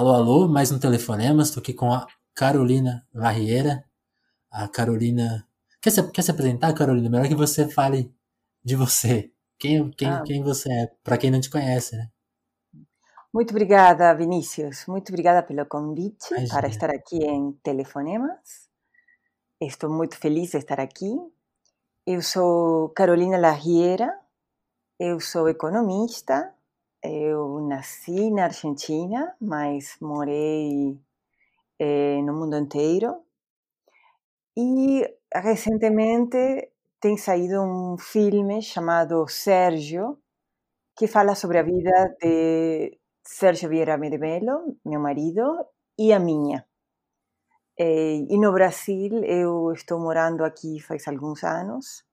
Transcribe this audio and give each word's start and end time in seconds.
Alô, 0.00 0.14
alô, 0.14 0.48
mais 0.48 0.72
um 0.72 0.78
telefonema. 0.78 1.42
Estou 1.42 1.60
aqui 1.60 1.74
com 1.74 1.92
a 1.92 2.06
Carolina 2.34 3.06
Varriera. 3.12 3.84
A 4.50 4.66
Carolina. 4.66 5.46
Quer 5.78 5.90
se, 5.90 6.10
quer 6.10 6.22
se 6.22 6.30
apresentar, 6.30 6.72
Carolina? 6.72 7.10
Melhor 7.10 7.28
que 7.28 7.34
você 7.34 7.68
fale 7.68 8.10
de 8.64 8.74
você. 8.74 9.30
Quem, 9.58 9.90
quem, 9.90 10.08
ah. 10.08 10.22
quem 10.24 10.42
você 10.42 10.72
é, 10.72 10.90
para 11.04 11.18
quem 11.18 11.30
não 11.30 11.38
te 11.38 11.50
conhece, 11.50 11.96
né? 11.96 12.08
Muito 13.30 13.50
obrigada, 13.50 14.14
Vinícius. 14.14 14.86
Muito 14.86 15.10
obrigada 15.10 15.42
pelo 15.42 15.66
convite 15.66 16.30
Imagina. 16.30 16.54
para 16.54 16.68
estar 16.68 16.88
aqui 16.88 17.18
em 17.18 17.52
Telefonemas. 17.62 18.70
Estou 19.60 19.90
muito 19.90 20.16
feliz 20.16 20.52
de 20.52 20.56
estar 20.56 20.80
aqui. 20.80 21.14
Eu 22.06 22.22
sou 22.22 22.88
Carolina 22.94 23.36
Larriera, 23.36 24.18
eu 24.98 25.20
sou 25.20 25.46
economista, 25.46 26.54
eu 27.02 27.60
nasci 27.68 28.30
na 28.30 28.44
Argentina, 28.44 29.34
mas 29.40 29.96
morei 30.00 30.98
eh, 31.78 32.22
no 32.22 32.34
mundo 32.34 32.56
inteiro. 32.58 33.24
E 34.56 35.02
recentemente 35.34 36.70
tem 37.00 37.16
saído 37.16 37.62
um 37.62 37.96
filme 37.98 38.60
chamado 38.62 39.26
Sérgio, 39.28 40.18
que 40.96 41.06
fala 41.08 41.34
sobre 41.34 41.58
a 41.58 41.64
vida 41.64 42.16
de 42.22 42.98
Sérgio 43.24 43.68
Vieira 43.70 43.98
de 43.98 44.18
meu 44.84 45.00
marido, 45.00 45.66
e 45.98 46.12
a 46.12 46.20
minha. 46.20 46.66
Eh, 47.78 48.26
e 48.28 48.36
no 48.38 48.52
Brasil, 48.52 49.12
eu 49.24 49.72
estou 49.72 49.98
morando 50.00 50.44
aqui 50.44 50.80
faz 50.80 51.06
alguns 51.08 51.42
anos. 51.44 52.04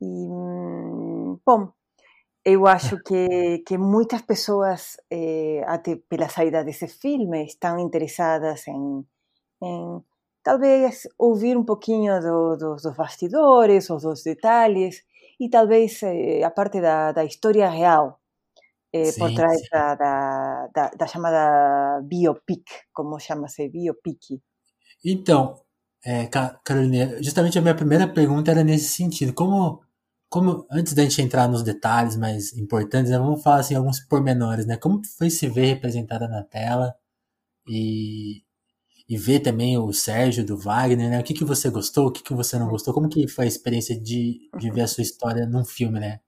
E, 0.00 0.06
mm, 0.06 1.40
bom, 1.46 1.72
eu 2.44 2.66
acho 2.66 2.98
que, 3.02 3.58
que 3.66 3.76
muitas 3.76 4.22
pessoas, 4.22 4.96
eh, 5.10 5.62
até 5.66 5.96
pela 5.96 6.28
saída 6.28 6.64
desse 6.64 6.88
filme, 6.88 7.44
estão 7.44 7.78
interessadas 7.78 8.66
em, 8.68 9.04
em 9.62 10.02
talvez 10.42 11.06
ouvir 11.18 11.56
um 11.56 11.64
pouquinho 11.64 12.20
do, 12.20 12.56
do, 12.56 12.76
dos 12.76 12.96
bastidores 12.96 13.90
ou 13.90 13.98
dos 13.98 14.22
detalhes 14.22 15.04
e 15.38 15.48
talvez 15.48 16.02
eh, 16.02 16.42
a 16.42 16.50
parte 16.50 16.80
da, 16.80 17.12
da 17.12 17.24
história 17.24 17.68
real 17.68 18.18
eh, 18.92 19.04
sim, 19.04 19.20
por 19.20 19.34
trás 19.34 19.60
da, 19.70 19.94
da, 19.94 20.68
da, 20.74 20.90
da, 20.90 21.06
chamada 21.06 22.00
biopic, 22.02 22.64
como 22.92 23.18
chama-se, 23.20 23.68
biopic. 23.68 24.40
Então, 25.04 25.60
é, 26.04 26.26
Carolina, 26.64 27.22
justamente 27.22 27.58
a 27.58 27.62
minha 27.62 27.74
primeira 27.74 28.08
pergunta 28.08 28.50
era 28.50 28.64
nesse 28.64 28.88
sentido. 28.88 29.34
Como 29.34 29.82
como 30.30 30.64
antes 30.70 30.94
da 30.94 31.02
gente 31.02 31.20
entrar 31.20 31.48
nos 31.48 31.62
detalhes 31.64 32.16
mais 32.16 32.56
importantes, 32.56 33.10
né, 33.10 33.18
vamos 33.18 33.42
falar 33.42 33.60
assim 33.60 33.74
alguns 33.74 33.98
pormenores, 33.98 34.64
né? 34.64 34.76
Como 34.76 35.02
foi 35.18 35.28
se 35.28 35.48
ver 35.48 35.66
representada 35.74 36.28
na 36.28 36.44
tela 36.44 36.94
e, 37.68 38.42
e 39.08 39.16
ver 39.18 39.40
também 39.40 39.76
o 39.76 39.92
Sérgio 39.92 40.46
do 40.46 40.56
Wagner, 40.56 41.10
né? 41.10 41.20
O 41.20 41.24
que, 41.24 41.34
que 41.34 41.44
você 41.44 41.68
gostou, 41.68 42.06
o 42.06 42.12
que, 42.12 42.22
que 42.22 42.32
você 42.32 42.58
não 42.58 42.68
gostou? 42.68 42.94
Como 42.94 43.08
que 43.08 43.26
foi 43.26 43.46
a 43.46 43.48
experiência 43.48 44.00
de, 44.00 44.48
de 44.56 44.70
ver 44.70 44.82
a 44.82 44.86
sua 44.86 45.02
história 45.02 45.46
num 45.46 45.64
filme, 45.64 45.98
né? 45.98 46.20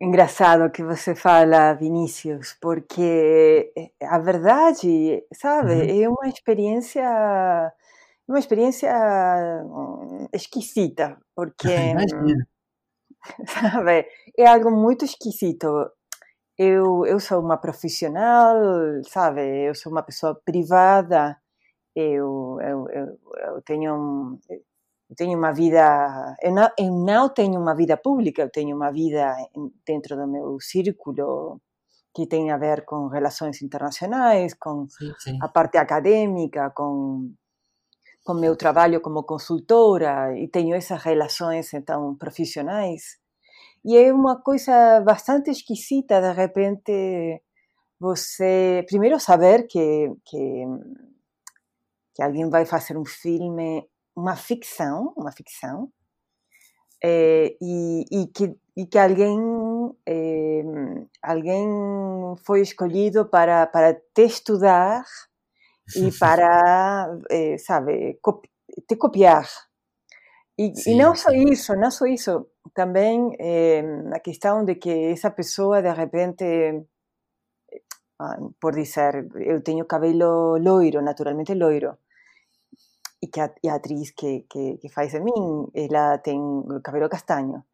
Engraçado 0.00 0.70
que 0.70 0.84
você 0.84 1.16
fala, 1.16 1.74
Vinícius, 1.74 2.56
porque 2.60 3.72
eh, 3.76 3.90
a 4.00 4.16
verdade, 4.20 5.24
sabe, 5.34 5.72
uhum. 5.72 6.04
é 6.04 6.08
uma 6.08 6.28
experiência 6.28 7.02
uma 8.28 8.38
experiência 8.38 8.92
hum, 9.64 10.28
esquisita, 10.32 11.18
porque. 11.34 11.68
Imagina. 11.92 12.46
Sabe, 13.46 14.06
é 14.36 14.46
algo 14.46 14.70
muito 14.70 15.04
esquisito. 15.04 15.90
Eu, 16.56 17.06
eu 17.06 17.20
sou 17.20 17.40
uma 17.40 17.56
profissional, 17.56 18.56
sabe? 19.04 19.68
Eu 19.68 19.74
sou 19.74 19.92
uma 19.92 20.02
pessoa 20.02 20.34
privada. 20.44 21.36
Eu, 21.94 22.58
eu, 22.60 22.88
eu, 22.90 23.18
eu 23.54 23.62
tenho 23.62 24.38
eu 25.10 25.16
tenho 25.16 25.38
uma 25.38 25.52
vida 25.52 26.36
eu 26.42 26.52
não, 26.52 26.68
eu 26.78 26.92
não 26.92 27.28
tenho 27.28 27.58
uma 27.60 27.74
vida 27.74 27.96
pública 27.96 28.42
eu 28.42 28.50
tenho 28.50 28.76
uma 28.76 28.92
vida 28.92 29.34
dentro 29.84 30.16
do 30.16 30.26
meu 30.28 30.60
círculo 30.60 31.60
que 32.14 32.26
tem 32.26 32.50
a 32.50 32.58
ver 32.58 32.84
com 32.84 33.08
relações 33.08 33.62
internacionais 33.62 34.54
com 34.54 34.86
sim, 34.88 35.12
sim. 35.18 35.38
a 35.42 35.48
parte 35.48 35.78
acadêmica 35.78 36.70
com 36.70 37.32
com 38.28 38.34
meu 38.34 38.54
trabalho 38.54 39.00
como 39.00 39.22
consultora 39.22 40.38
e 40.38 40.46
tenho 40.48 40.74
essas 40.74 41.02
relações 41.02 41.72
então 41.72 42.14
profissionais 42.14 43.16
e 43.82 43.96
é 43.96 44.12
uma 44.12 44.36
coisa 44.42 45.00
bastante 45.00 45.50
esquisita 45.50 46.20
de 46.20 46.32
repente 46.34 47.42
você 47.98 48.84
primeiro 48.86 49.18
saber 49.18 49.66
que 49.66 50.12
que, 50.26 50.66
que 52.14 52.22
alguém 52.22 52.50
vai 52.50 52.66
fazer 52.66 52.98
um 52.98 53.04
filme 53.06 53.88
uma 54.14 54.36
ficção 54.36 55.14
uma 55.16 55.32
ficção 55.32 55.90
é, 57.02 57.56
e, 57.62 58.04
e, 58.12 58.26
que 58.26 58.54
e 58.76 58.84
que 58.84 58.98
alguém 58.98 59.38
é, 60.06 60.62
alguém 61.22 61.66
foi 62.44 62.60
escolhido 62.60 63.24
para 63.24 63.66
para 63.66 63.94
te 63.94 64.26
estudar 64.26 65.02
e 65.96 66.10
para, 66.18 67.18
eh, 67.30 67.58
sabe, 67.58 68.18
te 68.86 68.96
copiar. 68.96 69.46
E, 70.58 70.74
sim, 70.74 70.94
e, 70.94 70.98
não 70.98 71.14
só 71.14 71.30
isso, 71.30 71.76
não 71.76 71.90
só 71.90 72.06
isso, 72.06 72.48
também 72.74 73.36
eh, 73.38 73.84
a 74.12 74.20
questão 74.20 74.64
de 74.64 74.74
que 74.74 74.90
essa 75.12 75.30
pessoa 75.30 75.80
de 75.80 75.92
repente, 75.92 76.44
ah, 78.20 78.38
por 78.60 78.74
dizer, 78.74 79.28
eu 79.36 79.62
tenho 79.62 79.86
cabelo 79.86 80.58
loiro, 80.58 81.00
naturalmente 81.00 81.54
loiro, 81.54 81.98
e 83.22 83.26
que 83.28 83.40
a, 83.40 83.50
e 83.62 83.68
a 83.68 83.76
atriz 83.76 84.10
que, 84.12 84.46
que, 84.50 84.78
que 84.78 84.88
faz 84.88 85.12
de 85.12 85.20
mim, 85.20 85.68
ela 85.74 86.18
tem 86.18 86.40
cabelo 86.82 87.08
castanho. 87.08 87.64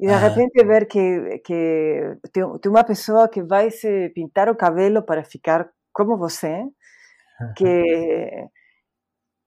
E 0.00 0.06
de 0.06 0.12
ah. 0.12 0.18
repente 0.18 0.64
ver 0.64 0.86
que, 0.86 1.38
que 1.44 2.18
tem, 2.32 2.42
tem 2.58 2.70
uma 2.70 2.84
pessoa 2.84 3.28
que 3.28 3.42
vai 3.42 3.70
se 3.70 4.10
pintar 4.10 4.48
o 4.48 4.56
cabelo 4.56 5.02
para 5.02 5.24
ficar 5.24 5.70
como 5.92 6.16
você, 6.16 6.64
que, 7.56 8.48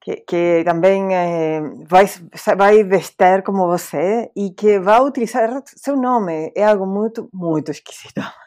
que, 0.01 0.16
que 0.28 0.63
também 0.63 1.13
é, 1.16 1.61
vai, 1.88 2.06
vai 2.57 2.83
vestir 2.83 3.44
como 3.44 3.67
você 3.67 4.31
e 4.35 4.51
que 4.51 4.79
vai 4.79 5.01
utilizar 5.01 5.63
seu 5.66 5.95
nome. 5.95 6.51
É 6.56 6.66
algo 6.66 6.85
muito, 6.85 7.29
muito 7.33 7.72
esquisito. 7.72 8.22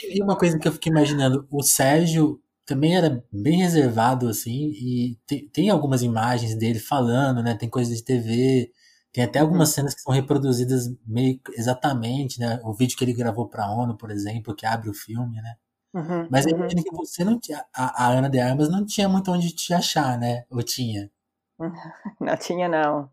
E 0.00 0.22
uma 0.22 0.38
coisa 0.38 0.56
que 0.56 0.68
eu 0.68 0.70
fiquei 0.70 0.92
imaginando, 0.92 1.44
o 1.50 1.60
Sérgio 1.60 2.40
também 2.64 2.96
era 2.96 3.22
bem 3.32 3.58
reservado, 3.58 4.28
assim, 4.28 4.70
e 4.70 5.18
tem, 5.26 5.48
tem 5.48 5.70
algumas 5.70 6.02
imagens 6.02 6.54
dele 6.56 6.78
falando, 6.78 7.42
né? 7.42 7.54
Tem 7.54 7.68
coisas 7.68 7.96
de 7.96 8.04
TV, 8.04 8.70
tem 9.12 9.22
até 9.24 9.38
algumas 9.38 9.68
uhum. 9.70 9.74
cenas 9.74 9.94
que 9.94 10.00
são 10.00 10.12
reproduzidas 10.12 10.88
meio 11.06 11.40
exatamente, 11.56 12.40
né? 12.40 12.60
O 12.64 12.72
vídeo 12.72 12.96
que 12.96 13.04
ele 13.04 13.12
gravou 13.12 13.48
para 13.48 13.64
a 13.64 13.70
ONU, 13.72 13.96
por 13.96 14.10
exemplo, 14.10 14.54
que 14.54 14.66
abre 14.66 14.88
o 14.88 14.94
filme, 14.94 15.40
né? 15.40 15.54
Uhum, 15.94 16.26
Mas 16.28 16.44
eu 16.44 16.52
uhum. 16.52 16.58
imagino 16.58 16.82
que 16.82 16.90
você 16.90 17.24
não 17.24 17.38
tinha. 17.38 17.64
A, 17.72 18.06
a, 18.06 18.08
Ana 18.08 18.28
de 18.28 18.40
Armas 18.40 18.68
não 18.68 18.84
tinha 18.84 19.08
muito 19.08 19.30
onde 19.30 19.54
te 19.54 19.72
achar, 19.72 20.18
né? 20.18 20.44
Ou 20.50 20.60
tinha? 20.62 21.08
Não 22.20 22.36
tinha, 22.36 22.68
não. 22.68 23.08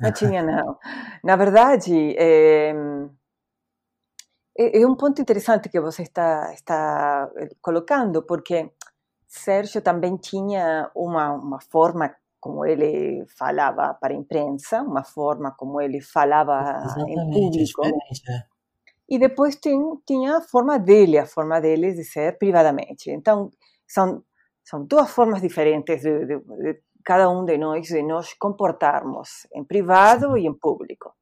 Não 0.00 0.12
tinha, 0.12 0.42
não. 0.42 0.78
Na 1.22 1.36
verdade, 1.36 2.16
é, 2.16 2.72
é, 4.56 4.86
um 4.86 4.94
ponto 4.94 5.20
interessante 5.20 5.68
que 5.68 5.78
você 5.78 6.02
está, 6.02 6.50
está 6.54 7.30
eh, 7.36 7.50
colocando, 7.60 8.22
porque 8.22 8.72
Sérgio 9.28 9.82
também 9.82 10.16
tinha 10.16 10.90
uma, 10.94 11.32
uma 11.32 11.60
forma 11.60 12.14
como 12.40 12.64
ele 12.64 13.26
falava 13.36 13.94
para 13.94 14.14
a 14.14 14.16
imprensa, 14.16 14.82
uma 14.82 15.04
forma 15.04 15.52
como 15.52 15.80
ele 15.80 16.00
falava 16.00 16.82
Exatamente, 16.84 17.20
em 17.20 17.30
público. 17.30 17.82
É 17.84 18.51
e 19.08 19.18
depois 19.18 19.56
tem, 19.56 19.78
tinha 20.06 20.38
a 20.38 20.40
forma 20.40 20.78
dele, 20.78 21.18
a 21.18 21.26
forma 21.26 21.60
dele 21.60 21.92
de 21.92 22.04
ser 22.04 22.38
privadamente. 22.38 23.10
Então, 23.10 23.50
são, 23.86 24.24
são 24.64 24.84
duas 24.84 25.10
formas 25.10 25.42
diferentes 25.42 26.02
de, 26.02 26.26
de, 26.26 26.38
de 26.38 26.80
cada 27.04 27.28
um 27.28 27.44
de 27.44 27.58
nós 27.58 27.86
de 27.88 28.02
nos 28.02 28.32
comportarmos 28.34 29.46
em 29.54 29.64
privado 29.64 30.36
e 30.38 30.46
em 30.46 30.54
público. 30.54 31.14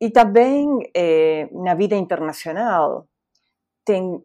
E 0.00 0.10
também 0.10 0.66
eh, 0.94 1.48
na 1.52 1.74
vida 1.74 1.96
internacional 1.96 3.06
tem 3.84 4.22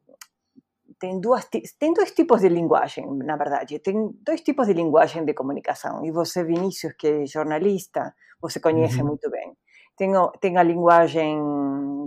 tem 1.00 1.20
duas 1.20 1.48
tem 1.80 1.94
dois 1.94 2.12
tipos 2.12 2.42
de 2.42 2.50
linguagem, 2.50 3.06
na 3.26 3.36
verdade. 3.36 3.80
Tem 3.80 4.12
dois 4.22 4.42
tipos 4.42 4.68
de 4.68 4.74
linguagem 4.74 5.26
de 5.26 5.34
comunicação. 5.34 6.06
E 6.06 6.12
você, 6.12 6.44
Vinícius, 6.44 6.94
que 6.94 7.08
é 7.08 7.26
jornalista, 7.26 8.14
você 8.40 8.60
conhece 8.60 9.02
uhum. 9.02 9.08
muito 9.08 9.30
bem. 9.32 9.58
Tem, 9.98 10.12
tem 10.40 10.58
a 10.58 10.64
linguagem 10.64 11.38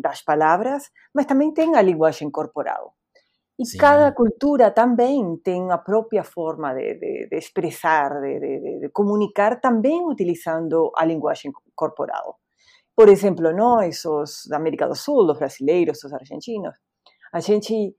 das 0.00 0.22
palavras, 0.22 0.90
mas 1.14 1.26
também 1.26 1.52
tem 1.52 1.76
a 1.76 1.82
linguagem 1.82 2.30
corporal. 2.30 2.94
E 3.58 3.64
Sim. 3.64 3.78
cada 3.78 4.10
cultura 4.12 4.70
também 4.70 5.36
tem 5.36 5.70
a 5.70 5.78
própria 5.78 6.24
forma 6.24 6.74
de, 6.74 6.94
de, 6.94 7.28
de 7.28 7.36
expressar, 7.36 8.20
de, 8.20 8.80
de, 8.80 8.88
comunicar, 8.88 9.60
também 9.60 10.04
utilizando 10.06 10.90
a 10.96 11.04
linguagem 11.04 11.52
corporal. 11.74 12.40
Por 12.96 13.08
exemplo, 13.08 13.52
nós, 13.52 14.04
os 14.04 14.42
da 14.48 14.56
América 14.56 14.88
do 14.88 14.96
Sul, 14.96 15.30
os 15.30 15.38
brasileiros, 15.38 16.02
os 16.02 16.12
argentinos, 16.12 16.74
a 17.32 17.40
gente 17.40 17.96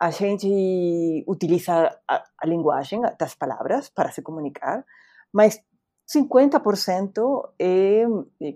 a 0.00 0.10
gente 0.10 1.24
utiliza 1.26 1.90
a, 2.06 2.22
a 2.40 2.46
linguagem 2.46 3.00
das 3.18 3.34
palavras 3.34 3.88
para 3.88 4.12
se 4.12 4.22
comunicar, 4.22 4.84
mas 5.32 5.60
50% 6.08 7.50
é 7.58 8.04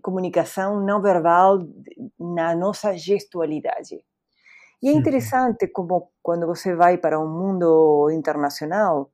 comunicação 0.01 0.81
não 0.81 1.03
verbal 1.03 1.59
na 2.19 2.55
nossa 2.55 2.97
gestualidade. 2.97 4.03
E 4.83 4.89
é 4.89 4.93
interessante 4.93 5.69
como 5.69 6.11
quando 6.23 6.47
você 6.47 6.75
vai 6.75 6.99
para 6.99 7.21
um 7.21 7.29
mundo 7.29 8.11
internacional, 8.11 9.13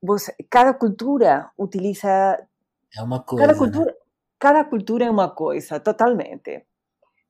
você, 0.00 0.34
cada 0.48 0.72
cultura 0.74 1.50
utiliza 1.58 2.38
é 2.96 3.02
uma 3.02 3.20
coisa. 3.24 3.46
Cada 3.46 3.58
cultura, 3.58 3.90
né? 3.90 3.98
cada 4.38 4.64
cultura 4.64 5.04
é 5.04 5.10
uma 5.10 5.30
coisa, 5.34 5.80
totalmente. 5.80 6.64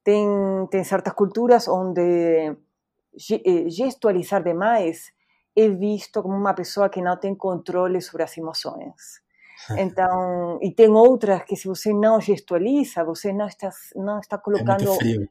Tem 0.04 0.28
tem 0.70 0.84
certas 0.84 1.14
culturas 1.14 1.66
onde 1.66 2.00
eh, 2.50 3.68
gestualizar 3.70 4.42
demais 4.44 5.12
é 5.56 5.68
visto 5.68 6.22
como 6.22 6.36
uma 6.36 6.54
pessoa 6.54 6.90
que 6.90 7.00
não 7.00 7.16
tem 7.18 7.34
controle 7.34 8.00
sobre 8.00 8.22
as 8.24 8.36
emoções. 8.36 9.23
Então, 9.78 10.58
e 10.60 10.70
tem 10.72 10.90
outras 10.90 11.44
que 11.44 11.56
se 11.56 11.68
você 11.68 11.92
não 11.92 12.20
gestualiza, 12.20 13.04
você 13.04 13.32
não 13.32 13.46
está 13.46 13.70
não 13.94 14.18
está 14.18 14.38
colocando 14.38 14.92
é 14.92 15.28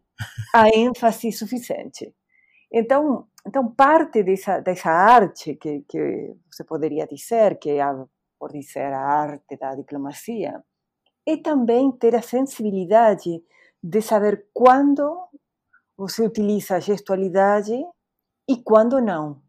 a 0.54 0.70
ênfase 0.70 1.32
suficiente. 1.32 2.14
Então, 2.72 3.28
então 3.46 3.72
parte 3.74 4.24
dessa 4.24 4.60
dessa 4.62 4.90
arte 4.90 5.56
que 5.56 5.82
que 5.88 6.36
você 6.52 6.64
poderia 6.64 7.06
dizer 7.06 7.60
que 7.60 7.72
é 7.72 7.82
a, 7.82 8.06
por 8.40 8.52
dizer 8.52 8.94
a 8.94 9.02
arte 9.02 9.58
da 9.58 9.76
diplomacia 9.76 10.64
é 11.26 11.38
também 11.38 11.92
ter 11.92 12.16
a 12.16 12.22
sensibilidade 12.22 13.44
de 13.82 14.02
saber 14.02 14.48
quando 14.54 15.30
você 15.98 16.26
utiliza 16.26 16.76
a 16.76 16.80
gestualidade 16.80 17.74
e 18.50 18.58
quando 18.64 19.02
não. 19.02 19.42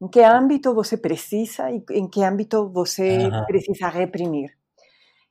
Em 0.00 0.08
que 0.08 0.20
âmbito 0.20 0.74
você 0.74 0.96
precisa 0.96 1.70
e 1.70 1.84
em 1.90 2.08
que 2.08 2.22
âmbito 2.22 2.70
você 2.70 3.18
uhum. 3.18 3.44
precisa 3.46 3.88
reprimir. 3.88 4.50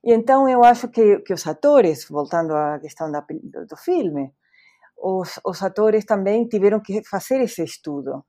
E 0.04 0.14
então 0.14 0.48
eu 0.48 0.64
acho 0.64 0.88
que, 0.88 1.20
que 1.20 1.34
os 1.34 1.46
atores, 1.48 2.08
voltando 2.08 2.54
à 2.56 2.80
questão 2.80 3.12
da, 3.12 3.26
do, 3.68 3.78
filme, 3.78 4.32
os, 4.98 5.40
os, 5.44 5.62
atores 5.64 6.06
também 6.06 6.48
tiveram 6.48 6.80
que 6.80 7.04
fazer 7.04 7.42
esse 7.42 7.64
estudo 7.64 8.24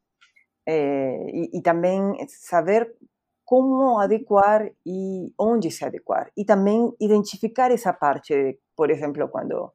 é, 0.67 1.31
e, 1.33 1.59
e, 1.59 1.63
também 1.63 2.01
saber 2.29 2.93
como 3.45 3.99
adequar 3.99 4.69
e 4.87 5.33
onde 5.39 5.71
se 5.71 5.85
adequar. 5.85 6.31
E 6.37 6.45
também 6.45 6.93
identificar 7.01 7.71
essa 7.71 7.93
parte, 7.93 8.59
por 8.77 8.91
exemplo, 8.91 9.29
quando 9.29 9.73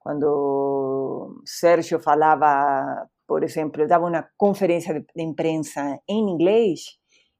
quando 0.00 1.42
Sérgio 1.44 2.00
falava, 2.00 3.06
por 3.30 3.44
exemplo, 3.44 3.86
dava 3.86 4.06
uma 4.06 4.28
conferência 4.36 4.92
de, 4.92 5.06
de 5.14 5.22
imprensa 5.22 6.00
em 6.08 6.18
inglês, 6.30 6.80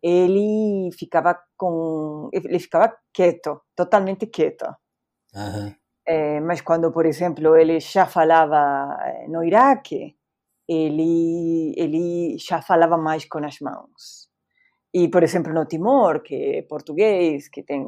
ele 0.00 0.88
ficava 0.96 1.36
com 1.56 2.30
ele 2.32 2.60
ficava 2.60 2.96
quieto, 3.12 3.60
totalmente 3.74 4.28
quieto. 4.28 4.66
Uhum. 5.34 5.74
É, 6.06 6.38
mas 6.40 6.60
quando, 6.60 6.92
por 6.92 7.06
exemplo, 7.06 7.56
ele 7.56 7.80
já 7.80 8.06
falava 8.06 8.96
eh, 9.04 9.26
no 9.26 9.42
Iraque, 9.42 10.16
ele 10.68 11.74
ele 11.76 12.38
já 12.38 12.62
falava 12.62 12.96
mais 12.96 13.24
com 13.24 13.44
as 13.44 13.58
mãos. 13.58 14.30
E, 14.94 15.08
por 15.08 15.24
exemplo, 15.24 15.52
no 15.52 15.66
Timor, 15.66 16.22
que 16.22 16.58
é 16.58 16.62
português, 16.62 17.48
que 17.48 17.64
tem 17.64 17.84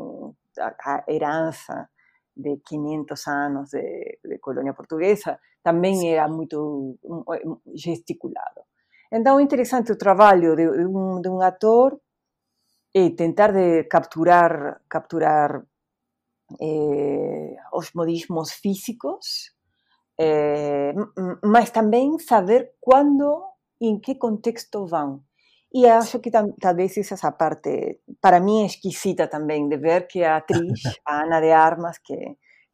a, 0.58 0.74
a 0.92 1.04
herança 1.08 1.88
de 2.36 2.56
500 2.66 3.26
anos 3.28 3.70
de, 3.70 4.18
de 4.24 4.38
colônia 4.40 4.74
portuguesa, 4.74 5.38
também 5.62 6.12
era 6.12 6.28
muito 6.28 6.98
gesticulado. 7.74 8.62
Então, 9.10 9.38
é 9.38 9.42
interessante 9.42 9.92
o 9.92 9.98
trabalho 9.98 10.56
de, 10.56 10.70
de, 10.70 10.86
um, 10.86 11.20
de 11.20 11.28
um 11.28 11.40
ator 11.40 12.00
e 12.94 13.10
tentar 13.10 13.52
de 13.52 13.84
capturar 13.84 14.80
capturar 14.88 15.62
eh, 16.60 17.56
os 17.72 17.92
modismos 17.94 18.52
físicos, 18.52 19.52
eh, 20.18 20.92
mas 21.44 21.70
também 21.70 22.18
saber 22.18 22.72
quando 22.80 23.44
e 23.80 23.88
em 23.88 23.98
que 23.98 24.14
contexto 24.14 24.86
vão. 24.86 25.22
E 25.74 25.86
acho 25.88 26.20
que 26.20 26.30
talvez 26.60 26.96
essa 26.98 27.32
parte, 27.32 28.00
para 28.20 28.40
mim, 28.40 28.62
é 28.62 28.66
esquisita 28.66 29.26
também, 29.26 29.68
de 29.68 29.78
ver 29.78 30.06
que 30.06 30.22
a 30.22 30.36
atriz, 30.36 30.82
a 31.06 31.22
Ana 31.24 31.40
de 31.40 31.50
Armas, 31.50 31.98
que, 31.98 32.14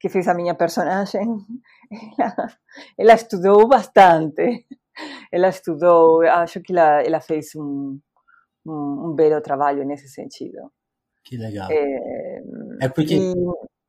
que 0.00 0.08
fez 0.08 0.28
a 0.28 0.34
minha 0.34 0.54
personagem, 0.54 1.26
ela, 2.18 2.46
ela 2.96 3.14
estudou 3.14 3.68
bastante. 3.68 4.66
Ela 5.30 5.48
estudou, 5.48 6.22
acho 6.22 6.60
que 6.60 6.72
ela, 6.72 7.00
ela 7.02 7.20
fez 7.20 7.54
um, 7.54 8.00
um, 8.66 9.06
um 9.06 9.14
belo 9.14 9.40
trabalho 9.40 9.84
nesse 9.84 10.08
sentido. 10.08 10.72
Que 11.22 11.36
legal. 11.36 11.70
É, 11.70 12.42
é 12.80 12.88
porque. 12.88 13.14
E, 13.14 13.34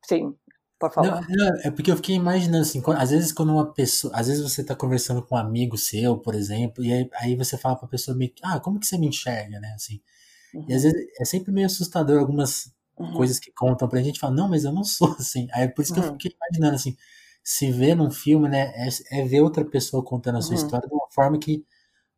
sim. 0.06 0.32
Por 0.78 0.90
favor. 0.90 1.10
Não, 1.10 1.20
não, 1.28 1.60
é 1.64 1.70
porque 1.70 1.90
eu 1.90 1.96
fiquei 1.96 2.14
imaginando 2.14 2.62
assim, 2.62 2.80
quando, 2.80 2.98
às 2.98 3.10
vezes 3.10 3.32
quando 3.32 3.52
uma 3.52 3.70
pessoa, 3.70 4.16
às 4.16 4.28
vezes 4.28 4.42
você 4.42 4.62
está 4.62 4.74
conversando 4.74 5.22
com 5.22 5.34
um 5.34 5.38
amigo 5.38 5.76
seu, 5.76 6.16
por 6.16 6.34
exemplo, 6.34 6.82
e 6.82 6.90
aí, 6.90 7.10
aí 7.16 7.36
você 7.36 7.58
fala 7.58 7.76
para 7.76 7.86
a 7.86 7.90
pessoa 7.90 8.16
meio, 8.16 8.32
ah, 8.42 8.58
como 8.60 8.80
que 8.80 8.86
você 8.86 8.96
me 8.96 9.06
enxerga, 9.06 9.60
né, 9.60 9.72
assim. 9.74 10.00
Uhum. 10.54 10.64
E 10.68 10.74
às 10.74 10.84
vezes 10.84 11.06
é 11.20 11.24
sempre 11.26 11.52
meio 11.52 11.66
assustador 11.66 12.18
algumas 12.18 12.72
uhum. 13.00 13.12
coisas 13.14 13.38
que 13.38 13.50
contam 13.52 13.88
pra 13.88 14.02
gente, 14.02 14.20
fala, 14.20 14.34
não, 14.34 14.48
mas 14.48 14.64
eu 14.64 14.72
não 14.72 14.84
sou 14.84 15.12
assim. 15.18 15.48
Aí 15.52 15.64
é 15.64 15.68
por 15.68 15.82
isso 15.82 15.92
que 15.92 16.00
uhum. 16.00 16.06
eu 16.06 16.12
fiquei 16.12 16.32
imaginando 16.34 16.76
assim, 16.76 16.96
se 17.42 17.70
ver 17.72 17.94
num 17.94 18.10
filme, 18.10 18.48
né, 18.48 18.72
é, 18.76 19.20
é 19.20 19.24
ver 19.24 19.40
outra 19.40 19.64
pessoa 19.64 20.04
contando 20.04 20.38
a 20.38 20.42
sua 20.42 20.56
uhum. 20.56 20.62
história 20.62 20.88
de 20.88 20.94
uma 20.94 21.08
forma 21.10 21.38
que 21.38 21.64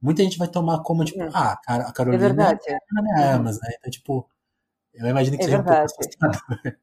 muita 0.00 0.23
gente 0.23 0.38
vai 0.38 0.49
tomar 0.49 0.82
como, 0.82 1.05
tipo, 1.05 1.23
uhum. 1.23 1.31
ah, 1.32 1.58
a 1.67 1.93
Carolina 1.93 2.25
é 2.25 2.29
verdade. 2.29 2.61
é 2.69 3.32
Amas, 3.32 3.61
né? 3.61 3.69
Então, 3.79 3.90
tipo, 3.90 4.29
eu 4.93 5.06
imagino 5.06 5.37
que 5.37 5.43
é 5.43 5.46
seja 5.46 5.62
verdade. 5.62 5.93
um 5.93 6.31
pouco. 6.31 6.82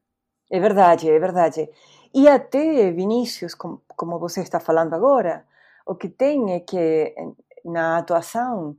É 0.52 0.58
verdade, 0.58 1.08
é 1.08 1.16
verdade. 1.16 1.70
E 2.12 2.26
até, 2.26 2.90
Vinícius, 2.90 3.54
como, 3.54 3.80
como 3.86 4.18
você 4.18 4.40
está 4.40 4.58
falando 4.58 4.94
agora, 4.94 5.46
o 5.86 5.94
que 5.94 6.08
tem 6.08 6.54
é 6.54 6.58
que 6.58 7.14
na 7.64 7.98
atuação, 7.98 8.76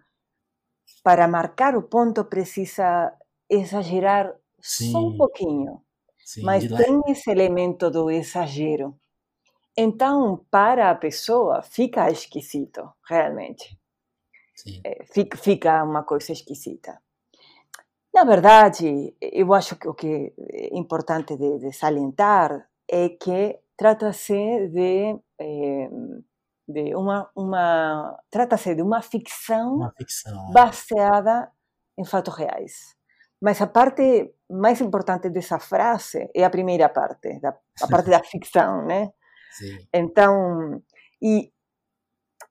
para 1.01 1.29
marcar 1.29 1.77
o 1.77 1.81
ponto, 1.81 2.25
precisa 2.25 3.13
exagerar 3.49 4.33
Sim. 4.61 4.91
só 4.91 4.99
um 4.99 5.17
pouquinho. 5.17 5.81
Sim, 6.23 6.43
mas 6.43 6.67
tem 6.67 7.01
esse 7.07 7.29
elemento 7.29 7.89
do 7.89 8.09
exagero. 8.09 8.95
Então, 9.75 10.45
para 10.49 10.91
a 10.91 10.95
pessoa, 10.95 11.61
fica 11.61 12.09
esquisito, 12.09 12.89
realmente. 13.07 13.77
É, 14.83 15.03
fica, 15.05 15.83
uma 15.83 16.03
coisa 16.03 16.31
esquisita. 16.31 17.01
Na 18.13 18.23
verdade, 18.23 19.15
eu 19.21 19.53
acho 19.53 19.75
que 19.77 19.87
o 19.87 19.93
que 19.93 20.33
é 20.37 20.77
importante 20.77 21.35
de, 21.37 21.59
de 21.59 21.73
salientar 21.73 22.69
é 22.87 23.09
que 23.09 23.57
trata-se 23.77 24.67
de, 24.67 25.17
eh, 25.39 25.89
de 26.67 26.95
uma, 26.95 27.31
uma 27.35 28.19
trata-se 28.29 28.75
de 28.75 28.81
uma 28.81 29.01
ficção, 29.01 29.75
uma 29.75 29.93
ficção 29.97 30.49
é. 30.49 30.51
baseada 30.51 31.51
em 31.97 32.05
fatos 32.05 32.35
reais. 32.35 32.95
Mas 33.41 33.61
a 33.61 33.67
parte 33.67 34.35
mais 34.49 34.81
importante 34.81 35.29
dessa 35.29 35.59
frase 35.59 36.29
é 36.35 36.43
a 36.43 36.49
primeira 36.49 36.89
parte, 36.89 37.39
da, 37.39 37.57
a 37.81 37.87
parte 37.87 38.09
da 38.09 38.23
ficção, 38.23 38.85
né? 38.85 39.11
Sim. 39.51 39.87
Então, 39.93 40.81
e 41.21 41.51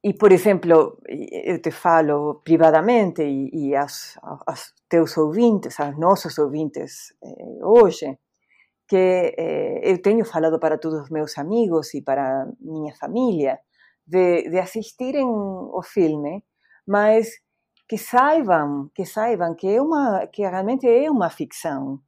e, 0.03 0.15
por 0.15 0.33
exemplo, 0.33 0.99
eu 1.07 1.61
te 1.61 1.71
falo 1.71 2.41
privadamente 2.43 3.23
e, 3.23 3.51
e 3.53 3.77
as, 3.77 4.19
as 4.47 4.73
teus 4.89 5.17
ouvintes, 5.19 5.79
aos 5.79 5.99
nossos 5.99 6.39
ouvintes 6.39 7.13
eh, 7.23 7.59
hoje, 7.63 8.19
que 8.89 8.97
eh, 9.37 9.81
eu 9.85 10.01
tenho 10.01 10.25
falado 10.25 10.59
para 10.59 10.79
todos 10.79 11.03
os 11.03 11.11
meus 11.11 11.37
amigos 11.37 11.93
e 11.95 12.01
para 12.03 12.47
minha 12.61 12.95
família 12.97 13.61
de, 14.07 14.49
de 14.49 14.59
assistirem 14.59 15.27
o 15.29 15.83
filme, 15.83 16.43
mas 16.87 17.29
que 17.91 17.99
saibam, 17.99 18.89
que 18.95 19.05
saibam 19.05 19.53
que 19.53 19.67
é 19.67 19.83
uma, 19.83 20.25
que 20.29 20.43
realmente 20.43 20.87
é 20.87 21.11
uma 21.11 21.29
ficção, 21.29 22.01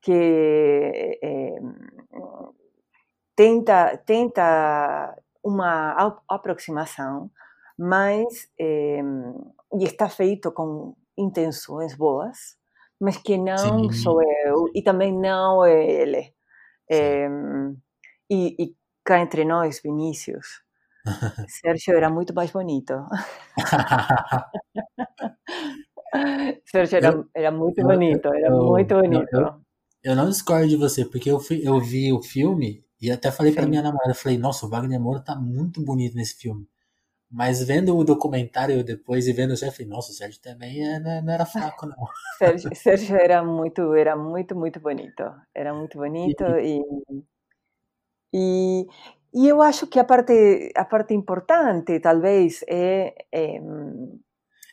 que 0.00 1.18
eh, 1.20 1.58
tenta, 3.34 3.96
tenta 4.06 5.16
uma 5.42 6.14
aproximação, 6.28 7.28
mas 7.76 8.48
é, 8.60 9.00
e 9.72 9.84
está 9.84 10.08
feito 10.08 10.52
com 10.52 10.94
intenções 11.18 11.96
boas, 11.96 12.56
mas 13.00 13.16
que 13.16 13.36
não 13.36 13.90
Sim. 13.90 13.92
sou 13.92 14.22
eu 14.22 14.70
e 14.72 14.82
também 14.82 15.12
não 15.12 15.64
é 15.64 15.84
ele. 15.84 16.32
É, 16.88 17.28
e, 18.30 18.54
e 18.56 18.76
cá 19.04 19.18
entre 19.18 19.44
nós, 19.44 19.80
Vinícius, 19.82 20.62
Sérgio 21.48 21.96
era 21.96 22.10
muito 22.10 22.34
mais 22.34 22.50
bonito. 22.50 22.94
Sérgio 26.64 26.96
era, 26.96 27.24
era 27.34 27.50
muito 27.50 27.82
bonito, 27.82 28.28
era 28.28 28.48
eu, 28.48 28.64
muito 28.64 28.94
bonito. 28.94 29.36
Eu, 29.36 29.54
eu, 30.02 30.16
não 30.16 30.28
discordo 30.28 30.68
de 30.68 30.76
você, 30.76 31.04
porque 31.04 31.30
eu, 31.30 31.40
fui, 31.40 31.60
eu 31.62 31.78
vi 31.80 32.12
o 32.12 32.22
filme 32.22 32.84
e 33.00 33.10
até 33.10 33.30
falei 33.30 33.52
para 33.52 33.66
minha 33.66 33.82
namorada, 33.82 34.14
falei, 34.14 34.38
nossa, 34.38 34.64
o 34.64 34.68
Wagner 34.68 35.00
Moura 35.00 35.20
tá 35.20 35.36
muito 35.36 35.82
bonito 35.82 36.16
nesse 36.16 36.36
filme. 36.36 36.66
Mas 37.30 37.62
vendo 37.64 37.96
o 37.96 38.04
documentário 38.04 38.84
depois 38.84 39.26
e 39.26 39.32
vendo 39.32 39.52
o 39.52 39.56
Sérgio, 39.56 39.88
nossa, 39.88 40.12
o 40.12 40.14
Sérgio 40.14 40.40
também 40.40 40.86
é, 40.86 41.00
não 41.00 41.32
era 41.32 41.44
fraco, 41.44 41.84
não. 41.84 41.96
Sérgio, 42.38 42.70
Sérgio 42.74 43.16
era 43.16 43.42
muito, 43.42 43.92
era 43.94 44.16
muito, 44.16 44.54
muito 44.54 44.78
bonito. 44.78 45.24
Era 45.52 45.74
muito 45.74 45.98
bonito 45.98 46.44
e, 46.58 46.80
e, 48.32 48.82
e 48.82 48.86
eu 49.34 49.60
acho 49.60 49.86
que 49.86 49.98
a 49.98 50.04
parte, 50.04 50.70
a 50.76 50.84
parte 50.84 51.12
importante, 51.12 51.98
talvez, 52.00 52.64
é, 52.68 53.14
é 53.32 53.60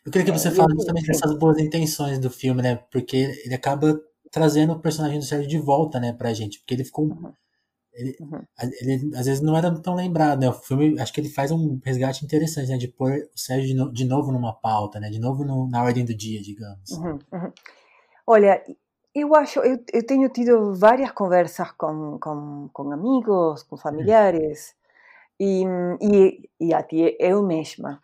eu 0.05 0.11
queria 0.11 0.25
que 0.25 0.31
você 0.39 0.47
é, 0.47 0.51
falasse 0.51 0.75
justamente 0.75 1.07
dessas 1.07 1.37
boas 1.37 1.59
intenções 1.59 2.19
do 2.19 2.29
filme, 2.29 2.61
né? 2.61 2.75
Porque 2.91 3.17
ele 3.45 3.53
acaba 3.53 3.99
trazendo 4.31 4.73
o 4.73 4.79
personagem 4.79 5.19
do 5.19 5.25
Sérgio 5.25 5.47
de 5.47 5.59
volta, 5.59 5.99
né, 5.99 6.11
pra 6.13 6.33
gente. 6.33 6.59
Porque 6.59 6.73
ele 6.73 6.83
ficou. 6.83 7.05
Uhum. 7.05 7.33
Ele, 7.93 8.15
uhum. 8.21 8.41
ele, 8.81 9.15
às 9.15 9.25
vezes 9.25 9.41
não 9.41 9.55
era 9.55 9.69
tão 9.79 9.93
lembrado, 9.95 10.39
né? 10.39 10.49
O 10.49 10.53
filme, 10.53 10.99
acho 10.99 11.13
que 11.13 11.19
ele 11.19 11.29
faz 11.29 11.51
um 11.51 11.79
resgate 11.83 12.25
interessante, 12.25 12.69
né? 12.69 12.77
De 12.77 12.87
pôr 12.87 13.11
o 13.11 13.39
Sérgio 13.39 13.67
de, 13.67 13.73
no, 13.75 13.91
de 13.91 14.05
novo 14.05 14.31
numa 14.31 14.53
pauta, 14.53 14.99
né? 14.99 15.09
De 15.09 15.19
novo 15.19 15.43
no, 15.43 15.69
na 15.69 15.83
ordem 15.83 16.05
do 16.05 16.15
dia, 16.15 16.41
digamos. 16.41 16.89
Uhum. 16.91 17.19
uhum. 17.33 17.51
Olha, 18.25 18.63
eu 19.13 19.35
acho, 19.35 19.59
eu, 19.59 19.77
eu 19.93 20.05
tenho 20.05 20.29
tido 20.29 20.73
várias 20.75 21.11
conversas 21.11 21.71
com, 21.71 22.17
com, 22.19 22.69
com 22.73 22.91
amigos, 22.91 23.63
com 23.63 23.77
familiares, 23.77 24.75
e, 25.39 25.63
e, 26.01 26.49
e 26.59 26.73
até 26.73 27.15
eu 27.19 27.43
mesma 27.43 28.01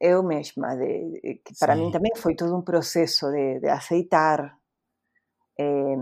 eu 0.00 0.22
mesma, 0.22 0.76
de, 0.76 1.40
que 1.44 1.52
para 1.58 1.74
Sim. 1.74 1.82
mim 1.82 1.90
também 1.90 2.12
foi 2.16 2.34
todo 2.34 2.56
um 2.56 2.62
processo 2.62 3.30
de, 3.30 3.60
de 3.60 3.68
aceitar 3.68 4.56
é, 5.58 5.94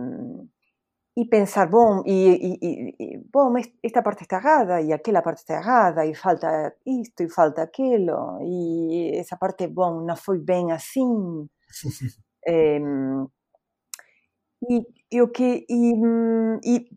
e 1.17 1.25
pensar, 1.25 1.67
bom, 1.67 2.03
e, 2.05 2.59
e, 2.61 2.95
e, 3.00 3.19
bom, 3.33 3.55
esta 3.83 4.03
parte 4.03 4.23
está 4.23 4.37
errada 4.37 4.83
e 4.83 4.93
aquela 4.93 5.23
parte 5.23 5.38
está 5.38 5.55
errada 5.55 6.05
e 6.05 6.15
falta 6.15 6.75
isto 6.85 7.23
e 7.23 7.31
falta 7.31 7.62
aquilo 7.62 8.38
e 8.43 9.17
essa 9.17 9.37
parte, 9.37 9.67
bom, 9.67 10.03
não 10.03 10.17
foi 10.17 10.38
bem 10.38 10.73
assim. 10.73 11.49
E, 14.70 14.87
e 15.12 15.23
o 15.23 15.28
que 15.28 15.66
e, 15.68 15.92
e, 16.64 16.90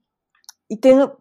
e 0.70 0.78
tenho 0.78 1.12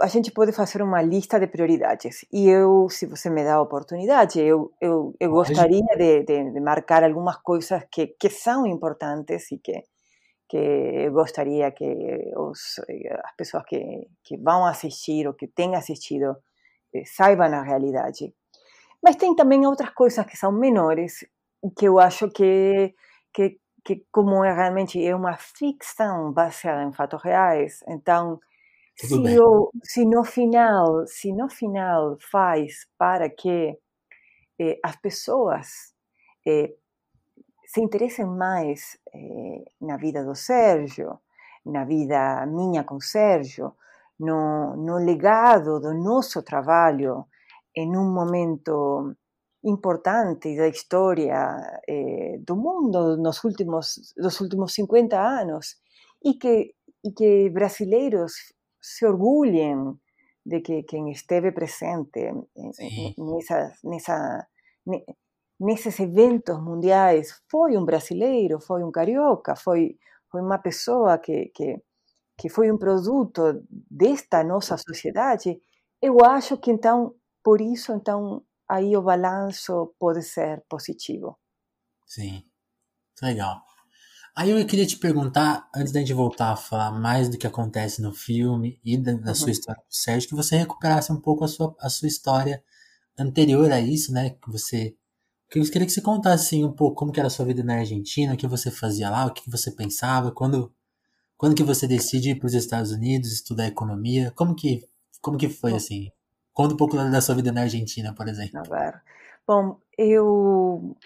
a 0.00 0.06
gente 0.06 0.30
pode 0.32 0.52
fazer 0.52 0.82
uma 0.82 1.02
lista 1.02 1.38
de 1.38 1.46
prioridades. 1.46 2.24
E 2.32 2.48
eu, 2.48 2.88
se 2.88 3.06
você 3.06 3.28
me 3.28 3.44
dá 3.44 3.56
a 3.56 3.62
oportunidade, 3.62 4.40
eu, 4.40 4.72
eu, 4.80 5.14
eu 5.20 5.30
gostaria 5.30 5.84
de, 5.96 6.22
de, 6.24 6.52
de, 6.52 6.60
marcar 6.60 7.04
algumas 7.04 7.36
coisas 7.36 7.84
que, 7.92 8.06
que 8.18 8.30
são 8.30 8.66
importantes 8.66 9.52
e 9.52 9.58
que, 9.58 9.84
que 10.48 10.56
eu 10.56 11.12
gostaria 11.12 11.70
que 11.70 11.84
os, 12.36 12.80
as 13.24 13.36
pessoas 13.36 13.64
que, 13.66 14.08
que 14.24 14.36
vão 14.38 14.64
assistir 14.64 15.26
ou 15.26 15.34
que 15.34 15.46
têm 15.46 15.76
assistido 15.76 16.34
eh, 16.94 17.04
saibam 17.04 17.52
a 17.52 17.62
realidade. 17.62 18.34
Mas 19.02 19.16
tem 19.16 19.34
também 19.36 19.66
outras 19.66 19.90
coisas 19.90 20.24
que 20.26 20.36
são 20.36 20.52
menores, 20.52 21.26
que 21.78 21.86
eu 21.86 21.98
acho 21.98 22.30
que, 22.30 22.94
que, 23.34 23.58
que 23.84 24.04
como 24.10 24.44
é 24.44 24.52
realmente 24.52 25.04
é 25.04 25.14
uma 25.14 25.36
ficção 25.36 26.32
baseada 26.32 26.82
em 26.84 26.92
fatos 26.92 27.22
reais, 27.22 27.80
então 27.88 28.40
se, 28.96 29.40
o, 29.40 29.70
se, 29.82 30.04
no 30.04 30.24
final, 30.24 31.06
se 31.06 31.32
no 31.32 31.48
final 31.48 32.18
faz 32.30 32.86
para 32.98 33.30
que 33.30 33.78
eh, 34.58 34.78
as 34.84 34.96
pessoas 34.96 35.94
eh, 36.46 36.74
se 37.64 37.80
interessem 37.80 38.26
mais 38.26 38.98
eh, 39.14 39.64
na 39.80 39.96
vida 39.96 40.24
do 40.24 40.34
Sérgio, 40.34 41.18
na 41.64 41.84
vida 41.84 42.44
minha 42.46 42.84
com 42.84 42.96
o 42.96 43.00
Sérgio, 43.00 43.74
no, 44.18 44.76
no 44.76 44.96
legado 44.98 45.80
do 45.80 45.94
nosso 45.94 46.42
trabalho 46.42 47.24
em 47.74 47.96
um 47.96 48.12
momento 48.12 49.14
importante 49.64 50.56
da 50.56 50.68
história 50.68 51.80
eh, 51.88 52.38
do 52.40 52.56
mundo 52.56 53.16
nos 53.16 53.42
últimos, 53.44 54.14
dos 54.16 54.40
últimos 54.40 54.72
50 54.74 55.18
anos 55.18 55.76
e 56.24 56.34
que, 56.34 56.74
e 57.04 57.12
que 57.12 57.50
brasileiros 57.50 58.32
se 58.80 59.06
orgulhem 59.06 59.98
de 60.44 60.60
que 60.60 60.82
quem 60.84 61.10
esteve 61.10 61.52
presente 61.52 62.32
nessas, 63.18 63.78
nessa, 63.84 64.46
nesses 65.58 66.00
eventos 66.00 66.58
mundiais 66.62 67.42
foi 67.50 67.76
um 67.76 67.84
brasileiro, 67.84 68.60
foi 68.60 68.82
um 68.82 68.90
carioca, 68.90 69.54
foi, 69.54 69.98
foi 70.30 70.40
uma 70.40 70.58
pessoa 70.58 71.18
que, 71.18 71.46
que, 71.54 71.76
que 72.38 72.48
foi 72.48 72.72
um 72.72 72.78
produto 72.78 73.62
desta 73.90 74.42
nossa 74.42 74.78
sociedade, 74.78 75.60
eu 76.00 76.24
acho 76.24 76.56
que 76.56 76.70
então, 76.70 77.14
por 77.44 77.60
isso, 77.60 77.92
então, 77.92 78.42
aí 78.70 78.96
o 78.96 79.02
balanço 79.02 79.92
pode 79.98 80.22
ser 80.22 80.62
positivo. 80.68 81.36
Sim, 82.06 82.44
legal. 83.20 83.60
Aí 84.36 84.50
eu 84.50 84.64
queria 84.64 84.86
te 84.86 84.96
perguntar, 84.96 85.68
antes 85.74 85.92
da 85.92 85.98
gente 85.98 86.14
voltar 86.14 86.52
a 86.52 86.56
falar 86.56 86.92
mais 86.92 87.28
do 87.28 87.36
que 87.36 87.48
acontece 87.48 88.00
no 88.00 88.14
filme 88.14 88.80
e 88.84 88.96
da, 88.96 89.12
da 89.14 89.30
uhum. 89.30 89.34
sua 89.34 89.50
história 89.50 89.80
com 89.82 89.88
o 89.88 89.92
Sérgio, 89.94 90.28
que 90.28 90.36
você 90.36 90.56
recuperasse 90.56 91.12
um 91.12 91.20
pouco 91.20 91.44
a 91.44 91.48
sua, 91.48 91.74
a 91.80 91.90
sua 91.90 92.06
história 92.06 92.62
anterior 93.18 93.72
a 93.72 93.80
isso, 93.80 94.12
né? 94.12 94.30
Que 94.30 94.50
você. 94.50 94.96
Que 95.50 95.58
eu 95.58 95.64
queria 95.64 95.84
que 95.84 95.92
você 95.92 96.00
contasse 96.00 96.46
assim, 96.46 96.64
um 96.64 96.72
pouco 96.72 96.94
como 96.94 97.10
que 97.10 97.18
era 97.18 97.26
a 97.26 97.30
sua 97.30 97.44
vida 97.44 97.64
na 97.64 97.78
Argentina, 97.78 98.34
o 98.34 98.36
que 98.36 98.46
você 98.46 98.70
fazia 98.70 99.10
lá, 99.10 99.26
o 99.26 99.32
que 99.32 99.50
você 99.50 99.72
pensava, 99.72 100.30
quando, 100.30 100.72
quando 101.36 101.56
que 101.56 101.64
você 101.64 101.88
decide 101.88 102.30
ir 102.30 102.38
para 102.38 102.46
os 102.46 102.54
Estados 102.54 102.92
Unidos 102.92 103.32
estudar 103.32 103.66
economia, 103.66 104.32
como 104.36 104.54
que, 104.54 104.88
como 105.20 105.36
que 105.36 105.48
foi 105.48 105.74
assim? 105.74 106.08
Conta 106.52 106.74
um 106.74 106.76
pouco 106.76 106.96
da 106.96 107.20
sua 107.20 107.34
vida 107.34 107.52
na 107.52 107.62
Argentina, 107.62 108.14
por 108.14 108.28
exemplo. 108.28 108.62
Bom, 109.46 109.78
eu, 109.96 110.96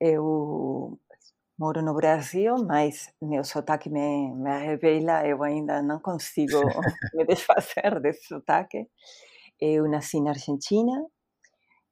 eu 0.00 0.98
moro 1.58 1.82
no 1.82 1.94
Brasil, 1.94 2.56
mas 2.64 3.12
meu 3.20 3.44
sotaque 3.44 3.90
me, 3.90 4.32
me 4.34 4.58
revela, 4.58 5.26
eu 5.26 5.42
ainda 5.42 5.82
não 5.82 5.98
consigo 5.98 6.60
me 7.14 7.24
desfazer 7.26 8.00
desse 8.00 8.26
sotaque. 8.28 8.86
Eu 9.60 9.88
nasci 9.88 10.20
na 10.20 10.30
Argentina, 10.30 11.04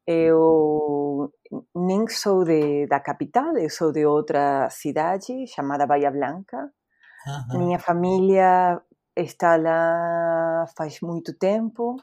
eu 0.07 1.31
nem 1.75 2.09
sou 2.09 2.45
de, 2.45 2.87
da 2.87 2.99
capital, 2.99 3.59
eu 3.59 3.69
sou 3.69 3.93
de 3.93 4.07
outra 4.07 4.71
cidade 4.71 5.47
chamada 5.49 5.87
Bahia 5.87 6.11
Blanca. 6.11 6.73
Uhum. 7.53 7.59
Minha 7.59 7.79
família 7.79 8.81
está 9.15 9.57
lá 9.57 10.65
faz 10.79 11.03
muito 11.03 11.37
tempo, 11.37 11.97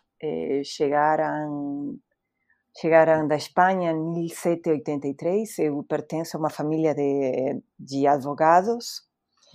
eh, 0.60 0.64
chegaram 0.64 1.98
chegaram 2.78 3.28
da 3.28 3.36
Espanha 3.36 3.92
em 3.92 4.14
1783. 4.14 5.60
Eu 5.60 5.84
pertenço 5.84 6.36
a 6.36 6.40
uma 6.40 6.50
família 6.50 6.94
de, 6.94 7.62
de 7.80 8.06
advogados. 8.08 9.04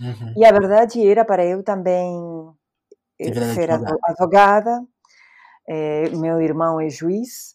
Uhum. 0.00 0.34
E 0.36 0.44
a 0.44 0.52
verdade 0.52 1.06
era 1.06 1.24
para 1.24 1.44
eu 1.44 1.62
também 1.62 2.14
eh, 3.18 3.54
ser 3.54 3.70
advogada. 3.70 3.98
advogada. 4.04 4.86
É, 5.68 6.08
meu 6.10 6.40
irmão 6.40 6.80
é 6.80 6.88
juiz. 6.88 7.54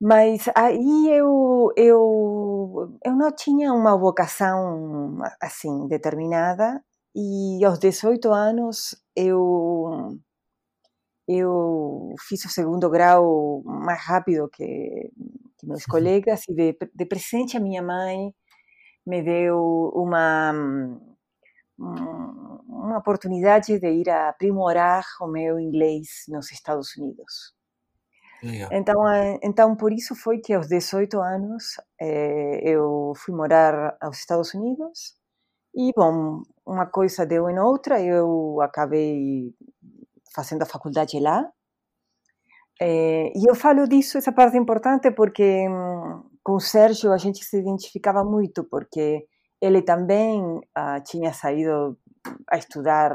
Mas 0.00 0.48
aí 0.54 1.08
eu, 1.10 1.72
eu, 1.76 2.98
eu 3.04 3.16
não 3.16 3.32
tinha 3.32 3.72
uma 3.72 3.96
vocação 3.96 5.18
assim 5.40 5.88
determinada 5.88 6.82
e 7.14 7.64
aos 7.64 7.78
18 7.78 8.30
anos 8.30 8.94
eu 9.16 10.18
eu 11.28 12.14
fiz 12.28 12.44
o 12.44 12.48
segundo 12.48 12.88
grau 12.88 13.62
mais 13.64 14.00
rápido 14.02 14.48
que, 14.48 15.10
que 15.58 15.66
meus 15.66 15.84
colegas 15.84 16.42
e 16.48 16.54
de, 16.54 16.78
de, 16.94 17.06
presente 17.06 17.56
a 17.56 17.60
minha 17.60 17.82
mãe 17.82 18.32
me 19.06 19.22
deu 19.22 19.92
uma 19.94 20.52
uma 21.78 22.98
oportunidade 22.98 23.78
de 23.78 23.88
ir 23.88 24.08
a 24.08 24.30
aprimorar 24.30 25.04
o 25.20 25.26
meu 25.26 25.60
inglês 25.60 26.24
nos 26.28 26.50
Estados 26.50 26.96
Unidos. 26.96 27.54
Legal. 28.42 28.70
Então, 28.72 28.96
então 29.42 29.76
por 29.76 29.92
isso 29.92 30.14
foi 30.14 30.38
que 30.38 30.54
aos 30.54 30.68
18 30.68 31.20
anos 31.20 31.76
eh, 32.00 32.60
eu 32.62 33.12
fui 33.16 33.34
morar 33.34 33.96
aos 34.00 34.18
Estados 34.18 34.54
Unidos 34.54 35.14
e 35.74 35.92
bom, 35.94 36.42
uma 36.64 36.86
coisa 36.86 37.26
deu 37.26 37.50
em 37.50 37.58
outra, 37.58 38.00
eu 38.00 38.60
acabei 38.62 39.54
fazendo 40.36 40.62
a 40.62 40.66
faculdade 40.66 41.18
lá. 41.18 41.50
É, 42.80 43.32
e 43.34 43.48
eu 43.48 43.54
falo 43.54 43.88
disso, 43.88 44.18
essa 44.18 44.32
parte 44.32 44.56
é 44.56 44.60
importante, 44.60 45.10
porque 45.10 45.66
hum, 45.66 46.22
com 46.44 46.56
o 46.56 46.60
Sérgio 46.60 47.10
a 47.12 47.16
gente 47.16 47.42
se 47.42 47.58
identificava 47.58 48.22
muito, 48.22 48.64
porque 48.64 49.26
ele 49.60 49.80
também 49.80 50.60
ah, 50.74 51.00
tinha 51.00 51.32
saído 51.32 51.98
a 52.50 52.58
estudar 52.58 53.10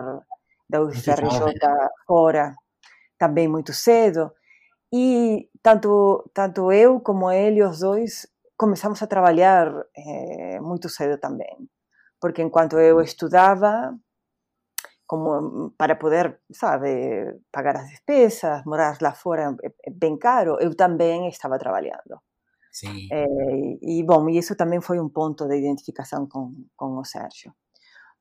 da 0.67 0.81
UFRJ 0.81 1.59
fora, 2.07 2.55
também 3.19 3.47
muito 3.47 3.71
cedo. 3.71 4.31
E 4.91 5.47
tanto, 5.61 6.29
tanto 6.33 6.71
eu 6.71 6.99
como 6.99 7.31
ele, 7.31 7.63
os 7.63 7.79
dois, 7.79 8.27
começamos 8.57 9.01
a 9.01 9.07
trabalhar 9.07 9.71
é, 9.95 10.59
muito 10.59 10.89
cedo 10.89 11.19
também. 11.19 11.69
Porque 12.19 12.41
enquanto 12.41 12.79
eu 12.79 12.99
estudava, 13.01 13.95
como 15.11 15.71
para 15.77 15.93
poder, 15.93 16.39
sabe, 16.53 17.37
pagar 17.51 17.75
as 17.75 17.89
despesas, 17.89 18.63
morar 18.65 18.97
lá 19.01 19.11
fora 19.11 19.53
é 19.83 19.91
bem 19.91 20.17
caro, 20.17 20.57
eu 20.61 20.73
também 20.73 21.27
estava 21.27 21.59
trabalhando. 21.59 22.15
Sim. 22.71 23.09
É, 23.11 23.25
e, 23.81 24.01
bom, 24.05 24.29
e 24.29 24.37
isso 24.37 24.55
também 24.55 24.79
foi 24.79 25.01
um 25.01 25.09
ponto 25.09 25.49
de 25.49 25.57
identificação 25.57 26.25
com, 26.25 26.55
com 26.77 26.97
o 26.97 27.03
Sérgio. 27.03 27.53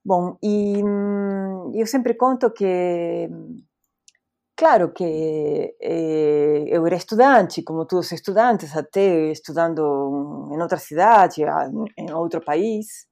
Bom, 0.05 0.37
e 0.43 0.83
hum, 0.83 1.71
eu 1.77 1.87
sempre 1.87 2.15
conto 2.15 2.51
que, 2.51 3.29
claro 4.57 4.93
que 4.93 5.77
eh, 5.81 6.65
eu 6.67 6.85
era 6.87 6.97
estudante, 6.97 7.63
como 7.63 7.87
todos 7.87 8.07
os 8.07 8.13
estudantes, 8.13 8.77
até 8.77 9.31
estudando 9.31 10.49
em 10.53 10.61
outra 10.61 10.79
cidade, 10.79 11.43
em 11.97 12.13
outro 12.13 12.41
país, 12.45 13.07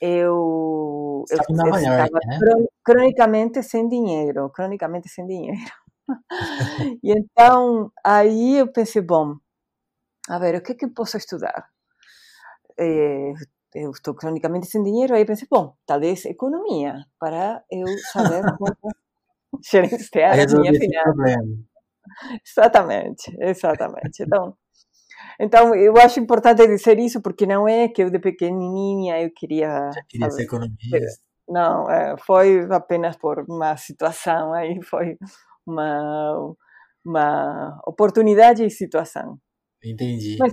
eu, 0.00 1.24
eu, 1.30 1.38
eu 1.48 1.56
Nova 1.56 1.80
York, 1.80 2.12
né? 2.26 2.38
cronicamente 2.84 3.62
sem 3.62 3.88
dinheiro, 3.88 4.50
cronicamente 4.50 5.08
sem 5.08 5.26
dinheiro. 5.26 5.72
e 7.02 7.12
então, 7.12 7.90
aí 8.04 8.58
eu 8.58 8.72
pensei, 8.72 9.02
bom, 9.02 9.36
a 10.28 10.38
ver, 10.38 10.56
o 10.56 10.62
que 10.62 10.72
é 10.72 10.74
que 10.74 10.84
eu 10.84 10.94
posso 10.94 11.16
estudar? 11.16 11.68
Eh, 12.78 13.32
eu 13.74 13.90
estou 13.90 14.14
cronicamente 14.14 14.66
sem 14.66 14.82
dinheiro, 14.82 15.14
aí 15.14 15.24
pensei, 15.24 15.46
bom, 15.50 15.74
talvez 15.86 16.24
economia, 16.24 17.04
para 17.18 17.62
eu 17.70 17.86
saber 18.12 18.42
como 18.58 18.76
gerenciar 19.62 20.32
a 20.32 20.58
minha 20.58 20.72
finança. 20.72 21.64
Exatamente, 22.44 23.36
exatamente. 23.40 24.22
Então, 24.22 24.56
então, 25.40 25.74
eu 25.74 25.96
acho 25.96 26.18
importante 26.18 26.66
dizer 26.66 26.98
isso, 26.98 27.22
porque 27.22 27.46
não 27.46 27.68
é 27.68 27.88
que 27.88 28.02
eu 28.02 28.10
de 28.10 28.18
pequenininha 28.18 29.22
eu 29.22 29.30
queria... 29.30 29.90
Já 29.92 30.02
queria 30.08 30.30
ser 30.30 30.42
economista. 30.42 30.98
Não, 31.48 31.88
é, 31.90 32.16
foi 32.18 32.66
apenas 32.70 33.16
por 33.16 33.44
uma 33.48 33.76
situação 33.76 34.52
aí, 34.52 34.80
foi 34.84 35.16
uma, 35.66 36.54
uma 37.04 37.80
oportunidade 37.86 38.64
e 38.64 38.70
situação. 38.70 39.38
Entendi. 39.82 40.36
Mas, 40.38 40.52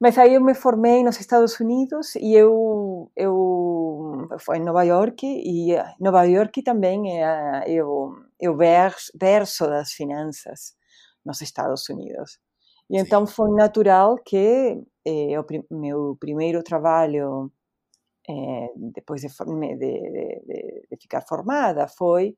mas 0.00 0.18
aí 0.18 0.34
eu 0.34 0.44
me 0.44 0.54
formei 0.54 1.02
nos 1.02 1.18
Estados 1.18 1.58
Unidos 1.60 2.14
e 2.16 2.34
eu, 2.34 3.10
eu 3.16 4.28
foi 4.40 4.58
em 4.58 4.64
Nova 4.64 4.82
York 4.82 5.24
e 5.24 5.76
Nova 6.00 6.24
York 6.24 6.62
também 6.62 7.22
é, 7.22 7.76
é, 7.76 7.84
o, 7.84 8.14
é 8.40 8.50
o 8.50 8.56
berço 8.56 9.66
das 9.68 9.92
finanças 9.92 10.74
nos 11.24 11.40
Estados 11.40 11.88
Unidos. 11.88 12.38
E 12.90 12.98
Sim. 12.98 13.04
então 13.04 13.26
foi 13.26 13.50
natural 13.50 14.16
que 14.24 14.82
eh, 15.06 15.38
o 15.70 15.76
meu 15.78 16.16
primeiro 16.18 16.62
trabalho, 16.62 17.52
eh, 18.28 18.72
depois 18.94 19.20
de, 19.20 19.28
de, 19.28 19.76
de, 19.76 20.86
de, 20.90 20.96
ficar 21.00 21.22
formada, 21.22 21.86
foi 21.88 22.36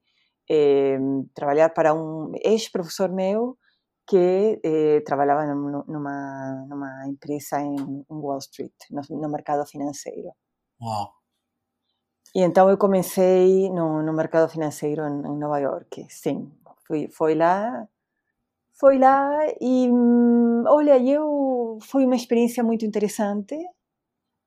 eh, 0.51 0.99
trabalhar 1.35 1.71
para 1.71 1.95
um 1.95 2.33
ex-professor 2.43 3.11
meu 3.13 3.57
que 4.07 4.61
eh, 4.65 5.01
trabalhava 5.07 5.47
numa, 5.55 6.67
numa 6.69 7.07
empresa 7.07 7.61
em, 7.61 7.77
em 7.77 8.05
Wall 8.11 8.39
Street, 8.39 8.73
no, 8.91 9.03
no, 9.09 9.29
mercado 9.29 9.65
financeiro. 9.67 10.33
Uau! 10.83 11.13
E 12.35 12.43
então 12.43 12.69
eu 12.69 12.77
comecei 12.77 13.71
no, 13.71 14.03
no 14.03 14.13
mercado 14.13 14.49
financeiro 14.49 15.03
em, 15.07 15.27
em 15.29 15.39
Nova 15.39 15.61
York, 15.61 16.07
sim. 16.09 16.51
Fui, 16.87 17.09
foi 17.09 17.35
lá 17.37 17.89
foi 18.81 18.99
lá 18.99 19.29
e, 19.61 19.91
olha, 20.67 20.99
eu 20.99 21.79
foi 21.83 22.07
uma 22.07 22.17
experiência 22.17 22.65
muito 22.65 22.85
interessante, 22.87 23.55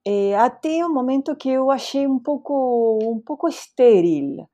é, 0.06 0.36
até 0.36 0.86
o 0.86 0.90
momento 0.94 1.36
que 1.36 1.50
eu 1.50 1.72
achei 1.72 2.08
um 2.08 2.20
pouco 2.20 3.00
um 3.04 3.22
pouco 3.22 3.48
estéril. 3.48 4.50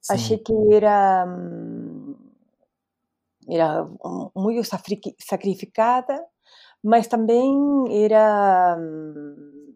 Sim. 0.00 0.14
Achei 0.14 0.38
que 0.38 0.52
era 0.72 1.26
era 3.48 3.86
muito 4.34 4.62
sacrificada, 5.20 6.24
mas 6.82 7.06
também 7.06 7.54
era, 8.04 8.78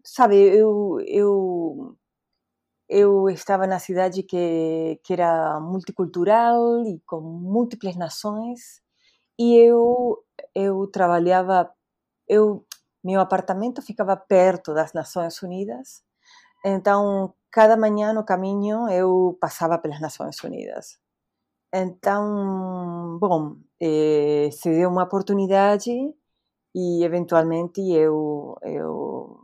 sabe, 0.05 0.37
eu 0.37 1.01
eu 1.07 1.97
eu 2.89 3.29
estava 3.29 3.67
na 3.67 3.79
cidade 3.81 4.23
que, 4.23 5.01
que 5.05 5.13
era 5.13 5.61
multicultural 5.61 6.85
e 6.87 7.01
com 7.07 7.21
múltiplas 7.21 7.97
nações 7.97 8.81
e 9.39 9.57
eu 9.57 10.23
eu 10.55 10.87
trabalhava 10.89 11.71
eu 12.29 12.67
meu 13.05 13.21
apartamento 13.21 13.83
ficava 13.83 14.17
perto 14.17 14.75
das 14.75 14.93
Nações 14.95 15.43
Unidas. 15.43 16.03
Então 16.65 17.35
cada 17.53 17.77
manhã 17.77 18.13
no 18.15 18.25
caminho 18.25 18.89
eu 18.91 19.39
passava 19.41 19.79
pelas 19.79 20.01
Nações 20.01 20.43
Unidas. 20.45 20.99
Então 21.75 23.19
bom 23.21 23.57
eh, 23.83 24.51
se 24.53 24.71
deu 24.71 24.91
uma 24.91 25.05
oportunidade 25.05 25.91
e 26.75 27.05
eventualmente 27.05 27.81
eu 27.93 28.57
eu 28.63 29.41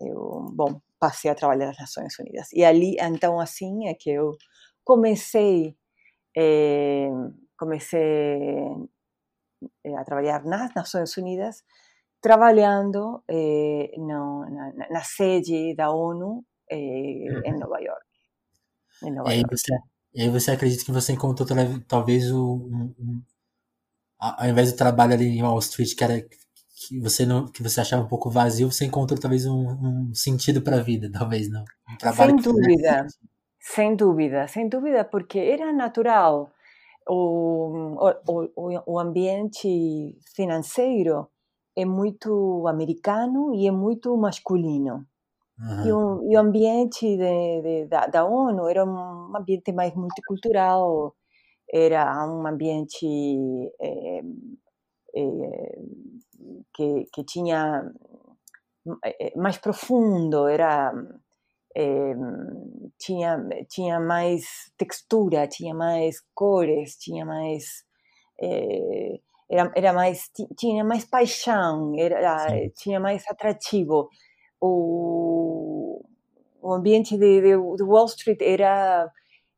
eu 0.00 0.48
bom 0.54 0.80
passei 1.00 1.30
a 1.30 1.34
trabalhar 1.36 1.68
nas 1.68 1.78
Nações 1.80 2.18
Unidas. 2.20 2.52
E 2.52 2.64
ali 2.64 2.96
então 3.00 3.40
assim 3.40 3.88
é 3.88 3.94
que 3.94 4.10
eu 4.10 4.36
comecei 4.84 5.76
eh, 6.36 7.10
comecei 7.58 8.68
a 9.98 10.04
trabalhar 10.04 10.44
nas 10.44 10.72
Nações 10.74 11.16
Unidas, 11.16 11.62
trabalhando 12.20 13.22
eh, 13.28 13.92
no, 13.98 14.48
na, 14.50 14.88
na, 14.90 15.02
sede 15.02 15.74
da 15.76 15.90
ONU 15.90 16.44
eh, 16.70 17.26
em 17.44 17.58
Nova 17.58 17.80
York. 17.80 18.06
Em 19.02 19.12
Nova 19.12 19.28
e, 19.28 19.32
aí 19.32 19.38
York. 19.40 19.56
Você, 19.56 19.72
e 20.14 20.22
aí 20.22 20.28
você 20.30 20.50
acredita 20.50 20.84
que 20.84 20.92
você 20.92 21.12
encontrou 21.12 21.46
talvez 21.86 22.30
o, 22.32 22.54
um, 22.54 22.94
um, 22.98 23.22
ao 24.18 24.48
invés 24.48 24.72
do 24.72 24.78
trabalho 24.78 25.12
ali 25.12 25.26
em 25.26 25.42
Wall 25.42 25.58
Street 25.58 25.94
que 25.94 26.04
era 26.04 26.20
que 26.20 27.00
você 27.00 27.24
não 27.24 27.46
que 27.46 27.62
você 27.62 27.80
achava 27.80 28.02
um 28.02 28.08
pouco 28.08 28.30
vazio, 28.30 28.70
você 28.70 28.84
encontrou 28.84 29.18
talvez 29.18 29.46
um, 29.46 30.08
um 30.08 30.14
sentido 30.14 30.60
para 30.62 30.76
a 30.76 30.82
vida, 30.82 31.10
talvez 31.12 31.48
não. 31.48 31.64
Um 31.88 32.12
sem 32.12 32.36
dúvida, 32.36 33.06
sem 33.60 33.96
dúvida, 33.96 34.48
sem 34.48 34.68
dúvida, 34.68 35.04
porque 35.04 35.38
era 35.38 35.72
natural 35.72 36.50
o, 37.08 37.96
o, 38.56 38.92
o 38.92 38.98
ambiente 38.98 40.18
financeiro 40.34 41.28
é 41.76 41.84
muito 41.84 42.66
americano 42.68 43.54
e 43.54 43.66
é 43.66 43.70
muito 43.70 44.16
masculino. 44.16 45.06
Uhum. 45.58 45.86
E, 45.86 45.92
o, 45.92 46.32
e, 46.32 46.36
o, 46.36 46.40
ambiente 46.40 47.16
de, 47.16 47.62
de, 47.62 47.86
da, 47.86 48.06
da, 48.06 48.24
ONU 48.24 48.68
era 48.68 48.84
um 48.84 49.36
ambiente 49.36 49.72
mais 49.72 49.94
multicultural, 49.94 51.14
era 51.72 52.26
um 52.26 52.46
ambiente 52.46 53.06
é, 53.80 54.20
é, 55.14 55.78
que, 56.74 57.04
que 57.12 57.24
tinha 57.24 57.88
mais 59.36 59.58
profundo, 59.58 60.46
era 60.48 60.92
é, 61.74 62.14
tinha 62.98 63.38
tinha 63.68 64.00
mais 64.00 64.72
textura, 64.76 65.46
tinha 65.48 65.74
mais 65.74 66.20
cores, 66.34 66.96
tinha 66.96 67.24
mais 67.24 67.84
é, 68.40 69.20
era, 69.50 69.72
era 69.76 69.92
mais 69.92 70.30
tinha 70.56 70.84
mais 70.84 71.04
paixão, 71.04 71.92
era 71.98 72.48
Sim. 72.48 72.70
tinha 72.76 73.00
mais 73.00 73.24
atrativo. 73.28 74.08
O, 74.60 76.04
o 76.62 76.72
ambiente 76.72 77.16
de, 77.18 77.40
de, 77.40 77.76
de 77.76 77.82
Wall 77.82 78.06
Street 78.06 78.40
era 78.42 79.10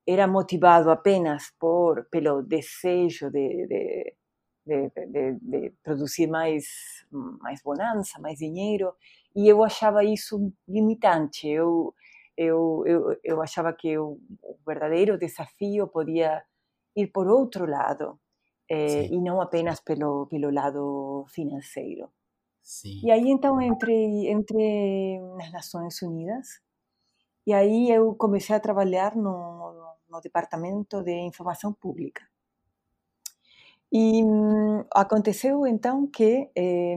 era 0.09 0.27
motivado 0.29 0.91
apenas 0.91 1.53
por 1.59 2.07
pelo 2.11 2.43
desejo 2.43 3.31
de, 3.31 3.67
de 3.67 4.15
de, 4.67 4.91
de, 5.07 5.39
de, 5.41 5.73
produzir 5.83 6.27
mais, 6.27 6.67
mais 7.41 7.63
bonança, 7.63 8.19
mais 8.19 8.39
dinheiro, 8.39 8.93
e 9.35 9.49
eu 9.49 9.63
achava 9.63 10.03
isso 10.05 10.53
limitante. 10.69 11.47
Eu, 11.49 11.95
eu, 12.37 12.85
eu, 12.87 13.17
eu 13.25 13.43
achava 13.43 13.73
que 13.73 13.97
o, 13.99 14.19
o 14.43 14.59
verdadeiro 14.67 15.19
desafio 15.19 15.89
podia 15.89 16.43
ir 16.95 17.09
por 17.09 17.27
outro 17.29 17.67
lado, 17.67 18.19
eh, 18.71 19.07
e 19.07 19.21
não 19.21 19.41
apenas 19.41 19.81
pelo, 19.81 20.27
pelo 20.27 20.51
lado 20.51 21.25
financeiro. 21.29 22.11
Sim. 22.63 23.01
E 23.05 23.11
aí 23.11 23.29
então 23.31 23.61
entrei, 23.61 24.31
entrei 24.31 25.21
nas 25.37 25.53
Nações 25.53 26.03
Unidas, 26.03 26.61
e 27.47 27.53
aí 27.55 27.91
eu 27.91 28.15
comecei 28.17 28.57
a 28.57 28.61
trabalhar 28.61 29.15
no, 29.15 29.95
no 30.09 30.21
Departamento 30.21 31.03
de 31.03 31.13
Informação 31.13 31.73
Pública. 31.73 32.23
E 33.93 34.25
hum, 34.25 34.85
aconteceu 34.93 35.65
então 35.67 36.09
que 36.09 36.51
eh, 36.57 36.97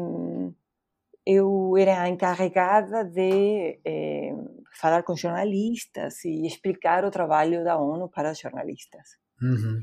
eu 1.29 1.77
era 1.77 2.09
encarregada 2.09 3.05
de 3.05 3.79
eh, 3.85 4.33
falar 4.79 5.03
com 5.03 5.15
jornalistas 5.15 6.25
e 6.25 6.47
explicar 6.47 7.05
o 7.05 7.11
trabalho 7.11 7.63
da 7.63 7.77
ONU 7.77 8.09
para 8.09 8.31
os 8.31 8.39
jornalistas. 8.39 9.09
Uhum. 9.39 9.79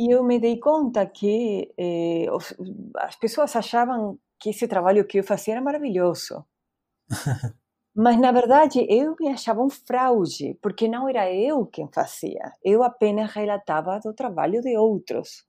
E 0.00 0.12
eu 0.12 0.24
me 0.24 0.40
dei 0.40 0.58
conta 0.58 1.06
que 1.06 1.72
eh, 1.78 2.26
os, 2.32 2.52
as 2.96 3.14
pessoas 3.14 3.54
achavam 3.54 4.18
que 4.40 4.50
esse 4.50 4.66
trabalho 4.66 5.06
que 5.06 5.20
eu 5.20 5.24
fazia 5.24 5.54
era 5.54 5.62
maravilhoso. 5.62 6.44
Mas, 7.94 8.18
na 8.18 8.32
verdade, 8.32 8.84
eu 8.88 9.14
me 9.20 9.28
achava 9.28 9.62
um 9.62 9.70
fraude, 9.70 10.58
porque 10.60 10.88
não 10.88 11.08
era 11.08 11.32
eu 11.32 11.64
quem 11.66 11.88
fazia. 11.92 12.52
Eu 12.64 12.82
apenas 12.82 13.30
relatava 13.30 14.00
do 14.00 14.12
trabalho 14.12 14.60
de 14.62 14.76
outros. 14.76 15.46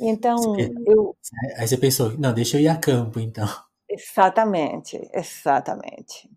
Então, 0.00 0.36
eu... 0.84 1.16
Aí 1.58 1.68
você 1.68 1.76
pensou, 1.76 2.18
não, 2.18 2.34
deixa 2.34 2.56
eu 2.56 2.62
ir 2.62 2.68
a 2.68 2.76
campo, 2.76 3.20
então. 3.20 3.46
Exatamente, 3.94 5.08
exatamente. 5.12 6.28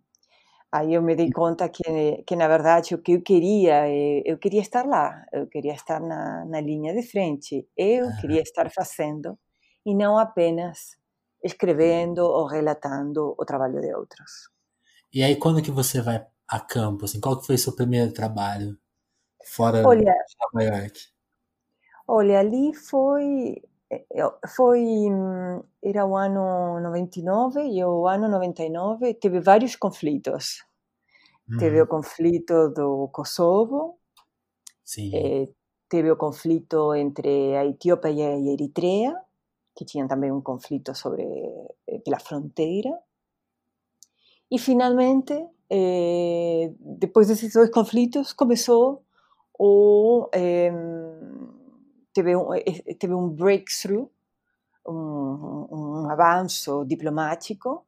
Aí 0.71 0.93
eu 0.93 1.01
me 1.01 1.15
dei 1.15 1.31
conta 1.31 1.67
que, 1.67 2.23
que 2.27 2.35
na 2.35 2.47
verdade, 2.47 2.93
o 2.93 3.01
que 3.01 3.13
eu 3.13 3.21
queria, 3.21 3.87
eh, 3.89 4.21
eu 4.25 4.37
queria 4.37 4.61
estar 4.61 4.85
lá, 4.85 5.25
eu 5.33 5.47
queria 5.47 5.73
estar 5.73 5.99
na, 5.99 6.45
na 6.45 6.61
linha 6.61 6.93
de 6.93 7.01
frente, 7.01 7.67
eu 7.75 8.05
queria 8.21 8.41
estar 8.41 8.69
fazendo, 8.69 9.39
e 9.85 9.95
não 9.95 10.19
apenas 10.19 10.97
escrevendo 11.43 12.19
ou 12.19 12.45
relatando 12.45 13.33
o 13.39 13.45
trabalho 13.45 13.81
de 13.81 13.91
outros. 13.95 14.49
E 15.11 15.23
aí, 15.23 15.35
quando 15.35 15.63
que 15.63 15.71
você 15.71 15.99
vai 16.01 16.23
a 16.47 16.59
campo? 16.59 17.05
Assim, 17.05 17.19
qual 17.19 17.39
que 17.39 17.47
foi 17.47 17.55
o 17.55 17.59
seu 17.59 17.75
primeiro 17.75 18.13
trabalho 18.13 18.77
fora 19.45 19.87
olha, 19.87 20.11
de 20.11 20.35
Nova 20.53 20.63
York? 20.63 20.99
Olha, 22.07 22.39
ali 22.39 22.73
foi 22.73 23.61
foi 24.55 25.07
era 25.81 26.05
o 26.05 26.15
ano 26.15 26.79
99 26.81 27.61
e 27.61 27.83
o 27.83 28.07
ano 28.07 28.27
99 28.27 29.13
teve 29.15 29.39
vários 29.39 29.75
conflitos. 29.75 30.63
Uhum. 31.49 31.57
Teve 31.57 31.81
o 31.81 31.87
conflito 31.87 32.69
do 32.69 33.07
Kosovo, 33.07 33.97
eh, 35.13 35.47
teve 35.87 36.11
o 36.11 36.17
conflito 36.17 36.93
entre 36.93 37.55
a 37.55 37.65
Etiópia 37.65 38.11
e 38.11 38.21
a 38.21 38.53
Eritreia, 38.53 39.15
que 39.75 39.85
tinham 39.85 40.07
também 40.07 40.31
um 40.31 40.41
conflito 40.41 40.93
sobre 40.93 41.23
eh, 41.87 41.99
pela 41.99 42.19
fronteira. 42.19 42.91
E 44.51 44.59
finalmente, 44.59 45.33
eh, 45.69 46.73
depois 46.79 47.27
desses 47.27 47.53
dois 47.53 47.69
conflitos, 47.69 48.33
começou 48.33 49.03
o 49.57 50.29
eh, 50.33 50.71
teve 52.17 52.35
um, 52.35 52.47
teve 52.99 53.13
um 53.13 53.29
breakthrough, 53.29 54.09
um, 54.87 55.67
um 55.71 56.09
avanço 56.09 56.83
diplomático, 56.85 57.85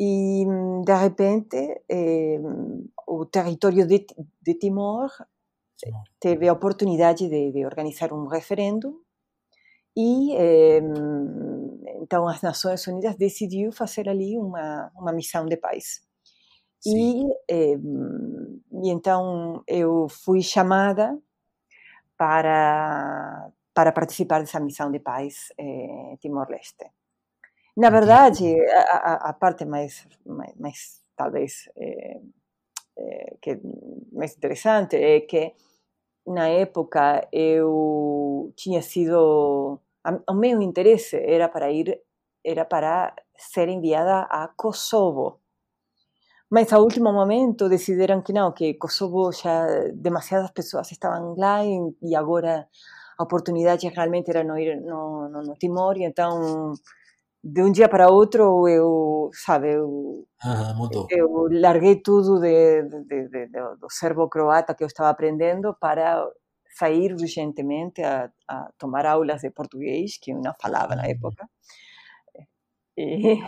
e 0.00 0.46
de 0.82 0.94
repente 0.94 1.82
eh, 1.86 2.40
o 3.06 3.26
território 3.26 3.86
de, 3.86 4.06
de 4.40 4.54
Timor 4.54 5.10
teve 6.18 6.48
a 6.48 6.54
oportunidade 6.54 7.28
de, 7.28 7.52
de 7.52 7.66
organizar 7.66 8.10
um 8.14 8.26
referendo 8.26 9.02
e 9.94 10.34
eh, 10.36 10.80
então 12.00 12.26
as 12.26 12.40
Nações 12.40 12.86
Unidas 12.86 13.16
decidiu 13.16 13.72
fazer 13.72 14.08
ali 14.08 14.38
uma, 14.38 14.90
uma 14.96 15.12
missão 15.12 15.44
de 15.44 15.58
paz. 15.58 16.00
E, 16.86 17.26
eh, 17.50 17.76
e 18.82 18.88
então 18.88 19.62
eu 19.66 20.08
fui 20.08 20.40
chamada 20.40 21.14
para, 22.20 23.50
para 23.72 23.92
participar 23.92 24.40
dessa 24.40 24.60
missão 24.60 24.90
de 24.92 24.98
paz 24.98 25.54
eh, 25.56 26.18
Timor-Leste. 26.20 26.84
Na 27.74 27.88
verdade, 27.88 28.60
a, 28.70 29.30
a, 29.30 29.32
parte 29.32 29.64
mais, 29.64 30.06
mais, 30.26 30.54
mais 30.56 31.02
talvez 31.16 31.70
eh, 31.78 32.20
eh, 32.98 33.36
que 33.40 33.58
mais 34.12 34.36
interessante 34.36 34.96
é 34.96 35.20
que 35.20 35.54
na 36.26 36.46
época 36.48 37.26
eu 37.32 38.52
tinha 38.54 38.82
sido 38.82 39.80
o 40.28 40.34
meu 40.34 40.60
interesse 40.60 41.16
era 41.16 41.48
para 41.48 41.70
ir 41.72 42.02
era 42.44 42.66
para 42.66 43.14
ser 43.36 43.68
enviada 43.68 44.26
a 44.28 44.48
Kosovo 44.48 45.40
mas 46.50 46.72
a 46.72 46.78
último 46.80 47.12
momento 47.12 47.68
decidiram 47.68 48.20
que 48.22 48.32
não, 48.32 48.52
que 48.52 48.74
Kosovo 48.74 49.30
já 49.32 49.66
demasiadas 49.94 50.50
pessoas 50.50 50.90
estavam 50.90 51.34
lá 51.38 51.64
e, 51.64 51.78
e 52.02 52.16
agora 52.16 52.66
a 53.16 53.22
oportunidade 53.22 53.88
realmente 53.88 54.30
era 54.30 54.42
não 54.42 54.58
ir 54.58 54.80
no, 54.80 55.28
no, 55.28 55.42
no, 55.42 55.54
Timor 55.54 55.96
e 55.96 56.04
então 56.04 56.72
de 57.42 57.62
um 57.62 57.70
dia 57.70 57.88
para 57.88 58.10
outro 58.10 58.68
eu, 58.68 59.30
sabe, 59.32 59.72
eu, 59.72 60.26
eu 61.10 61.48
larguei 61.52 61.96
tudo 62.02 62.40
de, 62.40 62.82
de, 62.82 63.28
de, 63.28 63.46
do 63.80 63.88
serbo-croata 63.88 64.74
que 64.74 64.82
eu 64.82 64.88
estava 64.88 65.08
aprendendo 65.08 65.74
para 65.80 66.26
sair 66.76 67.12
urgentemente 67.12 68.02
a, 68.02 68.30
a, 68.48 68.70
tomar 68.78 69.06
aulas 69.06 69.42
de 69.42 69.50
português, 69.50 70.18
que 70.20 70.32
eu 70.32 70.40
não 70.40 70.52
falava 70.60 70.96
na 70.96 71.06
época. 71.06 71.48
E, 72.96 73.38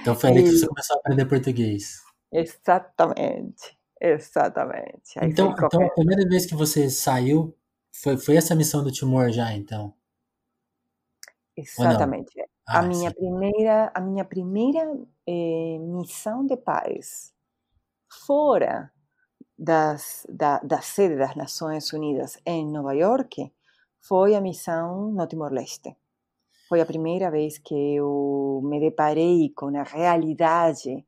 então 0.00 0.14
foi 0.14 0.30
ali 0.30 0.42
que 0.42 0.50
você 0.50 0.66
começou 0.66 0.96
a 0.96 0.98
aprender 1.00 1.26
português. 1.26 2.07
Exatamente, 2.32 3.76
exatamente. 4.00 5.18
Aí 5.18 5.30
então, 5.30 5.52
então 5.52 5.86
a 5.86 5.90
primeira 5.90 6.28
vez 6.28 6.46
que 6.46 6.54
você 6.54 6.90
saiu 6.90 7.56
foi, 7.92 8.16
foi 8.16 8.36
essa 8.36 8.54
missão 8.54 8.82
do 8.82 8.92
Timor 8.92 9.30
já, 9.30 9.52
então? 9.52 9.94
Exatamente. 11.56 12.30
Ah, 12.66 12.80
a 12.80 12.82
minha 12.82 13.10
sim. 13.10 13.16
primeira, 13.16 13.90
a 13.94 14.00
minha 14.00 14.24
primeira 14.24 14.80
eh, 15.26 15.78
missão 15.80 16.46
de 16.46 16.56
paz 16.56 17.32
fora 18.26 18.92
das, 19.58 20.24
da, 20.28 20.58
da 20.60 20.80
sede 20.80 21.16
das 21.16 21.34
Nações 21.34 21.92
Unidas 21.92 22.38
em 22.46 22.66
Nova 22.70 22.92
York 22.92 23.52
foi 24.00 24.34
a 24.34 24.40
missão 24.40 25.10
no 25.10 25.26
Timor-Leste. 25.26 25.96
Foi 26.68 26.80
a 26.80 26.86
primeira 26.86 27.30
vez 27.30 27.58
que 27.58 27.74
eu 27.74 28.60
me 28.62 28.78
deparei 28.78 29.50
com 29.56 29.74
a 29.76 29.82
realidade 29.82 31.04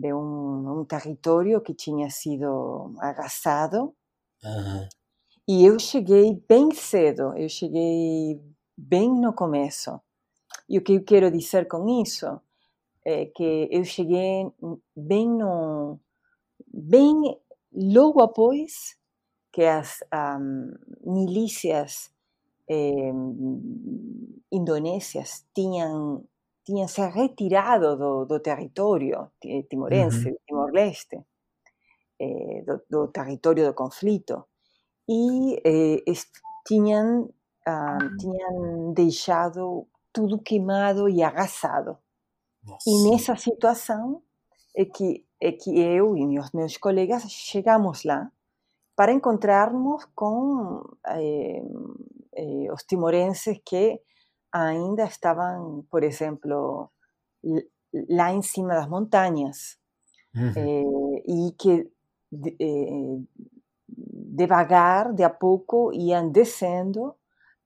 de 0.00 0.14
um, 0.14 0.80
um 0.80 0.84
território 0.84 1.60
que 1.60 1.74
tinha 1.74 2.08
sido 2.08 2.94
arrasado. 2.98 3.94
Uhum. 4.42 4.88
E 5.46 5.64
eu 5.64 5.78
cheguei 5.78 6.42
bem 6.48 6.72
cedo, 6.72 7.36
eu 7.36 7.48
cheguei 7.48 8.40
bem 8.76 9.10
no 9.10 9.32
começo. 9.32 10.00
E 10.68 10.78
o 10.78 10.82
que 10.82 10.94
eu 10.94 11.04
quero 11.04 11.30
dizer 11.30 11.68
com 11.68 12.02
isso 12.02 12.40
é 13.04 13.26
que 13.26 13.68
eu 13.70 13.84
cheguei 13.84 14.50
bem 14.96 15.28
no 15.28 15.98
bem 16.72 17.38
logo 17.72 18.22
após 18.22 18.96
que 19.52 19.64
as 19.64 19.98
um, 20.38 20.72
milícias 21.04 22.10
eh, 22.68 23.12
indonésias 24.52 25.44
tinham 25.52 26.24
tinha 26.70 26.86
se 26.86 27.04
retirado 27.08 27.96
do, 27.96 28.24
do 28.24 28.38
território 28.38 29.28
timorense, 29.68 30.28
uhum. 30.28 30.36
Timor-Leste, 30.46 31.20
eh, 32.20 32.62
do, 32.64 32.80
do, 32.88 33.08
território 33.08 33.66
do 33.66 33.74
conflito, 33.74 34.44
e 35.08 35.60
eh, 35.64 36.12
tinham, 36.64 37.28
ah, 37.66 37.98
tinham 38.20 38.92
deixado 38.92 39.88
tudo 40.12 40.38
queimado 40.38 41.08
e 41.08 41.24
arrasado. 41.24 41.98
Nossa. 42.64 42.88
E 42.88 43.10
nessa 43.10 43.34
situação 43.34 44.22
é 44.76 44.84
que, 44.84 45.26
é 45.40 45.50
que 45.50 45.76
eu 45.76 46.16
e 46.16 46.38
os 46.38 46.52
meus 46.52 46.76
colegas 46.76 47.24
chegamos 47.28 48.04
lá 48.04 48.30
para 48.94 49.12
encontrarmos 49.12 50.04
com 50.14 50.84
eh, 51.08 51.62
os 52.72 52.84
timorenses 52.84 53.58
que 53.64 54.00
ainda 54.52 55.04
estaban, 55.04 55.82
por 55.90 56.04
ejemplo, 56.04 56.90
lá 58.08 58.32
em 58.32 58.42
cima 58.42 58.74
das 58.74 58.88
montanhas 58.88 59.78
uhum. 60.34 60.52
eh, 60.56 61.22
e 61.26 61.52
que 61.58 61.90
eh, 62.60 63.18
devagar, 63.88 65.12
de 65.14 65.24
a 65.24 65.30
pouco, 65.30 65.92
iam 65.92 66.30
descendo 66.30 67.14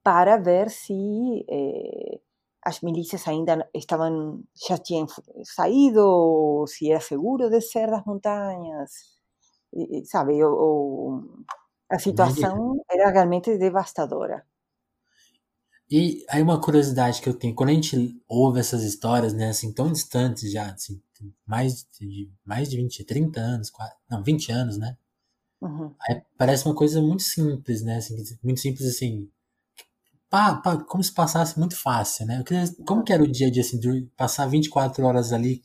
para 0.03 0.37
ver 0.37 0.69
se 0.69 1.45
eh, 1.49 2.19
as 2.63 2.81
milícias 2.81 3.27
ainda 3.27 3.69
estavam 3.73 4.43
já 4.67 4.77
tinham 4.77 5.07
saído 5.43 6.01
ou 6.01 6.67
se 6.67 6.91
era 6.91 6.99
seguro 6.99 7.49
descer 7.49 7.89
das 7.89 8.03
montanhas, 8.05 8.91
e, 9.73 10.05
sabe? 10.05 10.43
O, 10.43 10.49
o, 10.49 11.45
a 11.89 11.99
situação 11.99 12.83
era 12.89 13.11
realmente 13.11 13.57
devastadora. 13.57 14.45
E 15.89 16.25
aí 16.29 16.41
uma 16.41 16.59
curiosidade 16.59 17.21
que 17.21 17.29
eu 17.29 17.33
tenho, 17.33 17.53
quando 17.53 17.69
a 17.69 17.73
gente 17.73 18.19
ouve 18.27 18.59
essas 18.59 18.83
histórias, 18.83 19.33
né, 19.33 19.49
assim, 19.49 19.71
tão 19.71 19.91
distantes 19.91 20.51
já, 20.51 20.71
assim, 20.71 20.99
mais 21.45 21.85
de, 21.99 22.31
mais 22.43 22.69
de 22.69 22.77
20, 22.77 23.03
30 23.03 23.39
anos, 23.39 23.69
quase, 23.69 23.93
não, 24.09 24.23
20 24.23 24.51
anos, 24.51 24.77
né? 24.77 24.97
Uhum. 25.61 25.93
Aí 26.01 26.21
parece 26.37 26.65
uma 26.65 26.75
coisa 26.75 27.01
muito 27.01 27.21
simples, 27.21 27.83
né, 27.83 27.97
assim, 27.97 28.15
muito 28.43 28.59
simples, 28.59 28.87
assim, 28.87 29.29
pá, 30.29 30.55
pá, 30.55 30.77
como 30.77 31.03
se 31.03 31.13
passasse 31.13 31.57
muito 31.59 31.75
fácil, 31.75 32.25
né? 32.25 32.43
Queria, 32.43 32.65
como 32.85 33.03
que 33.03 33.13
era 33.13 33.23
o 33.23 33.31
dia 33.31 33.47
a 33.47 33.51
dia, 33.51 33.61
assim, 33.61 33.79
de 33.79 34.09
passar 34.17 34.47
24 34.47 35.05
horas 35.05 35.31
ali, 35.31 35.61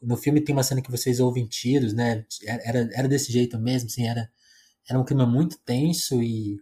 no 0.00 0.16
filme 0.16 0.40
tem 0.40 0.54
uma 0.54 0.64
cena 0.64 0.82
que 0.82 0.90
vocês 0.90 1.20
ouvem 1.20 1.46
tiros, 1.46 1.92
né, 1.92 2.24
era, 2.46 2.88
era 2.94 3.08
desse 3.08 3.30
jeito 3.30 3.58
mesmo, 3.58 3.88
assim, 3.88 4.06
era, 4.06 4.30
era 4.88 4.98
um 4.98 5.04
clima 5.04 5.26
muito 5.26 5.58
tenso 5.58 6.22
e 6.22 6.58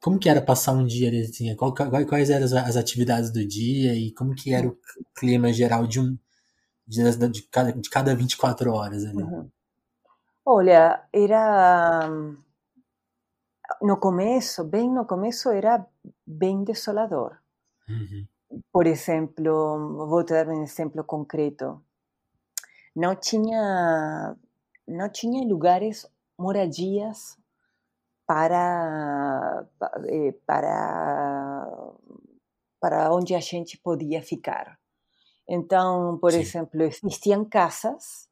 como 0.00 0.18
que 0.18 0.28
era 0.28 0.40
passar 0.40 0.72
um 0.72 0.86
dia 0.86 1.08
ali, 1.08 1.22
assim, 1.22 1.54
quais 1.56 2.30
eram 2.30 2.44
as 2.44 2.76
atividades 2.76 3.30
do 3.30 3.46
dia 3.46 3.94
e 3.94 4.12
como 4.12 4.34
que 4.34 4.52
era 4.52 4.68
o 4.68 4.78
clima 5.14 5.52
geral 5.52 5.86
de 5.86 6.00
um, 6.00 6.16
de, 6.86 7.28
de, 7.28 7.42
cada, 7.42 7.72
de 7.72 7.90
cada 7.90 8.14
24 8.14 8.72
horas 8.72 9.04
ali? 9.04 9.22
Uhum. 9.22 9.50
Olha, 10.44 11.02
era. 11.12 12.08
No 13.82 13.96
começo, 13.96 14.62
bem 14.62 14.88
no 14.90 15.04
começo, 15.04 15.50
era 15.50 15.84
bem 16.24 16.62
desolador. 16.62 17.36
Uhum. 17.88 18.26
Por 18.72 18.86
exemplo, 18.86 20.06
vou 20.06 20.24
dar 20.24 20.48
um 20.48 20.62
exemplo 20.62 21.02
concreto. 21.02 21.82
Não 22.94 23.16
tinha, 23.16 24.36
não 24.86 25.08
tinha 25.10 25.46
lugares, 25.46 26.06
moradias 26.38 27.36
para, 28.26 29.66
eh, 30.08 30.32
para, 30.46 31.66
para 32.80 33.14
onde 33.14 33.34
a 33.34 33.40
gente 33.40 33.78
podia 33.78 34.20
ficar. 34.20 34.78
Então, 35.48 36.18
por 36.18 36.32
Sim. 36.32 36.40
exemplo, 36.40 36.82
existiam 36.82 37.44
casas, 37.44 38.28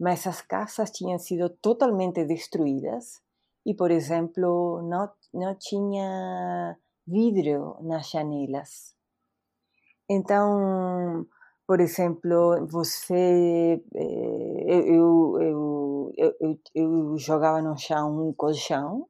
mas 0.00 0.26
as 0.26 0.40
casas 0.40 0.90
tinham 0.90 1.18
sido 1.18 1.50
totalmente 1.50 2.24
destruídas 2.24 3.20
e, 3.64 3.74
por 3.74 3.90
exemplo, 3.90 4.82
não, 4.82 5.10
não 5.34 5.54
tinha 5.54 6.78
vidro 7.06 7.76
nas 7.82 8.08
janelas. 8.10 8.94
Então, 10.08 11.26
por 11.66 11.80
exemplo, 11.80 12.66
você. 12.66 13.82
Eu, 13.94 15.40
eu, 15.40 16.12
eu, 16.16 16.58
eu, 16.74 17.18
jogava 17.18 17.60
no 17.60 17.76
chão 17.76 18.28
um 18.28 18.32
colchão 18.32 19.08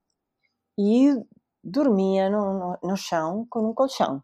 e 0.79 1.15
dormia 1.62 2.31
no, 2.31 2.53
no, 2.59 2.79
no 2.83 2.97
chão 2.97 3.47
com 3.51 3.71
um 3.71 3.75
colchão. 3.75 4.23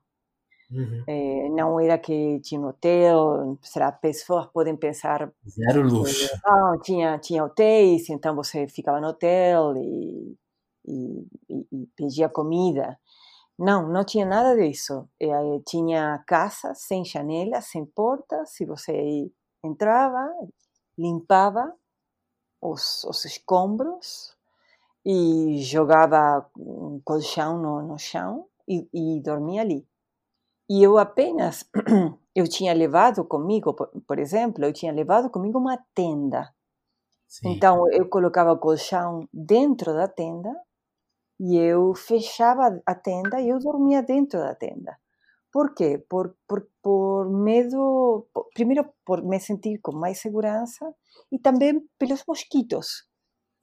Uhum. 0.71 1.05
É, 1.07 1.49
não 1.51 1.79
era 1.79 1.99
que 1.99 2.41
tinha 2.41 2.61
um 2.61 2.69
hotel, 2.69 3.59
será 3.63 3.93
pessoas 3.93 4.47
podem 4.47 4.75
pensar 4.75 5.31
zero 5.47 5.83
luxo. 5.83 6.31
Ah, 6.45 6.79
tinha 6.83 7.19
tinha 7.19 7.45
hotéis, 7.45 8.09
então 8.09 8.35
você 8.35 8.67
ficava 8.67 9.01
no 9.01 9.09
hotel 9.09 9.75
e, 9.77 10.35
e, 10.87 11.27
e, 11.51 11.67
e 11.73 11.87
pedia 11.95 12.29
comida. 12.29 12.99
Não, 13.59 13.87
não 13.89 14.05
tinha 14.05 14.25
nada 14.25 14.57
disso. 14.57 15.07
É, 15.21 15.29
tinha 15.67 16.23
casa 16.27 16.75
sem 16.75 17.05
janelas, 17.05 17.67
sem 17.67 17.85
portas. 17.85 18.51
Se 18.51 18.65
você 18.65 19.31
entrava, 19.63 20.27
limpava 20.99 21.73
os, 22.61 23.05
os 23.05 23.25
escombros 23.27 24.35
e 25.05 25.59
jogava 25.63 26.47
um 26.57 27.01
colchão 27.05 27.59
no, 27.59 27.83
no 27.83 27.99
chão 27.99 28.47
e, 28.69 28.89
e 28.93 29.21
dormia 29.21 29.63
ali. 29.63 29.87
E 30.71 30.83
eu 30.83 30.97
apenas, 30.99 31.69
eu 32.35 32.49
tinha 32.49 32.73
levado 32.73 33.25
comigo, 33.25 33.75
por, 33.75 33.91
por 34.07 34.19
exemplo, 34.19 34.65
eu 34.65 34.73
tinha 34.73 34.93
levado 34.93 35.29
comigo 35.31 35.59
uma 35.59 35.79
tenda. 35.95 36.53
Sim. 37.29 37.51
Então 37.51 37.91
eu 37.91 38.09
colocava 38.09 38.53
o 38.53 38.59
colchão 38.59 39.29
dentro 39.33 39.93
da 39.95 40.07
tenda 40.07 40.55
e 41.41 41.57
eu 41.57 41.95
fechava 41.95 42.81
a 42.87 42.95
tenda 42.95 43.41
e 43.41 43.49
eu 43.49 43.59
dormia 43.59 44.03
dentro 44.03 44.39
da 44.39 44.55
tenda. 44.55 44.97
Por 45.51 45.75
quê? 45.75 46.03
Por, 46.09 46.35
por, 46.49 46.67
por 46.83 47.31
medo, 47.31 48.27
por, 48.33 48.49
primeiro 48.55 48.89
por 49.05 49.23
me 49.23 49.39
sentir 49.39 49.79
com 49.83 49.93
mais 49.93 50.19
segurança 50.19 50.95
e 51.31 51.39
também 51.39 51.83
pelos 51.99 52.25
mosquitos. 52.27 53.07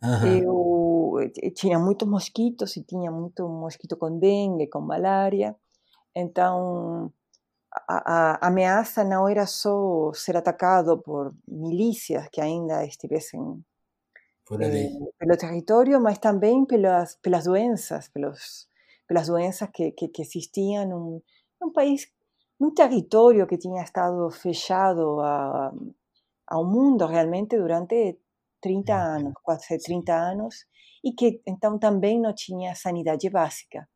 Uhum. 0.03 0.37
Eu, 0.37 0.88
tinha 1.55 1.79
muitos 1.79 2.07
mosquitos 2.07 2.75
e 2.77 2.83
tinha 2.83 3.11
muito 3.11 3.47
mosquito 3.47 3.97
com 3.97 4.17
dengue, 4.19 4.67
com 4.67 4.81
malária. 4.81 5.55
Então, 6.15 7.11
a, 7.87 8.37
a, 8.41 8.47
ameaça 8.47 9.03
não 9.03 9.27
era 9.27 9.45
só 9.45 10.11
ser 10.13 10.35
atacado 10.37 10.97
por 11.01 11.33
milícias 11.47 12.27
que 12.31 12.41
ainda 12.41 12.85
estivessem 12.85 13.63
eh, 14.51 14.89
pelo 15.17 15.37
território, 15.37 16.01
mas 16.01 16.17
também 16.17 16.65
pelas, 16.65 17.15
pelas 17.17 17.45
doenças, 17.45 18.09
pelos, 18.09 18.67
pelas 19.07 19.27
doenças 19.27 19.69
que, 19.71 19.91
que, 19.91 20.07
que 20.07 20.21
existiam 20.21 20.87
num, 20.87 21.21
num 21.61 21.71
país, 21.71 22.11
num 22.59 22.73
território 22.73 23.45
que 23.45 23.57
tinha 23.57 23.83
estado 23.83 24.29
fechado 24.31 25.19
a, 25.21 25.71
ao 26.47 26.65
mundo 26.65 27.05
realmente 27.05 27.57
durante 27.57 28.17
30 28.61 28.93
anos, 28.93 29.33
quase 29.43 29.77
30 29.77 30.13
anos, 30.13 30.65
e 31.03 31.13
que 31.13 31.41
então 31.47 31.77
também 31.79 32.19
não 32.19 32.33
tinha 32.33 32.75
sanidade 32.75 33.29
básica. 33.29 33.87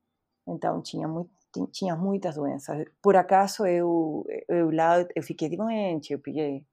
Então 0.47 0.81
tinha 0.81 1.07
muito 1.07 1.31
tinha 1.71 1.95
muitas 1.95 2.35
doenças. 2.35 2.85
Por 3.01 3.15
acaso 3.15 3.65
eu, 3.65 4.25
eu 4.49 4.71
lá 4.71 5.05
eu 5.15 5.23
fiquei 5.23 5.55
doente, 5.55 6.13
eu 6.13 6.19
peguei, 6.19 6.65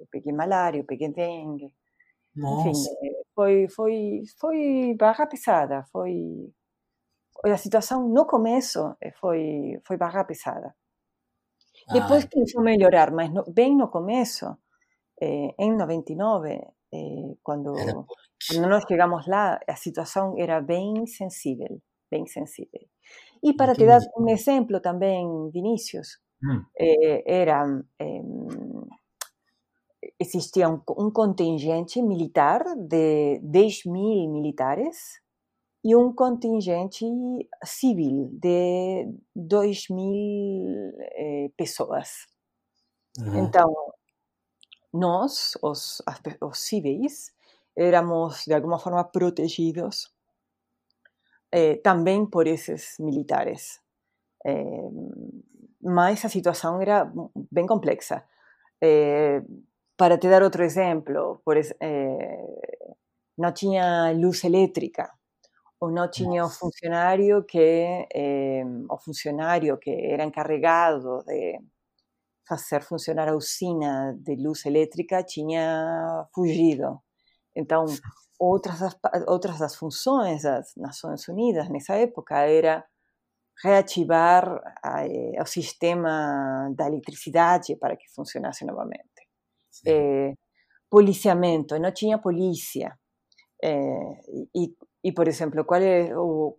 eu 0.00 0.06
peguei 0.10 0.32
malária, 0.32 0.78
eu 0.78 0.84
peguei 0.84 1.12
dengue. 1.12 1.72
Nossa. 2.34 2.68
Enfim, 2.68 3.12
foi, 3.34 3.68
foi, 3.68 4.22
foi 4.38 4.94
barra 4.98 5.26
pesada, 5.26 5.84
foi... 5.92 6.52
A 7.44 7.56
situação 7.56 8.08
no 8.08 8.26
começo 8.26 8.96
foi, 9.20 9.80
foi 9.86 9.96
barra 9.96 10.24
pesada. 10.24 10.74
Depois 11.92 12.24
ah. 12.24 12.28
começou 12.32 12.60
a 12.60 12.64
melhorar, 12.64 13.10
mas 13.12 13.30
no, 13.32 13.44
bem 13.52 13.76
no 13.76 13.88
começo, 13.88 14.46
eh, 15.20 15.54
em 15.58 15.76
99, 15.76 16.50
eh, 16.50 17.36
quando, 17.42 17.74
quando 18.48 18.68
nós 18.68 18.84
chegamos 18.86 19.26
lá, 19.26 19.58
a 19.66 19.76
situação 19.76 20.34
era 20.38 20.60
bem 20.60 21.06
sensível, 21.06 21.80
bem 22.10 22.26
sensível. 22.26 22.80
E 23.42 23.54
para 23.54 23.74
te 23.74 23.86
dar 23.86 24.00
um 24.16 24.28
exemplo 24.28 24.80
também, 24.80 25.50
Vinícius, 25.50 26.18
hum. 26.42 26.64
eh, 26.78 27.22
era, 27.26 27.64
eh, 27.98 28.22
existia 30.18 30.68
um, 30.68 30.80
um, 30.98 31.10
contingente 31.10 32.00
militar 32.02 32.62
de 32.76 33.38
10 33.42 33.84
mil 33.86 34.30
militares 34.32 35.20
e 35.84 35.94
um 35.94 36.12
contingente 36.12 37.04
civil 37.64 38.28
de 38.32 39.08
2 39.34 39.88
mil 39.90 40.92
eh, 41.00 41.50
pessoas. 41.56 42.26
Uhum. 43.18 43.44
Então, 43.44 43.72
nós, 44.92 45.52
os, 45.62 46.02
os 46.42 46.58
civis, 46.58 47.32
éramos 47.76 48.44
de 48.46 48.54
alguma 48.54 48.78
forma 48.78 49.04
protegidos 49.04 50.12
eh, 51.52 51.76
também 51.82 52.26
por 52.26 52.46
esses 52.46 52.96
militares. 52.98 53.80
Eh, 54.46 54.90
mas 55.82 56.24
a 56.24 56.28
situação 56.28 56.80
era 56.82 57.10
bem 57.50 57.66
complexa. 57.66 58.24
Eh, 58.82 59.42
para 59.96 60.18
te 60.18 60.28
dar 60.28 60.42
outro 60.42 60.62
exemplo, 60.64 61.40
por, 61.44 61.56
não 63.38 63.52
tinha 63.52 64.12
luz 64.12 64.44
elétrica, 64.44 65.10
ou 65.80 65.90
não 65.92 66.10
tinha 66.10 66.44
o 66.46 66.50
que 67.44 68.06
o 68.90 68.98
funcionário 68.98 69.78
que 69.78 69.90
era 69.90 70.24
encarregado 70.24 71.22
de 71.26 71.60
fazer 72.48 72.82
funcionar 72.82 73.28
a 73.28 73.36
usina 73.36 74.14
de 74.20 74.36
luz 74.36 74.66
elétrica 74.66 75.22
tinha 75.24 76.26
fugido. 76.34 77.02
Então, 77.56 77.86
outras 78.38 78.78
das, 78.80 78.96
outras 79.26 79.58
das 79.58 79.74
funções 79.74 80.42
das 80.42 80.72
Nações 80.76 81.26
Unidas 81.28 81.68
nessa 81.70 81.94
época 81.94 82.36
era 82.38 82.84
reativar 83.62 84.60
a, 84.82 85.06
eh, 85.06 85.40
o 85.40 85.46
sistema 85.46 86.70
da 86.76 86.86
eletricidade 86.88 87.74
para 87.76 87.96
que 87.96 88.06
funcionasse 88.14 88.64
novamente. 88.66 89.26
Eh, 89.86 90.34
policiamento, 90.90 91.78
não 91.78 91.90
tinha 91.92 92.18
polícia. 92.18 92.98
Eh, 93.62 94.20
e, 94.54 94.76
e, 95.04 95.12
por 95.12 95.26
exemplo, 95.26 95.64
qual 95.64 95.80
é 95.80 96.14
o, 96.16 96.56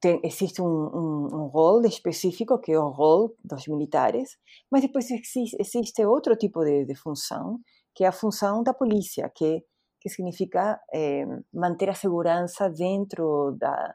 tem, 0.00 0.20
existe 0.24 0.62
um, 0.62 0.66
um, 0.66 1.28
um, 1.32 1.46
rol 1.48 1.84
específico, 1.84 2.58
que 2.60 2.72
é 2.72 2.78
o 2.78 2.88
rol 2.88 3.34
dos 3.44 3.66
militares, 3.66 4.38
mas 4.70 4.82
depois 4.82 5.10
existe, 5.10 5.56
existe 5.58 6.04
outro 6.04 6.36
tipo 6.36 6.64
de, 6.64 6.86
de 6.86 6.94
função, 6.94 7.58
que 7.94 8.04
é 8.04 8.06
a 8.06 8.12
função 8.12 8.62
da 8.62 8.72
polícia, 8.72 9.30
que 9.34 9.64
que 10.00 10.08
significa 10.08 10.80
eh, 10.92 11.26
manter 11.52 11.90
a 11.90 11.94
segurança 11.94 12.68
dentro 12.70 13.56
da, 13.58 13.94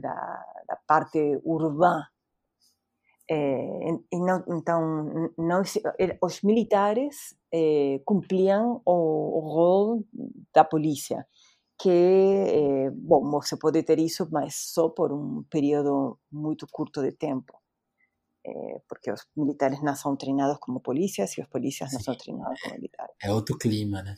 da, 0.00 0.44
da 0.68 0.76
parte 0.86 1.40
urbana. 1.44 2.08
Eh, 3.30 3.92
não, 4.12 4.44
então, 4.48 5.30
não, 5.36 5.62
os 6.22 6.42
militares 6.42 7.36
eh, 7.52 8.00
cumpriam 8.04 8.80
o, 8.86 8.92
o 9.38 9.40
rol 9.40 10.04
da 10.54 10.64
polícia, 10.64 11.26
que, 11.78 11.90
eh, 11.90 12.90
bom, 12.90 13.30
você 13.30 13.56
pode 13.56 13.82
ter 13.82 13.98
isso, 13.98 14.26
mas 14.30 14.54
só 14.56 14.88
por 14.88 15.12
um 15.12 15.44
período 15.50 16.18
muito 16.32 16.66
curto 16.70 17.02
de 17.02 17.12
tempo. 17.12 17.58
Eh, 18.46 18.80
porque 18.88 19.12
os 19.12 19.26
militares 19.36 19.82
não 19.82 19.94
são 19.94 20.16
treinados 20.16 20.58
como 20.58 20.80
polícias 20.80 21.36
e 21.36 21.40
os 21.42 21.48
polícias 21.48 21.92
não 21.92 22.00
são 22.00 22.16
treinados 22.16 22.60
como 22.62 22.74
militares. 22.76 23.14
É 23.22 23.30
outro 23.30 23.58
clima, 23.58 24.02
né? 24.02 24.14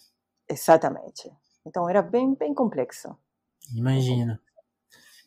Exatamente. 0.51 1.31
Então 1.65 1.89
era 1.89 2.03
bem, 2.03 2.35
bem 2.35 2.53
complexo. 2.53 3.17
Imagina. 3.75 4.41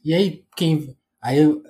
E 0.03 0.13
aí, 0.13 0.45
quem. 0.55 0.97
Aí 1.21 1.39
eu, 1.39 1.63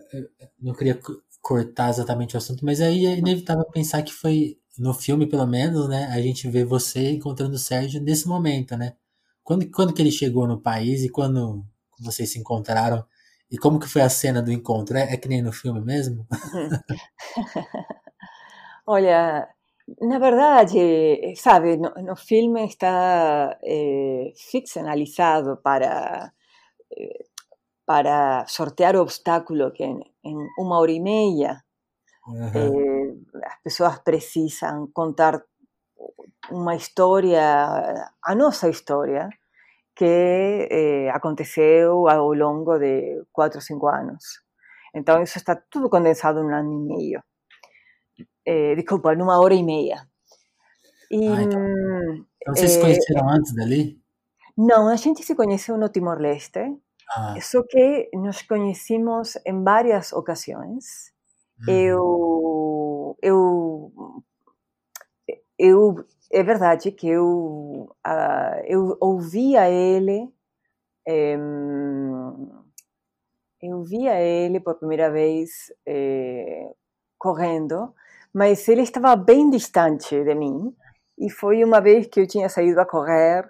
não 0.59 0.73
queria 0.73 0.99
cortar 1.41 1.89
exatamente 1.89 2.35
o 2.35 2.37
assunto, 2.37 2.65
mas 2.65 2.81
aí 2.81 3.05
é 3.05 3.17
inevitável 3.17 3.65
pensar 3.65 4.01
que 4.01 4.13
foi 4.13 4.57
no 4.77 4.93
filme, 4.93 5.27
pelo 5.27 5.45
menos, 5.45 5.87
né, 5.87 6.05
a 6.05 6.19
gente 6.19 6.49
vê 6.49 6.65
você 6.65 7.11
encontrando 7.11 7.55
o 7.55 7.59
Sérgio 7.59 8.01
nesse 8.01 8.27
momento, 8.27 8.75
né? 8.75 8.95
Quando, 9.43 9.69
quando 9.69 9.93
que 9.93 10.01
ele 10.01 10.11
chegou 10.11 10.47
no 10.47 10.59
país 10.59 11.03
e 11.03 11.09
quando 11.09 11.63
vocês 11.99 12.31
se 12.31 12.39
encontraram? 12.39 13.05
E 13.51 13.57
como 13.57 13.79
que 13.79 13.87
foi 13.87 14.01
a 14.01 14.09
cena 14.09 14.41
do 14.41 14.51
encontro? 14.51 14.97
É, 14.97 15.13
é 15.13 15.17
que 15.17 15.27
nem 15.27 15.41
no 15.41 15.51
filme 15.51 15.81
mesmo? 15.81 16.25
Olha, 18.87 19.47
na 20.01 20.19
verdade, 20.19 21.35
sabe, 21.35 21.77
no, 21.77 21.91
no 22.01 22.15
filme 22.15 22.65
está 22.65 23.57
eh, 23.63 24.31
ficcionalizado 24.35 25.57
para, 25.61 26.33
eh, 26.91 27.25
para 27.85 28.45
sortear 28.47 28.95
o 28.95 29.01
obstáculo 29.01 29.73
que 29.73 29.83
en, 29.83 29.99
en 30.23 30.37
uma 30.57 30.79
hora 30.79 30.91
e 30.91 30.99
meia 31.01 31.65
eh, 32.55 33.15
as 33.45 33.61
pessoas 33.61 33.99
precisam 33.99 34.89
contar 34.93 35.43
uma 36.51 36.75
história, 36.75 38.09
a 38.23 38.35
nossa 38.35 38.69
história, 38.69 39.29
que 39.95 40.67
eh, 40.71 41.09
aconteceu 41.11 42.07
ao 42.07 42.33
longo 42.33 42.79
de 42.79 43.23
quatro 43.31 43.59
ou 43.59 43.61
cinco 43.61 43.87
anos. 43.87 44.41
Então, 44.93 45.21
isso 45.21 45.37
está 45.37 45.55
tudo 45.55 45.89
condensado 45.89 46.39
em 46.39 46.45
um 46.45 46.55
ano 46.55 46.73
e 46.73 46.79
meio. 46.79 47.23
Eh, 48.45 48.75
desculpa, 48.75 49.15
numa 49.15 49.39
hora 49.39 49.53
e 49.53 49.63
meia. 49.63 50.07
E, 51.09 51.27
ah, 51.27 51.41
então, 51.41 51.61
então 52.41 52.55
vocês 52.55 52.71
se 52.71 52.81
conheceram 52.81 53.29
antes 53.29 53.53
dali? 53.53 54.01
Não, 54.57 54.87
a 54.87 54.95
gente 54.95 55.23
se 55.23 55.35
conheceu 55.35 55.77
no 55.77 55.89
Timor-Leste, 55.89 56.77
ah. 57.09 57.35
só 57.41 57.63
que 57.63 58.09
nos 58.13 58.41
conhecemos 58.41 59.37
em 59.45 59.63
várias 59.63 60.13
ocasiões. 60.13 61.13
Eu, 61.65 63.17
eu, 63.21 63.93
eu, 65.57 66.05
é 66.29 66.43
verdade 66.43 66.91
que 66.91 67.07
eu, 67.07 67.89
uh, 68.05 68.63
eu 68.65 68.97
ouvia 68.99 69.69
ele, 69.69 70.29
um, 71.07 72.63
eu 73.61 73.81
via 73.83 74.19
ele 74.19 74.59
por 74.59 74.75
primeira 74.75 75.09
vez 75.09 75.71
eh, 75.85 76.69
correndo, 77.17 77.93
mas 78.33 78.67
ele 78.67 78.81
estava 78.81 79.15
bem 79.15 79.49
distante 79.49 80.23
de 80.23 80.35
mim. 80.35 80.73
E 81.17 81.29
foi 81.29 81.63
uma 81.63 81.79
vez 81.79 82.07
que 82.07 82.19
eu 82.21 82.27
tinha 82.27 82.49
saído 82.49 82.79
a 82.81 82.85
correr 82.85 83.45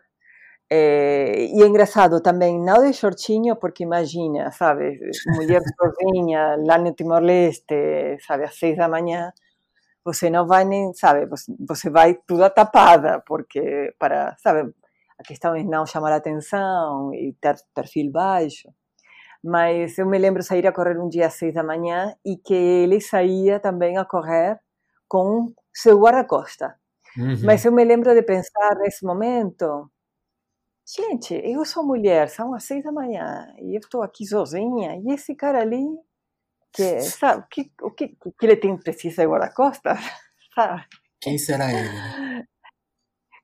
é, 0.76 1.46
e 1.56 1.62
é 1.62 1.68
engraçado 1.68 2.20
também, 2.20 2.60
não 2.60 2.84
de 2.84 2.94
shortinho, 2.94 3.56
porque 3.56 3.84
imagina, 3.84 4.52
sabe, 4.52 5.00
mulher 5.36 5.62
sozinha 5.78 6.56
lá 6.66 6.80
no 6.80 6.94
Timor-Leste, 6.94 8.18
sabe, 8.26 8.46
às 8.46 8.58
seis 8.58 8.76
da 8.78 8.88
manhã, 8.90 9.32
você 10.04 10.30
não 10.32 10.48
vai 10.48 10.66
nem, 10.66 10.94
sabe, 10.96 11.28
você 11.68 11.90
vai 11.92 12.16
toda 12.28 12.50
tapada, 12.50 13.22
porque 13.28 13.94
para, 14.00 14.36
sabe, 14.40 14.74
a 15.20 15.24
questão 15.24 15.56
é 15.56 15.64
não 15.64 15.86
chamar 15.86 16.12
a 16.14 16.18
atenção 16.18 17.14
e 17.14 17.36
ter 17.42 17.56
perfil 17.76 18.12
baixo. 18.12 18.70
Mas 19.44 19.98
eu 20.00 20.08
me 20.08 20.18
lembro 20.18 20.42
sair 20.44 20.66
a 20.68 20.72
correr 20.72 20.98
um 21.00 21.10
dia 21.10 21.28
às 21.28 21.36
seis 21.36 21.54
da 21.54 21.64
manhã 21.64 22.16
e 22.26 22.38
que 22.38 22.54
ele 22.54 23.02
saía 23.02 23.60
também 23.60 23.98
a 23.98 24.06
correr 24.06 24.60
com 25.14 25.54
seu 25.72 26.00
guarda-costa. 26.00 26.76
Uhum. 27.16 27.38
Mas 27.44 27.64
eu 27.64 27.72
me 27.72 27.86
lembro 27.86 28.12
de 28.16 28.24
pensar 28.24 28.76
nesse 28.80 29.06
momento, 29.06 29.88
Gente, 30.86 31.34
eu 31.36 31.64
sou 31.64 31.82
mulher, 31.82 32.28
são 32.28 32.54
às 32.54 32.66
seis 32.66 32.84
da 32.84 32.92
manhã 32.92 33.56
e 33.58 33.74
eu 33.74 33.80
estou 33.80 34.02
aqui 34.04 34.26
sozinha. 34.26 34.98
E 34.98 35.14
esse 35.14 35.34
cara 35.34 35.62
ali, 35.62 35.86
que 36.74 37.00
sabe, 37.00 37.46
que, 37.50 37.72
o 37.82 37.90
que, 37.90 38.10
que 38.10 38.46
ele 38.46 38.58
tem 38.58 38.76
precisa 38.76 39.22
de 39.22 39.28
guarda-costas? 39.30 39.98
Quem 41.22 41.38
será 41.38 41.72
ele? 41.72 42.46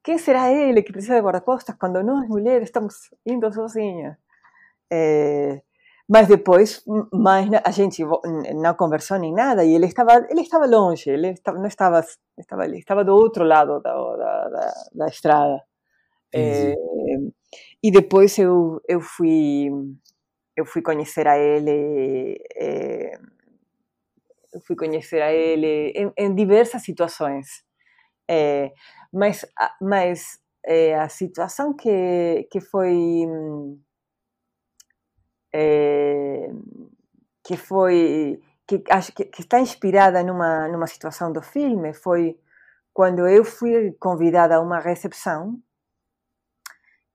Quem 0.04 0.18
será 0.18 0.52
ele 0.52 0.84
que 0.84 0.92
precisa 0.92 1.16
de 1.16 1.22
guarda-costas 1.22 1.76
quando 1.80 2.04
nós 2.04 2.28
mulheres 2.28 2.68
estamos 2.68 2.96
indo 3.26 3.50
sozinhas? 3.54 4.18
É, 4.92 5.62
mas 6.10 6.28
depois, 6.28 6.84
mais 7.14 7.48
a 7.64 7.70
gente 7.70 8.04
não 8.56 8.74
conversou 8.74 9.20
nem 9.20 9.32
nada 9.32 9.64
e 9.64 9.76
ele 9.76 9.86
estava 9.86 10.26
ele 10.32 10.42
estava 10.42 10.66
longe, 10.66 11.08
ele 11.08 11.30
estava, 11.30 11.60
não 11.60 11.68
estava 11.68 12.04
estava 12.36 12.66
ele 12.66 12.80
estava 12.80 13.06
do 13.06 13.14
outro 13.14 13.44
lado 13.44 13.80
da, 13.80 13.94
da, 13.94 14.50
da, 14.50 14.74
da 14.92 15.08
estrada. 15.08 15.64
É, 16.34 16.74
e 17.84 17.92
depois 17.92 18.38
eu, 18.40 18.82
eu 18.88 19.00
fui 19.02 19.70
eu 20.56 20.66
fui 20.66 20.82
conhecer 20.82 21.28
a 21.28 21.38
ele 21.38 22.42
é, 22.56 23.20
eu 24.54 24.62
fui 24.66 24.76
conhecer 24.76 25.22
a 25.22 25.32
ele 25.32 25.92
em, 25.96 26.12
em 26.18 26.36
diversas 26.36 26.84
situações 26.84 27.48
é, 28.30 28.72
mas 29.14 29.46
mas 29.82 30.40
a 31.00 31.10
situação 31.10 31.76
que 31.76 32.48
que 32.52 32.62
foi 32.62 33.26
que 37.44 37.58
foi 37.58 38.42
que 38.68 38.84
acho 38.92 39.12
que, 39.14 39.26
que, 39.26 39.42
está 39.42 39.60
inspirada 39.60 40.24
numa 40.24 40.68
numa 40.68 40.88
situação 40.88 41.32
do 41.32 41.42
filme 41.42 41.94
foi 41.94 42.38
quando 42.94 43.28
eu 43.28 43.44
fui 43.44 43.94
convidada 44.00 44.56
a 44.56 44.62
uma 44.62 44.80
recepção 44.80 45.60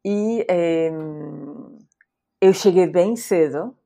e 0.04 0.44
é, 0.48 0.90
eu 2.40 2.52
cheguei 2.52 2.86
bem 2.86 3.16
cedo 3.16 3.76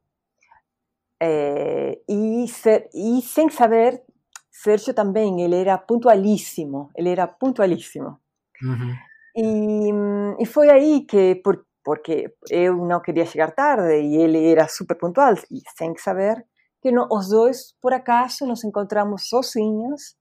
é, 1.20 1.98
e, 2.08 2.46
ser, 2.48 2.88
e 2.94 3.20
sem 3.22 3.48
saber, 3.50 4.02
Sérgio 4.50 4.94
também, 4.94 5.40
ele 5.42 5.56
era 5.56 5.76
pontualíssimo, 5.76 6.90
ele 6.96 7.11
era 7.11 7.26
pontualíssimo. 7.26 8.18
Uhum. 8.62 8.94
E, 9.37 10.42
e 10.42 10.46
foi 10.46 10.70
aí 10.70 11.04
que, 11.06 11.37
por, 11.37 11.64
porque 11.88 12.31
eu 12.51 12.77
não 12.85 13.01
queria 13.01 13.24
chegar 13.24 13.51
tarde 13.55 13.94
e 14.03 14.16
ele 14.16 14.53
era 14.53 14.68
super 14.68 14.94
pontual, 14.94 15.33
e 15.51 15.62
sem 15.74 15.96
saber 15.96 16.44
que 16.83 16.90
os 17.11 17.31
dois, 17.31 17.74
por 17.81 17.94
acaso, 17.94 18.46
nos 18.46 18.62
encontramos 18.62 19.27
sozinhos 19.27 20.14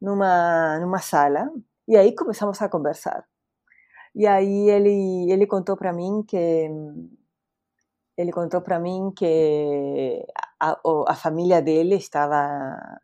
numa, 0.00 0.78
numa 0.78 1.00
sala 1.00 1.50
e 1.88 1.96
aí 1.96 2.14
começamos 2.14 2.62
a 2.62 2.68
conversar. 2.68 3.24
E 4.14 4.24
aí 4.24 4.70
ele 4.70 5.32
ele 5.32 5.48
contou 5.48 5.76
para 5.76 5.92
mim 5.92 6.22
que 6.28 6.68
ele 8.16 8.30
contou 8.30 8.60
para 8.62 8.78
mim 8.78 9.10
que 9.16 10.24
a, 10.60 10.78
a, 11.08 11.14
família 11.16 11.60
dele 11.60 11.96
estava 11.96 13.00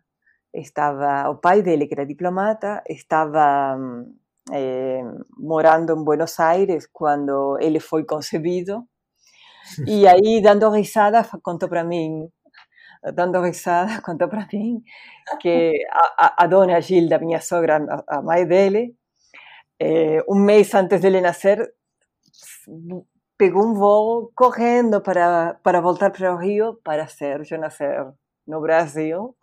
estava 0.55 1.29
o 1.29 1.37
pai 1.37 1.61
dele 1.61 1.88
que 1.88 1.95
era 1.95 2.07
diplomata 2.07 2.83
estava 2.88 3.77
é, 4.52 5.02
morando 5.37 5.94
em 5.94 6.04
Buenos 6.04 6.38
Aires 6.40 6.88
quando 6.92 7.59
ele 7.61 7.80
foi 7.80 8.04
concebido 8.04 8.85
e 9.87 10.06
aí 10.06 10.40
dando 10.42 10.70
risada 10.70 11.24
contou 11.42 11.68
para 11.68 11.85
mim 11.85 12.28
dando 13.14 13.40
risada 13.42 14.00
contou 14.02 14.28
para 14.28 14.46
mim 14.52 14.82
que 15.40 15.85
a, 15.90 16.44
a, 16.44 16.46
dona 16.46 16.80
Gilda 16.80 17.18
minha 17.18 17.40
sogra 17.40 17.85
a 18.09 18.22
mãe 18.22 18.46
dele 18.46 18.94
eh, 19.78 20.22
um 20.28 20.38
mês 20.38 20.74
antes 20.74 21.00
dele 21.00 21.20
nascer, 21.20 21.59
pegou 23.37 23.64
um 23.66 23.74
voo 23.74 24.32
correndo 24.35 25.00
para, 25.02 25.54
para 25.62 25.80
voltar 25.80 26.11
para 26.11 26.35
o 26.35 26.38
Rio 26.38 26.74
para 26.82 27.06
Sérgio 27.06 27.59
nascer 27.59 28.06
no 28.46 28.61
Brasil. 28.61 29.37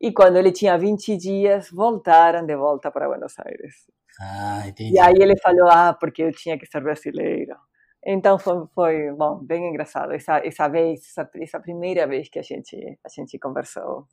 E 0.00 0.12
quando 0.12 0.36
ele 0.36 0.52
tinha 0.52 0.78
20 0.78 1.16
dias, 1.16 1.70
voltaram 1.70 2.46
de 2.46 2.56
volta 2.56 2.90
para 2.90 3.08
Buenos 3.08 3.34
Aires. 3.38 3.74
Ah, 4.20 4.62
entendi. 4.66 4.94
E 4.94 5.00
aí 5.00 5.14
ele 5.18 5.36
falou, 5.38 5.68
ah, 5.70 5.92
porque 5.92 6.22
eu 6.22 6.32
tinha 6.32 6.58
que 6.58 6.66
ser 6.66 6.80
brasileiro. 6.80 7.56
Então 8.04 8.38
foi, 8.38 8.66
foi 8.74 9.12
bom, 9.12 9.44
bem 9.44 9.68
engraçado 9.68 10.12
essa, 10.12 10.38
essa 10.38 10.68
vez, 10.68 11.00
essa, 11.00 11.28
essa 11.34 11.60
primeira 11.60 12.06
vez 12.06 12.28
que 12.28 12.38
a 12.38 12.42
gente 12.42 12.76
a 13.04 13.08
gente 13.08 13.38
conversou, 13.38 14.06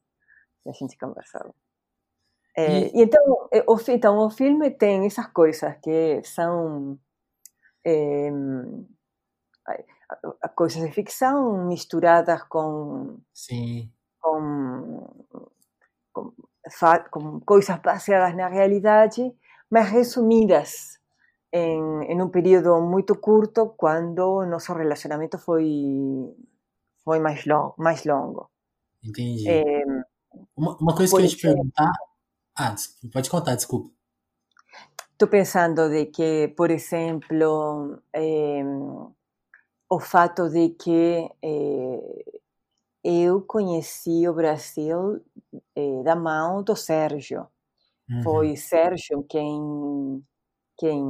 a 0.67 0.71
gente 0.71 0.97
conversou. 0.97 1.53
É, 2.57 2.79
e... 2.79 2.91
então, 2.95 3.21
o, 3.67 3.77
então, 3.89 4.17
o 4.17 4.29
filme 4.29 4.71
tem 4.71 5.05
essas 5.05 5.27
coisas 5.27 5.75
que 5.83 6.21
são 6.23 6.97
é, 7.85 8.31
coisas 10.55 10.81
de 10.81 10.91
ficção 10.91 11.67
misturadas 11.67 12.43
com, 12.43 13.19
Sim. 13.33 13.91
com, 14.21 15.24
com, 16.15 16.33
com 17.11 17.39
coisas 17.41 17.77
baseadas 17.79 18.35
na 18.35 18.47
realidade, 18.47 19.33
mas 19.69 19.89
resumidas 19.89 20.99
em, 21.51 22.03
em 22.05 22.21
um 22.21 22.29
período 22.29 22.81
muito 22.81 23.15
curto, 23.15 23.73
quando 23.77 24.45
nosso 24.45 24.73
relacionamento 24.73 25.37
foi 25.37 26.33
foi 27.03 27.19
mais 27.19 27.45
longo. 27.45 27.75
Mais 27.77 28.03
longo. 28.05 28.49
Entendi. 29.03 29.47
É, 29.47 29.83
uma, 30.55 30.75
uma 30.77 30.95
coisa 30.95 31.15
que 31.15 31.21
eu 31.21 31.25
ia 31.25 31.29
te 31.29 31.41
perguntar 31.41 31.91
Ah, 32.57 32.73
pode 33.13 33.29
contar, 33.29 33.55
desculpa. 33.55 33.89
Estou 35.11 35.27
pensando 35.27 35.89
de 35.89 36.07
que, 36.07 36.49
por 36.57 36.71
exemplo, 36.71 38.01
eh, 38.13 38.63
o 39.89 39.99
fato 39.99 40.49
de 40.49 40.69
que 40.69 41.29
eh, 41.41 42.41
eu 43.05 43.39
conheci 43.43 44.27
o 44.27 44.33
Brasil 44.33 45.21
eh, 45.75 46.03
da 46.03 46.15
mão 46.15 46.63
do 46.63 46.75
Sérgio. 46.75 47.47
Uhum. 48.09 48.23
Foi 48.23 48.55
Sérgio 48.57 49.23
quem, 49.29 50.25
quem 50.75 51.03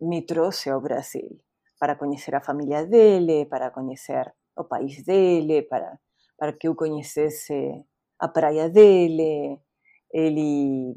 me 0.00 0.22
trouxe 0.22 0.68
ao 0.70 0.80
Brasil 0.80 1.40
para 1.78 1.94
conhecer 1.94 2.34
a 2.34 2.40
família 2.40 2.84
dele, 2.84 3.46
para 3.46 3.70
conhecer 3.70 4.34
o 4.56 4.64
país 4.64 5.04
dele, 5.04 5.62
para, 5.62 6.00
para 6.36 6.52
que 6.52 6.66
eu 6.66 6.74
conhecesse 6.74 7.54
a 8.18 8.26
praia 8.26 8.68
dele. 8.68 9.60
Ele, 10.12 10.94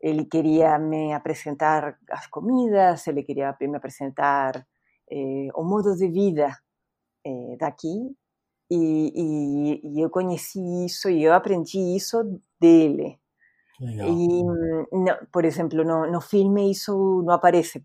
ele 0.00 0.24
queria 0.26 0.78
me 0.78 1.12
apresentar 1.12 1.98
as 2.10 2.28
comidas, 2.28 3.04
ele 3.08 3.24
queria 3.24 3.56
me 3.60 3.76
apresentar 3.76 4.64
eh, 5.10 5.48
o 5.56 5.64
modo 5.64 5.96
de 5.96 6.08
vida 6.08 6.56
eh, 7.24 7.56
daqui. 7.58 8.14
E, 8.70 9.12
e, 9.14 9.80
e 9.84 10.00
eu 10.00 10.10
conheci 10.10 10.58
isso 10.84 11.08
e 11.08 11.22
eu 11.22 11.32
aprendi 11.32 11.78
isso 11.96 12.40
dele. 12.60 13.18
Legal. 13.80 14.08
E, 14.08 14.42
no, 14.42 15.26
por 15.30 15.44
exemplo, 15.44 15.84
no, 15.84 16.10
no, 16.10 16.20
filme 16.20 16.70
isso 16.70 17.22
não 17.24 17.34
aparece. 17.34 17.84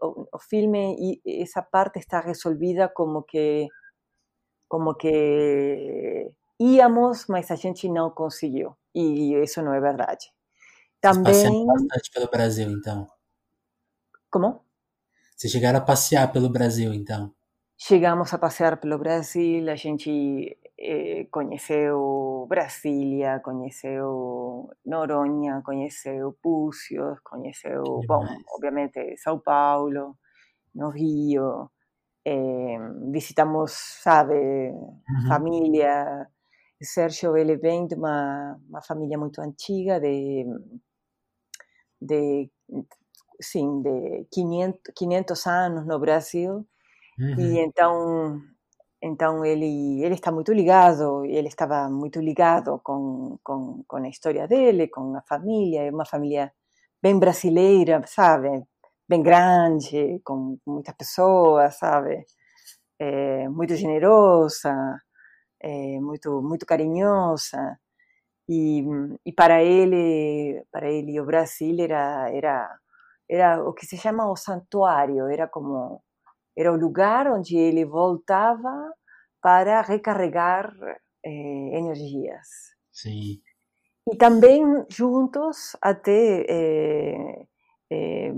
O, 0.00 0.26
o, 0.32 0.38
filme 0.38 1.20
e 1.24 1.42
essa 1.42 1.62
parte 1.62 1.98
está 1.98 2.20
resolvida 2.20 2.88
como 2.88 3.22
que 3.22 3.68
como 4.66 4.94
que 4.94 6.30
íamos, 6.58 7.26
mas 7.28 7.50
a 7.50 7.54
gente 7.54 7.88
não 7.88 8.10
conseguiu. 8.10 8.76
E 8.94 9.34
isso 9.34 9.62
não 9.62 9.74
é 9.74 9.80
verdade. 9.80 10.32
Também 11.00 11.66
bastante 11.66 12.10
pelo 12.10 12.28
Brasil, 12.28 12.70
então. 12.70 13.06
Como? 14.30 14.64
Vocês 15.36 15.52
chegaram 15.52 15.78
a 15.78 15.82
passear 15.82 16.32
pelo 16.32 16.48
Brasil, 16.48 16.94
então? 16.94 17.32
Chegamos 17.76 18.32
a 18.32 18.38
passear 18.38 18.80
pelo 18.80 18.98
Brasil, 18.98 19.68
a 19.68 19.74
gente 19.74 20.56
eh, 20.78 21.26
conheceu 21.30 22.46
Brasília, 22.48 23.40
conheceu 23.40 24.70
Noronha, 24.86 25.60
conheceu 25.64 26.36
Púcios, 26.40 27.18
conheceu, 27.24 27.82
bom, 28.06 28.24
obviamente, 28.54 29.16
São 29.16 29.40
Paulo, 29.40 30.16
no 30.74 30.90
Rio. 30.90 31.70
Eh, 32.24 32.78
visitamos, 33.12 33.72
sabe, 33.72 34.34
uhum. 34.34 35.28
família. 35.28 36.28
Sérgio, 36.82 37.36
ele 37.36 37.56
vem 37.56 37.86
de 37.86 37.94
uma, 37.94 38.60
uma 38.68 38.82
família 38.82 39.18
muito 39.18 39.40
antiga, 39.40 39.98
de, 40.00 40.44
de 42.00 42.50
sim, 43.40 43.82
de 43.82 44.26
500, 44.30 44.80
500 44.94 45.46
anos 45.46 45.86
no 45.86 45.98
Brasil. 45.98 46.66
Uhum. 47.18 47.34
E 47.38 47.58
então 47.60 48.40
então 49.02 49.44
ele 49.44 50.02
ele 50.04 50.14
está 50.14 50.32
muito 50.32 50.52
ligado, 50.52 51.24
ele 51.26 51.48
estava 51.48 51.88
muito 51.90 52.20
ligado 52.20 52.80
com, 52.84 53.38
com, 53.44 53.84
com 53.86 53.96
a 53.98 54.08
história 54.08 54.48
dele, 54.48 54.88
com 54.88 55.16
a 55.16 55.22
família, 55.22 55.82
é 55.84 55.90
uma 55.90 56.06
família 56.06 56.52
bem 57.02 57.18
brasileira, 57.18 58.02
sabe? 58.06 58.64
Bem 59.08 59.22
grande, 59.22 60.20
com 60.24 60.58
muitas 60.66 60.94
pessoas, 60.96 61.76
sabe? 61.78 62.24
É, 63.00 63.48
muito 63.50 63.76
generosa, 63.76 64.74
é, 65.62 66.00
muito 66.00 66.42
muito 66.42 66.66
carinhosa. 66.66 67.78
E, 68.48 68.84
e 69.26 69.32
para 69.32 69.62
ele 69.64 70.64
para 70.72 70.90
ele 70.90 71.20
o 71.20 71.24
Brasil 71.26 71.76
era 71.80 72.30
era 72.32 72.78
era 73.30 73.64
o 73.68 73.72
que 73.74 73.86
se 73.86 73.96
chama 73.98 74.30
o 74.30 74.36
santuário, 74.36 75.28
era 75.28 75.48
como 75.48 76.02
era 76.56 76.72
o 76.72 76.76
lugar 76.76 77.26
onde 77.28 77.56
ele 77.56 77.84
voltava 77.84 78.92
para 79.40 79.82
recarregar 79.82 80.72
eh, 81.24 81.78
energias. 81.78 82.48
Sim. 82.92 83.40
E 84.10 84.16
também 84.16 84.62
juntos 84.88 85.76
até 85.80 86.44
eh, 86.48 87.46
eh, 87.90 88.32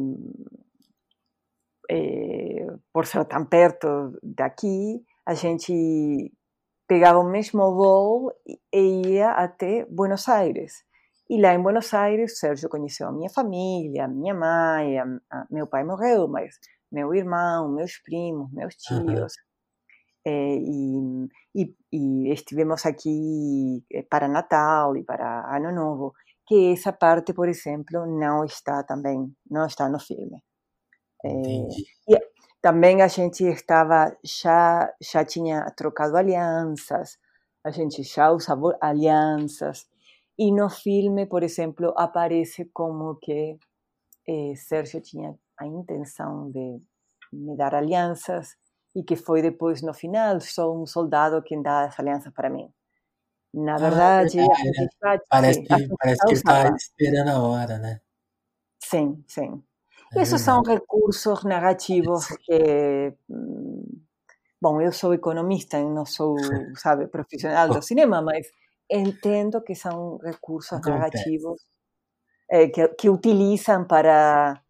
por 2.92 3.06
ser 3.06 3.24
tão 3.26 3.44
perto 3.44 4.18
daqui, 4.22 5.04
a 5.24 5.34
gente 5.34 6.32
pegava 6.88 7.18
o 7.18 7.30
mesmo 7.30 7.74
voo 7.74 8.32
e 8.72 9.02
ia 9.08 9.30
até 9.32 9.84
Buenos 9.86 10.28
Aires. 10.28 10.84
E 11.28 11.40
lá 11.40 11.54
em 11.54 11.62
Buenos 11.62 11.92
Aires, 11.92 12.38
Sérgio 12.38 12.68
conheceu 12.68 13.08
a 13.08 13.12
minha 13.12 13.28
família, 13.28 14.04
a 14.04 14.08
minha 14.08 14.32
mãe, 14.32 14.98
a, 14.98 15.04
a, 15.30 15.46
meu 15.50 15.66
pai 15.66 15.82
morreu, 15.82 16.28
mas 16.28 16.56
meu 16.90 17.14
irmão, 17.14 17.68
meus 17.72 17.98
primos, 17.98 18.50
meus 18.52 18.74
tios. 18.76 19.00
Uhum. 19.02 19.26
É, 20.26 20.56
e, 20.56 21.28
e, 21.54 21.76
e, 21.92 22.32
estivemos 22.32 22.84
aqui 22.84 23.84
eh, 23.92 24.02
para 24.02 24.26
Natal 24.26 24.96
e 24.96 25.04
para 25.04 25.56
Ano 25.56 25.72
Novo, 25.72 26.14
que 26.46 26.72
essa 26.72 26.92
parte, 26.92 27.32
por 27.32 27.48
exemplo, 27.48 28.06
não 28.06 28.44
está 28.44 28.82
também, 28.82 29.32
não 29.48 29.66
está 29.66 29.88
no 29.88 30.00
filme. 30.00 30.42
É, 31.24 31.30
e 32.08 32.20
também 32.60 33.02
a 33.02 33.08
gente 33.08 33.44
estava 33.44 34.16
já 34.24 34.92
já 35.00 35.24
tinha 35.24 35.64
trocado 35.76 36.16
alianças, 36.16 37.18
a 37.64 37.70
gente 37.70 38.02
já 38.02 38.30
usava 38.32 38.76
alianças 38.80 39.86
e 40.38 40.52
no 40.52 40.68
filme, 40.68 41.26
por 41.26 41.42
exemplo, 41.42 41.94
aparece 41.96 42.66
como 42.72 43.16
que 43.16 43.58
eh, 44.28 44.54
Sérgio 44.56 45.00
tinha 45.00 45.38
a 45.58 45.66
intenção 45.66 46.50
de 46.50 46.80
me 47.32 47.56
dar 47.56 47.74
alianças 47.74 48.56
e 48.94 49.02
que 49.02 49.16
foi 49.16 49.42
depois, 49.42 49.82
no 49.82 49.92
final, 49.92 50.40
só 50.40 50.74
um 50.74 50.86
soldado 50.86 51.42
quem 51.42 51.62
dá 51.62 51.84
as 51.84 51.98
alianças 51.98 52.32
para 52.32 52.48
mim. 52.48 52.72
Na 53.52 53.76
verdade, 53.76 54.38
ah, 54.40 55.14
é, 55.14 55.18
parece, 55.30 55.62
que, 55.62 55.88
parece 55.98 56.26
que 56.26 56.32
está 56.34 56.68
esperando 56.74 57.30
a 57.30 57.42
hora, 57.42 57.78
né? 57.78 58.00
Sim, 58.82 59.24
sim. 59.26 59.62
É 60.14 60.22
Esses 60.22 60.40
são 60.40 60.62
recursos 60.62 61.42
narrativos 61.44 62.26
que. 62.42 63.14
Bom, 64.60 64.80
eu 64.80 64.92
sou 64.92 65.14
economista, 65.14 65.78
eu 65.78 65.90
não 65.90 66.06
sou, 66.06 66.36
sabe, 66.76 67.06
profissional 67.06 67.68
do 67.68 67.82
cinema, 67.82 68.22
mas 68.22 68.46
entendo 68.90 69.62
que 69.62 69.74
são 69.74 70.18
recursos 70.18 70.80
narrativos 70.82 71.62
é, 72.50 72.68
que, 72.68 72.88
que 72.88 73.10
utilizam 73.10 73.86
para 73.86 74.54
eh, 74.54 74.65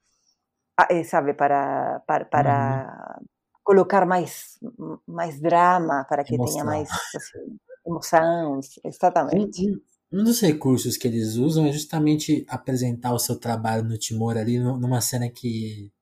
sabe, 1.04 1.34
para, 1.34 2.00
para, 2.06 2.24
para 2.24 3.18
uhum. 3.18 3.26
colocar 3.62 4.06
mais, 4.06 4.58
mais 5.06 5.40
drama, 5.40 6.04
para 6.08 6.24
que 6.24 6.36
tenha 6.36 6.64
mais 6.64 6.88
assim, 7.14 7.58
emoção, 7.86 8.60
exatamente. 8.84 9.70
Um, 10.12 10.20
um, 10.20 10.24
dos 10.24 10.40
recursos 10.40 10.96
que 10.96 11.08
eles 11.08 11.36
usam 11.36 11.66
é 11.66 11.72
justamente 11.72 12.44
apresentar 12.48 13.12
o 13.12 13.18
seu 13.18 13.38
trabalho 13.38 13.84
no 13.84 13.98
Timor 13.98 14.36
ali, 14.36 14.58
numa 14.58 15.00
cena 15.00 15.28
que, 15.28 15.92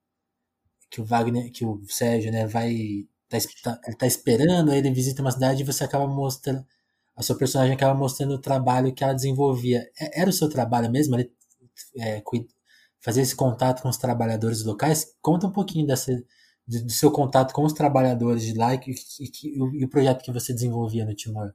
que 0.90 1.00
o 1.00 1.04
Wagner, 1.04 1.50
que 1.52 1.64
o 1.64 1.80
Sérgio, 1.88 2.32
né, 2.32 2.46
vai 2.46 3.06
tá, 3.28 3.38
tá, 3.62 3.80
ele 3.86 3.96
tá 3.96 4.06
esperando, 4.06 4.70
aí 4.70 4.78
ele 4.78 4.90
visita 4.90 5.22
uma 5.22 5.32
cidade 5.32 5.62
e 5.62 5.66
você 5.66 5.84
acaba 5.84 6.06
mostrando 6.06 6.64
a 7.16 7.22
sua 7.22 7.36
personagem 7.36 7.74
acaba 7.74 7.94
mostrando 7.94 8.34
o 8.34 8.40
trabalho 8.40 8.92
que 8.92 9.04
ela 9.04 9.12
desenvolvia. 9.12 9.88
É, 9.98 10.20
era 10.22 10.30
o 10.30 10.32
seu 10.32 10.48
trabalho 10.48 10.90
mesmo? 10.90 11.14
Ele, 11.16 11.30
é, 11.98 12.22
fazer 13.04 13.20
esse 13.20 13.36
contato 13.36 13.82
com 13.82 13.88
os 13.88 13.98
trabalhadores 13.98 14.64
locais. 14.64 15.14
Conta 15.20 15.46
um 15.46 15.52
pouquinho 15.52 15.86
dessa, 15.86 16.10
do 16.66 16.90
seu 16.90 17.12
contato 17.12 17.52
com 17.52 17.62
os 17.62 17.74
trabalhadores 17.74 18.44
de 18.44 18.56
lá 18.56 18.74
e, 18.74 18.78
e, 18.78 19.58
e, 19.78 19.84
o 19.84 19.88
projeto 19.90 20.22
que 20.22 20.32
você 20.32 20.54
desenvolvia 20.54 21.04
no 21.04 21.14
Timor. 21.14 21.52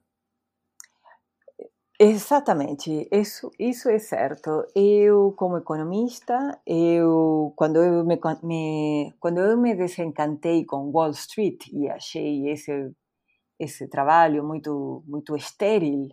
Exatamente, 2.01 3.09
isso, 3.11 3.51
isso 3.59 3.89
é 3.89 3.99
certo. 3.99 4.65
Eu, 4.73 5.33
como 5.35 5.57
economista, 5.57 6.57
eu 6.65 7.51
quando 7.57 7.83
eu 7.83 8.05
me, 8.05 8.17
me, 8.41 9.13
quando 9.19 9.39
eu 9.39 9.57
me 9.57 9.75
desencantei 9.75 10.63
com 10.63 10.91
Wall 10.91 11.09
Street 11.09 11.67
e 11.73 11.89
achei 11.89 12.47
esse 12.47 12.71
esse 13.59 13.89
trabalho 13.89 14.45
muito 14.45 15.03
muito 15.05 15.35
estéril, 15.35 16.07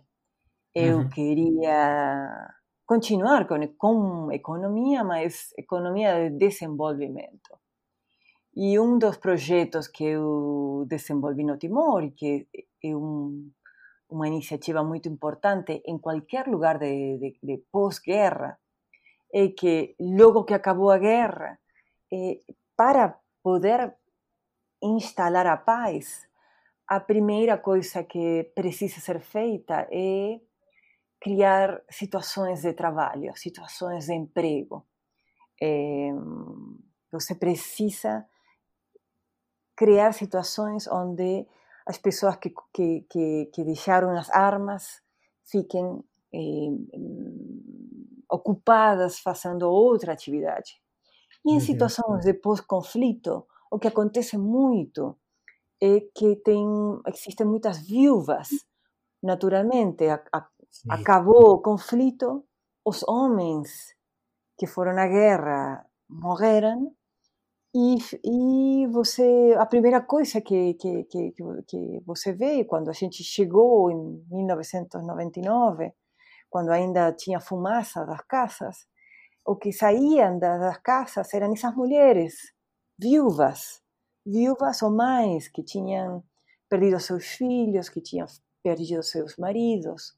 eu 0.75 0.97
uhum. 0.97 1.09
queria 1.09 2.56
continuar 2.87 3.45
com, 3.45 3.67
com 3.77 4.31
economia, 4.31 5.03
mas 5.03 5.53
economia 5.57 6.29
de 6.29 6.37
desenvolvimento. 6.37 7.59
E 8.55 8.79
um 8.79 8.97
dos 8.97 9.17
projetos 9.17 9.87
que 9.87 10.05
eu 10.05 10.85
desenvolvi 10.87 11.43
no 11.43 11.57
Timor, 11.57 12.03
e 12.05 12.11
que 12.11 12.47
é 12.83 12.95
um, 12.95 13.51
uma 14.09 14.27
iniciativa 14.27 14.83
muito 14.83 15.09
importante 15.09 15.83
em 15.85 15.99
qualquer 15.99 16.47
lugar 16.47 16.79
de, 16.79 17.17
de, 17.19 17.37
de 17.43 17.57
pós-guerra, 17.71 18.57
é 19.33 19.49
que 19.49 19.93
logo 19.99 20.45
que 20.45 20.53
acabou 20.53 20.89
a 20.89 20.97
guerra, 20.97 21.59
é, 22.11 22.39
para 22.75 23.19
poder 23.43 23.93
instalar 24.81 25.45
a 25.45 25.57
paz, 25.57 26.25
a 26.87 27.01
primeira 27.01 27.57
coisa 27.57 28.05
que 28.05 28.45
precisa 28.55 29.01
ser 29.01 29.19
feita 29.19 29.87
é 29.91 30.39
criar 31.19 31.81
situações 31.89 32.61
de 32.61 32.73
trabalho, 32.73 33.35
situações 33.35 34.05
de 34.05 34.13
emprego. 34.13 34.85
É, 35.61 36.11
você 37.11 37.33
precisa 37.35 38.25
criar 39.75 40.13
situações 40.13 40.87
onde 40.87 41.47
as 41.85 41.97
pessoas 41.97 42.35
que, 42.35 42.53
que, 42.73 43.05
que, 43.09 43.45
que 43.53 43.63
deixaram 43.63 44.11
as 44.17 44.29
armas 44.31 45.01
fiquem, 45.45 46.03
eh, 46.33 46.71
ocupadas 48.29 49.19
fazendo 49.19 49.69
outra 49.69 50.11
atividade. 50.11 50.81
E 51.45 51.51
em 51.51 51.53
uhum. 51.55 51.59
situações 51.61 52.25
de 52.25 52.33
pós-conflito, 52.33 53.45
o 53.71 53.79
que 53.79 53.87
acontece 53.87 54.37
muito 54.37 55.17
é 55.81 56.01
que 56.13 56.35
tem, 56.37 56.65
existem 57.07 57.47
muitas 57.47 57.79
viúvas. 57.79 58.49
Naturalmente, 59.23 60.05
a, 60.09 60.21
a, 60.33 60.47
acabou 60.89 61.53
o 61.53 61.61
conflito, 61.61 62.45
os 62.85 63.03
homens 63.07 63.95
que 64.57 64.67
foram 64.67 64.97
à 64.97 65.07
guerra 65.07 65.85
morreram 66.09 66.91
e, 67.75 67.97
e 68.23 68.87
você 68.87 69.55
a 69.57 69.65
primeira 69.65 70.01
coisa 70.01 70.41
que, 70.41 70.73
que, 70.75 71.03
que, 71.03 71.33
que 71.67 72.01
você 72.05 72.33
vê 72.33 72.63
quando 72.63 72.89
a 72.89 72.93
gente 72.93 73.23
chegou 73.23 73.91
em 73.91 74.25
1999 74.31 75.91
quando 76.49 76.71
ainda 76.71 77.11
tinha 77.11 77.39
fumaça 77.39 78.05
das 78.05 78.21
casas 78.21 78.87
o 79.47 79.55
que 79.55 79.71
saíam 79.71 80.37
das 80.37 80.77
casas 80.79 81.33
eram 81.33 81.53
essas 81.53 81.73
mulheres 81.73 82.53
viúvas. 82.99 83.81
Viúvas 84.25 84.81
ou 84.81 84.91
mães 84.91 85.47
que 85.47 85.63
tinham 85.63 86.21
perdido 86.69 86.99
seus 86.99 87.25
filhos 87.25 87.87
que 87.87 88.01
tinham 88.01 88.27
perdido 88.61 89.01
seus 89.01 89.37
maridos 89.37 90.16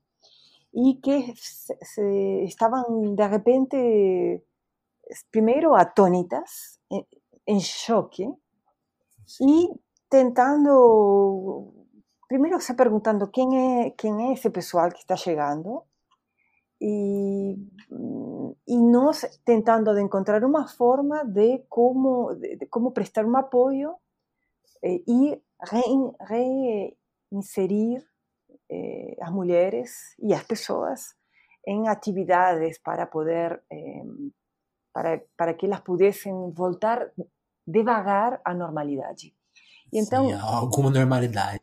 e 0.74 0.96
que 1.02 1.34
se, 1.36 1.78
se 1.82 2.44
estavam 2.46 3.16
de 3.16 3.28
repente 3.28 4.44
primeiro 5.32 5.74
atônitas 5.74 6.80
em 7.48 7.60
choque 7.60 8.28
e 9.42 9.70
tentando 10.10 11.74
primeiro 12.28 12.60
se 12.62 12.74
perguntando 12.76 13.28
quem 13.30 13.86
é 13.86 13.90
quem 13.92 14.30
é 14.30 14.34
esse 14.34 14.50
pessoal 14.50 14.90
que 14.90 15.00
está 15.00 15.16
chegando 15.16 15.84
e, 16.82 17.56
e 18.68 18.78
nós 18.78 19.40
tentando 19.44 19.94
de 19.94 20.02
encontrar 20.02 20.44
uma 20.46 20.68
forma 20.68 21.26
de 21.26 21.66
como 21.68 22.36
de, 22.36 22.58
de 22.58 22.66
como 22.68 22.92
prestar 22.92 23.26
um 23.26 23.36
apoio 23.36 23.96
eh, 24.84 25.02
e 25.08 25.42
reinserir 27.32 28.09
eh, 28.70 29.16
as 29.22 29.32
mulheres 29.32 30.16
e 30.20 30.34
as 30.34 30.44
pessoas 30.44 31.16
em 31.66 31.88
atividades 31.88 32.80
para 32.80 33.06
poder 33.06 33.62
eh, 33.72 34.04
para, 34.94 35.22
para 35.38 35.54
que 35.54 35.66
elas 35.66 35.82
pudessem 35.82 36.52
voltar 36.52 37.12
devagar 37.66 38.42
à 38.44 38.54
normalidade. 38.54 39.34
E 39.94 40.00
então, 40.00 40.28
Sim, 40.28 40.34
alguma 40.34 40.90
normalidade. 40.90 41.62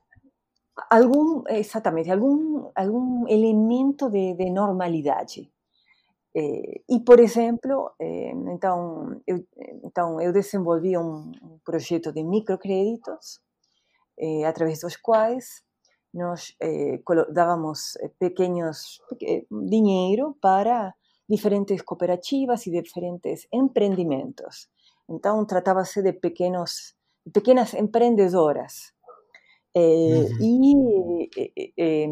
Algum, 0.90 1.42
exatamente, 1.48 2.10
algum, 2.10 2.70
algum 2.74 3.26
elemento 3.28 4.10
de, 4.10 4.34
de 4.34 4.50
normalidade. 4.50 5.50
Eh, 6.34 6.82
e, 6.88 7.00
por 7.00 7.18
exemplo, 7.18 7.92
eh, 7.98 8.32
então, 8.54 9.22
eu, 9.26 9.42
então, 9.82 10.20
eu 10.20 10.32
desenvolvi 10.32 10.96
um, 10.98 11.32
um 11.42 11.58
projeto 11.64 12.12
de 12.12 12.22
microcréditos, 12.22 13.40
eh, 14.18 14.44
através 14.44 14.80
dos 14.80 14.96
quais 14.96 15.62
nós 16.16 16.54
eh, 16.60 17.00
dávamos 17.32 17.98
pequenos 18.18 19.00
dinheiro 19.68 20.36
para 20.40 20.94
diferentes 21.28 21.82
cooperativas 21.82 22.66
e 22.66 22.70
diferentes 22.70 23.46
empreendimentos. 23.52 24.68
Então, 25.08 25.44
tratava-se 25.44 26.02
de 26.02 26.12
pequenos, 26.12 26.94
pequenas 27.32 27.74
empreendedoras. 27.74 28.92
Eh, 29.74 30.26
uhum. 30.40 31.28
E 31.28 31.30
eh, 31.76 32.06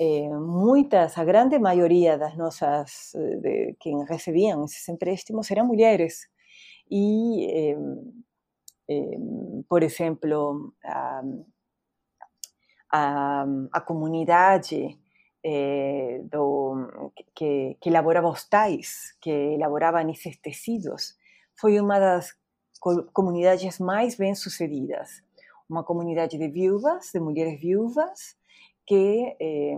eh, 0.00 0.28
muitas, 0.38 1.18
a 1.18 1.24
grande 1.24 1.58
maioria 1.58 2.18
das 2.18 2.36
nossas, 2.36 3.12
de 3.14 3.74
quem 3.80 4.04
recebiam 4.04 4.64
esses 4.64 4.88
empréstimos 4.88 5.50
eram 5.50 5.66
mulheres. 5.66 6.28
E, 6.90 7.74
por 9.68 9.82
exemplo, 9.82 10.74
a, 10.84 11.22
a, 12.96 13.44
a 13.72 13.80
comunidade 13.80 14.96
eh, 15.42 16.20
do, 16.30 17.12
que, 17.34 17.76
que 17.80 17.88
elaborava 17.88 18.28
os 18.28 18.44
tais, 18.48 19.16
que 19.20 19.30
elaboravam 19.30 20.08
esses 20.10 20.36
tecidos, 20.36 21.16
foi 21.58 21.80
uma 21.80 21.98
das 21.98 22.32
comunidades 23.12 23.80
mais 23.80 24.14
bem-sucedidas. 24.14 25.24
Uma 25.68 25.82
comunidade 25.82 26.38
de 26.38 26.48
viúvas, 26.48 27.10
de 27.12 27.18
mulheres 27.18 27.58
viúvas, 27.60 28.36
que 28.86 29.36
eh, 29.40 29.76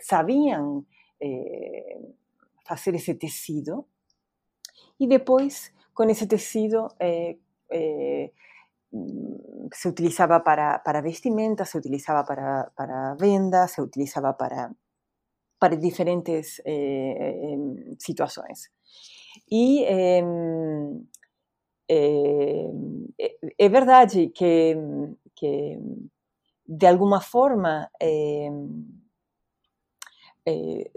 sabiam 0.00 0.84
eh, 1.20 2.00
fazer 2.66 2.96
esse 2.96 3.14
tecido 3.14 3.86
e 4.98 5.06
depois, 5.06 5.72
com 5.94 6.02
esse 6.04 6.26
tecido, 6.26 6.88
se 9.72 9.88
utilizava 9.88 10.40
para, 10.40 10.78
para 10.78 11.02
vestimenta, 11.02 11.64
se 11.64 11.76
utilizava 11.78 12.24
para, 12.24 12.70
para 12.76 13.14
venda, 13.14 13.66
se 13.68 13.80
utilizava 13.80 14.32
para 14.32 14.70
para 15.58 15.76
diferentes 15.76 16.60
eh, 16.64 17.66
situações. 17.98 18.70
E 19.50 19.84
eh, 19.84 20.22
é 23.58 23.68
verdade 23.68 24.28
que, 24.28 24.76
que 25.34 25.78
de 26.66 26.86
alguma 26.86 27.20
forma, 27.20 27.88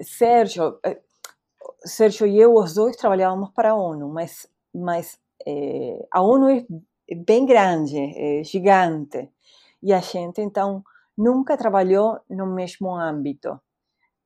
Sérgio, 0.01 0.79
Sérgio 1.85 2.27
e 2.27 2.39
eu, 2.39 2.53
os 2.55 2.73
dois, 2.73 2.97
trabalhávamos 2.97 3.51
para 3.51 3.71
a 3.71 3.75
ONU, 3.75 4.09
mas, 4.09 4.49
mas 4.73 5.19
a 6.11 6.21
ONU 6.21 6.49
é 6.49 6.65
bem 7.15 7.45
grande, 7.45 7.97
é 8.15 8.43
gigante, 8.43 9.29
e 9.81 9.93
a 9.93 9.99
gente, 9.99 10.41
então, 10.41 10.83
nunca 11.17 11.57
trabalhou 11.57 12.19
no 12.29 12.45
mesmo 12.47 12.95
âmbito. 12.95 13.59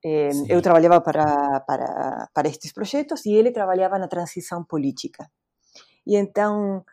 Eh, 0.05 0.31
eu 0.49 0.61
trabalhava 0.61 1.01
para, 1.01 1.61
para, 1.61 2.29
para 2.33 2.49
estes 2.49 2.73
projetos 2.73 3.25
e 3.25 3.33
ele 3.33 3.51
trabalhava 3.51 3.97
na 3.99 4.07
transição 4.07 4.63
política. 4.65 5.29
E 6.07 6.15
então, 6.17 6.83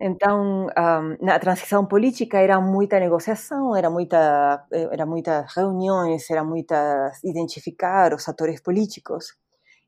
então 0.00 0.66
um, 0.68 1.16
na 1.20 1.38
transição 1.38 1.86
política 1.86 2.38
era 2.40 2.60
muita 2.60 3.00
negociação, 3.00 3.76
era 3.76 3.90
muita, 3.90 4.66
era 4.72 5.06
muitas 5.06 5.54
reuniões, 5.56 6.30
era 6.30 6.44
muitas 6.44 7.22
identificar 7.24 8.14
os 8.14 8.28
atores 8.28 8.60
políticos. 8.62 9.34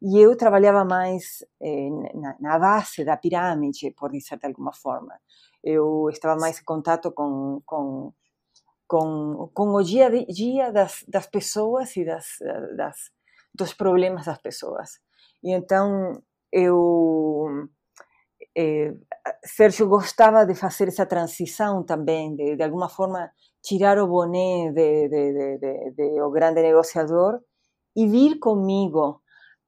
E 0.04 0.20
eu 0.20 0.36
trabalhava 0.36 0.84
mais 0.84 1.42
eh, 1.62 1.88
na, 2.14 2.36
na, 2.38 2.58
base 2.58 3.04
da 3.04 3.16
pirâmide, 3.16 3.90
por 3.92 4.10
dizer 4.10 4.38
de 4.38 4.46
alguma 4.46 4.72
forma. 4.72 5.14
Eu 5.62 6.10
estava 6.10 6.38
mais 6.38 6.60
em 6.60 6.64
contato 6.64 7.10
com, 7.12 7.62
com 7.64 8.12
com, 8.86 9.50
com 9.52 9.74
o 9.74 9.82
dia 9.82 10.06
a 10.06 10.24
dia 10.26 10.72
das, 10.72 11.04
das 11.08 11.26
pessoas 11.26 11.96
e 11.96 12.04
das, 12.04 12.38
das, 12.76 13.10
dos 13.54 13.74
problemas 13.74 14.26
das 14.26 14.38
pessoas. 14.38 15.00
E 15.42 15.52
então 15.52 16.22
eu. 16.52 17.68
Eh, 18.56 18.94
Sérgio 19.44 19.88
gostava 19.88 20.44
de 20.46 20.54
fazer 20.54 20.88
essa 20.88 21.06
transição 21.06 21.82
também, 21.82 22.36
de, 22.36 22.56
de 22.56 22.62
alguma 22.62 22.88
forma 22.88 23.30
tirar 23.62 23.98
o 23.98 24.06
boné 24.06 24.70
de, 24.70 25.08
de, 25.08 25.58
de, 25.58 25.90
de, 25.92 26.22
o 26.22 26.30
grande 26.30 26.62
negociador 26.62 27.40
e 27.96 28.06
vir 28.06 28.38
comigo 28.38 29.22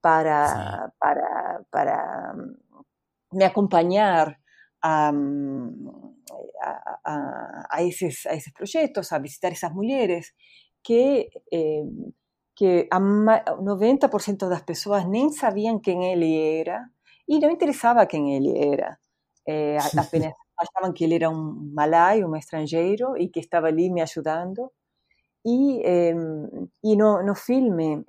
para, 0.07 0.93
para, 1.01 1.65
para 1.69 2.35
me 3.33 3.45
acompanhar 3.45 4.39
a, 4.81 5.11
a, 6.63 6.71
a, 7.05 7.67
a, 7.71 7.83
esses, 7.83 8.25
a 8.27 8.35
esses 8.35 8.53
projetos, 8.53 9.11
a 9.11 9.19
visitar 9.19 9.51
essas 9.51 9.73
mulheres, 9.73 10.33
que, 10.81 11.29
eh, 11.53 11.83
que 12.55 12.87
a 12.89 13.01
90% 13.01 14.49
das 14.49 14.63
pessoas 14.63 15.05
nem 15.09 15.33
sabiam 15.33 15.81
quem 15.81 16.05
ele 16.13 16.61
era 16.61 16.89
e 17.29 17.41
não 17.41 17.51
interessava 17.51 18.07
quem 18.07 18.37
ele 18.37 18.57
era. 18.57 18.97
Eh, 19.45 19.79
apenas 19.99 20.35
achavam 20.57 20.93
que 20.93 21.03
ele 21.03 21.17
era 21.17 21.29
um 21.29 21.73
malai, 21.75 22.23
um 22.23 22.37
estrangeiro, 22.37 23.17
e 23.17 23.29
que 23.29 23.41
estava 23.41 23.67
ali 23.67 23.91
me 23.91 24.03
ajudando. 24.03 24.71
E, 25.45 25.83
eh, 25.85 26.15
e 26.85 26.97
no, 26.97 27.25
no 27.25 27.35
filme, 27.35 28.05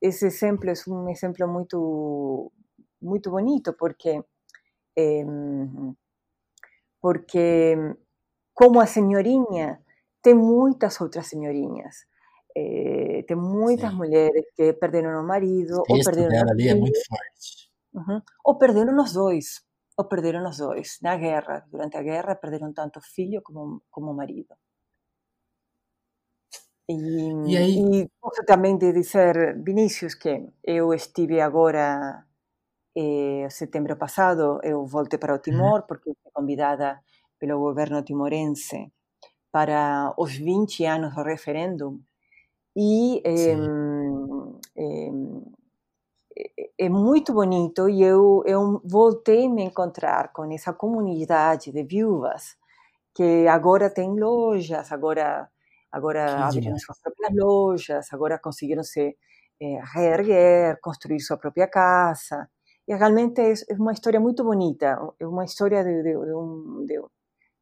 esse 0.00 0.26
exemplo 0.26 0.70
é 0.70 0.74
um 0.88 1.08
exemplo 1.10 1.46
muito, 1.48 2.52
muito 3.00 3.30
bonito, 3.30 3.72
porque 3.74 4.22
porque 7.00 7.76
como 8.54 8.80
a 8.80 8.86
senhorinha, 8.86 9.80
tem 10.22 10.34
muitas 10.34 11.00
outras 11.00 11.26
senhorinhas. 11.28 11.96
Eh, 12.56 13.24
tem 13.26 13.36
muitas 13.36 13.90
Sim. 13.90 13.96
mulheres 13.96 14.44
que 14.56 14.72
perderam 14.74 15.22
o 15.22 15.26
marido, 15.26 15.80
ou 15.88 15.98
perderam 16.04 16.50
ali 16.50 16.68
é 16.68 16.74
muito 16.74 16.98
forte. 17.08 17.70
Uhum. 17.94 18.20
Ou 18.44 18.58
perderam 18.58 18.96
os 19.02 19.12
dois, 19.12 19.62
ou 19.96 20.04
perderam 20.04 20.48
os 20.48 20.58
dois. 20.58 20.98
Na 21.02 21.16
guerra, 21.16 21.64
durante 21.70 21.96
a 21.96 22.02
guerra, 22.02 22.34
perderam 22.36 22.72
tanto 22.72 22.98
o 22.98 23.02
filho 23.02 23.40
como, 23.42 23.82
como 23.90 24.10
o 24.10 24.14
marido. 24.14 24.54
E, 26.90 27.52
e, 27.52 27.56
aí... 27.56 28.02
e 28.02 28.08
posso 28.20 28.44
também 28.44 28.76
de 28.76 28.92
dizer, 28.92 29.56
Vinícius, 29.62 30.14
que 30.14 30.48
eu 30.64 30.92
estive 30.92 31.40
agora, 31.40 32.24
eh, 32.96 33.46
setembro 33.50 33.96
passado, 33.96 34.60
eu 34.62 34.84
voltei 34.86 35.18
para 35.18 35.34
o 35.34 35.38
Timor, 35.38 35.86
porque 35.86 36.12
fui 36.22 36.32
convidada 36.32 37.00
pelo 37.38 37.60
governo 37.60 38.02
timorense 38.02 38.92
para 39.52 40.14
os 40.18 40.36
20 40.36 40.84
anos 40.84 41.14
do 41.14 41.22
referendo. 41.22 42.00
E 42.76 43.22
eh, 43.24 43.56
eh, 44.76 45.10
é 46.78 46.88
muito 46.88 47.32
bonito 47.32 47.88
e 47.88 48.02
eu, 48.02 48.42
eu 48.46 48.80
voltei 48.84 49.46
a 49.46 49.50
me 49.50 49.62
encontrar 49.64 50.32
com 50.32 50.44
essa 50.52 50.72
comunidade 50.72 51.72
de 51.72 51.82
viúvas 51.84 52.56
que 53.14 53.46
agora 53.48 53.90
tem 53.90 54.18
lojas, 54.18 54.92
agora 54.92 55.48
agora 55.92 56.46
abriram 56.46 56.78
suas 56.78 57.00
próprias 57.00 57.32
lojas, 57.34 58.12
agora 58.12 58.38
conseguiram 58.38 58.82
se 58.82 59.16
eh, 59.60 59.80
reerguer, 59.94 60.78
construir 60.80 61.20
sua 61.20 61.36
própria 61.36 61.68
casa. 61.68 62.48
E 62.86 62.94
realmente 62.94 63.40
é, 63.40 63.52
é 63.52 63.74
uma 63.74 63.92
história 63.92 64.20
muito 64.20 64.42
bonita, 64.44 64.98
é 65.18 65.26
uma 65.26 65.44
história 65.44 65.84
de, 65.84 66.02
de, 66.02 66.12
de, 66.12 66.34
um, 66.34 66.86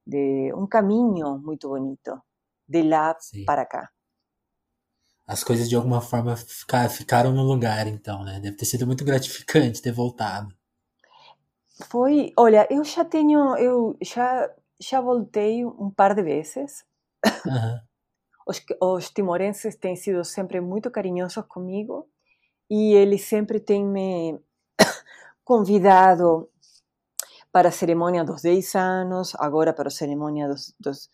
de, 0.07 0.53
um 0.55 0.67
caminho 0.67 1.39
muito 1.39 1.69
bonito, 1.69 2.23
de 2.67 2.83
lá 2.83 3.17
Sim. 3.21 3.45
para 3.45 3.67
cá 3.67 3.91
as 5.29 5.45
coisas 5.45 5.69
de 5.69 5.77
alguma 5.77 6.01
forma 6.01 6.35
ficaram 6.89 7.33
no 7.33 7.43
lugar, 7.43 7.87
então, 7.87 8.25
né? 8.25 8.41
Deve 8.41 8.57
ter 8.57 8.65
sido 8.65 8.87
muito 8.87 9.05
gratificante 9.05 9.83
ter 9.83 9.93
voltado. 9.93 10.49
Foi, 11.91 12.33
olha, 12.37 12.67
eu 12.71 12.83
já 12.83 13.05
tenho, 13.05 13.55
eu 13.59 13.97
já, 14.03 14.51
já 14.81 15.03
voltei 15.03 15.67
um 15.67 15.91
par 15.91 16.15
de 16.15 16.23
vezes. 16.23 16.83
Uhum. 17.45 17.79
Os, 18.49 18.65
os 18.81 19.11
timorenses 19.11 19.77
têm 19.77 19.95
sido 19.95 20.25
sempre 20.25 20.59
muito 20.59 20.91
carinhosos 20.91 21.45
comigo 21.47 22.09
e 22.71 22.95
eles 22.95 23.27
sempre 23.27 23.61
têm 23.61 23.87
me 23.87 24.41
convidado 25.45 26.49
para 27.53 27.69
a 27.69 27.73
cerimônia 27.73 28.25
dos 28.25 28.41
10 28.41 28.75
anos, 28.75 29.35
agora 29.39 29.75
para 29.75 29.89
a 29.89 29.91
cerimônia 29.91 30.49
dos, 30.49 30.75
dos, 30.81 31.11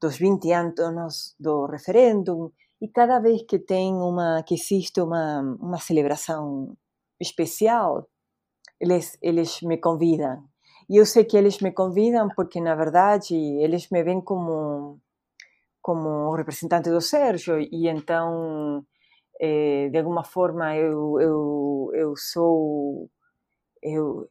dos 0.00 0.16
20 0.16 0.50
anos 0.52 1.34
do 1.38 1.66
referêndum. 1.66 2.50
E 2.80 2.88
cada 2.88 3.18
vez 3.20 3.42
que 3.42 3.58
tem 3.58 3.94
uma 3.94 4.42
que 4.42 4.54
existe 4.54 5.00
uma 5.00 5.40
uma 5.60 5.78
celebração 5.78 6.74
especial, 7.20 8.08
eles 8.80 9.18
eles 9.20 9.60
me 9.62 9.76
convidam. 9.78 10.44
E 10.88 10.96
eu 10.96 11.04
sei 11.06 11.24
que 11.24 11.36
eles 11.36 11.60
me 11.60 11.72
convidam 11.72 12.28
porque 12.36 12.60
na 12.60 12.74
verdade 12.74 13.34
eles 13.36 13.90
me 13.90 14.02
veem 14.02 14.22
como 14.22 15.00
como 15.88 16.36
representante 16.40 16.90
do 16.90 17.00
Sérgio 17.00 17.54
e 17.60 17.88
então 17.96 18.84
eh, 19.40 19.88
de 19.92 19.98
alguma 19.98 20.24
forma 20.34 20.66
eu 20.76 21.20
eu 21.26 21.36
eu 22.02 22.10
sou 22.16 23.10
eu 23.82 24.28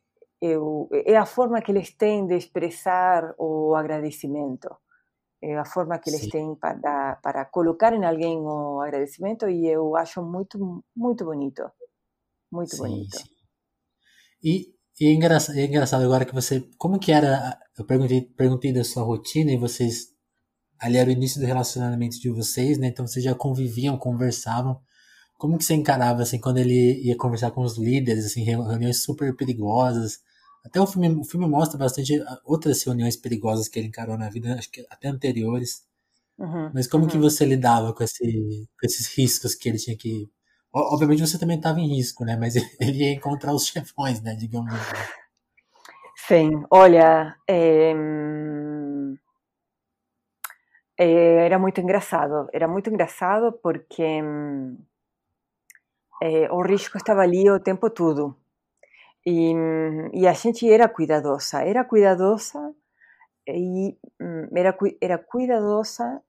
eu 0.51 0.87
é 1.13 1.15
a 1.17 1.25
forma 1.25 1.61
que 1.61 1.71
eles 1.71 1.89
têm 2.01 2.27
de 2.27 2.35
expressar 2.35 3.21
o 3.37 3.75
agradecimento 3.75 4.69
é 5.41 5.55
a 5.57 5.65
forma 5.65 5.99
que 5.99 6.09
eles 6.09 6.21
Sim. 6.21 6.29
têm 6.29 6.55
para, 6.55 7.15
para 7.23 7.45
colocar 7.45 7.93
em 7.93 8.05
alguém 8.05 8.37
o 8.39 8.81
agradecimento 8.81 9.47
e 9.47 9.67
eu 9.67 9.95
acho 9.95 10.21
muito, 10.21 10.83
muito 10.95 11.25
bonito. 11.25 11.63
Muito 12.51 12.75
sim, 12.75 12.81
bonito. 12.81 13.17
Sim. 13.17 13.23
E, 14.43 14.73
e 14.99 15.05
é, 15.11 15.13
engraçado, 15.13 15.57
é 15.57 15.65
engraçado 15.65 16.03
agora 16.03 16.25
que 16.25 16.33
você. 16.33 16.67
Como 16.77 16.99
que 16.99 17.11
era. 17.11 17.59
Eu 17.77 17.85
perguntei, 17.85 18.21
perguntei 18.21 18.73
da 18.73 18.83
sua 18.83 19.03
rotina 19.03 19.51
e 19.51 19.57
vocês. 19.57 20.16
Ali 20.79 20.97
era 20.97 21.09
o 21.09 21.11
início 21.11 21.39
do 21.39 21.47
relacionamento 21.47 22.19
de 22.19 22.29
vocês, 22.29 22.77
né? 22.77 22.87
Então 22.87 23.07
vocês 23.07 23.23
já 23.23 23.33
conviviam, 23.33 23.97
conversavam. 23.97 24.79
Como 25.37 25.57
que 25.57 25.63
você 25.63 25.73
encarava, 25.75 26.23
assim, 26.23 26.39
quando 26.39 26.57
ele 26.57 27.01
ia 27.03 27.15
conversar 27.15 27.51
com 27.51 27.61
os 27.61 27.77
líderes, 27.77 28.25
assim, 28.25 28.43
reuniões 28.43 29.03
super 29.03 29.35
perigosas? 29.35 30.19
Até 30.65 30.81
o 30.81 30.87
filme, 30.87 31.09
o 31.09 31.23
filme 31.23 31.47
mostra 31.47 31.77
bastante 31.77 32.19
ah, 32.21 32.39
outras 32.43 32.83
reuniões 32.83 33.15
perigosas 33.15 33.67
que 33.67 33.79
ele 33.79 33.87
encarou 33.87 34.17
na 34.17 34.29
vida, 34.29 34.53
acho 34.55 34.69
que 34.69 34.85
até 34.89 35.07
anteriores. 35.07 35.85
Uhum, 36.37 36.71
Mas 36.73 36.87
como 36.87 37.05
uhum. 37.05 37.09
que 37.09 37.17
você 37.17 37.45
lidava 37.45 37.93
com, 37.93 38.03
esse, 38.03 38.67
com 38.79 38.85
esses 38.85 39.07
riscos 39.17 39.55
que 39.55 39.69
ele 39.69 39.77
tinha 39.77 39.97
que. 39.97 40.29
Obviamente 40.73 41.21
você 41.21 41.39
também 41.39 41.57
estava 41.57 41.79
em 41.79 41.87
risco, 41.87 42.25
né? 42.25 42.35
Mas 42.35 42.55
ele 42.79 43.03
ia 43.03 43.13
encontrar 43.13 43.53
os 43.53 43.65
chefões, 43.65 44.21
né? 44.21 44.35
Digamos 44.35 44.73
assim. 44.73 45.11
Sim, 46.27 46.63
olha, 46.69 47.35
é... 47.47 47.93
É, 50.97 51.45
era 51.45 51.59
muito 51.59 51.79
engraçado. 51.79 52.47
Era 52.51 52.67
muito 52.67 52.89
engraçado 52.89 53.53
porque 53.61 54.21
é, 56.21 56.51
o 56.51 56.61
risco 56.61 56.97
estava 56.97 57.21
ali 57.21 57.49
o 57.49 57.59
tempo 57.59 57.89
todo. 57.89 58.35
E, 59.25 59.53
e 60.13 60.27
a 60.27 60.33
gente 60.33 60.69
era 60.69 60.87
cuidadosa, 60.87 61.61
era 61.61 61.83
cuidadosa 61.83 62.73
e 63.47 63.97
era, 64.55 64.77
era 65.01 65.17
cuidadosa 65.17 66.21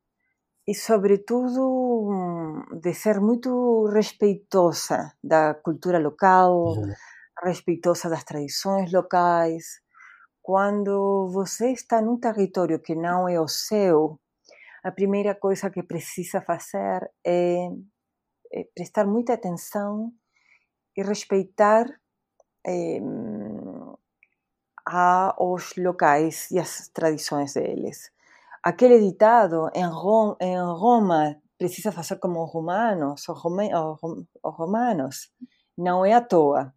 e 0.66 0.74
sobretudo 0.74 2.66
de 2.82 2.92
ser 2.92 3.20
muito 3.20 3.86
respeitosa 3.86 5.12
da 5.22 5.54
cultura 5.54 5.98
local, 5.98 6.74
uhum. 6.76 6.92
respeitosa 7.42 8.10
das 8.10 8.24
tradições 8.24 8.92
locais. 8.92 9.80
Quando 10.42 11.28
você 11.32 11.72
está 11.72 12.02
num 12.02 12.18
território 12.18 12.80
que 12.80 12.94
não 12.94 13.28
é 13.28 13.40
o 13.40 13.48
seu, 13.48 14.18
a 14.88 14.92
primeira 14.92 15.34
coisa 15.34 15.70
que 15.70 15.82
precisa 15.82 16.40
fazer 16.40 17.10
é, 17.22 17.68
é 18.50 18.64
prestar 18.74 19.06
muita 19.06 19.34
atenção 19.34 20.10
e 20.96 21.02
respeitar 21.02 21.86
eh, 22.66 23.00
aos 24.86 25.76
locais 25.76 26.50
e 26.50 26.58
às 26.58 26.88
tradições 26.88 27.52
deles. 27.52 28.10
Aquele 28.64 28.98
ditado 28.98 29.70
em 29.74 29.86
Roma, 29.86 30.36
em 30.40 30.56
Roma 30.56 31.36
precisa 31.58 31.92
fazer 31.92 32.16
como 32.16 32.42
os 32.42 32.50
romanos, 32.50 33.28
os, 33.28 33.44
os 33.44 34.56
romanos, 34.56 35.30
não 35.76 36.04
é 36.04 36.14
à 36.14 36.22
toa. 36.22 36.72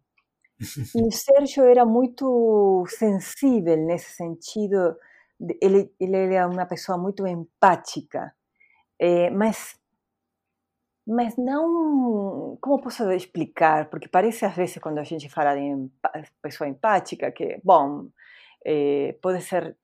E 0.94 1.02
o 1.02 1.10
Sérgio 1.10 1.64
era 1.64 1.86
muito 1.86 2.84
sensível 2.88 3.76
nesse 3.78 4.10
sentido, 4.14 4.96
ele, 5.60 5.94
ele 6.00 6.34
era 6.34 6.48
uma 6.48 6.66
pessoa 6.66 6.98
muito 6.98 7.26
empática, 7.26 8.34
é, 8.98 9.30
mas 9.30 9.76
mas 11.06 11.36
não. 11.36 12.56
Como 12.60 12.80
posso 12.80 13.10
explicar? 13.12 13.90
Porque 13.90 14.08
parece 14.08 14.44
às 14.44 14.54
vezes 14.54 14.78
quando 14.78 14.98
a 14.98 15.04
gente 15.04 15.28
fala 15.28 15.54
de 15.54 15.90
pessoa 16.40 16.68
empática 16.68 17.32
que, 17.32 17.60
bom, 17.64 18.08
eh, 18.64 19.16
pode 19.22 19.40
ser 19.42 19.76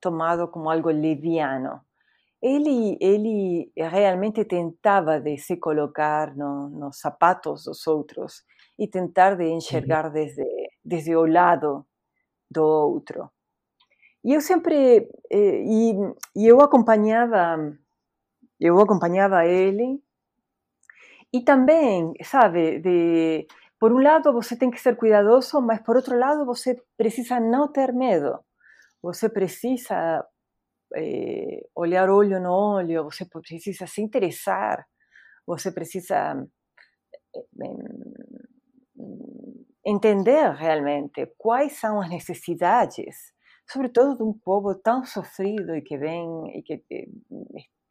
tomado 0.00 0.48
como 0.48 0.70
algo 0.70 0.90
leviano. 0.90 1.80
Ele, 2.42 2.98
ele 3.00 3.72
realmente 3.76 4.44
tentava 4.44 5.20
de 5.20 5.38
se 5.38 5.56
colocar 5.58 6.36
no, 6.36 6.68
nos 6.70 7.00
sapatos 7.00 7.64
dos 7.64 7.86
outros 7.86 8.44
e 8.78 8.86
tentar 8.88 9.36
de 9.36 9.46
enxergar 9.48 10.10
desde, 10.10 10.44
desde 10.84 11.16
o 11.16 11.26
lado 11.26 11.86
do 12.50 12.64
outro. 12.64 13.30
E 14.24 14.34
eu 14.34 14.40
sempre, 14.40 15.08
eh, 15.30 15.62
e, 15.64 15.92
e 16.36 16.46
eu 16.46 16.60
acompanhava, 16.60 17.42
eu 18.60 18.78
acompanhava 18.80 19.46
ele 19.46 20.00
e 21.32 21.40
também, 21.42 22.14
sabe, 22.24 22.78
de 22.80 23.46
por 23.78 23.92
um 23.92 24.00
lado 24.02 24.32
você 24.32 24.56
tem 24.56 24.70
que 24.70 24.80
ser 24.80 24.96
cuidadoso, 24.96 25.60
mas 25.60 25.80
por 25.82 25.96
outro 25.96 26.18
lado 26.18 26.44
você 26.44 26.80
precisa 26.96 27.38
não 27.38 27.68
ter 27.70 27.92
medo. 27.92 28.38
Você 29.02 29.28
precisa 29.28 30.24
eh, 30.96 31.62
olhar 31.76 32.10
olho 32.10 32.40
no 32.40 32.52
olho, 32.52 33.04
você 33.04 33.24
precisa 33.26 33.86
se 33.86 34.02
interessar, 34.02 34.84
você 35.46 35.72
precisa 35.72 36.36
eh, 37.60 38.08
entender 39.84 40.50
realmente 40.54 41.26
quais 41.38 41.72
são 41.74 42.00
as 42.00 42.08
necessidades, 42.10 43.32
sobretudo 43.70 44.16
de 44.16 44.22
um 44.22 44.32
povo 44.32 44.74
tão 44.74 45.04
sofrido 45.04 45.76
e 45.76 45.82
que 45.82 45.96
vem 45.98 46.58
e 46.58 46.62
que 46.62 46.84
eh, 46.90 47.08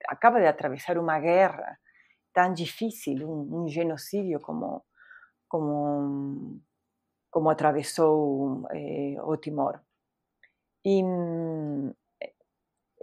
acaba 0.09 0.39
de 0.39 0.47
atravessar 0.47 0.97
uma 0.97 1.19
guerra 1.19 1.79
tan 2.33 2.53
difícil, 2.53 3.27
un, 3.27 3.51
un 3.53 3.67
genocidio 3.67 4.39
como, 4.39 4.85
como, 5.47 6.61
como 7.29 7.49
atravessou 7.49 8.67
eh, 8.71 9.17
o 9.21 9.37
Timor. 9.37 9.81
E 10.85 11.01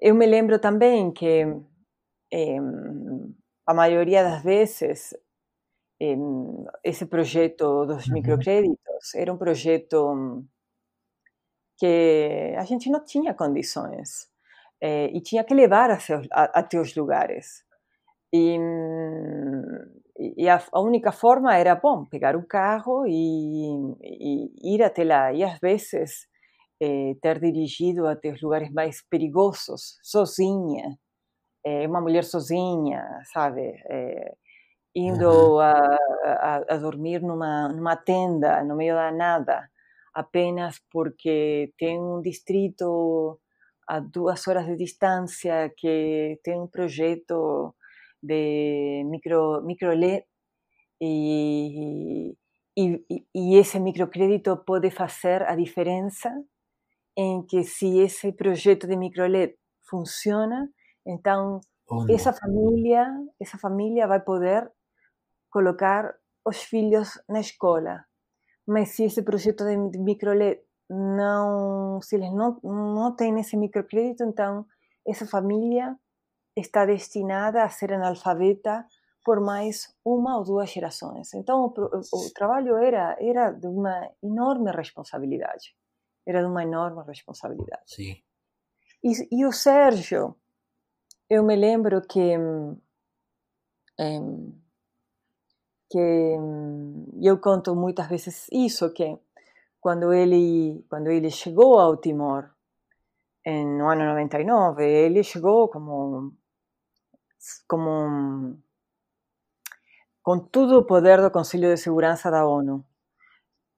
eu 0.00 0.14
me 0.14 0.26
lembro 0.26 0.58
também 0.58 1.12
que 1.12 1.44
eh, 2.32 2.58
a 3.66 3.74
maioria 3.74 4.22
das 4.22 4.42
vezes 4.42 5.14
eh, 6.00 6.16
esse 6.82 7.06
projeto 7.06 7.86
dos 7.86 8.08
microcréditos 8.08 9.14
era 9.14 9.32
um 9.32 9.38
projeto 9.38 10.44
que 11.78 12.54
a 12.58 12.64
gente 12.64 12.90
não 12.90 13.04
tinha 13.04 13.34
condições 13.34 14.28
e 14.82 15.20
tinha 15.20 15.42
que 15.42 15.54
levar 15.54 15.90
até 16.30 16.78
os 16.78 16.94
lugares. 16.94 17.64
E, 18.32 18.58
e 20.36 20.48
a, 20.48 20.62
a, 20.72 20.80
única 20.80 21.12
forma 21.12 21.56
era, 21.56 21.74
bom, 21.74 22.04
pegar 22.04 22.36
o 22.36 22.46
carro 22.46 23.06
e, 23.06 23.66
e 24.02 24.74
ir 24.74 24.82
até 24.82 25.04
lá. 25.04 25.32
E 25.32 25.42
às 25.42 25.58
vezes 25.58 26.26
eh, 26.80 27.14
ter 27.22 27.40
dirigido 27.40 28.06
até 28.06 28.30
os 28.32 28.42
lugares 28.42 28.70
mais 28.72 29.02
perigosos, 29.08 29.98
sozinha, 30.02 30.98
eh, 31.64 31.86
uma 31.88 32.00
mulher 32.00 32.24
sozinha, 32.24 33.22
sabe? 33.32 33.62
Eh, 33.88 34.34
indo 34.94 35.60
a, 35.60 35.72
a, 36.24 36.56
a, 36.74 36.76
dormir 36.78 37.20
numa, 37.22 37.68
numa 37.68 37.96
tenda 37.96 38.62
no 38.64 38.76
meio 38.76 38.94
da 38.94 39.12
nada, 39.12 39.68
apenas 40.14 40.80
porque 40.90 41.72
tem 41.76 41.98
um 42.00 42.22
distrito 42.22 43.40
a 43.86 44.00
duas 44.00 44.46
horas 44.48 44.66
de 44.66 44.76
distância 44.76 45.72
que 45.76 46.38
tem 46.42 46.60
um 46.60 46.66
projeto 46.68 47.74
de 48.22 49.04
micro, 49.04 49.62
microLED 49.62 50.24
e, 51.00 52.34
e, 52.76 53.04
e 53.34 53.56
esse 53.56 53.78
microcrédito 53.78 54.56
pode 54.64 54.90
fazer 54.90 55.42
a 55.42 55.54
diferença 55.54 56.30
em 57.16 57.44
que 57.44 57.62
se 57.62 57.98
esse 57.98 58.32
projeto 58.32 58.86
de 58.86 58.96
microLED 58.96 59.54
funciona, 59.88 60.68
então 61.06 61.60
oh, 61.88 62.06
essa 62.10 62.32
família, 62.32 63.06
essa 63.40 63.58
família 63.58 64.06
vai 64.06 64.20
poder 64.20 64.70
colocar 65.50 66.14
os 66.44 66.62
filhos 66.62 67.20
na 67.28 67.40
escola. 67.40 68.04
Mas 68.66 68.90
se 68.90 69.04
esse 69.04 69.22
projeto 69.22 69.64
de 69.90 69.98
microLED 69.98 70.60
não, 70.88 72.00
se 72.02 72.16
eles 72.16 72.32
não, 72.32 72.58
não 72.62 73.14
têm 73.14 73.38
esse 73.40 73.56
microcrédito, 73.56 74.24
então 74.24 74.66
essa 75.06 75.26
família 75.26 75.96
está 76.56 76.86
destinada 76.86 77.62
a 77.62 77.68
ser 77.68 77.92
analfabeta 77.92 78.86
por 79.24 79.40
mais 79.40 79.94
uma 80.04 80.38
ou 80.38 80.44
duas 80.44 80.70
gerações. 80.70 81.32
Então 81.34 81.64
o, 81.64 81.74
o 82.12 82.30
trabalho 82.34 82.76
era 82.76 83.16
era 83.18 83.50
de 83.50 83.66
uma 83.66 84.10
enorme 84.22 84.70
responsabilidade. 84.70 85.74
Era 86.26 86.40
de 86.40 86.46
uma 86.46 86.62
enorme 86.62 87.02
responsabilidade. 87.04 87.82
Sim. 87.86 88.16
E, 89.02 89.40
e 89.40 89.46
o 89.46 89.52
Sérgio, 89.52 90.36
eu 91.28 91.42
me 91.42 91.56
lembro 91.56 92.00
que 92.02 92.34
que 95.94 96.36
eu 97.22 97.38
conto 97.38 97.76
muitas 97.76 98.08
vezes 98.08 98.48
isso 98.50 98.92
que 98.92 99.16
quando 99.80 100.12
ele 100.12 100.84
quando 100.90 101.08
ele 101.08 101.30
chegou 101.30 101.78
ao 101.78 101.96
Timor 101.96 102.50
no 103.46 103.88
ano 103.88 104.04
99 104.06 104.84
ele 104.84 105.22
chegou 105.22 105.68
como 105.68 106.32
como 107.68 108.58
com 110.20 110.38
todo 110.40 110.78
o 110.78 110.84
poder 110.84 111.20
do 111.22 111.30
Conselho 111.30 111.68
de 111.68 111.76
Segurança 111.76 112.28
da 112.28 112.44
ONU 112.44 112.84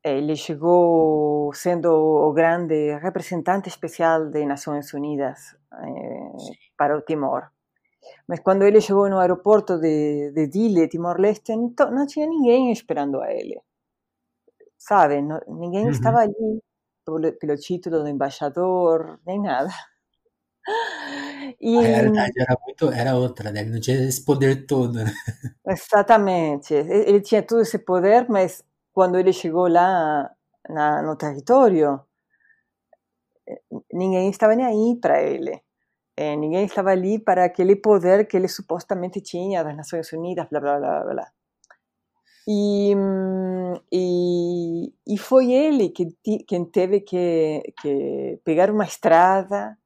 ele 0.02 0.36
chegou 0.36 1.52
sendo 1.52 1.90
o 1.92 2.32
grande 2.32 2.96
representante 2.98 3.68
especial 3.68 4.30
de 4.30 4.46
Nações 4.46 4.94
Unidas 4.94 5.56
eh, 5.72 6.36
para 6.78 6.96
o 6.96 7.02
Timor. 7.02 7.55
Mas 8.26 8.40
quando 8.40 8.62
ele 8.62 8.80
chegou 8.80 9.08
no 9.08 9.18
aeroporto 9.18 9.78
de, 9.78 10.32
de 10.32 10.46
Dile, 10.48 10.88
Timor-Leste, 10.88 11.54
não 11.54 12.06
tinha 12.06 12.26
ninguém 12.26 12.72
esperando 12.72 13.20
a 13.20 13.32
ele. 13.32 13.60
Sabe? 14.78 15.22
Não, 15.22 15.40
ninguém 15.48 15.84
uhum. 15.84 15.90
estava 15.90 16.18
ali 16.18 16.60
pelo, 17.04 17.32
pelo, 17.32 17.56
título 17.56 18.02
do 18.02 18.08
embaixador, 18.08 19.18
nem 19.26 19.40
nada. 19.40 19.70
E, 21.60 21.78
a 21.78 21.80
realidade 21.80 22.32
era, 22.40 22.58
muito, 22.64 22.90
era 22.90 23.16
outra, 23.16 23.52
né? 23.52 23.60
Ele 23.60 23.70
não 23.70 23.80
tinha 23.80 23.96
esse 24.08 24.24
poder 24.24 24.66
todo. 24.66 24.98
Né? 25.64 25.72
Exatamente. 25.72 26.74
Ele 26.74 27.20
tinha 27.20 27.42
todo 27.42 27.62
esse 27.62 27.78
poder, 27.78 28.28
mas 28.28 28.64
quando 28.92 29.18
ele 29.18 29.32
chegou 29.32 29.68
lá 29.68 30.30
na, 30.68 31.02
no 31.02 31.16
território, 31.16 32.00
ninguém 33.92 34.30
estava 34.30 34.54
nem 34.54 34.66
aí 34.66 34.98
para 35.00 35.22
ele. 35.22 35.60
É, 36.16 36.34
ninguém 36.36 36.64
estava 36.64 36.90
ali 36.90 37.18
para 37.18 37.44
aquele 37.44 37.76
poder 37.76 38.26
que 38.26 38.36
ele 38.36 38.48
supostamente 38.48 39.20
tinha 39.20 39.62
das 39.62 39.76
Nações 39.76 40.10
Unidas, 40.12 40.48
blá 40.48 40.60
blá 40.60 40.78
blá 40.78 41.04
blá. 41.04 41.26
E, 42.48 42.94
e, 43.92 44.92
e 45.06 45.18
foi 45.18 45.52
ele 45.52 45.90
que 45.90 46.06
quem 46.46 46.64
teve 46.64 47.00
que, 47.00 47.62
que 47.80 48.40
pegar 48.44 48.70
uma 48.70 48.84
estrada, 48.84 49.76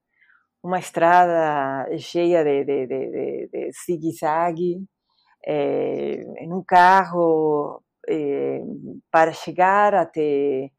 uma 0.63 0.79
estrada 0.79 1.89
cheia 1.99 2.45
de, 2.45 2.65
de, 2.65 2.87
de, 2.87 3.11
de, 3.11 3.49
de 3.53 3.71
zigue-zague, 3.73 4.85
é, 5.47 6.23
em 6.45 6.53
um 6.53 6.63
carro 6.63 7.83
eh, 8.09 8.63
para 9.11 9.33
chegar 9.33 9.95
até 9.95 10.71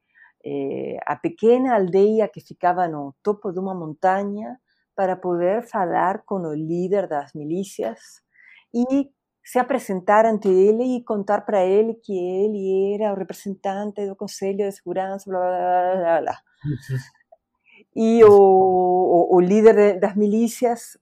eh, 0.46 0.98
a 1.06 1.16
pequena 1.16 1.76
aldeia 1.76 2.28
que 2.28 2.42
ficava 2.42 2.88
no 2.88 3.16
topo 3.24 3.52
de 3.52 3.60
uma 3.60 3.76
montanha 3.76 4.58
para 5.02 5.16
poder 5.16 5.64
falar 5.64 6.22
com 6.28 6.36
o 6.36 6.54
líder 6.54 7.08
das 7.08 7.34
milícias 7.34 8.22
e 8.72 9.10
se 9.44 9.58
apresentar 9.58 10.28
ante 10.28 10.48
ele 10.48 10.96
e 10.96 11.04
contar 11.04 11.42
para 11.42 11.66
ele 11.66 11.96
que 11.96 12.14
ele 12.14 12.94
era 12.94 13.12
o 13.12 13.18
representante 13.18 14.06
do 14.06 14.16
Conselho 14.16 14.58
de 14.58 14.72
Segurança, 14.72 15.28
blá 15.28 15.40
blá 15.40 15.96
blá 15.96 16.22
blá. 16.22 16.38
E 17.96 18.24
o, 18.24 18.30
o, 18.32 19.36
o 19.38 19.40
líder 19.40 20.00
das 20.00 20.16
milícias, 20.16 21.00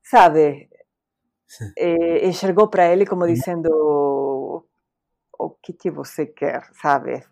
sabe, 0.00 0.70
eh, 1.76 2.28
enxergou 2.28 2.68
para 2.68 2.86
ele 2.92 3.04
como 3.04 3.26
dizendo 3.26 4.64
o 5.36 5.50
que, 5.60 5.72
que 5.72 5.90
você 5.90 6.26
quer, 6.26 6.62
sabe? 6.80 7.24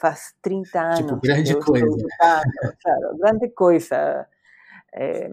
Faz 0.00 0.34
30 0.42 0.80
anos. 0.80 0.98
Tipo, 0.98 1.20
grande 1.20 1.54
coisa. 1.60 2.06
Claro, 2.18 3.16
grande 3.16 3.48
coisa. 3.50 4.26
É, 4.94 5.28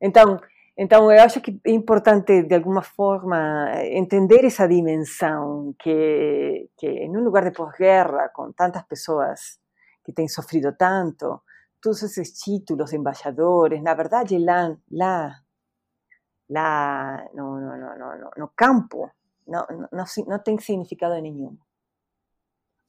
então, 0.00 0.38
então, 0.76 1.12
eu 1.12 1.22
acho 1.22 1.40
que 1.40 1.60
é 1.66 1.70
importante, 1.70 2.42
de 2.44 2.54
alguma 2.54 2.82
forma, 2.82 3.70
entender 3.84 4.44
essa 4.44 4.66
dimensão 4.66 5.74
que, 5.78 6.70
que 6.78 6.86
em 6.86 7.14
um 7.14 7.22
lugar 7.22 7.44
de 7.44 7.56
pós-guerra, 7.56 8.30
com 8.30 8.52
tantas 8.52 8.82
pessoas 8.84 9.58
que 10.04 10.12
têm 10.12 10.26
sofrido 10.28 10.74
tanto, 10.76 11.42
todos 11.80 12.02
esses 12.02 12.32
títulos 12.32 12.90
de 12.90 12.96
embaixadores, 12.96 13.82
na 13.82 13.94
verdade, 13.94 14.38
lá, 14.38 14.74
lá, 14.90 15.42
lá 16.48 17.28
no, 17.34 17.60
no, 17.60 17.76
no, 17.76 18.18
no, 18.18 18.30
no 18.38 18.48
campo, 18.56 19.10
não, 19.46 19.66
não, 19.92 20.04
não 20.26 20.38
tem 20.38 20.58
significado 20.58 21.20
nenhum. 21.20 21.56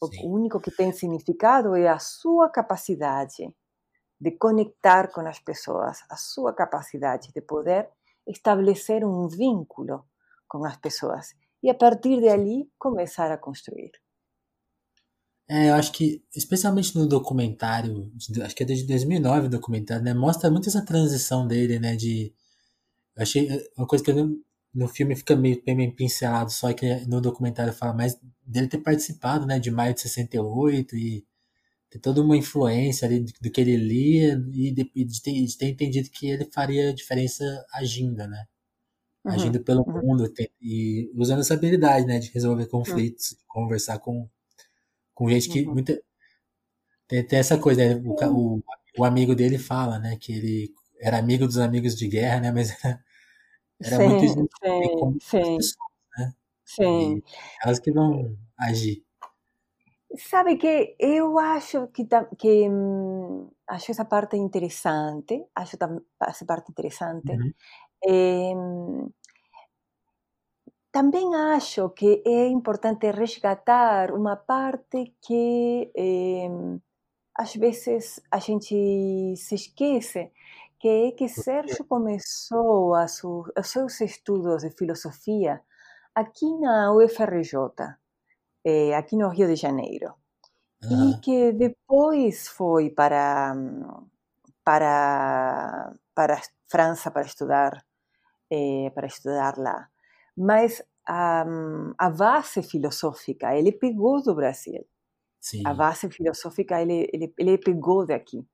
O 0.01 0.07
Sim. 0.07 0.27
único 0.27 0.59
que 0.59 0.71
tem 0.71 0.91
significado 0.93 1.75
é 1.75 1.87
a 1.87 1.99
sua 1.99 2.49
capacidade 2.49 3.53
de 4.19 4.31
conectar 4.31 5.11
com 5.11 5.21
as 5.21 5.39
pessoas, 5.39 5.99
a 6.09 6.15
sua 6.15 6.53
capacidade 6.53 7.31
de 7.33 7.41
poder 7.41 7.89
estabelecer 8.27 9.03
um 9.05 9.27
vínculo 9.27 10.05
com 10.47 10.63
as 10.65 10.77
pessoas 10.77 11.33
e 11.61 11.69
a 11.69 11.73
partir 11.73 12.19
de 12.19 12.29
ali 12.29 12.69
começar 12.77 13.31
a 13.31 13.37
construir. 13.37 13.91
É, 15.49 15.69
eu 15.69 15.75
acho 15.75 15.91
que, 15.91 16.23
especialmente 16.33 16.97
no 16.97 17.07
documentário, 17.07 18.11
acho 18.43 18.55
que 18.55 18.63
é 18.63 18.65
desde 18.65 18.87
2009 18.87 19.47
o 19.47 19.49
documentário, 19.49 20.03
né, 20.03 20.13
mostra 20.13 20.49
muito 20.49 20.69
essa 20.69 20.85
transição 20.85 21.45
dele, 21.47 21.79
né, 21.79 21.95
de... 21.95 22.33
Eu 23.15 23.23
achei 23.23 23.49
uma 23.77 23.85
coisa 23.85 24.03
que 24.03 24.11
eu 24.11 24.43
no 24.73 24.87
filme 24.87 25.15
fica 25.15 25.35
meio, 25.35 25.61
meio 25.67 25.95
pincelado, 25.95 26.51
só 26.51 26.73
que 26.73 27.05
no 27.05 27.21
documentário 27.21 27.73
fala 27.73 27.93
mais 27.93 28.17
dele 28.41 28.67
ter 28.67 28.79
participado, 28.79 29.45
né, 29.45 29.59
de 29.59 29.69
maio 29.69 29.93
de 29.93 30.01
68 30.01 30.95
e 30.95 31.25
ter 31.93 31.99
toda 31.99 32.21
uma 32.23 32.35
influência 32.35 33.07
ali 33.07 33.19
do, 33.19 33.51
que 33.51 33.61
ele 33.61 33.77
lia 33.77 34.33
e 34.51 34.71
de, 34.71 34.83
de, 34.83 35.21
ter, 35.21 35.31
de, 35.31 35.57
ter, 35.57 35.67
entendido 35.67 36.09
que 36.09 36.27
ele 36.27 36.49
faria 36.51 36.91
diferença 36.91 37.43
agindo, 37.71 38.27
né? 38.27 38.47
Uhum, 39.23 39.31
agindo 39.31 39.63
pelo 39.63 39.83
uhum. 39.87 40.01
mundo 40.01 40.33
e 40.59 41.11
usando 41.13 41.41
essa 41.41 41.53
habilidade, 41.53 42.07
né, 42.07 42.17
de 42.17 42.31
resolver 42.31 42.65
conflitos, 42.65 43.33
uhum. 43.33 43.37
conversar 43.47 43.99
com, 43.99 44.27
com 45.13 45.29
gente 45.29 45.47
que 45.49 45.61
uhum. 45.61 45.73
muita 45.73 46.01
tem, 47.07 47.23
tem 47.23 47.37
essa 47.37 47.59
coisa, 47.59 47.85
né? 47.85 48.01
o, 48.03 48.57
o, 48.57 48.63
o, 48.97 49.03
amigo 49.05 49.35
dele 49.35 49.59
fala, 49.59 49.99
né, 49.99 50.17
que 50.17 50.33
ele 50.33 50.73
era 50.99 51.19
amigo 51.19 51.45
dos 51.45 51.59
amigos 51.59 51.95
de 51.95 52.07
guerra, 52.07 52.39
né, 52.39 52.49
mas 52.51 52.75
era 53.79 53.97
sim, 53.97 54.07
muito 54.07 54.33
sim, 54.33 55.19
sim, 55.21 55.57
pessoas, 55.57 55.75
né? 56.17 56.33
Sim. 56.65 57.17
E 57.17 57.23
elas 57.63 57.79
que 57.79 57.91
vão 57.91 58.35
agir. 58.57 59.03
Sabe 60.15 60.57
que 60.57 60.95
eu 60.99 61.39
acho 61.39 61.87
que, 61.87 62.07
que 62.37 62.69
hum, 62.69 63.49
acho 63.67 63.91
essa 63.91 64.05
parte 64.05 64.37
interessante, 64.37 65.45
acho 65.55 65.75
essa 66.21 66.45
parte 66.45 66.71
interessante. 66.71 67.31
Uhum. 67.31 67.53
É, 68.05 68.53
também 70.91 71.33
acho 71.33 71.89
que 71.89 72.21
é 72.25 72.47
importante 72.47 73.09
resgatar 73.11 74.11
uma 74.11 74.35
parte 74.35 75.15
que 75.19 75.91
é, 75.95 76.47
às 77.35 77.55
vezes 77.55 78.21
a 78.29 78.37
gente 78.37 79.35
se 79.35 79.55
esquece, 79.55 80.31
que 80.79 80.87
é 80.87 81.11
que 81.13 81.27
Sérgio 81.27 81.85
começou 81.85 82.93
a 82.93 83.07
su, 83.07 83.51
os 83.57 83.67
seus 83.67 83.99
estudos 84.01 84.61
de 84.61 84.69
filosofia 84.69 85.61
aqui 86.13 86.45
na 86.59 86.93
UFRJ, 86.93 87.55
eh, 88.65 88.95
aqui 88.95 89.15
no 89.15 89.29
Rio 89.29 89.47
de 89.47 89.55
Janeiro. 89.55 90.13
Uhum. 90.83 91.11
E 91.11 91.19
que 91.21 91.51
depois 91.53 92.47
foi 92.47 92.89
para, 92.89 93.55
para, 94.63 95.93
para 96.13 96.35
a 96.35 96.41
França 96.69 97.11
para 97.11 97.25
estudar, 97.25 97.85
eh, 98.51 98.91
para 98.93 99.07
estudar 99.07 99.57
lá. 99.57 99.87
Mas 100.35 100.83
a, 101.07 101.45
a 101.97 102.09
base 102.09 102.63
filosófica 102.63 103.55
ele 103.55 103.71
pegou 103.71 104.21
do 104.21 104.35
Brasil. 104.35 104.85
Sim. 105.39 105.61
A 105.65 105.73
base 105.73 106.09
filosófica 106.09 106.81
ele, 106.81 107.09
ele, 107.13 107.33
ele 107.37 107.57
pegou 107.57 108.05
daqui. 108.05 108.45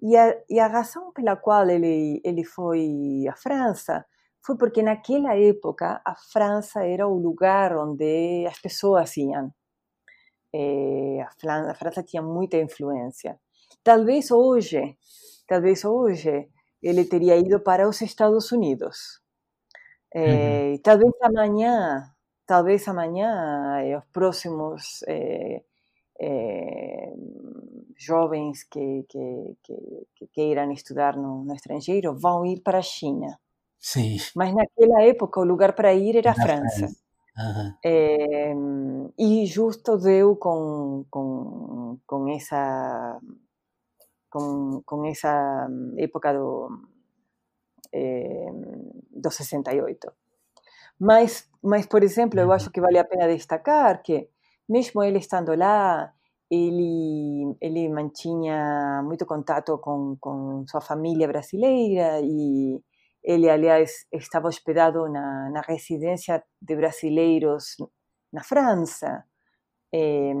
E 0.00 0.16
a, 0.16 0.40
e 0.48 0.60
a 0.60 0.68
razão 0.68 1.12
pela 1.12 1.36
qual 1.36 1.68
ele, 1.68 2.20
ele 2.24 2.44
foi 2.44 3.26
à 3.28 3.34
França 3.34 4.06
foi 4.48 4.56
porque 4.56 4.82
naquela 4.82 5.36
época 5.36 6.00
a 6.02 6.14
França 6.14 6.82
era 6.82 7.06
o 7.06 7.18
lugar 7.18 7.76
onde 7.76 8.46
as 8.46 8.58
pessoas 8.58 9.14
iam. 9.18 9.52
É, 10.50 11.20
a, 11.20 11.30
França, 11.38 11.70
a 11.70 11.74
França 11.74 12.02
tinha 12.02 12.22
muita 12.22 12.56
influência. 12.56 13.38
Talvez 13.84 14.30
hoje, 14.30 14.96
talvez 15.46 15.84
hoje 15.84 16.48
ele 16.82 17.04
teria 17.04 17.36
ido 17.36 17.60
para 17.60 17.86
os 17.86 18.00
Estados 18.00 18.50
Unidos. 18.50 19.20
É, 20.14 20.70
uhum. 20.70 20.78
Talvez 20.82 21.12
amanhã, 21.20 22.10
talvez 22.46 22.88
amanhã, 22.88 23.98
os 23.98 24.04
próximos 24.10 25.04
é, 25.06 25.62
jovens 27.98 28.64
que, 28.64 29.04
que, 29.10 29.56
que, 29.62 30.06
que 30.14 30.26
queiram 30.28 30.72
estudar 30.72 31.18
no, 31.18 31.44
no, 31.44 31.54
estrangeiro 31.54 32.18
vão 32.18 32.46
ir 32.46 32.62
para 32.62 32.78
a 32.78 32.82
China. 32.82 33.38
Sim. 33.78 34.16
Mas 34.34 34.54
naquela 34.54 35.02
época 35.02 35.40
o 35.40 35.44
lugar 35.44 35.72
para 35.74 35.94
ir 35.94 36.16
era 36.16 36.32
a 36.32 36.34
França. 36.34 36.78
França. 36.78 36.96
Uhum. 37.38 37.74
É, 37.84 38.52
e 39.16 39.46
justo 39.46 39.96
deu 39.96 40.34
com, 40.34 41.04
com, 41.08 41.98
com 42.04 42.28
essa 42.28 43.20
com, 44.28 44.82
com 44.84 45.04
essa 45.06 45.68
época 45.96 46.32
do, 46.32 46.68
é, 47.92 48.46
do 49.10 49.30
68. 49.30 50.12
Mas, 50.98 51.48
mas, 51.62 51.86
por 51.86 52.02
exemplo, 52.02 52.40
eu 52.40 52.52
acho 52.52 52.70
que 52.70 52.80
vale 52.80 52.98
a 52.98 53.04
pena 53.04 53.28
destacar 53.28 54.02
que, 54.02 54.28
mesmo 54.68 55.02
ele 55.02 55.18
estando 55.18 55.54
lá, 55.54 56.12
ele, 56.50 57.56
ele 57.60 57.88
mantinha 57.88 59.02
muito 59.04 59.24
contato 59.26 59.78
com, 59.78 60.16
com 60.20 60.66
sua 60.66 60.80
família 60.80 61.28
brasileira 61.28 62.20
e 62.22 62.82
ele, 63.22 63.48
aliás, 63.48 64.06
estava 64.12 64.48
hospedado 64.48 65.08
na, 65.08 65.50
na 65.50 65.60
residência 65.60 66.42
de 66.60 66.76
brasileiros 66.76 67.76
na 68.32 68.42
França. 68.42 69.24
É, 69.92 70.32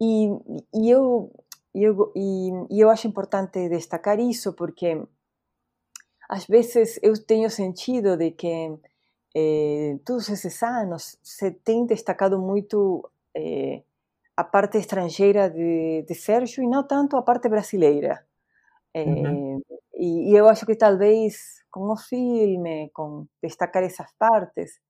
e, 0.00 0.28
e, 0.74 0.90
eu, 0.90 1.30
eu, 1.74 2.12
e, 2.16 2.50
eu 2.82 2.90
acho 2.90 3.06
importante 3.06 3.68
destacar 3.68 4.18
isso 4.18 4.54
porque 4.54 5.02
às 6.28 6.46
vezes 6.46 6.98
eu 7.02 7.12
tenho 7.24 7.50
sentido 7.50 8.16
de 8.16 8.30
que 8.30 8.78
eh, 9.34 9.98
todos 10.04 10.28
esses 10.28 10.62
anos 10.62 11.18
se 11.22 11.50
tem 11.50 11.86
destacado 11.86 12.38
muito 12.38 13.10
eh, 13.34 13.82
a 14.36 14.44
parte 14.44 14.78
estrangeira 14.78 15.50
de, 15.50 16.02
de 16.08 16.14
Sérgio 16.14 16.62
e 16.62 16.68
não 16.68 16.86
tanto 16.86 17.16
a 17.16 17.22
parte 17.22 17.48
brasileira. 17.48 18.24
Uhum. 18.94 19.60
E, 20.00 20.34
eu 20.36 20.48
acho 20.48 20.66
que 20.66 20.76
talvez 20.76 21.64
com 21.70 21.92
o 21.92 21.96
filme, 21.96 22.90
com 22.92 23.26
destacar 23.42 23.82
essas 23.82 24.12
partes, 24.18 24.80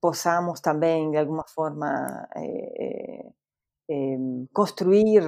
possamos 0.00 0.60
também, 0.60 1.10
de 1.10 1.18
alguma 1.18 1.44
forma, 1.46 2.28
construir 4.52 5.22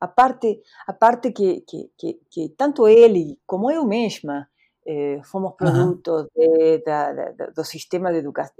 a 0.00 0.08
parte, 0.08 0.60
a 0.86 0.92
parte 0.92 1.32
que, 1.32 1.60
que, 1.62 1.90
que, 1.96 2.20
que 2.30 2.48
tanto 2.56 2.88
ele 2.88 3.38
como 3.46 3.70
eu 3.70 3.86
mesma 3.86 4.48
eh, 4.84 5.20
fomos 5.24 5.54
produtos 5.54 6.26
de, 6.34 6.78
da, 6.78 7.12
da, 7.12 7.46
do 7.54 7.64
sistema 7.64 8.10
de 8.10 8.18
educa 8.18 8.50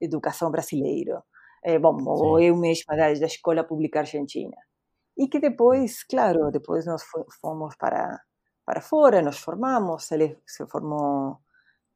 educação 0.00 0.50
brasileiro. 0.50 1.22
Eh, 1.62 1.78
bom, 1.78 1.96
ou 2.06 2.40
eu 2.40 2.56
mesma 2.56 2.96
da, 2.96 3.12
da 3.12 3.26
escola 3.26 3.62
pública 3.64 3.98
argentina. 4.00 4.56
E 5.16 5.28
que 5.28 5.40
depois, 5.40 6.04
claro, 6.04 6.50
depois 6.50 6.86
nós 6.86 7.02
fomos 7.40 7.74
para, 7.76 8.20
para 8.64 8.80
fora, 8.80 9.22
nos 9.22 9.38
formamos, 9.38 10.10
ele 10.12 10.38
se 10.46 10.66
formou 10.66 11.38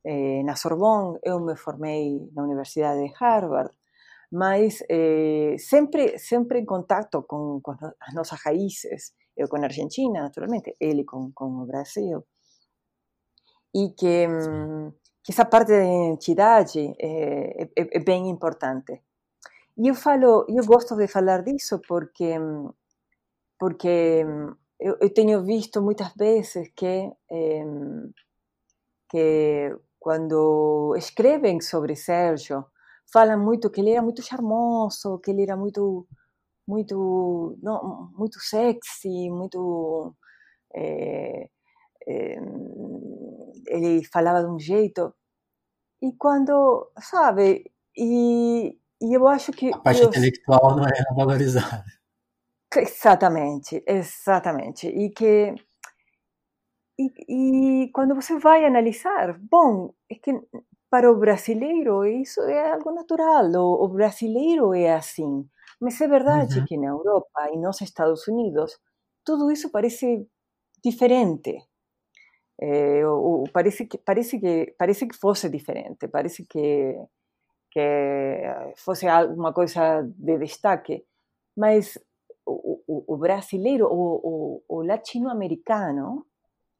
eh, 0.05 0.43
na 0.45 0.57
Sorbonne, 0.57 1.19
eu 1.23 1.41
me 1.41 1.57
formei 1.57 2.31
na 2.35 2.45
Universidade 2.45 3.01
de 3.03 3.13
Harvard, 3.21 3.71
mas 4.33 4.83
eh, 4.89 5.57
sempre, 5.59 6.19
sempre 6.19 6.61
em 6.61 6.65
contato 6.65 7.23
com, 7.25 7.61
com 7.63 7.73
as 8.01 8.15
nossas 8.15 8.41
raízes, 8.41 9.13
eu 9.37 9.49
com 9.49 9.57
a 9.57 9.65
Argentina, 9.65 10.23
naturalmente, 10.23 10.77
ele 10.81 11.05
com, 11.05 11.33
com 11.33 11.47
o 11.63 11.67
Brasil. 11.67 12.25
E 13.75 13.91
que, 13.91 14.27
hum, 14.29 14.93
que 15.23 15.33
essa 15.33 15.45
parte 15.45 15.69
da 15.73 15.85
identidade 15.85 16.95
é, 16.99 17.63
é, 17.63 17.69
é, 17.77 18.01
bem 18.01 18.29
importante. 18.29 19.03
E 19.79 19.89
eu 19.89 19.95
falo, 19.95 20.45
eu 20.49 20.65
gosto 20.67 20.97
de 20.97 21.07
falar 21.07 21.43
disso 21.43 21.81
porque 21.87 22.39
porque 23.61 24.25
eu, 24.81 24.97
eu 25.01 25.13
tenho 25.13 25.45
visto 25.45 25.83
muitas 25.83 26.15
vezes 26.15 26.73
que 26.75 27.13
é, 27.31 27.65
que 29.11 29.77
quando 29.99 30.95
escrevem 30.97 31.61
sobre 31.61 31.95
Sérgio 31.95 32.65
falam 33.13 33.39
muito 33.39 33.71
que 33.71 33.81
ele 33.83 33.91
era 33.91 34.03
muito 34.03 34.23
charmoso, 34.23 35.19
que 35.19 35.31
ele 35.31 35.43
era 35.43 35.57
muito 35.57 36.09
muito 36.67 37.59
não, 37.63 38.11
muito 38.17 38.41
sexy, 38.41 39.29
muito 39.31 40.15
é, 40.75 41.49
é, 42.09 42.37
ele 43.67 44.05
falava 44.07 44.41
de 44.43 44.51
um 44.51 44.59
jeito. 44.59 45.13
E 46.03 46.13
quando, 46.17 46.91
sabe, 46.99 47.71
e, 47.97 48.79
e 49.03 49.15
eu 49.15 49.29
acho 49.29 49.53
que. 49.53 49.73
A 49.75 49.79
parte 49.79 50.01
eu, 50.01 50.09
intelectual 50.09 50.77
não 50.77 50.87
é 50.87 51.15
valorizada. 51.15 51.85
Exatamente, 52.77 53.83
exatamente. 53.87 54.87
E 54.89 55.11
que. 55.11 55.55
E, 56.99 57.85
e 57.87 57.91
quando 57.93 58.15
você 58.15 58.39
vai 58.39 58.65
analisar, 58.65 59.39
bom, 59.39 59.95
é 60.11 60.15
que 60.17 60.33
para 60.91 61.11
o 61.11 61.19
brasileiro 61.19 62.05
isso 62.05 62.41
é 62.43 62.73
algo 62.73 62.93
natural, 62.93 63.47
o, 63.55 63.85
o 63.85 63.89
brasileiro 63.89 64.75
é 64.75 64.93
assim. 64.93 65.49
Mas 65.81 66.01
é 66.01 66.09
verdade 66.09 66.59
uhum. 66.61 66.65
que 66.67 66.77
na 66.77 66.89
Europa 66.89 67.49
e 67.53 67.57
nos 67.57 67.81
Estados 67.81 68.29
Unidos 68.29 68.79
tudo 69.25 69.51
isso 69.51 69.71
parece 69.71 70.27
diferente. 70.85 71.57
É, 72.61 73.07
o, 73.07 73.45
parece 73.53 73.87
que 73.87 73.99
parece 73.99 74.39
que 74.39 74.75
parece 74.79 75.07
que 75.09 75.17
fosse 75.17 75.49
diferente, 75.49 76.09
parece 76.09 76.45
que 76.47 76.95
que 77.73 77.81
fosse 78.77 79.07
alguma 79.09 79.53
coisa 79.53 80.03
de 80.03 80.39
destaque, 80.39 81.05
mas 81.57 81.99
o, 82.91 83.05
o, 83.07 83.15
o 83.15 83.17
brasileiro, 83.17 83.87
o, 83.91 84.63
o 84.69 84.83
latino-americano, 84.83 86.27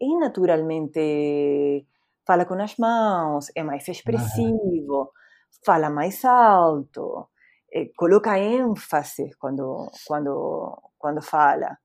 é 0.01 0.07
naturalmente 0.19 1.87
fala 2.27 2.45
com 2.45 2.55
as 2.55 2.77
mãos, 2.77 3.51
é 3.55 3.63
mais 3.63 3.87
expressivo, 3.89 5.13
fala 5.65 5.91
mais 5.91 6.25
alto, 6.25 7.29
é, 7.73 7.87
coloca 7.97 8.39
ênfase 8.39 9.31
quando 9.39 9.91
quando 10.07 10.83
quando 10.99 11.23
fala. 11.23 11.79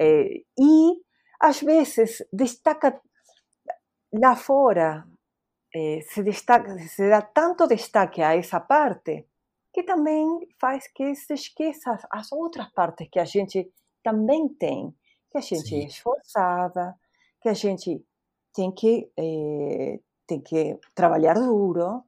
É, 0.00 0.42
e 0.58 1.02
às 1.40 1.60
vezes 1.60 2.24
destaca 2.32 3.00
lá 4.12 4.36
fora 4.36 5.04
eh, 5.74 6.00
se, 6.02 6.22
destaca, 6.22 6.78
se 6.78 7.08
dá 7.08 7.20
tanto 7.22 7.66
destaque 7.66 8.22
a 8.22 8.36
essa 8.36 8.60
parte 8.60 9.26
que 9.74 9.82
também 9.82 10.26
faz 10.60 10.86
que 10.86 11.14
se 11.16 11.34
esqueça 11.34 11.98
as 12.10 12.30
outras 12.30 12.70
partes 12.70 13.08
que 13.10 13.18
a 13.18 13.24
gente 13.24 13.68
também 14.04 14.48
tem, 14.48 14.94
que 15.30 15.38
a 15.38 15.40
gente 15.40 15.68
Sim. 15.68 15.82
é 15.82 15.86
esforçada, 15.86 16.94
que 17.42 17.48
a 17.48 17.54
gente 17.54 18.04
tem 18.54 18.70
que 18.72 19.10
eh, 19.18 19.98
tem 20.26 20.40
que 20.40 20.78
trabalhar 20.94 21.34
duro, 21.34 22.04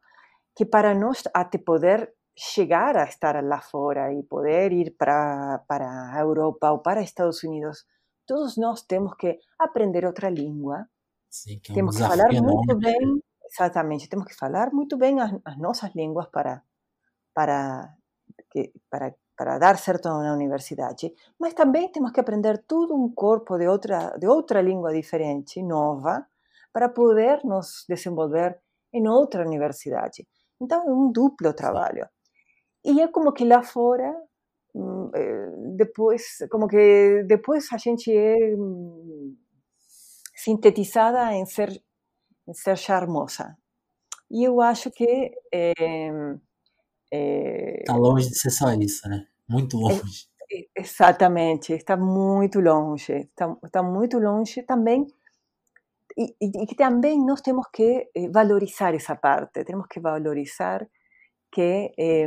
que 0.55 0.64
para 0.64 0.95
nós 0.95 1.25
até 1.35 1.59
poder 1.59 2.14
chegar 2.37 2.97
a 2.97 3.05
estar 3.05 3.43
lá 3.43 3.61
fora 3.61 4.12
e 4.12 4.23
poder 4.23 4.73
ir 4.73 4.95
para 4.97 5.59
para 5.67 5.89
a 6.14 6.21
Europa 6.21 6.71
ou 6.71 6.79
para 6.79 7.03
Estados 7.03 7.43
Unidos, 7.43 7.85
todos 8.27 8.57
nós 8.57 8.83
temos 8.83 9.14
que 9.17 9.39
aprender 9.59 10.05
outra 10.07 10.31
língua, 10.31 10.87
Sim, 11.29 11.59
que 11.59 11.73
é 11.73 11.75
um 11.75 11.77
temos 11.77 11.97
que 11.97 12.03
falar 12.03 12.31
muito 12.33 12.77
bem, 12.79 13.21
exatamente, 13.53 14.09
temos 14.09 14.27
que 14.27 14.35
falar 14.37 14.73
muito 14.73 14.97
bem 14.97 15.21
as, 15.21 15.33
as 15.45 15.59
nossas 15.59 15.93
línguas 15.97 16.29
para, 16.29 16.62
para, 17.37 17.95
que, 18.51 18.72
para 18.91 19.14
para 19.37 19.59
dar 19.59 19.76
certo 19.78 20.09
na 20.09 20.32
universidade, 20.32 21.12
mas 21.39 21.53
também 21.53 21.93
temos 21.93 22.11
que 22.11 22.20
aprender 22.20 22.64
todo 22.66 22.95
um 22.95 23.12
corpo 23.12 23.59
de 23.59 23.68
outra, 23.68 24.16
de 24.18 24.26
outra 24.26 24.62
língua 24.62 24.93
diferente, 24.93 25.62
nova, 25.62 26.26
para 26.72 26.89
poder 26.89 27.45
nos 27.45 27.84
desenvolver 27.89 28.59
em 28.93 29.07
outra 29.09 29.47
universidade. 29.47 30.26
Então 30.61 30.89
é 30.89 30.93
um 30.93 31.12
duplo 31.12 31.53
trabalho. 31.53 32.09
E 32.84 33.01
é 33.01 33.09
como 33.09 33.32
que 33.32 33.45
lá 33.45 33.62
fora, 33.62 34.14
hum, 34.74 35.11
eh, 35.14 35.51
depois, 35.76 36.39
como 36.51 36.66
que 36.66 37.22
depois 37.24 37.68
a 37.72 37.78
gente 37.78 38.11
é 38.16 38.37
sintetizada 40.34 41.32
em 41.34 41.45
ser, 41.47 41.70
em 42.49 42.55
ser 42.55 42.76
charmosa. 42.78 43.57
E 44.30 44.45
eu 44.45 44.61
acho 44.61 44.91
que 44.91 45.32
é, 45.53 45.72
é, 47.12 47.82
tá 47.86 47.96
longe 47.96 48.28
de 48.28 48.38
ser 48.38 48.50
só 48.50 48.72
isso, 48.72 49.09
né? 49.09 49.26
Muito 49.48 49.76
longe. 49.76 50.26
É, 50.50 50.80
exatamente, 50.80 51.72
está 51.72 51.96
muito 51.96 52.61
longe, 52.61 53.12
está, 53.12 53.57
está 53.64 53.82
muito 53.82 54.18
longe 54.18 54.62
também. 54.62 55.07
E, 56.16 56.34
e, 56.40 56.64
e, 56.64 56.74
também 56.74 57.24
nós 57.24 57.42
temos 57.42 57.66
que 57.72 58.09
eh, 58.14 58.28
valorizar 58.30 58.94
essa 58.94 59.16
parte, 59.16 59.64
temos 59.64 59.86
que 59.86 60.00
valorizar 60.00 60.88
que, 61.52 61.92
eh, 61.98 62.26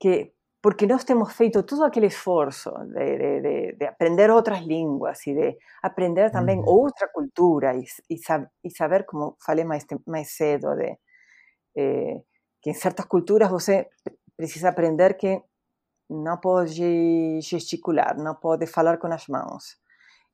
que 0.00 0.32
porque 0.64 0.86
nós 0.86 1.04
temos 1.04 1.32
feito 1.34 1.62
todo 1.62 1.84
aquele 1.84 2.06
esforço 2.06 2.70
de, 2.94 3.18
de, 3.18 3.40
de, 3.42 3.72
de 3.76 3.86
aprender 3.86 4.30
outras 4.30 4.60
línguas 4.62 5.26
e 5.26 5.34
de 5.34 5.58
aprender 5.82 6.30
também 6.30 6.58
uhum. 6.58 6.66
outra 6.66 7.06
cultura 7.08 7.74
e, 7.76 7.84
e, 8.10 8.16
e, 8.64 8.70
saber, 8.70 9.04
como 9.04 9.36
falei 9.44 9.64
mais, 9.64 9.84
mais 10.06 10.30
cedo, 10.34 10.74
de, 10.74 10.96
eh, 11.76 12.22
que 12.64 12.70
em 12.70 12.74
certas 12.74 13.04
culturas 13.04 13.50
você 13.50 13.86
precisa 14.34 14.70
aprender 14.70 15.18
que 15.18 15.42
não 16.08 16.38
pode 16.38 17.38
gesticular, 17.42 18.16
não 18.16 18.34
pode 18.34 18.66
falar 18.66 18.96
com 18.96 19.06
as 19.08 19.28
mãos. 19.28 19.78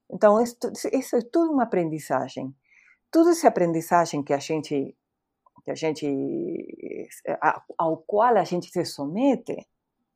Então, 0.09 0.41
isso, 0.41 1.16
é 1.16 1.20
tudo 1.22 1.53
uma 1.53 1.64
aprendizagem. 1.64 2.55
Toda 3.11 3.31
essa 3.31 3.49
aprendizagem 3.49 4.22
que 4.22 4.33
a 4.33 4.39
gente, 4.39 4.97
que 5.64 5.70
a 5.72 5.74
gente, 5.74 6.07
ao 7.76 7.97
qual 8.07 8.37
a 8.37 8.45
gente 8.45 8.70
se 8.70 8.85
somete, 8.85 9.66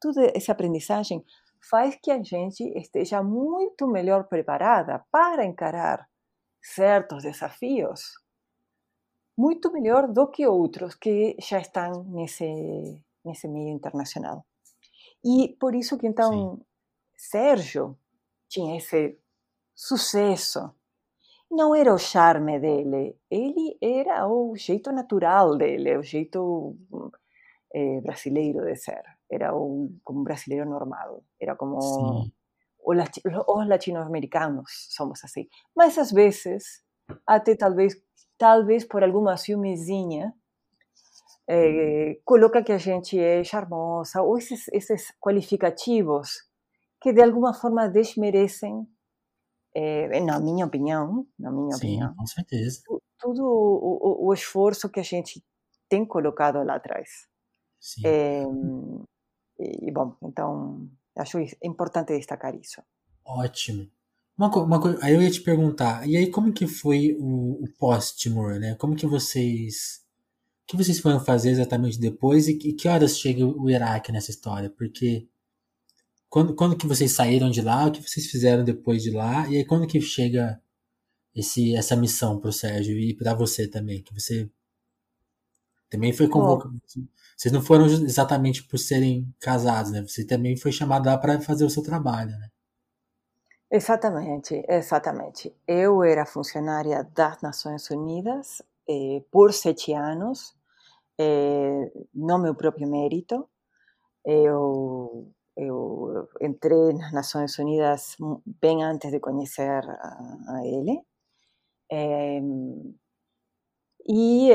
toda 0.00 0.30
essa 0.36 0.52
aprendizagem 0.52 1.24
faz 1.68 1.96
que 2.00 2.12
a 2.12 2.22
gente 2.22 2.62
esteja 2.78 3.24
muito 3.24 3.88
melhor 3.88 4.28
preparada 4.28 5.04
para 5.10 5.44
encarar 5.44 6.08
certos 6.62 7.24
desafios 7.24 8.23
muito 9.36 9.72
melhor 9.72 10.08
do 10.08 10.26
que 10.28 10.46
outros 10.46 10.94
que 10.94 11.36
já 11.40 11.58
estão 11.58 12.04
nesse, 12.04 13.00
nesse 13.24 13.48
meio 13.48 13.70
internacional. 13.70 14.44
E 15.24 15.56
por 15.58 15.74
isso 15.74 15.98
que 15.98 16.06
então 16.06 16.56
Sim. 16.56 16.64
Sérgio 17.16 17.98
tinha 18.48 18.76
esse 18.76 19.18
sucesso. 19.74 20.70
Não 21.50 21.74
era 21.74 21.92
o 21.94 21.98
charme 21.98 22.58
dele, 22.58 23.16
ele 23.30 23.76
era 23.80 24.26
o 24.26 24.56
jeito 24.56 24.90
natural 24.90 25.56
dele, 25.56 25.96
o 25.96 26.02
jeito 26.02 26.76
eh, 27.72 28.00
brasileiro 28.00 28.64
de 28.64 28.76
ser. 28.76 29.02
Era 29.30 29.54
um, 29.54 29.98
como 30.04 30.20
um 30.20 30.24
brasileiro 30.24 30.68
normal, 30.68 31.22
era 31.40 31.54
como 31.56 31.78
os 32.84 33.68
latino-americanos 33.68 34.88
somos 34.90 35.22
assim. 35.24 35.48
Mas 35.74 35.96
às 35.96 36.10
vezes, 36.10 36.82
até 37.26 37.54
talvez 37.56 37.94
talvez 38.38 38.84
por 38.84 39.02
alguma 39.02 39.36
ciúmezinha, 39.36 40.34
é, 41.48 42.18
coloca 42.24 42.62
que 42.62 42.72
a 42.72 42.78
gente 42.78 43.18
é 43.18 43.44
charmosa, 43.44 44.22
ou 44.22 44.38
esses, 44.38 44.68
esses 44.68 45.12
qualificativos 45.20 46.30
que 47.00 47.12
de 47.12 47.22
alguma 47.22 47.52
forma 47.52 47.88
desmerecem, 47.88 48.86
é, 49.74 50.20
na 50.20 50.40
minha 50.40 50.64
opinião, 50.64 51.26
na 51.38 51.50
minha 51.50 51.76
Sim, 51.76 51.88
opinião, 51.88 52.14
com 52.16 52.26
certeza. 52.26 52.80
todo 53.18 53.44
o, 53.44 54.24
o, 54.24 54.28
o, 54.28 54.32
esforço 54.32 54.88
que 54.88 55.00
a 55.00 55.02
gente 55.02 55.44
tem 55.88 56.06
colocado 56.06 56.62
lá 56.64 56.76
atrás. 56.76 57.28
Sim. 57.78 58.02
É, 58.06 58.42
e, 59.58 59.92
bom, 59.92 60.16
então 60.22 60.88
acho 61.16 61.38
importante 61.62 62.16
destacar 62.16 62.54
isso. 62.54 62.82
Ótimo. 63.24 63.90
Uma, 64.36 64.48
uma 64.62 64.80
coisa, 64.80 64.98
aí 65.00 65.14
eu 65.14 65.22
ia 65.22 65.30
te 65.30 65.40
perguntar, 65.40 66.08
e 66.08 66.16
aí 66.16 66.28
como 66.30 66.52
que 66.52 66.66
foi 66.66 67.16
o, 67.20 67.64
o 67.64 67.68
pós-Timor, 67.78 68.58
né? 68.58 68.74
Como 68.76 68.96
que 68.96 69.06
vocês. 69.06 70.02
O 70.64 70.66
que 70.66 70.76
vocês 70.76 70.98
foram 70.98 71.20
fazer 71.20 71.50
exatamente 71.50 72.00
depois 72.00 72.48
e 72.48 72.54
que, 72.54 72.72
que 72.72 72.88
horas 72.88 73.18
chega 73.18 73.46
o 73.46 73.70
Iraque 73.70 74.10
nessa 74.10 74.30
história? 74.30 74.70
Porque 74.70 75.28
quando, 76.28 76.54
quando 76.54 76.76
que 76.76 76.86
vocês 76.86 77.12
saíram 77.12 77.50
de 77.50 77.60
lá, 77.62 77.86
o 77.86 77.92
que 77.92 78.02
vocês 78.02 78.26
fizeram 78.26 78.64
depois 78.64 79.02
de 79.02 79.10
lá, 79.10 79.48
e 79.48 79.58
aí 79.58 79.64
quando 79.64 79.86
que 79.86 80.00
chega 80.00 80.60
esse, 81.34 81.74
essa 81.76 81.94
missão 81.96 82.40
pro 82.40 82.52
Sérgio 82.52 82.98
e 82.98 83.14
para 83.14 83.34
você 83.34 83.68
também, 83.68 84.02
que 84.02 84.14
você 84.14 84.48
também 85.90 86.12
foi 86.12 86.28
convocado. 86.28 86.80
Vocês 87.36 87.52
não 87.52 87.62
foram 87.62 87.86
exatamente 87.86 88.62
por 88.64 88.78
serem 88.78 89.32
casados, 89.38 89.92
né? 89.92 90.02
Você 90.02 90.24
também 90.24 90.56
foi 90.56 90.72
chamado 90.72 91.06
lá 91.06 91.18
para 91.18 91.40
fazer 91.40 91.64
o 91.64 91.70
seu 91.70 91.82
trabalho, 91.82 92.30
né? 92.32 92.50
Exatamente, 93.70 94.62
exatamente. 94.68 95.54
Eu 95.66 96.02
era 96.04 96.26
funcionária 96.26 97.02
das 97.14 97.40
Nações 97.42 97.90
Unidas 97.90 98.62
eh, 98.88 99.22
por 99.30 99.52
sete 99.52 99.92
anos, 99.92 100.54
eh, 101.18 101.90
no 102.14 102.38
meu 102.38 102.54
próprio 102.54 102.88
mérito. 102.88 103.48
Eu, 104.24 105.28
eu 105.56 106.28
entrei 106.40 106.94
nas 106.94 107.12
Nações 107.12 107.58
Unidas 107.58 108.16
bem 108.62 108.84
antes 108.84 109.10
de 109.12 109.20
conhecer 109.20 109.84
a, 109.88 110.18
a 110.58 110.66
ele. 110.66 111.00
Eh, 111.92 112.40
e 114.06 114.50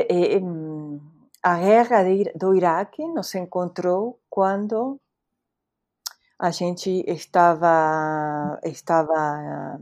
a 1.42 1.58
guerra 1.58 2.02
de, 2.04 2.32
do 2.34 2.54
Iraque 2.54 3.02
nos 3.06 3.34
encontrou 3.34 4.18
quando 4.28 5.00
a 6.40 6.50
gente 6.50 7.04
estava, 7.06 8.58
estava 8.64 9.78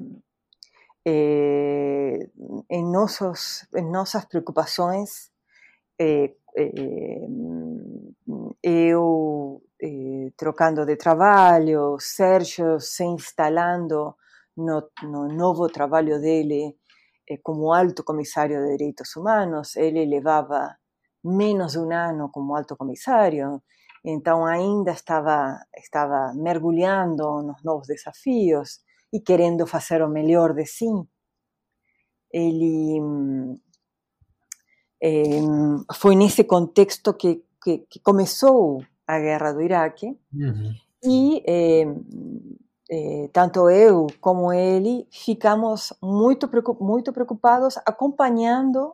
eh, 1.07 2.29
em, 2.69 2.85
nossos, 2.85 3.65
em 3.77 3.89
nossas 3.89 4.25
preocupações. 4.25 5.31
Eh, 6.01 6.35
eh, 6.57 7.27
eu 8.63 9.63
trocando 10.37 10.85
de 10.85 10.97
trabalho, 10.97 11.97
Sérgio 12.01 12.81
se 12.81 13.05
instalando 13.05 14.17
no, 14.57 14.91
no 15.05 15.29
novo 15.29 15.69
trabalho 15.69 16.21
dele 16.21 16.77
como 17.45 17.73
alto 17.73 18.03
comissário 18.05 18.61
de 18.65 18.77
direitos 18.77 19.15
humanos. 19.17 19.77
Ele 19.77 20.05
levava 20.05 20.77
menos 21.25 21.73
de 21.73 21.79
um 21.79 21.93
ano 21.93 22.31
como 22.33 22.57
alto 22.57 22.77
comissário 22.77 23.63
então 24.05 24.45
ainda 24.45 24.93
estava 24.93 25.61
estava 25.77 26.33
mergulhando 26.35 27.43
nos 27.43 27.63
novos 27.63 27.87
desafios 27.87 28.81
e 29.13 29.21
querendo 29.21 29.67
fazer 29.67 30.03
o 30.03 30.09
melhor 30.09 30.53
de 30.55 30.67
si. 30.67 30.87
Ele 32.33 33.01
eh, 35.03 35.41
foi 35.95 36.15
nesse 36.15 36.45
contexto 36.45 37.15
que, 37.15 37.43
que, 37.63 37.79
que, 37.91 38.01
começou 38.01 38.85
a 39.07 39.19
guerra 39.19 39.53
do 39.53 39.63
Iraque 39.63 40.07
uhum. 40.33 40.75
e 41.03 41.43
eh, 41.47 41.87
eh, 42.91 43.29
tanto 43.33 43.71
eu 43.71 44.09
como 44.21 44.53
ele 44.53 45.07
ficamos 45.11 45.95
muito 46.03 46.51
muito 46.81 47.13
preocupados 47.13 47.79
acompanhando 47.87 48.93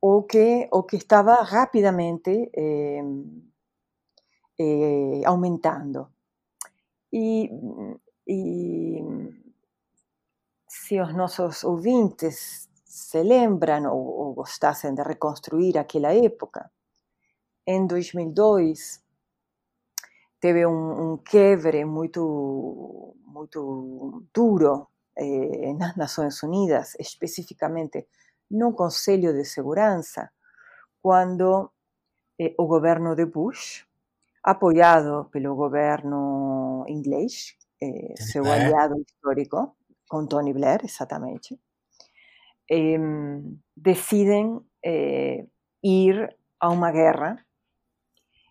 o 0.00 0.22
que 0.22 0.68
o 0.72 0.82
que 0.82 0.96
estava 0.96 1.42
rapidamente 1.42 2.50
eh, 4.58 5.22
aumentando. 5.24 6.08
E, 7.12 7.50
e, 8.26 9.00
se 10.68 11.00
os 11.00 11.14
nossos 11.14 11.64
ouvintes 11.64 12.68
se 12.84 13.22
lembram 13.22 13.92
ou, 13.92 14.06
ou 14.20 14.34
gostassem 14.34 14.94
de 14.94 15.02
reconstruir 15.02 15.78
aquela 15.78 16.14
época, 16.14 16.70
em 17.66 17.86
2002 17.86 19.02
teve 20.40 20.66
um, 20.66 21.12
um 21.12 21.16
quebre 21.18 21.84
muito, 21.84 23.16
muito 23.24 24.24
duro 24.32 24.88
eh, 25.16 25.72
nas 25.74 25.96
Nações 25.96 26.42
Unidas, 26.42 26.94
especificamente 26.98 28.06
no 28.50 28.72
Conselho 28.74 29.32
de 29.32 29.44
Segurança, 29.44 30.30
quando 31.02 31.70
eh, 32.38 32.54
o 32.58 32.66
governo 32.66 33.14
de 33.16 33.26
Bush 33.26 33.86
apoiado 34.52 35.28
pelo 35.32 35.56
governo 35.56 36.84
inglês, 36.88 37.56
eh, 37.82 38.14
seu 38.16 38.44
Blair. 38.44 38.66
aliado 38.66 38.94
histórico, 39.00 39.76
com 40.08 40.26
Tony 40.26 40.52
Blair, 40.52 40.80
exatamente, 40.84 41.58
eh, 42.70 42.98
decidem 43.76 44.60
eh, 44.84 45.44
ir 45.82 46.16
a 46.60 46.68
uma 46.70 46.90
guerra 46.92 47.46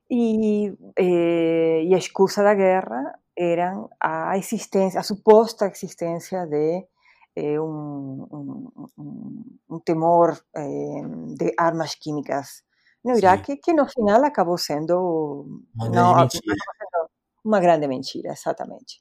E, 0.09 0.71
eh, 0.97 1.83
e 1.87 1.93
a 1.95 1.97
excusa 1.97 2.43
da 2.43 2.53
guerra 2.53 3.01
era 3.35 3.69
a 3.99 4.37
existência, 4.37 4.99
a 4.99 5.03
suposta 5.03 5.65
existência 5.67 6.45
de 6.45 6.85
eh, 7.35 7.59
um, 7.59 8.27
um, 8.31 9.59
um, 9.69 9.79
temor 9.79 10.37
eh, 10.55 11.01
de 11.39 11.53
armas 11.57 11.95
químicas 11.95 12.63
no 13.05 13.15
Iraque, 13.15 13.53
Sim. 13.53 13.59
que 13.63 13.73
no 13.73 13.87
final 13.87 14.23
acabou 14.25 14.57
sendo 14.57 15.45
uma 15.75 15.89
grande, 15.89 16.19
mentira. 16.19 16.55
uma 17.45 17.59
grande 17.59 17.87
mentira, 17.87 18.31
exatamente. 18.31 18.99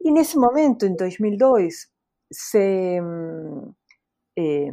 E 0.00 0.12
nesse 0.12 0.38
momento, 0.38 0.86
em 0.86 0.94
2002, 0.94 1.88
se 2.32 3.00
eh, 4.38 4.70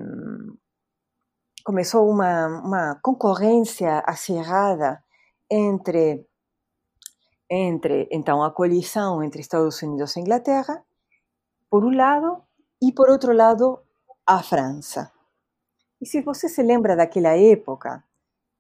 começou 1.64 2.08
uma, 2.08 2.48
uma 2.64 3.00
concorrência 3.02 4.00
acirrada 4.06 5.04
entre 5.50 6.26
entre 7.50 8.08
então 8.12 8.44
a 8.44 8.52
coalição 8.52 9.24
entre 9.24 9.42
Estados 9.42 9.82
Unidos 9.82 10.16
e 10.16 10.20
Inglaterra, 10.20 10.84
por 11.70 11.84
um 11.86 11.96
lado, 11.96 12.42
e 12.82 12.92
por 12.92 13.10
outro 13.10 13.34
lado, 13.34 13.80
a 14.26 14.42
França. 14.42 15.12
E 16.02 16.06
se 16.08 16.22
você 16.22 16.50
se 16.50 16.62
lembra 16.64 16.96
daquela 16.96 17.38
época, 17.38 18.04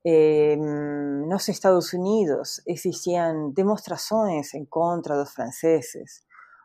eh, 0.06 0.56
nos 0.56 1.48
Estados 1.50 1.92
Unidos 1.94 2.62
existiam 2.68 3.52
demonstrações 3.52 4.54
em 4.54 4.64
contra 4.66 5.18
dos 5.18 5.34
franceses. 5.34 6.24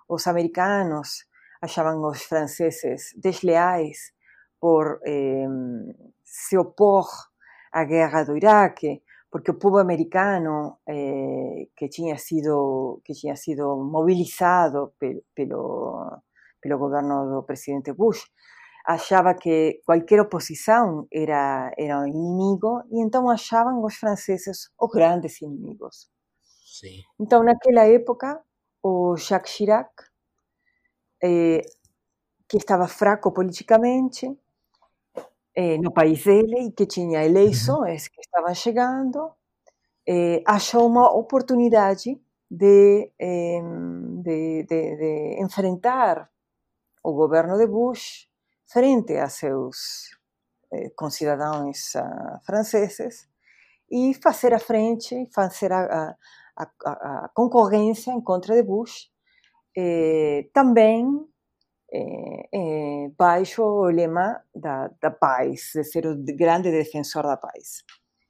Os 0.09 0.27
americanos 0.27 1.25
achavam 1.63 2.07
os 2.07 2.23
franceses 2.23 3.15
desleais 3.17 4.13
por 4.61 5.01
eh, 5.07 5.47
se 6.23 6.59
opor 6.59 7.07
à 7.73 7.85
guerra 7.85 8.25
do 8.25 8.37
Iraque, 8.37 9.03
porque 9.31 9.51
o 9.51 9.59
povo 9.59 9.79
americano 9.79 10.79
eh, 10.87 11.69
que 11.77 11.89
tinha 11.89 12.19
sido 12.19 13.01
que 13.05 13.15
tinha 13.15 13.37
sido 13.37 13.77
mobilizado 13.77 14.93
pelo 15.35 16.21
pelo 16.61 16.79
governo 16.79 17.31
do 17.31 17.43
presidente 17.45 17.93
Bush 17.95 18.23
achava 18.85 19.35
que 19.35 19.81
qualquer 19.85 20.21
oposição 20.21 21.07
era 21.13 21.73
era 21.79 22.01
um 22.01 22.07
inimigo 22.07 22.83
e 22.91 23.01
então 23.01 23.29
achavam 23.31 23.85
os 23.85 23.95
franceses 23.97 24.71
os 24.81 24.91
grandes 24.91 25.41
inimigos. 25.43 26.09
Sim. 26.65 27.03
Então 27.19 27.43
naquela 27.43 27.87
época 27.87 28.41
o 28.83 29.17
Jacques 29.17 29.53
Chirac 29.53 29.91
eh, 31.23 31.63
que 32.49 32.57
estava 32.57 32.89
fraco 32.89 33.33
politicamente 33.33 34.27
eh, 35.55 35.79
no 35.79 35.93
país 35.93 36.25
dele 36.25 36.69
e 36.69 36.73
que 36.73 36.87
tinha 36.87 37.25
eleições 37.25 38.09
que 38.09 38.21
estavam 38.21 38.55
chegando, 38.55 39.31
eh, 40.07 40.43
achou 40.47 40.87
uma 40.87 41.13
oportunidade 41.13 42.21
de, 42.51 43.11
de, 44.25 44.65
de, 44.65 44.97
de, 44.97 45.43
enfrentar 45.43 46.31
o 47.05 47.13
governo 47.13 47.57
de 47.57 47.67
Bush 47.67 48.30
frente 48.73 49.17
a 49.17 49.29
seus 49.29 50.11
eh, 50.73 50.91
concidadãos 50.97 51.95
uh, 51.97 52.41
franceses 52.45 53.29
e 53.91 54.15
fazer 54.15 54.55
a 54.55 54.59
frente, 54.59 55.29
fazer 55.35 55.73
a, 55.73 56.17
a, 56.57 56.71
a, 56.87 57.25
a 57.25 57.31
concorrência 57.35 58.13
em 58.13 58.21
contra 58.21 58.55
de 58.55 58.63
Bush, 58.63 59.11
eh, 59.77 60.49
também 60.53 61.07
é, 61.93 62.49
é, 62.53 63.11
baixo 63.19 63.63
o 63.63 63.91
lema 63.91 64.43
da, 64.55 64.89
da 65.01 65.11
paz, 65.11 65.73
de 65.75 65.85
ser 65.85 66.07
o 66.07 66.17
grande 66.37 66.71
defensor 66.71 67.25
da 67.25 67.37
paz. 67.37 67.83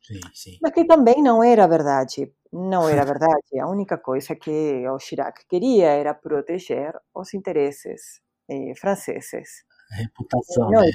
Sim, 0.02 0.20
sim. 0.34 0.58
Mas 0.62 0.72
que 0.72 0.84
também 0.86 1.22
não 1.22 1.42
era 1.42 1.66
verdade. 1.66 2.32
Não 2.52 2.88
era 2.88 3.04
verdade. 3.04 3.60
A 3.60 3.68
única 3.68 3.98
coisa 3.98 4.34
que 4.34 4.86
o 4.88 4.98
Chirac 4.98 5.46
queria 5.46 5.88
era 5.90 6.14
proteger 6.14 6.94
os 7.14 7.32
interesses 7.34 8.20
eh, 8.48 8.74
franceses. 8.74 9.64
Reputação 9.90 10.70
não, 10.70 10.80
dele. 10.80 10.92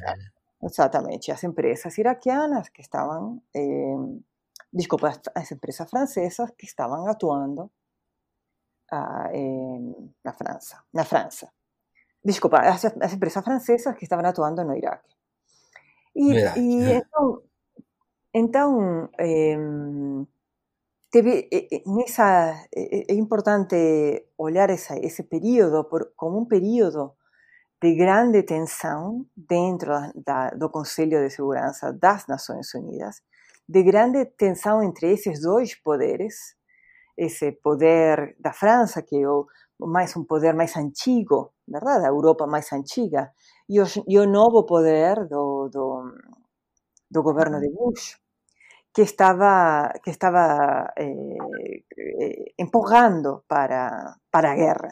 Exatamente. 0.63 1.31
As 1.31 1.43
empresas 1.43 1.97
iraquianas 1.97 2.69
que 2.69 2.81
estavam. 2.81 3.41
Eh, 3.55 3.95
desculpa, 4.73 5.13
as 5.35 5.51
empresas 5.51 5.89
francesas 5.89 6.51
que 6.57 6.65
estavam 6.65 7.07
atuando 7.07 7.71
ah, 8.91 9.29
na 10.23 10.33
França. 10.33 10.83
Na 10.93 11.03
França 11.03 11.49
desculpa, 12.25 12.57
as, 12.59 12.83
as 12.83 13.13
empresas 13.13 13.43
francesas 13.43 13.95
que 13.95 14.03
estavam 14.03 14.25
atuando 14.25 14.63
no 14.63 14.75
Iraque. 14.75 15.13
E, 16.15 16.33
e 16.57 16.93
então, 16.93 17.41
então 18.33 19.09
é, 19.19 19.55
teve, 21.11 21.47
nessa, 21.85 22.65
é, 22.73 23.13
importante 23.13 24.25
olhar 24.37 24.69
essa, 24.69 24.97
esse 24.97 25.23
período 25.23 25.83
por, 25.83 26.13
como 26.15 26.39
um 26.39 26.45
período 26.45 27.13
de 27.85 27.93
grande 27.93 28.41
tensão 28.41 29.27
dentro 29.35 29.93
da, 30.15 30.49
do 30.49 30.69
Conselho 30.71 31.19
de 31.23 31.29
Segurança 31.29 31.93
das 31.93 32.25
Nações 32.25 32.73
Unidas, 32.73 33.21
de 33.69 33.83
grande 33.83 34.25
tensão 34.25 34.81
entre 34.81 35.11
esses 35.11 35.41
dois 35.41 35.75
poderes, 35.75 36.55
esse 37.15 37.51
poder 37.51 38.35
da 38.39 38.51
França, 38.53 39.03
que 39.03 39.21
é 39.21 39.29
o, 39.29 39.45
mais 39.79 40.15
um 40.17 40.23
poder 40.23 40.53
mais 40.55 40.75
antigo, 40.75 41.53
verdade? 41.67 42.05
A 42.05 42.09
Europa 42.09 42.47
mais 42.47 42.71
antiga, 42.73 43.31
e 43.69 43.79
o, 43.79 43.85
e 44.07 44.17
o 44.17 44.25
novo 44.25 44.65
poder 44.65 45.27
do, 45.27 45.69
do, 45.69 46.11
do 47.11 47.21
governo 47.21 47.59
de 47.59 47.69
Bush, 47.69 48.17
que 48.93 49.03
estava, 49.03 49.91
que 50.03 50.09
estava 50.09 50.91
eh, 50.97 51.37
eh, 51.97 52.53
empurrando 52.57 53.43
para, 53.47 54.15
para 54.31 54.53
a 54.53 54.55
guerra. 54.55 54.91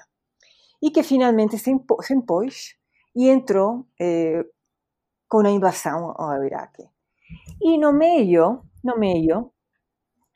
E 0.81 0.91
que 0.91 1.01
finalmente 1.03 1.57
se, 1.57 1.71
impôs 1.71 2.75
e 3.15 3.29
entrou 3.29 3.85
eh, 3.99 4.45
com 5.27 5.39
a 5.39 5.49
invasão 5.49 6.13
ao 6.17 6.43
Iraque. 6.43 6.83
E 7.61 7.77
no 7.77 7.93
meio, 7.93 8.63
no 8.83 8.97
meio, 8.97 9.51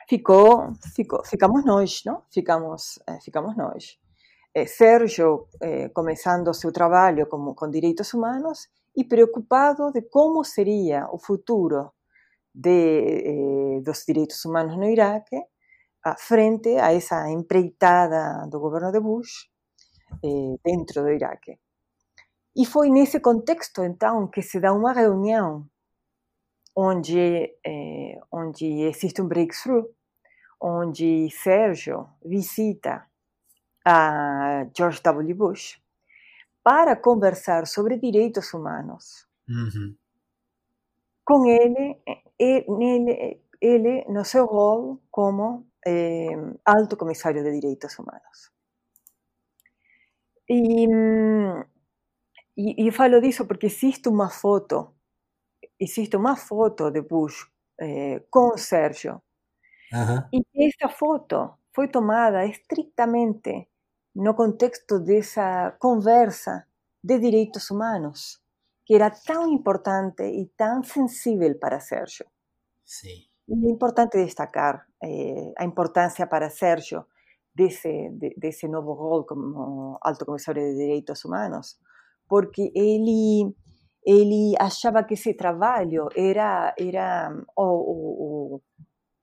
ficou, 0.09 0.73
ficou, 0.95 1.23
ficamos 1.25 1.65
nós, 1.65 2.01
não? 2.05 2.23
Ficamos, 2.31 2.99
eh, 3.07 3.19
ficamos 3.21 3.55
nós. 3.55 3.97
Eh, 4.57 4.65
Sérgio 4.65 5.47
eh, 5.61 5.89
começando 5.89 6.51
seu 6.53 6.71
trabalho 6.71 7.27
como, 7.27 7.53
com 7.53 7.69
direitos 7.69 8.11
humanos 8.15 8.67
e 8.95 9.03
preocupado 9.03 9.91
de 9.91 10.01
como 10.01 10.43
seria 10.43 11.07
o 11.11 11.19
futuro 11.19 11.91
de, 12.53 13.77
eh, 13.77 13.81
dos 13.83 14.03
direitos 14.07 14.43
humanos 14.45 14.75
no 14.77 14.85
Iraque 14.85 15.39
frente 16.17 16.69
a 16.77 16.93
essa 16.93 17.29
empreitada 17.29 18.47
do 18.49 18.59
governo 18.59 18.91
de 18.91 18.99
Bush 18.99 19.49
dentro 20.63 21.03
do 21.03 21.11
Iraque. 21.11 21.59
E 22.57 22.65
foi 22.65 22.89
nesse 22.89 23.19
contexto, 23.19 23.83
então, 23.83 24.27
que 24.27 24.41
se 24.41 24.59
dá 24.59 24.73
uma 24.73 24.91
reunião 24.91 25.69
onde, 26.75 27.55
onde 28.31 28.65
existe 28.81 29.21
um 29.21 29.27
breakthrough, 29.27 29.85
onde 30.59 31.29
Sérgio 31.29 32.09
visita 32.25 33.05
a 33.85 34.67
George 34.75 35.01
W. 35.03 35.35
Bush 35.35 35.79
para 36.63 36.95
conversar 36.95 37.67
sobre 37.67 37.97
direitos 37.97 38.53
humanos. 38.53 39.27
Uhum. 39.47 39.95
Com 41.23 41.45
ele, 41.45 42.01
ele, 42.39 43.39
ele, 43.61 44.05
no 44.09 44.25
seu 44.25 44.45
rol 44.45 44.99
como 45.11 45.65
eh, 45.85 46.35
alto 46.65 46.97
comissário 46.97 47.43
de 47.43 47.51
direitos 47.51 47.97
humanos. 47.99 48.51
E, 50.49 50.87
e, 52.57 52.87
e 52.87 52.91
falo 52.91 53.21
disso 53.21 53.45
porque 53.45 53.67
existe 53.67 54.09
uma 54.09 54.29
foto, 54.29 54.95
existe 55.79 56.17
uma 56.17 56.35
foto 56.35 56.89
de 56.91 57.01
Bush 57.01 57.47
eh, 57.79 58.23
com 58.31 58.53
o 58.53 58.57
Sérgio. 58.57 59.21
Uhum. 59.93 60.23
E 60.33 60.67
essa 60.67 60.89
foto 60.89 61.59
foi 61.73 61.87
tomada 61.87 62.45
estritamente 62.45 63.69
no 64.15 64.33
contexto 64.33 64.99
dessa 64.99 65.75
conversa 65.79 66.65
de 67.03 67.19
direitos 67.19 67.69
humanos, 67.69 68.41
que 68.83 68.95
era 68.95 69.11
tão 69.11 69.47
importante 69.53 70.23
e 70.23 70.47
tão 70.57 70.83
sensível 70.83 71.57
para 71.59 71.79
Sérgio. 71.79 72.25
Sim. 72.83 73.27
E 73.47 73.67
é 73.67 73.69
importante 73.69 74.17
destacar 74.17 74.87
eh, 75.03 75.53
a 75.57 75.63
importância 75.63 76.25
para 76.27 76.49
Sérgio 76.49 77.05
desse, 77.53 78.09
de, 78.09 78.33
desse 78.35 78.67
novo 78.67 78.93
rol 78.93 79.25
como 79.25 79.97
alto 80.01 80.25
comissário 80.25 80.63
de 80.63 80.75
direitos 80.75 81.23
humanos, 81.23 81.79
porque 82.27 82.71
ele 82.75 83.53
ele 84.05 84.55
achava 84.59 85.03
que 85.03 85.15
esse 85.15 85.33
trabalho 85.33 86.07
era 86.15 86.73
era 86.79 87.29
o, 87.55 87.63
o, 87.63 88.61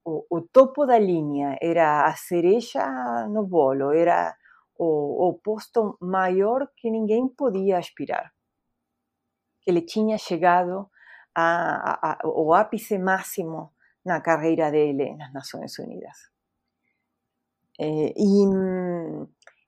o, 0.05 0.25
o 0.29 0.41
topo 0.41 0.85
da 0.85 0.99
linha, 0.99 1.57
era 1.61 2.05
a 2.05 2.15
cereja 2.15 3.27
no 3.27 3.45
bolo, 3.45 3.91
era 3.91 4.35
o, 4.77 5.29
o 5.29 5.33
posto 5.33 5.97
maior 5.99 6.69
que 6.77 6.91
ninguém 6.91 7.27
podia 7.27 7.79
aspirar. 7.79 8.31
Ele 9.65 9.81
tinha 9.81 10.17
chegado 10.17 10.89
ao 11.33 12.53
ápice 12.53 12.97
máximo 12.99 13.73
na 14.05 14.21
carreira 14.21 14.69
dele 14.69 15.15
nas 15.15 15.33
Nações 15.33 15.77
Unidas. 15.79 16.29
É, 17.79 18.13
e, 18.15 18.45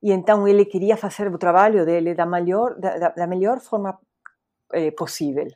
e 0.08 0.12
então 0.12 0.48
ele 0.48 0.64
queria 0.64 0.96
fazer 0.96 1.28
o 1.28 1.38
trabalho 1.38 1.86
dele 1.86 2.16
da 2.16 2.26
melhor, 2.26 2.80
da, 2.80 3.10
da 3.10 3.28
melhor 3.28 3.60
forma 3.60 4.00
é, 4.72 4.90
possível. 4.92 5.48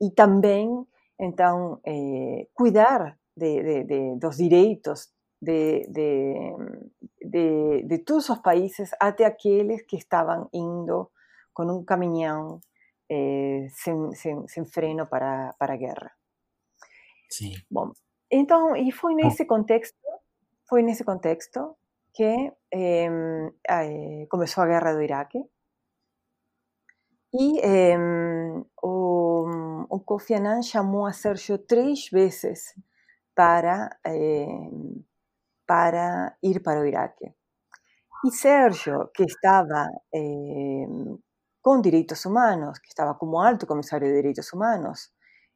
E 0.00 0.10
também, 0.10 0.84
então, 1.16 1.80
é, 1.86 2.48
cuidar 2.52 3.16
de, 3.36 3.62
de, 3.62 3.84
de, 3.84 4.18
dos 4.18 4.36
direitos 4.36 5.12
de, 5.40 5.86
de, 7.22 7.98
todos 8.04 8.28
os 8.28 8.38
países, 8.38 8.90
até 8.98 9.24
aqueles 9.24 9.82
que 9.82 9.96
estavam 9.96 10.48
indo 10.52 11.12
com 11.54 11.62
um 11.62 11.84
caminhão 11.84 12.60
eh, 13.08 13.68
sem, 13.70 14.12
sem, 14.12 14.48
sem, 14.48 14.64
freno 14.64 15.06
para, 15.06 15.54
para 15.56 15.74
a 15.74 15.76
guerra. 15.76 16.10
Sim. 17.30 17.52
Bom, 17.70 17.92
então, 18.28 18.74
e 18.74 18.90
foi 18.90 19.14
nesse 19.14 19.44
contexto, 19.44 19.96
foi 20.68 20.82
nesse 20.82 21.04
contexto 21.04 21.76
que 22.18 22.52
eh, 22.72 23.08
eh, 23.70 24.26
começou 24.28 24.64
a 24.64 24.66
guerra 24.66 24.92
do 24.92 25.02
Iraque 25.02 25.40
e 27.32 27.60
o, 28.82 29.86
o 29.88 30.00
Kofi 30.00 30.34
Annan 30.34 30.62
chamou 30.62 31.06
a 31.06 31.12
Sérgio 31.12 31.58
três 31.58 32.08
vezes 32.10 32.74
para, 33.36 33.96
para 35.64 36.36
ir 36.42 36.60
para 36.60 36.80
o 36.80 36.86
Iraque. 36.86 37.32
E 38.26 38.32
Sérgio, 38.32 39.08
que 39.14 39.22
estava 39.22 39.86
com 41.62 41.80
direitos 41.80 42.24
humanos, 42.24 42.80
que 42.80 42.88
estava 42.88 43.14
como 43.14 43.38
alto 43.38 43.64
comissário 43.64 44.08
de 44.08 44.14
direitos 44.14 44.52
humanos, 44.52 45.12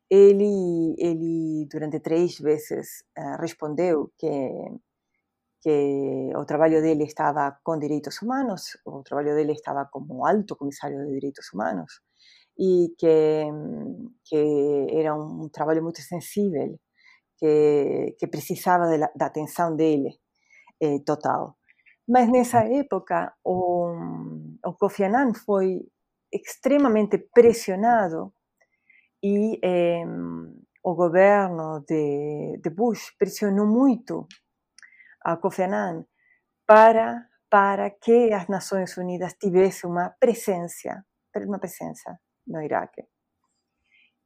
ele, 0.09 0.95
ele 0.99 1.67
durante 1.73 1.99
três 1.99 2.39
vezes 2.39 3.03
uh, 3.19 3.41
respondeu 3.41 4.13
que 4.19 4.29
que 5.63 6.33
o 6.37 6.45
trabalho 6.45 6.83
dele 6.83 7.05
estava 7.05 7.57
com 7.63 7.79
direitos 7.79 8.21
humanos, 8.21 8.63
o 8.85 9.03
trabalho 9.03 9.35
dele 9.35 9.53
estava 9.53 9.89
como 9.91 10.27
alto 10.27 10.57
comissário 10.57 10.99
de 11.07 11.13
direitos 11.13 11.53
humanos 11.53 12.01
e 12.59 12.95
que, 12.99 13.45
que 14.25 14.87
era 14.91 15.15
um 15.15 15.49
trabalho 15.49 15.83
muito 15.83 16.01
sensível, 16.03 16.79
que, 17.39 18.17
que 18.19 18.27
precisava 18.27 18.89
de, 18.89 18.99
da 19.17 19.27
atenção 19.27 19.75
dele 19.77 20.19
eh, 20.81 20.99
total. 21.07 21.57
Mas 22.09 22.29
nessa 22.29 22.61
época, 22.65 23.33
o, 23.45 23.93
o 24.67 24.73
Kofi 24.75 25.05
Annan 25.05 25.33
foi 25.35 25.81
extremamente 26.33 27.19
pressionado 27.33 28.33
e 29.23 29.59
eh, 29.63 30.05
o 30.83 30.95
governo 30.95 31.85
de, 31.87 32.59
de, 32.61 32.71
Bush 32.71 33.15
pressionou 33.19 33.67
muito 33.67 34.27
a 35.25 35.37
Kofi 35.37 35.63
Annan 35.63 36.05
para, 36.67 37.29
para 37.51 37.91
que 37.91 38.33
as 38.33 38.49
Nações 38.49 38.97
Unidas 38.97 39.35
tivessem 39.35 39.89
uma 39.91 40.11
presença, 40.11 41.05
uma 41.37 41.59
presença 41.59 42.19
no 42.47 42.61
Iraque. 42.63 43.05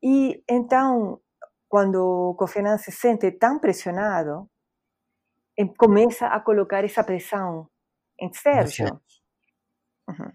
E 0.03 0.43
então, 0.49 1.21
quando 1.69 2.35
Kofi 2.39 2.61
Annan 2.61 2.79
se 2.79 2.93
sente 2.93 3.31
tão 3.33 3.59
pressionado, 3.59 4.49
começa 5.79 6.27
a 6.27 6.41
colocar 6.41 6.85
essa 6.85 7.03
pressão 7.03 7.69
em 8.21 8.33
Sérgio. 8.33 9.01
Uhum. 10.09 10.33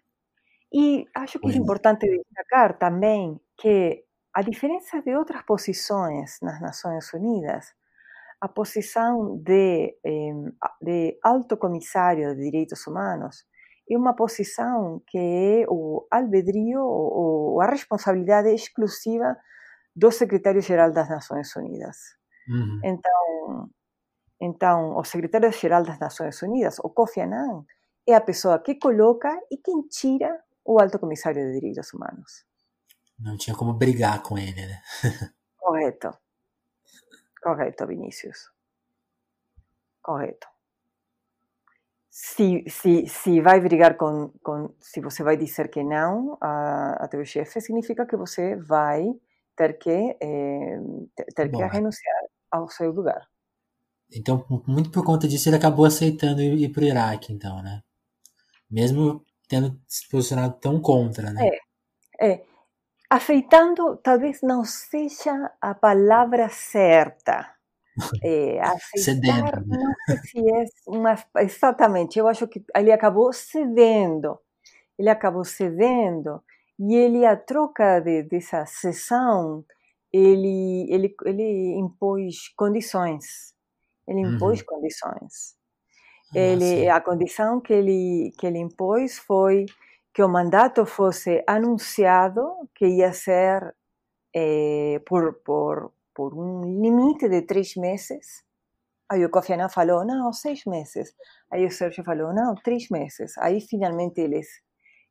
E 0.74 1.06
acho 1.14 1.40
que 1.40 1.52
é 1.52 1.56
importante 1.56 2.08
destacar 2.08 2.78
também 2.78 3.40
que, 3.58 4.06
a 4.34 4.42
diferença 4.42 5.02
de 5.02 5.14
outras 5.16 5.44
posições 5.44 6.40
nas 6.42 6.62
Nações 6.62 7.14
Unidas, 7.14 7.74
a 8.42 8.48
posição 8.48 9.38
de, 9.38 9.96
de 10.82 11.20
alto 11.24 11.56
comissário 11.58 12.36
de 12.36 12.42
direitos 12.42 12.88
humanos 12.88 13.46
é 13.90 13.96
uma 13.96 14.16
posição 14.16 15.02
que 15.06 15.18
é 15.18 15.66
o 15.70 16.08
albedrio 16.10 16.82
ou 16.82 17.62
a 17.62 17.68
responsabilidade 17.68 18.50
exclusiva 18.50 19.38
do 19.96 20.12
secretário-geral 20.12 20.92
das 20.92 21.10
Nações 21.10 21.56
Unidas. 21.56 21.98
Uhum. 22.48 22.80
Então, 22.84 23.70
então, 24.42 24.98
o 24.98 25.04
secretário-geral 25.04 25.84
das 25.84 26.00
Nações 26.00 26.42
Unidas, 26.42 26.80
o 26.80 26.90
Kofi 26.90 27.22
Annan, 27.22 27.64
é 28.08 28.16
a 28.16 28.22
pessoa 28.22 28.58
que 28.58 28.76
coloca 28.76 29.30
e 29.52 29.58
quem 29.58 29.84
tira 29.88 30.42
o 30.66 30.82
alto 30.82 30.98
comissário 30.98 31.46
de 31.46 31.60
direitos 31.60 31.94
humanos. 31.94 32.46
Não 33.20 33.38
tinha 33.38 33.56
como 33.56 33.74
brigar 33.74 34.24
com 34.24 34.36
ele, 34.36 34.66
né? 34.66 34.82
Correto. 35.60 36.12
Correto, 37.42 37.88
Vinícius. 37.88 38.52
Correto. 40.02 40.48
Se, 42.10 42.64
se, 42.68 43.08
se 43.08 43.42
vai 43.42 43.60
brigar 43.60 43.96
com, 43.96 44.30
com. 44.44 44.74
Se 44.80 45.00
você 45.00 45.24
vai 45.24 45.38
dizer 45.38 45.70
que 45.70 45.84
não 45.84 46.38
a, 46.42 47.06
a 47.06 47.08
teu 47.08 47.24
chefe, 47.26 47.62
significa 47.62 48.06
que 48.06 48.18
você 48.18 48.56
vai 48.56 49.06
ter 49.56 49.78
que, 49.78 50.18
eh, 50.20 50.80
ter 51.34 51.50
Bom, 51.50 51.58
que 51.58 51.64
renunciar 51.64 52.24
ao 52.52 52.68
seu 52.70 52.92
lugar. 52.92 53.28
Então, 54.14 54.46
muito 54.68 54.92
por 54.92 55.06
conta 55.06 55.28
disso, 55.28 55.48
ele 55.48 55.56
acabou 55.56 55.86
aceitando 55.86 56.42
ir, 56.42 56.60
ir 56.60 56.70
para 56.70 56.84
o 56.84 56.86
Iraque, 56.86 57.32
então, 57.32 57.62
né? 57.64 57.82
Mesmo 58.70 59.26
tendo 59.48 59.80
se 59.88 60.08
posicionado 60.10 60.58
tão 60.60 60.82
contra, 60.82 61.32
né? 61.32 61.50
É, 62.20 62.32
é. 62.32 62.46
Aceitando 63.12 63.98
talvez 63.98 64.42
não 64.42 64.64
seja 64.64 65.52
a 65.60 65.76
palavra 65.76 66.48
certa. 66.48 67.54
É, 68.24 68.58
aceitar, 68.64 68.98
cedendo. 68.98 69.68
Né? 69.68 69.78
não 69.78 69.94
sei 70.06 70.18
se 70.24 70.40
é 70.50 70.66
uma. 70.88 71.16
Exatamente, 71.40 72.18
eu 72.18 72.26
acho 72.30 72.48
que 72.48 72.64
ele 72.74 72.90
acabou 72.90 73.34
cedendo. 73.34 74.40
Ele 74.98 75.10
acabou 75.10 75.44
cedendo 75.44 76.42
e 76.80 76.96
ele, 76.96 77.26
a 77.26 77.36
troca 77.36 78.00
de, 78.00 78.24
dessa 78.24 78.66
sessão, 78.66 79.66
ele, 80.12 80.88
ele, 80.90 81.14
ele 81.26 81.76
impôs 81.78 82.48
condições. 82.56 83.54
Ele 84.08 84.22
impôs 84.22 84.62
uhum. 84.62 84.66
condições. 84.66 85.56
Ah, 86.34 86.40
ele, 86.40 86.88
a 86.88 87.02
condição 87.02 87.60
que 87.60 87.74
ele, 87.74 88.32
que 88.40 88.48
ele 88.48 88.58
impôs 88.58 89.20
foi 89.20 89.66
que 90.14 90.22
o 90.22 90.30
mandato 90.30 90.86
fosse 90.86 91.44
anunciado 91.48 92.70
que 92.76 92.86
ia 92.86 93.14
ser 93.14 93.76
eh, 94.36 95.02
por, 95.06 95.36
por, 95.44 95.94
por 96.14 96.34
um 96.34 96.82
limite 96.82 97.30
de 97.30 97.42
três 97.44 97.76
meses. 97.76 98.44
Aí 99.10 99.26
o 99.26 99.30
Kofi 99.30 99.54
Annan 99.54 99.70
falou, 99.70 100.06
não, 100.06 100.32
seis 100.32 100.64
meses. 100.66 101.14
Aí 101.52 101.66
o 101.66 101.72
Sérgio 101.72 102.04
falou, 102.04 102.34
não, 102.34 102.56
três 102.56 102.90
meses. 102.90 103.38
Aí 103.38 103.60
finalmente 103.62 104.22
eles, 104.22 104.48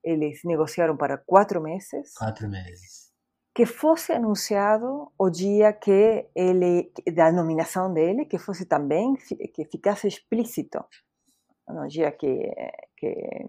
eles 0.03 0.41
negociaram 0.45 0.97
para 0.97 1.19
quatro 1.19 1.61
meses. 1.61 2.15
Quatro 2.15 2.49
meses. 2.49 3.11
Que 3.55 3.67
fosse 3.67 4.13
anunciado 4.13 5.13
o 5.19 5.29
dia 5.29 5.73
que 5.73 6.27
ele, 6.35 6.93
da 7.15 7.31
nominação 7.33 7.93
dele, 7.93 8.25
que 8.25 8.39
fosse 8.39 8.65
também, 8.65 9.15
que 9.53 9.65
ficasse 9.67 10.07
explícito 10.07 10.83
no 11.69 11.87
dia 11.87 12.11
que, 12.13 12.51
que, 12.97 13.47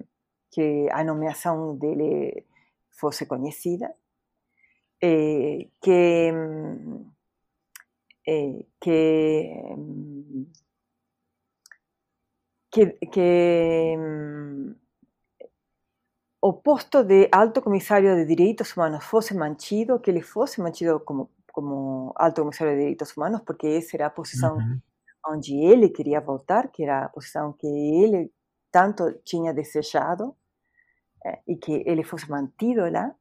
que 0.52 0.88
a 0.92 1.04
nomeação 1.04 1.76
dele 1.78 2.46
fosse 2.92 3.26
conhecida, 3.26 3.94
eh, 5.02 5.68
que, 5.82 6.32
eh, 8.28 8.66
que, 8.80 9.54
que, 12.72 12.86
que 13.08 13.98
o 16.42 16.54
posto 16.54 17.04
de 17.04 17.30
alto 17.32 17.62
comissário 17.62 18.16
de 18.16 18.26
direitos 18.26 18.76
humanos 18.76 19.06
fosse 19.06 19.34
mantido, 19.34 20.00
que 20.00 20.12
ele 20.12 20.22
fosse 20.22 20.62
mantido 20.62 21.00
como, 21.00 21.30
como 21.52 22.14
alto 22.16 22.42
comissário 22.42 22.74
de 22.74 22.80
direitos 22.80 23.16
humanos, 23.16 23.42
porque 23.46 23.68
essa 23.68 23.96
era 23.96 24.08
a 24.08 24.10
posição 24.10 24.58
uhum 24.58 24.80
onde 25.26 25.56
ele 25.56 25.90
queria 25.90 26.20
voltar, 26.20 26.70
que 26.70 26.84
era 26.84 27.06
a 27.06 27.10
posição 27.10 27.54
que 27.54 27.68
ele 27.68 28.32
tanto 28.72 29.12
tinha 29.24 29.54
desejado, 29.54 30.36
e 31.48 31.56
que 31.58 31.84
ele 31.86 32.04
fosse 32.04 32.30
mantido 32.30 32.90
lá. 32.90 33.14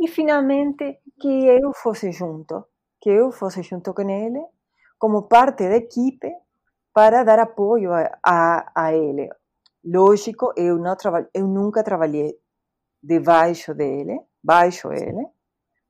E 0.00 0.08
finalmente 0.08 1.00
que 1.20 1.46
eu 1.46 1.72
fosse 1.74 2.12
junto, 2.12 2.66
que 3.00 3.10
eu 3.10 3.30
fosse 3.30 3.62
junto 3.62 3.94
com 3.94 4.08
ele, 4.08 4.44
como 4.98 5.28
parte 5.28 5.68
da 5.68 5.76
equipe, 5.76 6.32
para 6.92 7.24
dar 7.24 7.38
apoio 7.38 7.92
a, 7.92 8.18
a, 8.24 8.72
a 8.74 8.94
ele. 8.94 9.28
Lógico, 9.84 10.52
eu, 10.56 10.78
não 10.78 10.96
eu 11.34 11.46
nunca 11.46 11.82
trabalhei 11.82 12.38
debaixo 13.02 13.74
dele, 13.74 14.18
baixo 14.42 14.92
ele, 14.92 15.26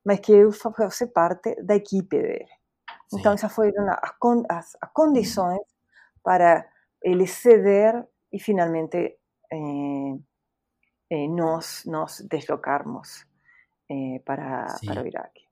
mas 0.05 0.19
que 0.19 0.33
eu 0.33 0.51
fosse 0.51 1.07
parte 1.07 1.55
da 1.63 1.75
equipe 1.75 2.21
dele. 2.21 2.47
Então, 3.13 3.33
essas 3.33 3.53
foram 3.53 3.71
as, 4.49 4.75
as 4.81 4.91
condições 4.93 5.61
para 6.23 6.67
ele 7.01 7.27
ceder 7.27 8.03
e 8.31 8.39
finalmente 8.39 9.17
eh, 9.51 10.17
eh, 11.09 11.27
nós 11.27 11.83
nos 11.85 12.21
deslocarmos 12.29 13.25
eh, 13.89 14.19
para, 14.25 14.65
para 14.85 15.03
o 15.03 15.07
Iraque. 15.07 15.45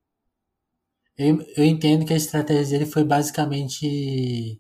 Eu, 1.18 1.42
eu 1.56 1.64
entendo 1.64 2.06
que 2.06 2.14
a 2.14 2.18
estratégia 2.18 2.80
dele 2.80 2.90
foi 2.90 3.04
basicamente 3.04 4.60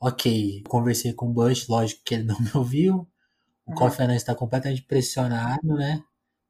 ok, 0.00 0.62
conversei 0.68 1.12
com 1.12 1.28
o 1.28 1.32
Bush, 1.32 1.68
lógico 1.68 2.02
que 2.04 2.14
ele 2.14 2.24
não 2.24 2.40
me 2.40 2.50
ouviu, 2.54 3.08
o 3.66 3.70
uhum. 3.70 3.74
Kofi 3.76 4.02
Annan 4.02 4.14
está 4.16 4.34
completamente 4.34 4.82
pressionado, 4.82 5.74
né? 5.74 6.02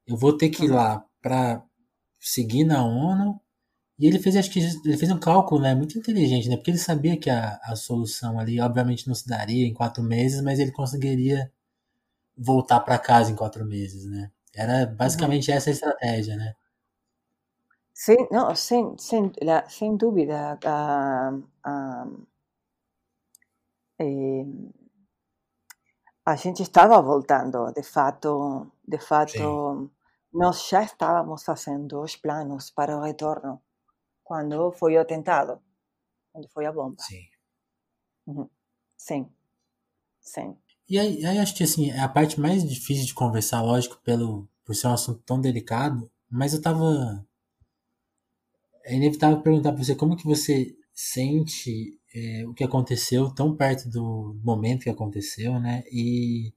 Eu 0.05 0.15
vou 0.15 0.37
ter 0.37 0.49
que 0.49 0.65
ir 0.65 0.69
uhum. 0.69 0.75
lá 0.75 1.05
para 1.21 1.63
seguir 2.19 2.63
na 2.63 2.85
ONU. 2.85 3.39
E 3.99 4.05
ele 4.05 4.19
fez, 4.19 4.35
acho 4.35 4.51
que 4.51 4.59
ele 4.59 4.97
fez 4.97 5.11
um 5.11 5.19
cálculo, 5.19 5.61
né, 5.61 5.73
muito 5.73 5.97
inteligente, 5.97 6.47
né? 6.47 6.55
Porque 6.55 6.69
ele 6.71 6.77
sabia 6.77 7.17
que 7.17 7.29
a, 7.31 7.59
a 7.63 7.75
solução 7.75 8.39
ali, 8.39 8.59
obviamente, 8.61 9.07
não 9.07 9.15
se 9.15 9.27
daria 9.27 9.65
em 9.65 9.73
quatro 9.73 10.03
meses, 10.03 10.41
mas 10.41 10.59
ele 10.59 10.71
conseguiria 10.71 11.51
voltar 12.37 12.79
para 12.81 12.99
casa 12.99 13.31
em 13.31 13.35
quatro 13.35 13.65
meses, 13.65 14.05
né? 14.09 14.31
Era 14.55 14.85
basicamente 14.85 15.51
uhum. 15.51 15.57
essa 15.57 15.69
a 15.69 15.73
estratégia, 15.73 16.35
né? 16.35 16.53
Sim, 17.93 18.27
não, 18.31 18.53
sem, 18.55 18.95
sem, 18.97 19.31
sem 19.69 19.97
dúvida. 19.97 20.59
Uh, 20.63 22.27
eh, 23.99 24.45
a 26.25 26.35
gente 26.35 26.61
estava 26.61 27.01
voltando, 27.01 27.71
de 27.71 27.81
fato, 27.81 28.71
de 28.87 28.99
fato, 28.99 29.31
Sim. 29.31 29.91
nós 30.33 30.67
já 30.67 30.83
estávamos 30.83 31.43
fazendo 31.43 32.01
os 32.01 32.15
planos 32.15 32.69
para 32.69 32.97
o 32.97 33.01
retorno 33.01 33.61
quando 34.23 34.71
foi 34.73 34.95
o 34.95 35.01
atentado, 35.01 35.61
quando 36.31 36.49
foi 36.49 36.65
a 36.65 36.71
bomba. 36.71 36.97
Sim. 36.99 37.23
Uhum. 38.27 38.49
Sim. 38.97 39.33
Sim. 40.19 40.57
E 40.89 40.97
aí, 40.97 41.25
aí, 41.25 41.37
acho 41.39 41.53
que 41.55 41.63
assim, 41.63 41.91
é 41.91 41.99
a 41.99 42.07
parte 42.07 42.39
mais 42.39 42.67
difícil 42.67 43.05
de 43.05 43.13
conversar, 43.13 43.61
lógico, 43.61 43.99
pelo, 44.03 44.47
por 44.65 44.75
ser 44.75 44.87
um 44.87 44.93
assunto 44.93 45.21
tão 45.25 45.39
delicado, 45.39 46.09
mas 46.29 46.53
eu 46.53 46.61
tava. 46.61 47.25
É 48.83 48.95
inevitável 48.95 49.41
perguntar 49.41 49.73
pra 49.73 49.83
você 49.83 49.95
como 49.95 50.15
que 50.15 50.25
você 50.25 50.75
sente 50.93 51.99
é, 52.15 52.45
o 52.47 52.53
que 52.53 52.63
aconteceu 52.63 53.29
tão 53.33 53.55
perto 53.55 53.89
do 53.89 54.39
momento 54.43 54.83
que 54.83 54.89
aconteceu, 54.89 55.59
né? 55.59 55.83
E 55.91 56.53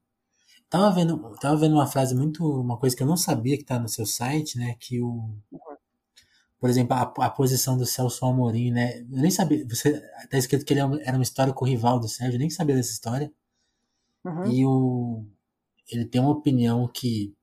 tava 0.70 0.90
vendo, 0.94 1.18
tava 1.40 1.56
vendo 1.56 1.74
uma 1.74 1.86
frase 1.86 2.14
muito, 2.14 2.44
uma 2.60 2.78
coisa 2.78 2.96
que 2.96 3.02
eu 3.02 3.06
não 3.06 3.16
sabia 3.16 3.58
que 3.58 3.64
tá 3.64 3.78
no 3.78 3.88
seu 3.88 4.06
site, 4.06 4.58
né? 4.58 4.76
Que 4.80 5.00
o, 5.02 5.34
por 6.60 6.70
exemplo, 6.70 6.94
a, 6.94 7.02
a 7.02 7.30
posição 7.30 7.76
do 7.76 7.86
Celso 7.86 8.24
Amorim, 8.26 8.70
né? 8.70 9.00
Eu 9.00 9.22
nem 9.22 9.30
sabia, 9.30 9.66
você 9.68 10.00
tá 10.30 10.38
escrito 10.38 10.64
que 10.64 10.72
ele 10.74 10.80
é 10.80 11.08
era 11.08 11.16
uma 11.16 11.22
história 11.22 11.52
com 11.52 11.64
o 11.64 11.68
rival 11.68 11.98
do 11.98 12.08
Sérgio, 12.08 12.36
eu 12.36 12.40
nem 12.40 12.50
sabia 12.50 12.76
dessa 12.76 12.92
história. 12.92 13.32
Uhum. 14.24 14.52
E 14.52 14.66
o, 14.66 15.26
ele 15.90 16.04
tem 16.04 16.20
uma 16.20 16.30
opinião 16.30 16.86
que, 16.88 17.34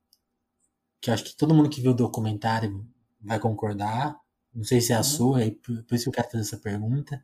que 1.02 1.12
acho 1.12 1.24
que 1.24 1.36
todo 1.36 1.54
mundo 1.54 1.70
que 1.70 1.82
viu 1.82 1.92
o 1.92 1.96
documentário 1.96 2.86
vai 3.22 3.40
concordar. 3.40 4.20
Não 4.54 4.64
sei 4.64 4.82
se 4.82 4.92
é 4.92 4.96
a 4.96 5.00
uhum. 5.00 5.04
sua, 5.04 5.40
por, 5.64 5.84
por 5.84 5.96
isso 5.96 6.06
que 6.06 6.10
eu 6.10 6.14
quero 6.14 6.32
fazer 6.32 6.44
essa 6.44 6.58
pergunta. 6.58 7.24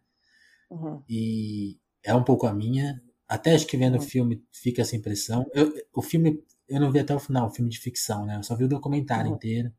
Uhum. 0.69 1.01
E 1.09 1.80
é 2.03 2.13
um 2.13 2.23
pouco 2.23 2.45
a 2.45 2.53
minha. 2.53 3.01
Até 3.27 3.53
acho 3.53 3.65
que 3.65 3.77
vendo 3.77 3.97
o 3.97 4.01
filme 4.01 4.43
fica 4.51 4.81
essa 4.81 4.95
impressão. 4.95 5.45
Eu, 5.53 5.73
o 5.93 6.01
filme, 6.01 6.43
eu 6.67 6.80
não 6.80 6.91
vi 6.91 6.99
até 6.99 7.15
o 7.15 7.19
final, 7.19 7.47
o 7.47 7.51
filme 7.51 7.69
de 7.69 7.80
ficção, 7.80 8.25
né? 8.25 8.38
Eu 8.38 8.43
só 8.43 8.55
vi 8.55 8.65
o 8.65 8.69
documentário 8.69 9.31
inteiro. 9.31 9.71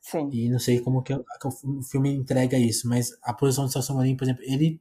Sim. 0.00 0.30
E 0.32 0.48
não 0.48 0.60
sei 0.60 0.80
como 0.80 1.02
que, 1.02 1.12
o 1.12 1.82
filme 1.82 2.14
entrega 2.14 2.56
isso, 2.56 2.88
mas 2.88 3.10
a 3.22 3.34
posição 3.34 3.64
do 3.64 3.72
Celso 3.72 3.90
Amorim, 3.92 4.16
por 4.16 4.22
exemplo, 4.22 4.44
ele 4.44 4.80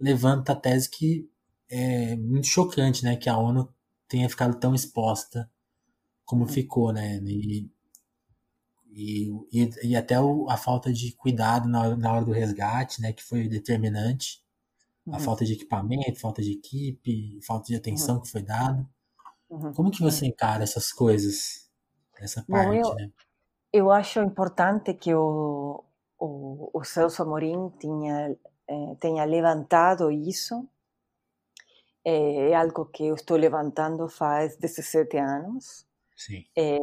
levanta 0.00 0.52
a 0.52 0.56
tese 0.56 0.88
que 0.88 1.28
é 1.74 2.16
muito 2.16 2.46
chocante, 2.46 3.04
né? 3.04 3.16
Que 3.16 3.28
a 3.28 3.36
ONU 3.36 3.68
tenha 4.08 4.28
ficado 4.28 4.58
tão 4.58 4.74
exposta 4.74 5.50
como 6.24 6.46
ficou, 6.46 6.92
né? 6.92 7.18
E, 7.24 7.68
e, 8.92 9.70
e, 9.82 9.96
até 9.96 10.20
o, 10.20 10.48
a 10.48 10.56
falta 10.56 10.92
de 10.92 11.12
cuidado 11.16 11.68
na, 11.68 11.96
na 11.96 12.12
hora 12.12 12.24
do 12.24 12.32
resgate, 12.32 13.02
né? 13.02 13.12
Que 13.12 13.24
foi 13.24 13.48
determinante 13.48 14.42
a 15.08 15.16
uhum. 15.16 15.20
falta 15.20 15.44
de 15.44 15.54
equipamento, 15.54 16.20
falta 16.20 16.40
de 16.40 16.52
equipe, 16.52 17.40
falta 17.44 17.66
de 17.66 17.76
atenção 17.76 18.16
uhum. 18.16 18.22
que 18.22 18.30
foi 18.30 18.42
dada. 18.42 18.86
Uhum. 19.50 19.72
Como 19.74 19.90
que 19.90 20.00
você 20.00 20.26
encara 20.26 20.62
essas 20.62 20.92
coisas, 20.92 21.68
essa 22.18 22.44
parte, 22.48 22.68
Bom, 22.68 22.74
eu, 22.74 22.94
né? 22.94 23.10
Eu 23.72 23.90
acho 23.90 24.20
importante 24.20 24.94
que 24.94 25.12
o, 25.12 25.82
o, 26.18 26.70
o 26.72 26.84
Celso 26.84 27.22
Amorim 27.22 27.70
tenha, 27.80 28.36
eh, 28.68 28.94
tenha 29.00 29.24
levantado 29.24 30.10
isso. 30.12 30.66
É, 32.04 32.50
é, 32.50 32.54
algo 32.54 32.86
que 32.86 33.06
eu 33.06 33.14
estou 33.14 33.36
levantando 33.36 34.08
faz 34.08 34.56
17 34.56 35.16
anos. 35.16 35.86
Sim. 36.16 36.44
É, 36.56 36.78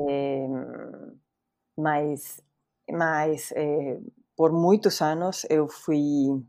mas 1.77 2.41
mas 2.89 3.51
é, 3.53 3.99
por 4.35 4.51
muitos 4.51 5.01
anos 5.01 5.45
eu 5.49 5.67
fui 5.67 6.43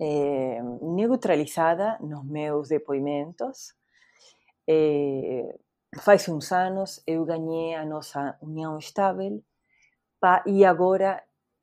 eh, 0.00 0.60
neutralizada 0.82 1.98
nos 2.00 2.24
meus 2.24 2.68
depoimentos. 2.68 3.74
Eh, 4.68 5.58
faz 6.00 6.28
uns 6.28 6.52
anos 6.52 7.02
eu 7.06 7.24
ganhei 7.24 7.74
a 7.74 7.84
nossa 7.84 8.36
união 8.40 8.78
estável 8.78 9.42
e 10.46 10.64
agora 10.64 11.22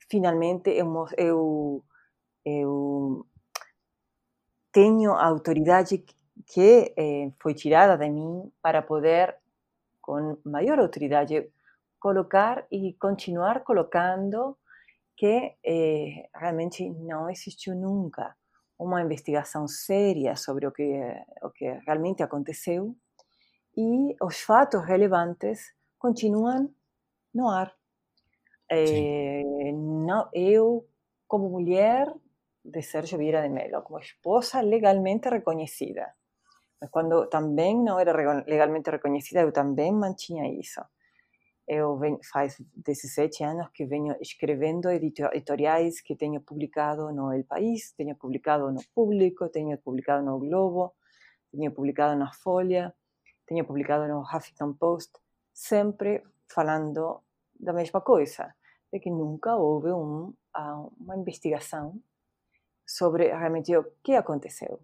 finalmente 0.10 0.70
eu, 0.70 1.06
eu, 1.18 1.84
eu 2.46 3.26
tenho 4.72 5.14
a 5.14 5.26
autoridade 5.26 6.04
que 6.46 6.94
eh, 6.98 7.32
foi 7.42 7.54
tirada 7.54 7.98
de 7.98 8.10
mim 8.10 8.52
para 8.62 8.82
poder, 8.82 9.36
com 10.02 10.38
maior 10.46 10.80
autoridade, 10.80 11.52
colocar 12.00 12.66
e 12.72 12.94
continuar 12.94 13.64
colocando 13.64 14.58
que 15.18 15.56
eh, 15.66 16.30
realmente 16.34 16.90
não 16.90 17.30
existiu 17.30 17.76
nunca 17.76 18.36
uma 18.78 19.02
investigação 19.02 19.68
séria 19.68 20.36
sobre 20.38 20.66
o 20.66 20.72
que, 20.72 20.90
o 21.44 21.50
que 21.50 21.66
realmente 21.86 22.24
aconteceu 22.24 22.96
e 23.76 24.16
os 24.22 24.40
fatos 24.40 24.84
relevantes 24.86 25.74
continuam 25.98 26.74
no 27.34 27.50
ar. 27.50 27.74
Eh, 28.72 29.44
não, 29.74 30.30
eu, 30.34 30.88
como 31.28 31.50
mulher 31.50 32.08
de 32.72 32.82
Sérgio 32.82 33.18
Vieira 33.18 33.42
de 33.42 33.50
Mello, 33.50 33.82
como 33.84 34.00
esposa 34.00 34.62
legalmente 34.62 35.30
reconhecida, 35.30 36.14
mas 36.80 36.90
quando 36.90 37.28
também 37.28 37.78
não 37.78 38.00
era 38.00 38.14
legalmente 38.48 38.90
reconhecida, 38.90 39.42
eu 39.42 39.52
também 39.52 39.92
mantinha 39.92 40.48
isso. 40.48 40.82
Eu 41.68 41.98
venho, 41.98 42.20
faz 42.32 42.56
17 42.76 43.44
anos 43.44 43.70
que 43.74 43.86
venho 43.86 44.16
escrevendo 44.20 44.90
editoriais 44.90 46.02
que 46.02 46.16
tenho 46.16 46.42
publicado 46.42 47.12
no 47.12 47.32
El 47.32 47.44
País, 47.44 47.92
tenho 47.92 48.16
publicado 48.16 48.72
no 48.72 48.82
Público, 48.96 49.50
tenho 49.50 49.78
publicado 49.78 50.24
no 50.24 50.40
Globo, 50.40 50.94
tenho 51.52 51.72
publicado 51.72 52.18
na 52.18 52.32
Folha, 52.34 52.94
tenho 53.46 53.66
publicado 53.66 54.08
no 54.08 54.22
Huffington 54.22 54.74
Post, 54.74 55.12
sempre 55.54 56.24
falando 56.48 57.22
da 57.60 57.74
mesma 57.74 58.02
coisa, 58.02 58.56
de 58.92 59.00
que 59.00 59.12
nunca 59.12 59.56
houve 59.56 59.92
um, 59.92 60.34
uma 61.00 61.18
investigação 61.18 62.02
sobre 62.90 63.28
realmente 63.28 63.76
o 63.78 63.86
que 64.04 64.16
aconteceu. 64.16 64.80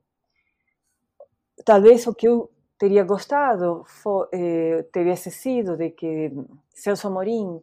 Talvez 1.65 2.05
o 2.05 2.13
que 2.13 2.27
eu 2.27 2.51
teria 2.77 3.03
gostado 3.03 3.83
for, 3.85 4.29
eh, 4.31 4.85
tivesse 4.93 5.31
sido 5.31 5.75
de 5.75 5.89
que 5.89 6.31
Celso 6.69 7.07
Amorim, 7.07 7.59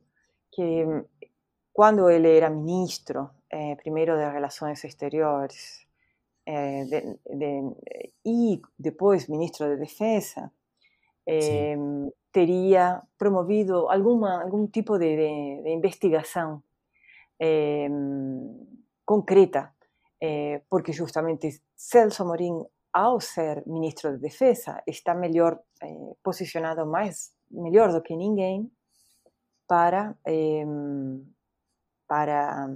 que 0.50 0.84
quando 1.72 2.10
ele 2.10 2.36
era 2.36 2.50
ministro, 2.50 3.30
eh, 3.50 3.76
primeiro 3.76 4.16
de 4.16 4.28
Relações 4.28 4.82
Exteriores 4.82 5.86
eh, 6.44 6.84
de, 6.90 7.00
de, 7.38 7.50
e 8.26 8.60
depois 8.76 9.28
ministro 9.28 9.68
de 9.68 9.76
Defesa, 9.76 10.50
eh, 11.26 11.76
teria 12.32 13.00
promovido 13.16 13.88
alguma, 13.88 14.42
algum 14.42 14.66
tipo 14.66 14.98
de, 14.98 15.16
de, 15.16 15.62
de 15.62 15.70
investigação 15.70 16.62
eh, 17.38 17.88
concreta, 19.04 19.71
eh, 20.24 20.62
porque 20.68 20.92
justamente 20.92 21.62
Celso 21.74 22.22
Amorim 22.22 22.64
ao 22.92 23.20
ser 23.20 23.66
ministro 23.66 24.12
de 24.12 24.18
Defesa, 24.18 24.82
está 24.86 25.14
melhor 25.14 25.58
eh, 25.82 26.14
posicionado 26.22 26.86
mais 26.86 27.34
melhor 27.50 27.90
do 27.90 28.02
que 28.02 28.14
ninguém 28.14 28.70
para 29.66 30.14
eh, 30.24 30.64
para 32.06 32.68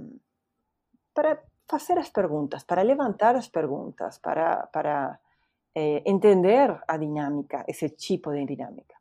para 1.13 1.43
fazer 1.67 1.97
as 1.99 2.09
perguntas, 2.09 2.63
para 2.63 2.81
levantar 2.81 3.35
as 3.35 3.47
perguntas, 3.47 4.17
para 4.17 4.67
para 4.67 5.19
eh, 5.75 6.01
entender 6.05 6.69
a 6.87 6.97
dinâmica, 6.97 7.63
esse 7.67 7.89
tipo 7.89 8.31
de 8.31 8.45
dinâmica. 8.45 8.95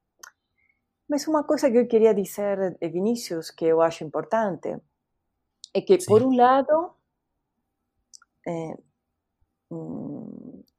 Mas 1.08 1.26
uma 1.26 1.44
coisa 1.44 1.70
que 1.70 1.78
eu 1.78 1.86
queria 1.86 2.12
dizer, 2.12 2.76
Vinícius, 2.80 3.50
que 3.50 3.64
eu 3.64 3.80
acho 3.80 4.04
importante, 4.04 4.76
é 5.72 5.80
que, 5.80 6.00
Sim. 6.00 6.06
por 6.06 6.22
um 6.22 6.34
lado, 6.36 6.95
eh, 8.46 8.76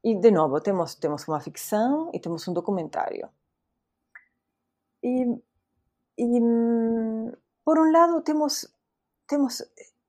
e, 0.02 0.14
de 0.14 0.30
novo, 0.30 0.60
temos, 0.60 0.94
temos 0.94 1.26
uma 1.28 1.40
ficção 1.40 2.10
e 2.14 2.20
temos 2.20 2.46
um 2.48 2.52
documentário. 2.52 3.28
E, 5.02 5.24
e 6.18 6.40
por 7.64 7.78
um 7.78 7.92
lado, 7.92 8.22
temos, 8.22 8.66
temos 9.26 9.62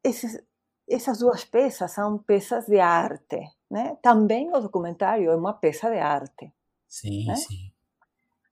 esses, 0.04 0.42
essas 0.90 1.20
duas 1.20 1.44
peças, 1.44 1.92
são 1.92 2.18
peças 2.20 2.66
de 2.66 2.80
arte, 2.80 3.40
né? 3.70 3.98
Também 4.02 4.50
o 4.54 4.60
documentário 4.60 5.30
é 5.30 5.36
uma 5.36 5.54
peça 5.54 5.90
de 5.90 6.00
arte. 6.00 6.54
Sim, 6.88 7.26
né? 7.28 7.36
sim. 7.36 7.72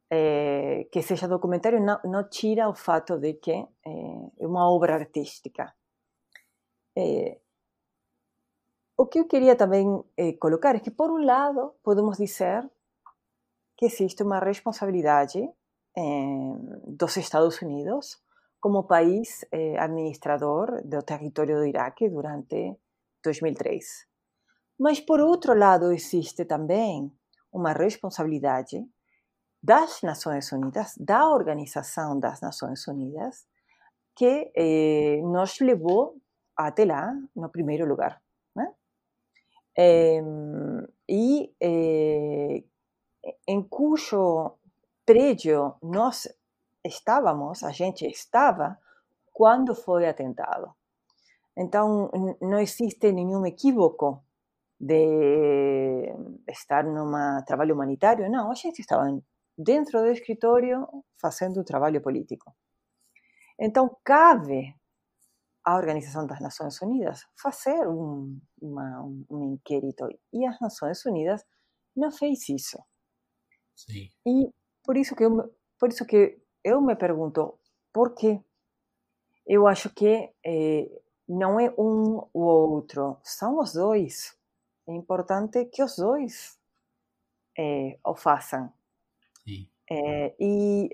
É, 0.10 0.86
que 0.92 1.02
seja 1.02 1.28
documentário 1.28 1.82
não, 1.82 2.00
não, 2.06 2.30
tira 2.30 2.70
o 2.70 2.74
fato 2.74 3.18
de 3.20 3.34
que 3.34 3.52
é, 3.52 3.68
é 4.40 4.48
uma 4.48 4.70
obra 4.70 4.96
artística. 4.96 5.74
É, 6.96 7.40
o 8.98 9.06
que 9.06 9.20
eu 9.20 9.28
queria 9.28 9.56
também 9.56 10.04
é, 10.18 10.34
colocar 10.34 10.76
é 10.76 10.80
que, 10.80 10.90
por 10.90 11.12
um 11.12 11.24
lado, 11.24 11.76
podemos 11.84 12.18
dizer 12.18 12.68
que 13.78 13.86
existe 13.86 14.24
uma 14.24 14.40
responsabilidade 14.40 15.40
eh, 15.96 16.56
dos 16.88 17.16
Estados 17.18 17.62
Unidos 17.62 18.18
como 18.60 18.88
país 18.88 19.46
eh, 19.52 19.78
administrador 19.78 20.82
do 20.84 21.04
território 21.04 21.58
do 21.58 21.66
Iraque 21.66 22.10
durante 22.10 22.76
2003. 23.24 24.08
Mas, 24.80 25.00
por 25.00 25.20
outro 25.20 25.54
lado, 25.54 25.92
existe 25.92 26.46
também 26.46 27.12
uma 27.52 27.74
responsabilidade 27.74 28.84
das 29.62 30.02
Nações 30.02 30.52
Unidas, 30.52 30.96
da 30.98 31.30
Organização 31.30 32.20
das 32.20 32.42
Nações 32.42 32.88
Unidas, 32.88 33.48
que 34.16 34.52
eh, 34.56 35.22
nos 35.22 35.60
levou 35.60 36.16
até 36.56 36.84
lá 36.84 37.14
no 37.36 37.50
primeiro 37.50 37.86
lugar. 37.86 38.20
E 39.78 41.54
eh, 41.62 42.64
em 43.48 43.62
cujo 43.64 44.58
prédio 45.06 45.76
nós 45.82 46.28
estávamos, 46.84 47.64
a 47.64 47.72
gente 47.72 48.06
estava, 48.06 48.78
quando 49.34 49.76
foi 49.76 50.08
atentado. 50.08 50.74
Então, 51.56 52.10
não 52.42 52.60
existe 52.60 53.12
nenhum 53.12 53.46
equívoco 53.46 54.24
de 54.80 56.14
estar 56.48 56.84
num 56.84 57.12
trabalho 57.46 57.74
humanitário, 57.74 58.30
não, 58.30 58.52
a 58.52 58.56
gente 58.56 58.80
estava 58.80 59.06
dentro 59.58 60.00
do 60.00 60.08
escritório 60.08 60.88
fazendo 61.20 61.64
trabalho 61.64 62.00
político. 62.02 62.54
Então, 63.60 63.98
cabe 64.04 64.76
à 65.68 65.76
Organização 65.76 66.26
das 66.26 66.40
Nações 66.40 66.82
Unidas 66.82 67.28
fazer 67.36 67.86
um, 67.90 68.40
uma, 68.62 69.04
um 69.30 69.54
inquérito. 69.54 70.08
E 70.32 70.46
as 70.46 70.58
Nações 70.62 71.06
Unidas 71.06 71.46
não 71.94 72.10
fez 72.10 72.48
isso. 72.48 72.82
Sim. 73.76 74.10
E 74.26 74.50
por 74.82 74.96
isso 74.96 75.14
que 75.14 75.26
eu, 75.26 75.54
por 75.78 75.90
isso 75.90 76.06
que 76.06 76.40
eu 76.64 76.82
me 76.82 76.96
pergunto 76.96 77.60
por 77.92 78.16
quê? 78.16 78.42
Eu 79.46 79.68
acho 79.68 79.90
que 79.94 80.34
é, 80.46 80.90
não 81.28 81.60
é 81.60 81.70
um 81.78 82.26
ou 82.34 82.72
outro, 82.72 83.18
são 83.22 83.60
os 83.60 83.74
dois. 83.74 84.38
É 84.88 84.94
importante 84.94 85.66
que 85.66 85.84
os 85.84 85.98
dois 85.98 86.58
é, 87.58 88.00
o 88.06 88.16
façam. 88.16 88.72
É, 89.92 90.34
e 90.40 90.90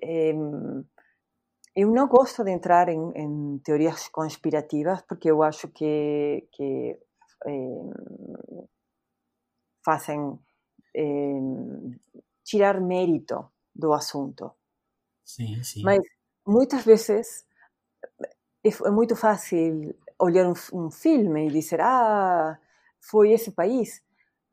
eu 1.76 1.92
não 1.92 2.08
gosto 2.08 2.44
de 2.44 2.52
entrar 2.52 2.88
em, 2.90 3.12
em, 3.16 3.60
teorias 3.60 4.08
conspirativas 4.08 5.02
porque 5.02 5.30
eu 5.30 5.42
acho 5.42 5.68
que, 5.70 6.48
que 6.52 7.00
fazem 9.84 10.40
tirar 12.44 12.80
mérito 12.80 13.52
do 13.76 13.92
assunto. 13.94 14.52
Sim, 15.26 15.64
sim. 15.64 15.82
Mas 15.84 16.00
muitas 16.46 16.84
vezes 16.86 17.46
é, 18.64 18.70
é 18.70 18.92
muito 18.92 19.16
fácil 19.16 19.96
olhar 20.20 20.48
um, 20.48 20.54
um, 20.74 20.92
filme 20.92 21.48
e 21.48 21.52
dizer, 21.52 21.82
ah, 21.82 22.58
foi 23.02 23.32
esse 23.32 23.52
país. 23.52 24.02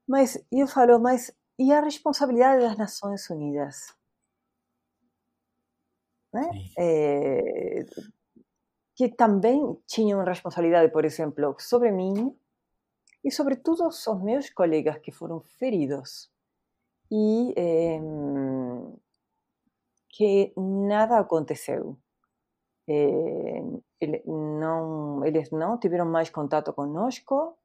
Mas 0.09 0.43
eu 0.51 0.67
falo, 0.67 0.99
mas 0.99 1.33
e 1.59 1.73
a 1.73 1.81
responsabilidade 1.81 2.63
das 2.63 2.79
Nações 2.79 3.29
Unidas? 3.29 3.95
Né? 6.33 6.43
Que 8.97 9.09
também 9.09 9.77
tinham 9.87 10.25
responsabilidade, 10.25 10.93
por 10.93 11.05
exemplo, 11.05 11.55
sobre 11.59 11.91
mim 11.91 12.37
e 13.25 13.31
sobre 13.31 13.57
todos 13.57 14.07
os 14.07 14.23
meus 14.23 14.51
colegas 14.51 14.99
que 14.99 15.13
foram 15.13 15.41
feridos 15.41 16.31
e 17.11 17.53
eh, 17.57 18.01
que 20.09 20.53
nada 20.57 21.19
aconteceu. 21.19 21.97
Eh, 22.89 23.63
ele, 24.01 24.23
não, 24.27 25.25
eles 25.25 25.51
não 25.51 25.79
tiveram 25.79 26.07
mais 26.07 26.31
contato 26.31 26.73
conosco 26.73 27.57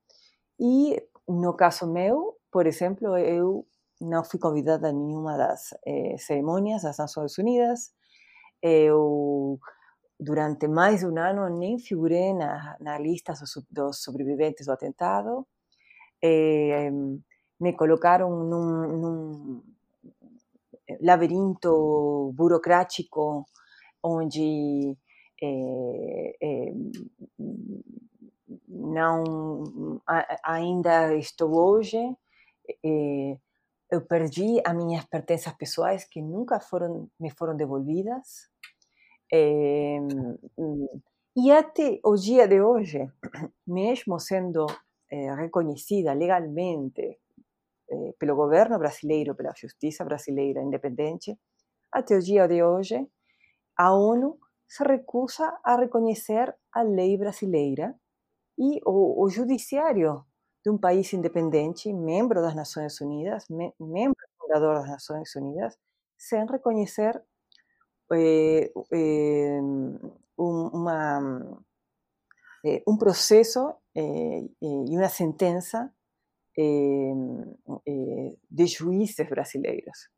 e, 0.59 1.01
no 1.27 1.53
caso 1.55 1.87
meu, 1.87 2.37
por 2.51 2.67
exemplo, 2.67 3.17
eu 3.17 3.65
não 4.01 4.23
fui 4.23 4.39
convidada 4.39 4.89
a 4.89 4.93
nenhuma 4.93 5.37
das 5.37 5.73
eh, 5.85 6.17
cerimônias 6.19 6.83
das 6.83 6.97
Nações 6.99 7.37
Unidas. 7.37 7.94
Eu, 8.67 9.59
durante 10.19 10.67
mais 10.67 11.01
de 11.01 11.07
um 11.07 11.17
ano, 11.19 11.49
nem 11.49 11.77
figurei 11.77 12.33
na, 12.33 12.75
na 12.79 12.97
lista 12.97 13.33
dos, 13.69 14.01
sobreviventes 14.01 14.65
do 14.65 14.71
atentado. 14.71 15.45
Eh, 16.23 16.89
me 17.59 17.73
colocaram 17.73 18.29
num, 18.43 18.87
num 18.99 19.63
labirinto 21.01 22.31
burocrático 22.33 23.45
onde 24.03 24.97
é, 25.41 26.35
é, 26.41 26.73
não 28.67 30.01
ainda 30.43 31.15
estou 31.15 31.55
hoje. 31.55 31.97
É, 32.83 33.37
eu 33.91 34.01
perdi 34.01 34.61
as 34.65 34.75
minhas 34.75 35.05
pertenças 35.05 35.53
pessoais 35.53 36.03
que 36.03 36.21
nunca 36.21 36.59
foram 36.59 37.09
me 37.19 37.29
foram 37.31 37.55
devolvidas. 37.55 38.49
E 41.35 41.51
até 41.51 41.99
o 42.03 42.15
dia 42.15 42.47
de 42.47 42.61
hoje, 42.61 43.11
mesmo 43.67 44.19
sendo 44.19 44.65
reconhecida 45.37 46.13
legalmente 46.13 47.19
eh, 47.89 48.13
pelo 48.19 48.35
governo 48.35 48.77
brasileiro, 48.79 49.35
pela 49.35 49.53
justiça 49.55 50.03
brasileira 50.03 50.61
independente, 50.61 51.37
até 51.91 52.17
o 52.17 52.21
dia 52.21 52.47
de 52.47 52.63
hoje, 52.63 53.07
a 53.77 53.93
ONU 53.93 54.39
se 54.67 54.83
recusa 54.83 55.57
a 55.63 55.77
reconhecer 55.77 56.55
a 56.73 56.81
lei 56.81 57.17
brasileira 57.17 57.95
e 58.57 58.81
o, 58.85 59.23
o 59.23 59.29
judiciário 59.29 60.25
de 60.63 60.71
um 60.71 60.77
país 60.77 61.13
independente, 61.13 61.93
membro 61.93 62.41
das 62.41 62.55
Nações 62.55 62.99
Unidas, 62.99 63.45
me, 63.49 63.73
membro 63.79 64.17
fundador 64.39 64.75
das 64.79 64.89
Nações 64.89 65.35
Unidas, 65.35 65.77
sem 66.17 66.45
reconhecer 66.47 67.21
eh, 68.11 68.71
eh, 68.91 69.59
eh, 72.63 72.83
processo 72.97 73.75
eh, 73.95 74.43
e 74.61 74.97
uma 74.97 75.09
sentença 75.09 75.91
de 78.49 78.65
juízes 78.67 79.27
brasileiros. 79.27 80.09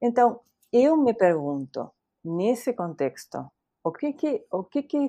Então, 0.00 0.40
eu 0.72 0.96
me 0.96 1.12
pergunto, 1.12 1.92
nesse 2.24 2.72
contexto, 2.72 3.50
o 3.82 3.90
que 3.90 4.12
que, 4.12 4.46
o 4.50 4.62
que 4.64 4.84
que, 4.84 5.08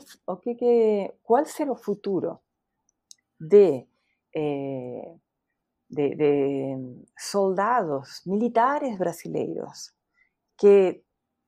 o 1.28 1.46
será 1.46 1.72
o 1.72 1.76
futuro 1.76 2.40
de, 3.40 3.88
de, 5.90 6.16
de, 6.16 7.06
soldados 7.16 8.24
militares 8.26 8.98
brasileiros 8.98 9.94
que, 10.58 11.04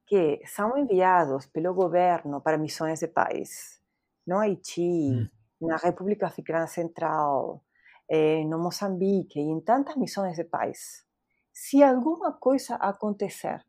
que 0.06 0.42
são 0.46 0.78
enviados 0.78 1.46
pelo 1.48 1.74
governo 1.74 2.42
para 2.42 2.58
missões 2.58 3.00
de 3.00 3.08
paz 3.08 3.82
no 4.26 4.40
Haiti, 4.40 4.82
hum. 4.82 5.28
na 5.62 5.78
República 5.78 6.28
Africana 6.28 6.68
Central, 6.68 7.64
eh, 8.10 8.44
no 8.46 8.58
Moçambique 8.58 9.40
e 9.40 9.44
em 9.44 9.60
tantas 9.60 9.96
missões 9.96 10.36
de 10.36 10.44
paz. 10.44 11.06
Se 11.54 11.84
alguma 11.84 12.34
coisa 12.34 12.76
acontecer, 12.76 13.64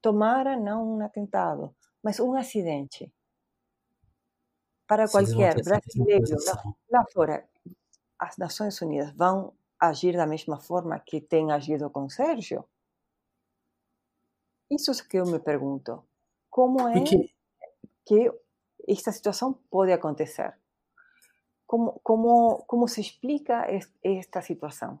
tomara 0.00 0.56
não 0.56 0.96
um 0.96 1.04
atentado, 1.04 1.74
mas 2.02 2.20
um 2.20 2.34
acidente, 2.34 3.12
para 4.86 5.08
qualquer 5.08 5.62
brasileiro 5.62 6.36
lá, 6.46 6.74
lá 6.90 7.04
fora, 7.12 7.48
as 8.18 8.36
Nações 8.36 8.80
Unidas 8.80 9.12
vão 9.14 9.52
agir 9.78 10.16
da 10.16 10.26
mesma 10.26 10.58
forma 10.58 10.98
que 10.98 11.20
tem 11.20 11.52
agido 11.52 11.90
com 11.90 12.08
Sérgio? 12.08 12.64
Isso 14.70 14.90
é 14.90 14.94
que 15.08 15.16
eu 15.16 15.26
me 15.26 15.38
pergunto. 15.38 16.02
Como 16.50 16.88
é 16.88 16.94
Porque... 16.94 17.30
que 18.04 18.30
esta 18.86 19.12
situação 19.12 19.54
pode 19.70 19.92
acontecer? 19.92 20.54
Como, 21.66 22.00
como, 22.02 22.64
como 22.66 22.88
se 22.88 23.00
explica 23.00 23.66
esta 24.02 24.40
situação? 24.40 24.98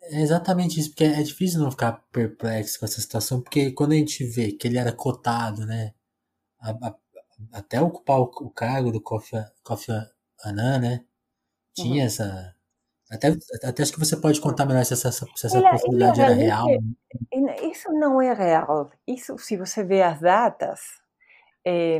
É 0.00 0.22
exatamente 0.22 0.80
isso, 0.80 0.90
porque 0.90 1.04
é 1.04 1.22
difícil 1.22 1.60
não 1.60 1.70
ficar 1.70 1.92
perplexo 2.10 2.78
com 2.78 2.86
essa 2.86 3.00
situação, 3.00 3.42
porque 3.42 3.72
quando 3.72 3.92
a 3.92 3.96
gente 3.96 4.24
vê 4.24 4.52
que 4.52 4.66
ele 4.66 4.78
era 4.78 4.92
cotado, 4.92 5.66
né, 5.66 5.92
a, 6.60 6.70
a, 6.70 6.98
até 7.52 7.80
ocupar 7.80 8.20
o, 8.20 8.24
o, 8.24 8.50
cargo 8.50 8.90
do 8.92 9.00
Kofi, 9.00 9.36
Kofi 9.62 9.92
Annan, 10.44 10.78
né, 10.78 11.04
tinha 11.74 12.02
uhum. 12.02 12.06
essa, 12.06 12.54
Até, 13.10 13.28
até 13.64 13.82
acho 13.82 13.92
que 13.92 13.98
você 13.98 14.16
pode 14.16 14.40
contar 14.40 14.66
melhor 14.66 14.84
se 14.84 14.92
essa, 14.92 15.10
se 15.10 15.24
essa 15.46 15.58
ele, 15.58 15.70
possibilidade 15.70 16.20
era 16.20 16.34
real. 16.34 16.66
Isso 17.62 17.90
não 17.92 18.20
é 18.20 18.32
real. 18.32 18.90
Isso, 19.06 19.38
se 19.38 19.56
você 19.56 19.82
vê 19.82 20.02
as 20.02 20.20
datas, 20.20 20.80
é, 21.64 21.98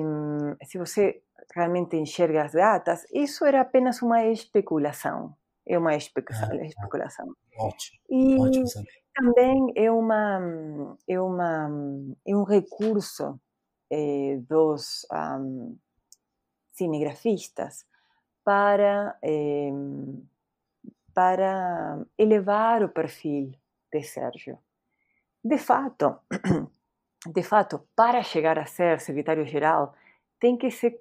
se 0.64 0.76
você 0.78 1.22
realmente 1.54 1.96
enxerga 1.96 2.44
as 2.44 2.52
datas, 2.52 3.06
isso 3.12 3.44
era 3.44 3.60
apenas 3.60 4.02
uma 4.02 4.26
especulação. 4.26 5.34
É 5.66 5.78
uma 5.78 5.94
especulação. 5.94 6.52
É, 6.52 6.66
especulação. 6.66 7.26
Ótimo. 7.58 7.98
E 8.10 8.38
ótimo 8.38 8.66
também 9.18 9.72
é, 9.74 9.90
uma, 9.90 10.40
é, 11.08 11.20
uma, 11.20 11.68
é 12.26 12.36
um 12.36 12.44
recurso 12.44 13.40
é, 13.90 14.38
dos 14.48 15.04
um, 15.12 15.76
cinegrafistas 16.72 17.84
para, 18.44 19.18
eh, 19.22 19.70
para 21.18 21.98
elevar 22.16 22.84
o 22.84 22.90
perfil 22.90 23.50
de 23.92 24.02
Sérgio. 24.04 24.60
De 25.42 25.58
fato, 25.58 26.20
de 27.26 27.42
fato, 27.42 27.88
para 27.96 28.22
chegar 28.22 28.56
a 28.56 28.66
ser 28.66 29.00
secretário-geral, 29.00 29.94
tem 30.38 30.56
que 30.56 30.70
se 30.70 31.00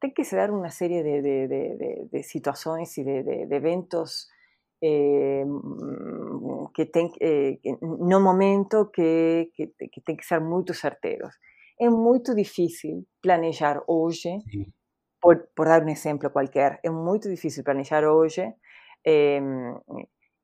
tem 0.00 0.14
que 0.14 0.24
se 0.24 0.34
dar 0.34 0.50
uma 0.50 0.70
série 0.70 1.02
de, 1.02 1.20
de, 1.20 1.48
de, 1.48 2.08
de 2.10 2.22
situações 2.22 2.96
e 2.96 3.04
de, 3.04 3.54
eventos 3.54 4.28
eh, 4.82 5.44
que 6.74 6.86
tem 6.86 7.12
eh, 7.20 7.58
no 7.82 8.18
momento 8.18 8.86
que, 8.86 9.50
que, 9.54 9.66
que 9.92 10.00
tem 10.00 10.16
que 10.16 10.24
ser 10.24 10.40
muito 10.40 10.72
certeiros. 10.72 11.34
É 11.78 11.90
muito 11.90 12.34
difícil 12.34 13.06
planejar 13.20 13.82
hoje 13.86 14.38
por, 15.20 15.36
por, 15.54 15.66
dar 15.66 15.84
um 15.84 15.90
exemplo 15.90 16.30
qualquer, 16.30 16.80
é 16.82 16.88
muito 16.88 17.28
difícil 17.28 17.62
planejar 17.62 18.04
hoje 18.04 18.42
eh, 19.04 19.40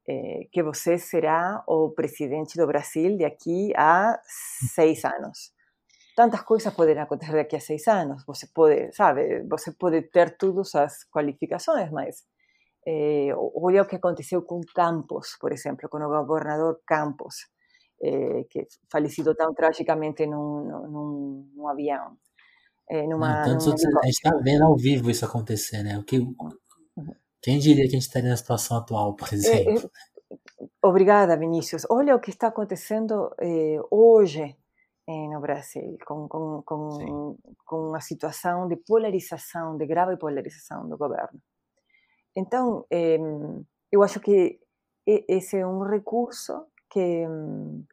eh, 0.09 0.49
que 0.53 0.63
você 0.63 0.99
será 0.99 1.65
o 1.67 1.91
presidente 1.91 2.57
do 2.57 2.67
Brasil 2.67 3.17
de 3.17 3.25
aqui 3.25 3.73
a 3.77 4.21
seis 4.75 5.05
anos. 5.05 5.53
Tantas 6.15 6.43
coisas 6.43 6.73
podem 6.73 6.99
acontecer 6.99 7.33
daqui 7.33 7.57
a 7.57 7.61
seis 7.61 7.87
anos. 7.89 8.25
Você 8.27 8.47
pode, 8.55 8.93
sabe, 8.93 9.43
você 9.49 9.73
pode 9.73 10.03
ter 10.03 10.37
todas 10.39 10.75
as 10.75 11.05
qualificações, 11.11 11.91
mas 11.91 12.25
eh, 12.87 13.35
olha 13.37 13.83
o 13.83 13.87
que 13.87 13.97
aconteceu 13.97 14.43
com 14.43 14.61
Campos, 14.75 15.37
por 15.41 15.53
exemplo, 15.53 15.89
com 15.89 15.99
o 15.99 16.25
governador 16.25 16.81
Campos, 16.87 17.35
eh, 18.01 18.45
que 18.49 18.67
falecido 18.91 19.35
tão 19.35 19.53
tragicamente 19.53 20.25
num, 20.27 20.89
num, 20.89 21.51
num 21.55 21.69
avião. 21.69 22.17
É, 22.89 23.05
numa, 23.09 23.43
tanto 23.43 23.67
numa... 23.67 24.01
a 24.01 24.07
gente 24.07 24.15
está 24.15 24.31
vendo 24.37 24.65
ao 24.65 24.77
vivo 24.77 25.11
isso 25.11 25.25
acontecer, 25.25 25.83
né? 25.83 25.99
O 25.99 26.05
que, 26.05 26.19
uhum. 26.21 26.35
Quem 27.47 27.61
diria 27.61 27.85
que 27.85 27.91
a 27.91 27.93
gente 27.93 28.09
estaria 28.09 28.29
na 28.29 28.37
situação 28.37 28.79
atual, 28.79 29.15
por 29.15 29.33
exemplo? 29.33 29.89
É, 30.29 30.65
é, 30.65 30.69
obrigada, 30.83 31.37
Vinícius. 31.37 31.87
Olha 31.89 32.17
o 32.17 32.19
que 32.19 32.31
está 32.31 32.49
acontecendo 32.49 33.33
eh, 33.41 33.79
hoje 33.89 34.57
eh, 35.07 35.29
no 35.29 35.41
Brasil, 35.41 35.97
com, 36.05 36.27
com, 36.27 36.61
com, 36.67 37.39
com 37.65 37.95
a 37.95 38.01
situação 38.01 38.67
de 38.67 38.75
polarização, 38.75 39.77
de 39.79 39.87
grave 39.87 40.17
polarização 40.17 40.89
do 40.89 40.99
governo. 40.99 41.41
Então, 42.35 42.85
eh, 42.91 43.17
eu 43.93 44.03
acho 44.03 44.19
que 44.19 44.59
esse 45.07 45.57
é 45.57 45.65
um 45.65 45.83
recurso 45.85 46.67
que, 46.91 47.27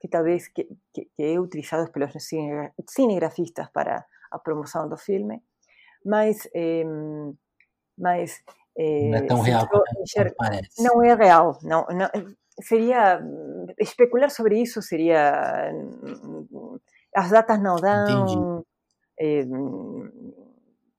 que 0.01 0.07
talvez 0.07 0.47
que, 0.47 0.67
que, 0.91 1.11
é 1.19 1.39
utilizado 1.39 1.91
pelos 1.91 2.11
cinegrafistas 2.89 3.69
para 3.69 4.03
a 4.31 4.39
promoção 4.39 4.89
do 4.89 4.97
filme, 4.97 5.43
mas, 6.03 6.49
eh, 6.55 6.84
mas 7.95 8.41
eh, 8.47 8.62
não 8.77 9.17
é 9.17 9.21
tão 9.21 9.39
real 9.41 9.67
quanto 9.67 9.85
parece. 10.37 10.83
Não 10.83 11.03
é 11.03 11.13
real, 11.13 11.59
não, 11.63 11.85
não, 11.87 12.09
seria 12.61 13.21
especular 13.79 14.29
sobre 14.29 14.61
isso 14.61 14.81
seria 14.81 15.71
as 17.15 17.29
datas 17.29 17.61
não 17.61 17.75
dão, 17.75 18.65
eh, 19.19 19.45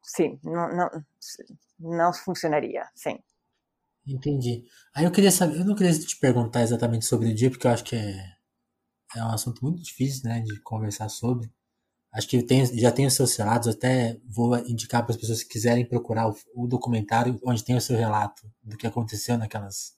sim, 0.03 0.39
não, 0.45 0.69
não, 0.69 0.91
não 1.81 2.13
funcionaria, 2.13 2.87
sim. 2.95 3.19
Entendi. 4.07 4.65
Aí 4.95 5.05
eu 5.05 5.11
queria 5.11 5.31
saber, 5.31 5.61
eu 5.61 5.65
não 5.65 5.75
queria 5.75 5.93
te 5.93 6.19
perguntar 6.19 6.63
exatamente 6.63 7.07
sobre 7.07 7.31
o 7.31 7.35
dia, 7.35 7.51
porque 7.51 7.67
eu 7.67 7.71
acho 7.71 7.85
que 7.85 7.97
é, 7.97 8.37
é 9.17 9.25
um 9.25 9.33
assunto 9.33 9.65
muito 9.65 9.83
difícil, 9.83 10.29
né, 10.29 10.41
de 10.41 10.61
conversar 10.61 11.09
sobre. 11.09 11.51
Acho 12.15 12.29
que 12.29 12.43
tem, 12.43 12.65
já 12.79 12.93
tem 12.93 13.07
os 13.07 13.15
seus 13.15 13.35
relatos, 13.37 13.69
até 13.69 14.17
vou 14.25 14.57
indicar 14.69 15.03
para 15.03 15.13
as 15.13 15.21
pessoas 15.21 15.43
que 15.43 15.49
quiserem 15.49 15.85
procurar 15.85 16.29
o, 16.29 16.37
o, 16.55 16.67
documentário 16.69 17.41
onde 17.45 17.65
tem 17.65 17.77
o 17.77 17.81
seu 17.81 17.97
relato 17.97 18.49
do 18.63 18.77
que 18.77 18.87
aconteceu 18.87 19.37
naquelas 19.37 19.97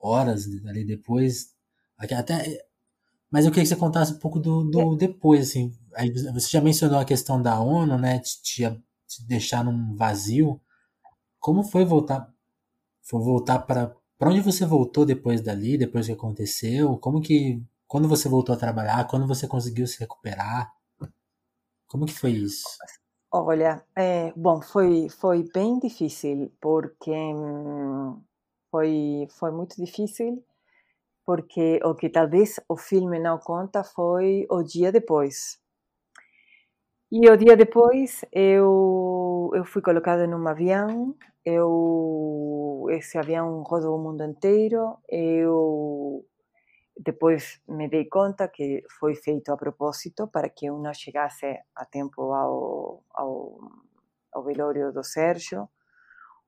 horas 0.00 0.46
ali 0.66 0.84
depois. 0.84 1.54
Até, 1.96 2.66
mas 3.30 3.44
eu 3.44 3.52
queria 3.52 3.62
que 3.64 3.68
você 3.68 3.76
contasse 3.76 4.14
um 4.14 4.18
pouco 4.18 4.40
do, 4.40 4.64
do 4.64 4.96
depois, 4.96 5.48
assim. 5.48 5.72
Aí 5.94 6.10
você 6.32 6.48
já 6.48 6.60
mencionou 6.60 6.98
a 6.98 7.04
questão 7.04 7.40
da 7.40 7.60
ONU, 7.60 7.96
né? 7.98 8.18
Te, 8.18 8.42
te, 8.42 8.82
te 9.06 9.26
deixar 9.26 9.64
num 9.64 9.94
vazio. 9.94 10.60
Como 11.38 11.62
foi 11.62 11.84
voltar? 11.84 12.32
Foi 13.02 13.20
voltar 13.22 13.60
para 13.60 13.94
para 14.18 14.30
onde 14.30 14.40
você 14.40 14.66
voltou 14.66 15.06
depois 15.06 15.40
dali, 15.40 15.78
depois 15.78 16.06
que 16.06 16.12
aconteceu? 16.12 16.98
Como 16.98 17.20
que 17.20 17.62
quando 17.86 18.08
você 18.08 18.28
voltou 18.28 18.52
a 18.52 18.58
trabalhar, 18.58 19.06
quando 19.06 19.28
você 19.28 19.46
conseguiu 19.46 19.86
se 19.86 20.00
recuperar? 20.00 20.72
Como 21.88 22.06
que 22.06 22.12
foi 22.12 22.32
isso? 22.32 22.64
Olha, 23.32 23.84
é, 23.96 24.32
bom, 24.36 24.60
foi, 24.60 25.08
foi 25.08 25.42
bem 25.52 25.78
difícil, 25.78 26.52
porque 26.60 27.12
foi, 28.70 29.26
foi 29.30 29.50
muito 29.50 29.76
difícil, 29.76 30.44
porque 31.24 31.80
o 31.84 31.94
que 31.94 32.08
talvez 32.08 32.60
o 32.68 32.76
filme 32.76 33.18
não 33.18 33.38
conta 33.38 33.82
foi 33.84 34.46
o 34.50 34.62
dia 34.62 34.92
depois. 34.92 35.58
E 37.10 37.28
o 37.30 37.36
dia 37.36 37.56
depois 37.56 38.22
eu, 38.32 39.50
eu 39.54 39.64
fui 39.64 39.80
colocada 39.80 40.26
num 40.26 40.46
avião, 40.46 41.14
eu, 41.44 42.86
esse 42.90 43.16
avião 43.16 43.62
rodou 43.62 43.96
o 43.96 44.02
mundo 44.02 44.22
inteiro, 44.24 44.96
eu 45.08 46.24
depois 46.98 47.60
me 47.68 47.88
dei 47.88 48.06
conta 48.06 48.48
que 48.48 48.82
foi 48.98 49.14
feito 49.14 49.52
a 49.52 49.56
propósito 49.56 50.26
para 50.26 50.48
que 50.48 50.66
eu 50.66 50.78
não 50.78 50.92
chegasse 50.92 51.46
a 51.74 51.84
tempo 51.84 52.32
ao, 52.32 53.04
ao, 53.14 53.58
ao 54.32 54.44
velório 54.44 54.92
do 54.92 55.04
Sérgio. 55.04 55.68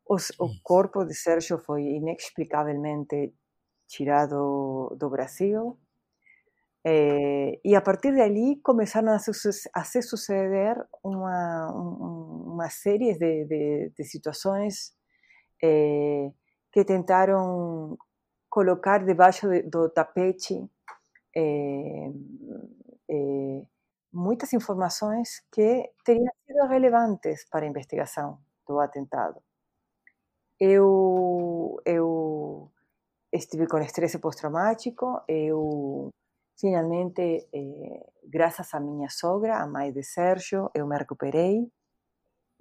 Os, 0.09 0.31
o 0.41 0.49
corpo 0.63 1.05
de 1.05 1.15
Sérgio 1.15 1.57
foi 1.59 1.83
inexplicavelmente 1.83 3.33
tirado 3.87 4.97
do 4.99 5.09
Brasil. 5.09 5.79
Eh, 6.85 7.61
e 7.65 7.77
a 7.77 7.81
partir 7.81 8.13
de 8.13 8.21
ali 8.21 8.57
começaram 8.63 9.13
a, 9.13 9.17
a 9.17 9.85
se 9.85 10.03
suceder 10.03 10.77
uma, 11.05 11.71
uma 11.73 12.71
série 12.71 13.17
de, 13.17 13.45
de, 13.45 13.93
de 13.97 14.05
situações 14.05 14.95
eh, 15.63 16.33
que 16.73 16.85
tentaram 16.85 17.97
colocar 18.51 19.05
debaixo 19.05 19.47
do 19.71 19.89
tapete 19.89 20.69
é, 21.35 22.11
é, 23.09 23.63
muitas 24.13 24.53
informações 24.53 25.43
que 25.53 25.91
teriam 26.05 26.33
sido 26.45 26.67
relevantes 26.67 27.49
para 27.49 27.65
a 27.65 27.69
investigação 27.69 28.39
do 28.67 28.81
atentado. 28.81 29.41
Eu, 30.59 31.81
eu 31.87 32.71
estive 33.33 33.67
com 33.67 33.79
estresse 33.79 34.19
pós-traumático, 34.19 35.23
eu 35.29 36.11
finalmente, 36.61 37.49
eh, 37.53 38.07
graças 38.25 38.75
à 38.75 38.81
minha 38.81 39.09
sogra, 39.09 39.57
a 39.57 39.67
mãe 39.67 39.91
de 39.93 40.03
Sérgio, 40.03 40.71
eu 40.75 40.87
me 40.87 40.99
recuperei 40.99 41.67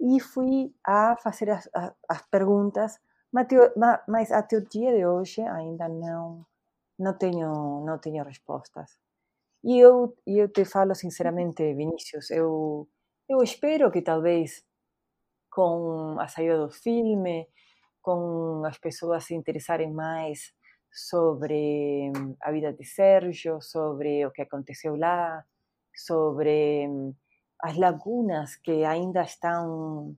e 0.00 0.20
fui 0.20 0.74
a 0.86 1.16
fazer 1.16 1.50
as, 1.50 1.68
as 2.08 2.22
perguntas 2.30 2.98
mas 3.32 4.32
até 4.32 4.56
o 4.56 4.66
dia 4.68 4.92
de 4.96 5.06
hoje 5.06 5.40
ainda 5.42 5.88
não 5.88 6.44
não 6.98 7.14
tenho 7.16 7.84
não 7.86 7.98
tenho 7.98 8.24
respostas. 8.24 8.98
E 9.64 9.78
eu 9.78 10.16
eu 10.26 10.48
te 10.48 10.64
falo 10.64 10.94
sinceramente, 10.94 11.74
Vinícius, 11.74 12.30
eu 12.30 12.88
eu 13.28 13.42
espero 13.42 13.90
que 13.90 14.02
talvez 14.02 14.64
com 15.50 16.18
a 16.20 16.28
saída 16.28 16.58
do 16.58 16.70
filme, 16.70 17.48
com 18.02 18.64
as 18.64 18.78
pessoas 18.78 19.24
se 19.24 19.34
interessarem 19.34 19.92
mais 19.92 20.52
sobre 20.92 22.10
a 22.42 22.50
vida 22.52 22.72
de 22.72 22.84
Sérgio, 22.84 23.60
sobre 23.60 24.26
o 24.26 24.32
que 24.32 24.42
aconteceu 24.42 24.96
lá, 24.96 25.44
sobre 25.94 26.88
as 27.62 27.76
lagunas 27.76 28.56
que 28.56 28.84
ainda 28.84 29.22
estão 29.22 30.16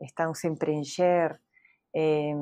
estão 0.00 0.34
sem 0.34 0.54
preencher 0.56 1.38
eh, 1.94 2.34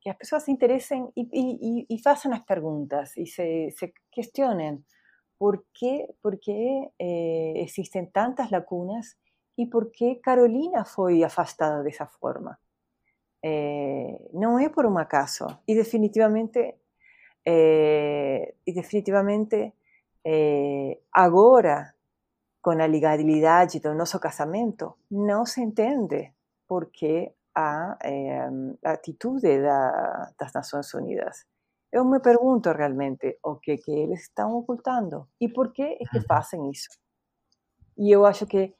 que 0.00 0.10
as 0.10 0.16
pessoas 0.16 0.44
se 0.44 0.50
interessem 0.52 1.08
e, 1.16 1.28
e, 1.32 1.86
e, 1.90 2.02
façam 2.02 2.32
as 2.32 2.40
perguntas 2.44 3.16
e 3.16 3.26
se, 3.26 3.70
se 3.72 3.92
questionem 4.10 4.82
por 5.38 5.64
que, 5.74 6.08
por 6.22 6.38
que 6.38 6.90
eh, 6.98 7.54
existem 7.56 8.06
tantas 8.06 8.50
lacunas 8.50 9.16
e 9.56 9.66
por 9.66 9.90
que 9.90 10.16
Carolina 10.16 10.84
foi 10.84 11.24
afastada 11.24 11.82
dessa 11.82 12.06
forma. 12.06 12.58
é, 13.42 14.18
não 14.32 14.58
é 14.58 14.68
por 14.68 14.86
um 14.86 14.98
acaso. 14.98 15.46
E 15.66 15.74
definitivamente, 15.74 16.74
é, 17.46 18.54
e 18.66 18.72
definitivamente 18.72 19.72
é, 20.24 20.98
agora, 21.12 21.94
com 22.62 22.70
a 22.70 22.86
legalidade 22.86 23.80
do 23.80 23.94
nosso 23.94 24.18
casamento, 24.20 24.96
não 25.10 25.46
se 25.46 25.60
entende 25.62 26.32
porque 26.66 27.32
a, 27.58 27.98
a 28.84 28.92
atitude 28.92 29.60
da, 29.60 30.30
das 30.38 30.52
Nações 30.52 30.94
Unidas. 30.94 31.44
Eu 31.90 32.04
me 32.04 32.20
pergunto 32.20 32.70
realmente 32.70 33.38
o 33.42 33.56
que, 33.56 33.76
que 33.78 33.90
eles 33.90 34.22
estão 34.22 34.54
ocultando 34.54 35.28
e 35.40 35.48
por 35.48 35.72
que 35.72 35.82
é 35.82 36.04
que 36.10 36.20
fazem 36.20 36.70
isso. 36.70 36.88
E 37.96 38.10
eu 38.14 38.24
acho 38.24 38.46
que, 38.46 38.74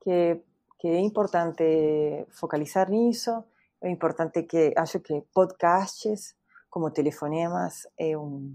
que, 0.00 0.40
que 0.78 0.88
é 0.88 1.00
importante 1.00 2.26
focalizar 2.30 2.88
nisso, 2.88 3.44
é 3.82 3.90
importante 3.90 4.44
que, 4.44 4.72
acho 4.76 5.00
que 5.00 5.22
podcasts 5.34 6.34
como 6.70 6.90
telefonemas 6.90 7.86
é, 7.98 8.16
um, 8.16 8.54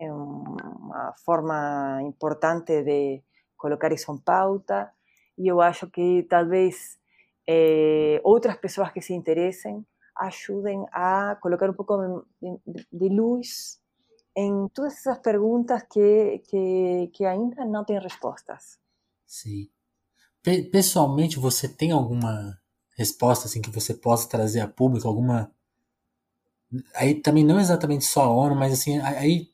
é 0.00 0.10
uma 0.10 1.12
forma 1.24 2.00
importante 2.02 2.82
de 2.82 3.22
colocar 3.56 3.92
isso 3.92 4.12
em 4.12 4.18
pauta 4.18 4.92
e 5.36 5.48
eu 5.48 5.60
acho 5.60 5.90
que 5.90 6.22
talvez 6.30 6.97
eh, 7.48 8.20
outras 8.24 8.58
pessoas 8.58 8.92
que 8.92 9.00
se 9.00 9.14
interessem 9.14 9.86
ayuden 10.14 10.84
a 10.92 11.38
colocar 11.40 11.70
un 11.70 11.76
poco 11.76 12.26
de, 12.90 13.08
luz 13.08 13.80
en 14.34 14.68
todas 14.68 14.98
esas 14.98 15.18
preguntas 15.20 15.84
que, 15.88 16.42
que, 16.46 17.10
que 17.12 17.24
ainda 17.24 17.64
não 17.64 17.84
têm 17.84 17.98
respostas. 17.98 18.78
Sim. 19.26 19.70
Pessoalmente, 20.70 21.38
você 21.38 21.68
tem 21.68 21.90
alguma 21.90 22.60
resposta 22.96 23.46
assim 23.46 23.62
que 23.62 23.70
você 23.70 23.94
possa 23.94 24.28
trazer 24.28 24.60
a 24.60 24.68
público? 24.68 25.08
Alguma. 25.08 25.50
Aí 26.94 27.14
também 27.14 27.44
não 27.44 27.58
exatamente 27.58 28.04
só 28.04 28.22
a 28.24 28.30
ONU, 28.30 28.54
mas 28.54 28.72
assim, 28.72 28.98
aí. 29.00 29.50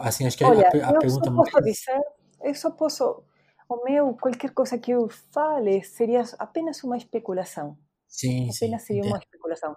Assim, 0.00 0.26
acho 0.26 0.36
que 0.36 0.44
Olha, 0.44 0.68
a, 0.68 0.90
a 0.90 0.92
eu 0.92 0.98
pergunta 0.98 1.30
só 1.30 1.36
posso 1.36 1.62
dizer, 1.62 2.00
eu 2.42 2.54
só 2.54 2.70
posso. 2.70 3.22
O 3.68 3.84
meu, 3.84 4.14
qualquer 4.14 4.52
coisa 4.54 4.78
que 4.78 4.90
eu 4.90 5.08
fale 5.08 5.82
seria 5.82 6.22
apenas 6.38 6.82
uma 6.82 6.96
especulação. 6.96 7.76
Sim, 8.06 8.48
apenas 8.54 8.82
sim. 8.82 8.86
seria 8.86 9.04
uma 9.04 9.18
especulação. 9.18 9.76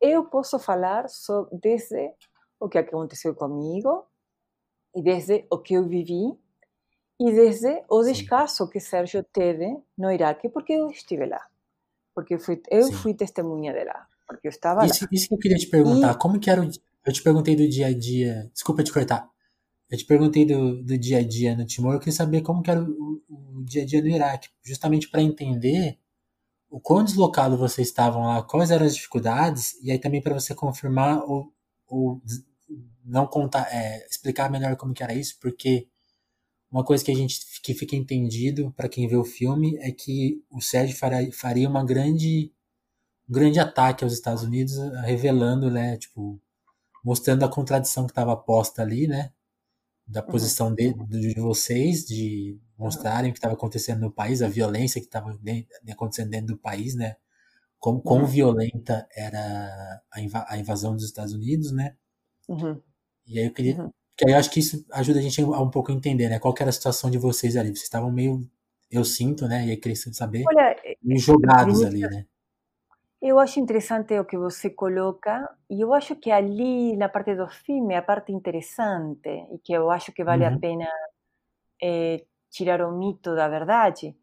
Eu 0.00 0.24
posso 0.24 0.58
falar 0.58 1.08
só 1.08 1.48
desde 1.52 2.12
o 2.58 2.68
que 2.68 2.78
aconteceu 2.78 3.34
comigo 3.34 4.06
e 4.94 5.02
desde 5.02 5.46
o 5.50 5.58
que 5.58 5.74
eu 5.74 5.88
vivi 5.88 6.38
e 7.18 7.32
desde 7.32 7.82
o 7.88 8.02
descaso 8.02 8.68
que 8.68 8.80
Sérgio 8.80 9.22
teve 9.24 9.76
no 9.96 10.10
Iraque, 10.10 10.48
porque 10.48 10.74
eu 10.74 10.88
estive 10.88 11.26
lá. 11.26 11.40
Porque 12.14 12.34
eu 12.34 12.38
fui, 12.38 12.60
eu 12.70 12.92
fui 12.92 13.14
testemunha 13.14 13.72
de 13.72 13.84
lá. 13.84 14.06
Porque 14.26 14.48
eu 14.48 14.50
estava 14.50 14.84
isso, 14.84 15.04
lá. 15.04 15.08
Isso 15.12 15.28
que 15.28 15.34
eu 15.34 15.38
queria 15.38 15.58
te 15.58 15.66
perguntar. 15.66 16.12
E... 16.12 16.18
Como 16.18 16.38
que 16.38 16.50
era 16.50 16.62
o... 16.62 16.70
Eu 17.06 17.12
te 17.12 17.22
perguntei 17.22 17.56
do 17.56 17.68
dia 17.68 17.86
a 17.86 17.98
dia... 17.98 18.50
Desculpa 18.52 18.82
te 18.82 18.92
cortar. 18.92 19.28
Eu 19.90 19.98
te 19.98 20.04
perguntei 20.04 20.46
do, 20.46 20.82
do 20.82 20.96
dia 20.96 21.18
a 21.18 21.22
dia 21.26 21.56
no 21.56 21.66
Timor. 21.66 21.94
Eu 21.94 21.98
queria 21.98 22.12
saber 22.12 22.42
como 22.42 22.62
que 22.62 22.70
era 22.70 22.82
o, 22.82 23.22
o 23.28 23.64
dia 23.64 23.82
a 23.82 23.86
dia 23.86 24.00
no 24.00 24.08
Iraque. 24.08 24.48
Justamente 24.62 25.08
para 25.08 25.20
entender 25.20 25.98
o 26.70 26.80
quão 26.80 27.02
deslocado 27.02 27.58
vocês 27.58 27.88
estavam 27.88 28.22
lá, 28.22 28.42
quais 28.42 28.70
eram 28.70 28.86
as 28.86 28.94
dificuldades, 28.94 29.74
e 29.82 29.90
aí 29.90 29.98
também 29.98 30.22
para 30.22 30.34
você 30.34 30.54
confirmar 30.54 31.18
ou, 31.24 31.52
ou 31.88 32.22
não 33.04 33.26
contar, 33.26 33.66
é, 33.72 34.06
explicar 34.06 34.48
melhor 34.48 34.76
como 34.76 34.94
que 34.94 35.02
era 35.02 35.12
isso, 35.12 35.36
porque 35.40 35.88
uma 36.70 36.84
coisa 36.84 37.04
que 37.04 37.10
a 37.10 37.14
gente 37.14 37.40
que 37.62 37.74
fica 37.74 37.96
entendido 37.96 38.72
para 38.76 38.88
quem 38.88 39.08
vê 39.08 39.16
o 39.16 39.24
filme 39.24 39.76
é 39.78 39.90
que 39.90 40.44
o 40.48 40.60
Sérgio 40.60 40.96
faria, 41.32 41.68
uma 41.68 41.84
grande 41.84 42.52
um 43.28 43.32
grande 43.32 43.58
ataque 43.58 44.04
aos 44.04 44.12
Estados 44.12 44.42
Unidos, 44.44 44.76
revelando, 45.04 45.70
né, 45.70 45.96
tipo, 45.96 46.40
mostrando 47.04 47.44
a 47.44 47.48
contradição 47.48 48.04
que 48.06 48.12
estava 48.12 48.36
posta 48.36 48.82
ali, 48.82 49.06
né, 49.08 49.32
da 50.10 50.20
uhum. 50.20 50.26
posição 50.26 50.74
de, 50.74 50.92
de 50.92 51.40
vocês, 51.40 52.04
de 52.04 52.58
mostrarem 52.76 53.30
o 53.30 53.32
que 53.32 53.38
estava 53.38 53.54
acontecendo 53.54 54.00
no 54.00 54.10
país, 54.10 54.42
a 54.42 54.48
violência 54.48 55.00
que 55.00 55.06
estava 55.06 55.38
acontecendo 55.88 56.30
dentro 56.30 56.48
do 56.48 56.58
país, 56.58 56.96
né? 56.96 57.16
Como, 57.78 58.02
quão 58.02 58.20
uhum. 58.20 58.26
violenta 58.26 59.06
era 59.14 60.02
a, 60.12 60.20
inv 60.20 60.34
a, 60.34 60.58
invasão 60.58 60.94
dos 60.94 61.04
Estados 61.04 61.32
Unidos, 61.32 61.70
né? 61.70 61.94
Uhum. 62.48 62.80
E 63.26 63.38
aí 63.38 63.46
eu 63.46 63.52
queria. 63.52 63.80
Uhum. 63.80 63.90
Que 64.16 64.26
aí 64.26 64.32
eu 64.32 64.38
acho 64.38 64.50
que 64.50 64.60
isso 64.60 64.84
ajuda 64.90 65.20
a 65.20 65.22
gente 65.22 65.40
a 65.40 65.62
um 65.62 65.70
pouco 65.70 65.92
entender, 65.92 66.28
né? 66.28 66.38
Qual 66.38 66.54
era 66.58 66.68
a 66.68 66.72
situação 66.72 67.10
de 67.10 67.16
vocês 67.16 67.56
ali? 67.56 67.68
Vocês 67.68 67.84
estavam 67.84 68.10
meio. 68.10 68.40
Eu 68.90 69.04
sinto, 69.04 69.46
né? 69.46 69.66
E 69.66 69.70
aí 69.70 69.76
queria 69.76 69.96
saber. 69.96 70.42
Olha, 70.46 70.76
meio 71.00 71.20
jogados 71.20 71.82
ali, 71.82 72.00
né? 72.00 72.26
Eu 73.22 73.38
acho 73.38 73.60
interessante 73.60 74.18
o 74.18 74.24
que 74.24 74.38
você 74.38 74.70
coloca, 74.70 75.46
e 75.68 75.82
eu 75.82 75.92
acho 75.92 76.16
que 76.16 76.30
ali, 76.30 76.96
na 76.96 77.08
parte 77.08 77.34
do 77.34 77.46
filme, 77.48 77.94
a 77.94 78.00
parte 78.02 78.32
interessante, 78.32 79.28
e 79.52 79.58
que 79.58 79.74
eu 79.74 79.90
acho 79.90 80.10
que 80.10 80.24
vale 80.24 80.46
uhum. 80.46 80.54
a 80.54 80.58
pena 80.58 80.88
é, 81.82 82.24
tirar 82.50 82.80
o 82.80 82.96
mito 82.96 83.34
da 83.34 83.46
verdade, 83.46 84.16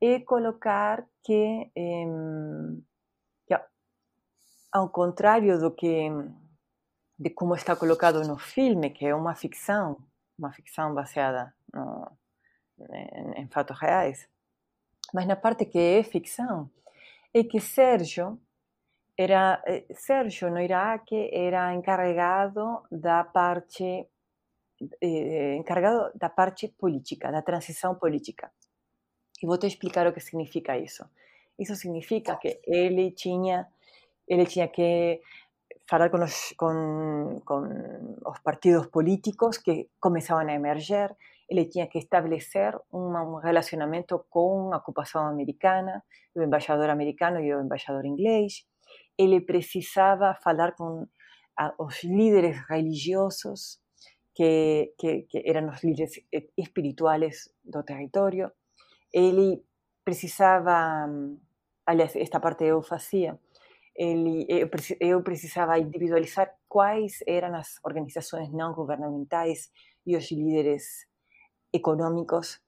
é 0.00 0.20
colocar 0.20 1.06
que, 1.24 1.70
que 3.46 3.54
ao 4.70 4.90
contrário 4.90 5.58
do 5.58 5.70
que 5.70 6.10
de 7.18 7.30
como 7.30 7.54
está 7.54 7.74
colocado 7.74 8.22
no 8.28 8.36
filme, 8.36 8.90
que 8.90 9.06
é 9.06 9.14
uma 9.14 9.34
ficção, 9.34 9.96
uma 10.38 10.52
ficção 10.52 10.94
baseada 10.94 11.54
no, 11.72 12.10
em, 12.90 13.42
em 13.42 13.48
fatos 13.48 13.78
reais, 13.80 14.28
mas 15.14 15.26
na 15.26 15.36
parte 15.36 15.64
que 15.64 15.78
é 15.78 16.02
ficção, 16.02 16.70
é 17.38 17.44
que 17.44 17.60
Sérgio 17.60 18.40
era 19.18 19.62
eh, 19.66 19.86
Sérgio 19.92 20.50
no 20.50 20.60
Iraque 20.60 21.30
era 21.32 21.74
encarregado 21.74 22.64
da 22.90 23.24
parte 23.24 24.08
eh, 25.00 25.56
encarregado 25.56 26.12
da 26.14 26.30
parte 26.30 26.68
política, 26.68 27.30
da 27.30 27.42
transição 27.42 27.94
política. 27.96 28.50
E 29.42 29.46
vou 29.46 29.58
te 29.58 29.66
explicar 29.66 30.06
o 30.06 30.12
que 30.14 30.20
significa 30.20 30.78
isso. 30.78 31.04
Isso 31.58 31.74
significa 31.76 32.36
que 32.36 32.60
ele 32.64 33.10
tinha 33.12 33.68
ele 34.26 34.46
tinha 34.46 34.68
que 34.68 35.20
falar 35.88 36.10
com 36.10 36.22
os, 36.24 36.52
com, 36.56 37.40
com 37.44 37.60
os 38.30 38.38
partidos 38.40 38.86
políticos 38.86 39.58
que 39.58 39.88
começavam 40.00 40.48
a 40.48 40.54
emerger, 40.54 41.14
ele 41.48 41.64
tinha 41.66 41.86
que 41.86 41.98
estabelecer 41.98 42.76
um, 42.92 43.36
relacionamento 43.36 44.24
com 44.28 44.72
a 44.72 44.78
ocupação 44.78 45.26
americana, 45.26 46.02
o 46.34 46.42
embaixador 46.42 46.90
americano 46.90 47.40
e 47.40 47.54
o 47.54 47.60
embaixador 47.60 48.04
inglês. 48.04 48.66
Ele 49.16 49.40
precisava 49.40 50.34
falar 50.42 50.72
com 50.72 51.06
os 51.78 52.04
líderes 52.04 52.56
religiosos 52.68 53.80
que, 54.34 54.92
que, 54.98 55.22
que 55.22 55.42
eram 55.46 55.70
os 55.70 55.82
líderes 55.82 56.20
espirituais 56.56 57.48
do 57.64 57.82
território. 57.82 58.50
Ele 59.12 59.64
precisava, 60.04 61.08
aliás, 61.86 62.14
esta 62.16 62.40
parte 62.40 62.64
eu 62.64 62.82
fazia, 62.82 63.38
ele, 63.96 64.44
eu, 64.48 64.68
eu 65.00 65.22
precisava 65.22 65.78
individualizar 65.78 66.52
quais 66.68 67.20
eram 67.26 67.54
as 67.54 67.78
organizações 67.82 68.52
não 68.52 68.74
governamentais 68.74 69.70
e 70.06 70.16
os 70.16 70.30
líderes 70.30 71.06
econômicos 71.76 72.60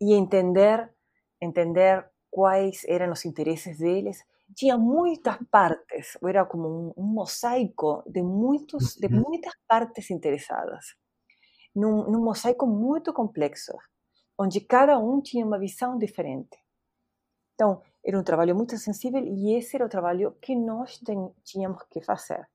e 0.00 0.14
entender 0.14 0.92
entender 1.40 2.08
quais 2.30 2.84
eram 2.88 3.12
os 3.12 3.24
interesses 3.24 3.78
deles. 3.78 4.24
Tinha 4.54 4.78
muitas 4.78 5.36
partes, 5.50 6.16
era 6.22 6.44
como 6.44 6.68
um, 6.68 7.02
um 7.02 7.06
mosaico 7.06 8.02
de 8.06 8.22
muitos 8.22 8.94
de 8.96 9.08
muitas 9.08 9.54
partes 9.68 10.10
interessadas 10.10 10.96
num, 11.74 12.10
num 12.10 12.22
mosaico 12.22 12.66
muito 12.66 13.12
complexo, 13.12 13.72
onde 14.38 14.60
cada 14.60 14.98
um 14.98 15.20
tinha 15.20 15.44
uma 15.44 15.58
visão 15.58 15.98
diferente. 15.98 16.56
Então, 17.54 17.82
era 18.04 18.18
um 18.18 18.22
trabalho 18.22 18.54
muito 18.54 18.76
sensível 18.78 19.22
e 19.24 19.54
esse 19.56 19.76
era 19.76 19.86
o 19.86 19.88
trabalho 19.88 20.32
que 20.40 20.54
nós 20.54 21.00
tínhamos 21.44 21.82
que 21.90 22.00
fazer. 22.00 22.48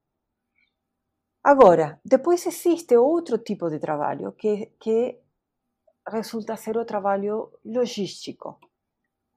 Agora, 1.43 1.99
depois 2.03 2.45
existe 2.45 2.95
outro 2.97 3.37
tipo 3.37 3.69
de 3.69 3.79
trabalho 3.79 4.33
que, 4.33 4.67
que 4.79 5.19
resulta 6.09 6.55
ser 6.57 6.77
o 6.77 6.85
trabalho 6.85 7.51
logístico. 7.63 8.59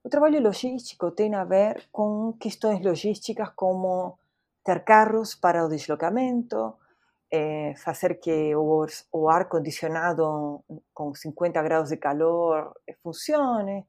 O 0.05 0.09
trabalho 0.09 0.41
logístico 0.43 1.13
tem 1.13 1.35
a 1.35 1.45
ver 1.45 1.89
com 1.93 2.33
questões 2.41 2.85
logísticas 2.85 3.51
como 3.55 4.19
ter 4.65 4.85
carros 4.85 5.35
para 5.35 5.65
o 5.65 5.69
deslocamento, 5.69 6.75
é, 7.33 7.75
fazer 7.77 8.21
que 8.21 8.55
o, 8.55 8.87
o 9.13 9.29
ar-condicionado 9.29 10.63
com 10.93 11.15
50 11.15 11.63
graus 11.63 11.89
de 11.89 11.97
calor 11.97 12.75
eh, 12.87 12.95
funcione, 13.03 13.87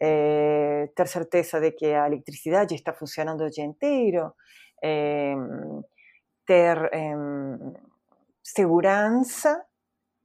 é, 0.00 0.90
ter 0.94 1.08
certeza 1.08 1.60
de 1.60 1.72
que 1.72 1.86
a 1.86 2.06
eletricidade 2.06 2.74
está 2.74 2.92
funcionando 2.92 3.44
o 3.44 3.50
dia 3.50 3.64
inteiro, 3.64 4.32
é, 4.82 5.34
ter 6.46 6.90
segurança 8.42 9.64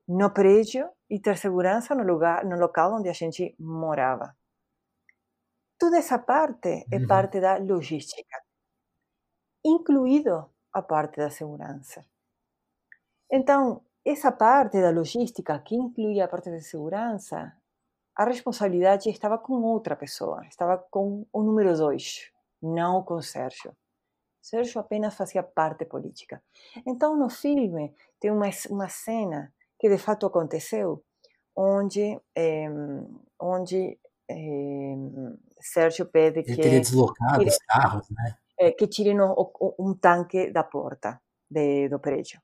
no 0.10 0.34
prédio 0.34 0.90
e 1.07 1.19
ter 1.19 1.38
segurança 1.38 1.94
no 1.94 2.03
lugar, 2.03 2.44
no 2.44 2.57
local 2.57 2.95
onde 2.95 3.10
a 3.10 3.14
gente 3.14 3.56
morava. 3.60 4.36
Toda 5.77 5.98
essa 5.99 6.18
parte 6.18 6.86
é 6.91 7.06
parte 7.06 7.40
da 7.40 7.57
logística. 7.57 8.38
incluído 9.64 10.49
a 10.73 10.81
parte 10.81 11.18
da 11.18 11.30
segurança. 11.30 12.06
Então, 13.31 13.84
essa 14.03 14.31
parte 14.31 14.81
da 14.81 14.90
logística 14.90 15.60
que 15.60 15.76
incluía 15.76 16.26
a 16.26 16.27
parte 16.27 16.49
de 16.49 16.61
segurança, 16.61 17.56
a 18.15 18.23
responsabilidade 18.26 19.10
estava 19.10 19.38
com 19.38 19.61
outra 19.61 19.95
pessoa, 19.95 20.45
estava 20.48 20.77
com 20.77 21.26
o 21.31 21.44
número 21.44 21.77
dois, 21.77 22.31
não 22.61 23.03
com 23.03 23.15
o 23.15 23.22
Sérgio. 23.22 23.76
Sérgio 24.41 24.80
apenas 24.81 25.15
fazia 25.15 25.44
parte 25.44 25.86
política. 25.86 26.41
Então, 26.86 27.15
no 27.15 27.30
filme, 27.30 27.94
tem 28.19 28.31
uma, 28.31 28.49
uma 28.69 28.90
cena 28.90 29.53
que 29.80 29.89
de 29.89 29.97
fato 29.97 30.26
aconteceu, 30.26 31.03
onde, 31.56 32.19
é, 32.35 32.68
onde 33.39 33.97
é, 34.30 34.95
Sérgio 35.60 36.06
pede 36.06 36.39
Ele 36.39 36.56
que. 36.56 36.61
teria 36.61 36.80
deslocado 36.80 37.43
os 37.43 37.57
carros, 37.60 38.10
né? 38.10 38.38
É, 38.60 38.72
que 38.72 38.88
tirem 38.88 39.18
um 39.22 39.93
tanque 39.93 40.51
da 40.51 40.64
porta 40.64 41.22
de, 41.49 41.88
do 41.88 41.97
prédio. 41.97 42.41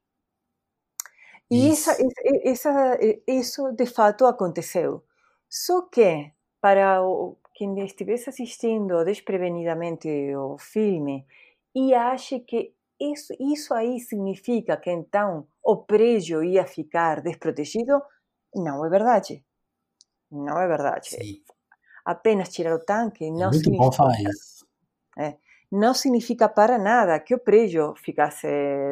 E 1.52 1.70
isso. 1.70 1.92
Essa, 1.92 2.02
essa, 2.44 3.00
isso 3.28 3.72
de 3.74 3.86
fato 3.86 4.26
aconteceu. 4.26 5.04
Só 5.50 5.82
que, 5.84 6.32
para 6.62 7.04
o, 7.04 7.38
quem 7.54 7.78
estivesse 7.84 8.30
assistindo 8.30 9.04
desprevenidamente 9.04 10.08
o 10.36 10.58
filme 10.58 11.26
e 11.76 11.94
ache 11.94 12.40
que 12.40 12.74
isso, 13.00 13.34
isso 13.40 13.74
aí 13.74 14.00
significa 14.00 14.78
que 14.78 14.90
então 14.90 15.48
o 15.64 15.78
prédio 15.78 16.44
ia 16.44 16.66
ficar 16.66 17.22
desprotegido, 17.22 18.02
não 18.54 18.86
é 18.86 18.90
verdade. 18.90 19.44
Não 20.32 20.60
é 20.60 20.68
verdade. 20.68 21.10
Sim. 21.10 21.44
Apenas 22.06 22.50
tirar 22.50 22.76
o 22.76 22.80
tanque 22.80 23.30
não 23.32 23.48
é 23.48 23.52
muito 23.52 23.58
significa. 23.58 23.84
bom 23.84 23.92
falar 23.92 24.20
isso. 24.22 24.66
É, 25.18 25.38
não 25.72 25.94
significa 25.94 26.48
para 26.48 26.78
nada 26.78 27.20
que 27.20 27.34
o 27.34 27.40
prédio 27.40 27.94
ficasse 27.96 28.48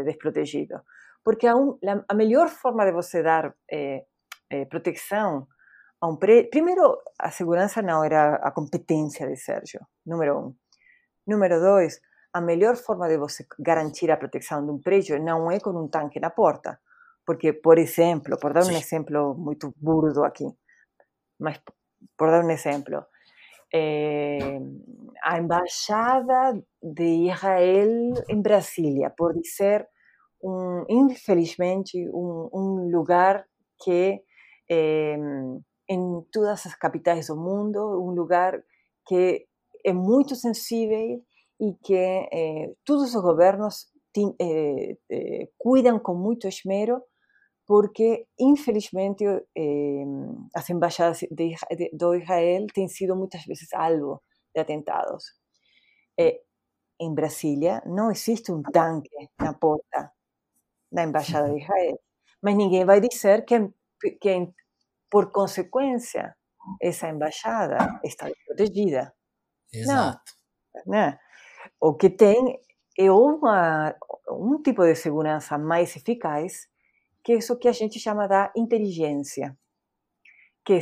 desprotegido. 0.06 0.82
Porque 1.24 1.48
a, 1.48 1.54
la, 1.56 2.04
a 2.08 2.14
melhor 2.14 2.50
forma 2.50 2.86
de 2.86 2.92
você 2.92 3.24
dar 3.24 3.56
é, 3.72 4.06
é, 4.50 4.66
proteção 4.66 5.48
a 6.02 6.08
um 6.08 6.18
prédio. 6.18 6.50
Primeiro, 6.50 6.98
a 7.18 7.32
segurança 7.32 7.82
não 7.82 8.04
era 8.04 8.36
a 8.36 8.52
competência 8.52 9.28
de 9.28 9.38
Sérgio, 9.38 9.80
número 10.06 10.40
um. 10.40 10.56
Número 11.26 11.60
dois, 11.62 12.02
a 12.34 12.42
melhor 12.42 12.76
forma 12.76 13.08
de 13.08 13.18
você 13.18 13.46
garantir 13.60 14.10
a 14.10 14.18
proteção 14.18 14.66
de 14.66 14.72
um 14.72 14.80
prédio 14.82 15.22
não 15.22 15.52
é 15.52 15.60
com 15.60 15.70
um 15.70 15.88
tanque 15.88 16.20
na 16.20 16.30
porta. 16.30 16.80
Porque, 17.26 17.54
por 17.54 17.78
exemplo, 17.78 18.38
por 18.40 18.54
dar 18.54 18.66
um 18.66 18.72
exemplo 18.72 19.36
muito 19.36 19.74
burdo 19.78 20.24
aqui, 20.26 20.46
mas 21.40 21.62
por 22.18 22.30
dar 22.30 22.44
um 22.44 22.50
exemplo, 22.50 23.06
é, 23.74 24.60
a 25.24 25.40
embaixada 25.40 26.62
de 26.82 27.30
Israel 27.32 28.14
em 28.28 28.42
Brasília 28.42 29.10
pode 29.16 29.48
ser 29.48 29.88
um, 30.44 30.84
infelizmente, 30.90 31.98
um, 32.10 32.50
um, 32.54 32.92
lugar 32.92 33.46
que 33.82 34.22
é, 34.70 35.16
em 35.90 36.22
todas 36.32 36.66
as 36.66 36.76
capitais 36.76 37.28
do 37.28 37.38
mundo, 37.38 37.80
um 38.04 38.12
lugar 38.12 38.62
que 39.08 39.46
é 39.86 39.94
muito 39.94 40.36
sensível 40.36 41.22
e 41.64 41.74
que 41.82 41.96
é, 41.96 42.74
todos 42.84 43.16
os 43.16 43.22
governos 43.22 43.88
cuidam 45.58 45.98
com 45.98 46.14
muito 46.14 46.48
esmero, 46.48 47.02
porque, 47.66 48.28
infelizmente, 48.40 49.24
as 50.54 50.70
embaixadas 50.70 51.20
de, 51.20 51.56
de, 51.72 51.90
do 51.94 52.14
Israel 52.16 52.68
têm 52.74 52.88
sido 52.88 53.16
muitas 53.16 53.44
vezes 53.46 53.72
alvo 53.74 54.22
de 54.54 54.62
atentados. 54.62 55.24
em 57.00 57.14
Brasília 57.14 57.82
não 57.86 58.12
existe 58.12 58.52
um 58.52 58.62
tanque 58.62 59.30
na 59.40 59.54
porta 59.54 60.12
da 60.92 61.04
Embaixada 61.04 61.50
de 61.50 61.62
Israel. 61.62 62.00
Mas 62.42 62.56
ninguém 62.56 62.86
vai 62.86 63.00
dizer 63.00 63.46
que, 63.46 63.58
que 64.22 64.54
por 65.10 65.32
consequência, 65.32 66.36
essa 66.82 67.08
embaixada 67.08 67.78
está 68.04 68.30
protegida. 68.46 69.14
Exato. 69.72 70.34
Não, 70.86 70.94
né? 70.94 71.20
O 71.86 71.94
que 71.94 72.10
tem 72.10 72.62
é 72.98 73.12
uma, 73.12 73.94
um 74.30 74.62
tipo 74.62 74.86
de 74.86 74.96
segurança 74.96 75.58
mais 75.58 75.94
eficaz, 75.98 76.70
que 77.22 77.34
é 77.34 77.36
isso 77.36 77.60
que 77.60 77.68
a 77.68 77.74
gente 77.74 78.00
chama 78.00 78.26
da 78.26 78.54
inteligência, 78.56 79.58
que 80.64 80.76
é 80.76 80.80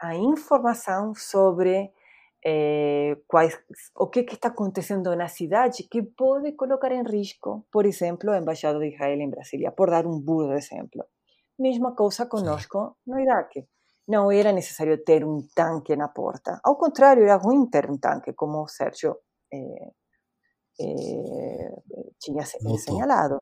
a 0.00 0.14
informação 0.14 1.14
sobre 1.14 1.92
é, 2.42 3.14
quais, 3.28 3.60
o 3.94 4.06
que, 4.06 4.22
que, 4.22 4.36
está 4.36 4.48
acontecendo 4.48 5.14
na 5.14 5.28
cidade 5.28 5.82
que 5.82 6.02
pode 6.02 6.52
colocar 6.52 6.92
em 6.92 7.02
risco, 7.02 7.66
por 7.70 7.84
exemplo, 7.84 8.30
a 8.30 8.38
Embaixada 8.38 8.78
de 8.78 8.94
Israel 8.94 9.20
em 9.20 9.28
Brasília, 9.28 9.70
por 9.70 9.90
dar 9.90 10.06
um 10.06 10.18
burro 10.18 10.54
exemplo. 10.54 11.04
Mesma 11.58 11.94
coisa 11.94 12.24
conosco 12.24 12.96
no 13.06 13.20
Iraque. 13.20 13.66
Não 14.08 14.32
era 14.32 14.50
necessário 14.50 14.96
ter 15.04 15.26
um 15.26 15.46
tanque 15.54 15.94
na 15.94 16.08
porta. 16.08 16.58
Ao 16.64 16.74
contrário, 16.76 17.22
era 17.22 17.36
ruim 17.36 17.66
ter 17.66 17.90
um 17.90 17.98
tanque, 17.98 18.32
como 18.32 18.62
o 18.62 18.66
Sérgio 18.66 19.14
tinha 22.20 22.42
assinalado. 22.42 23.38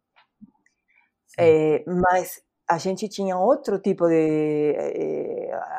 mas 1.86 2.42
a 2.68 2.78
gente 2.78 3.08
tinha 3.08 3.38
outro 3.38 3.80
tipo 3.80 4.08
de. 4.08 4.74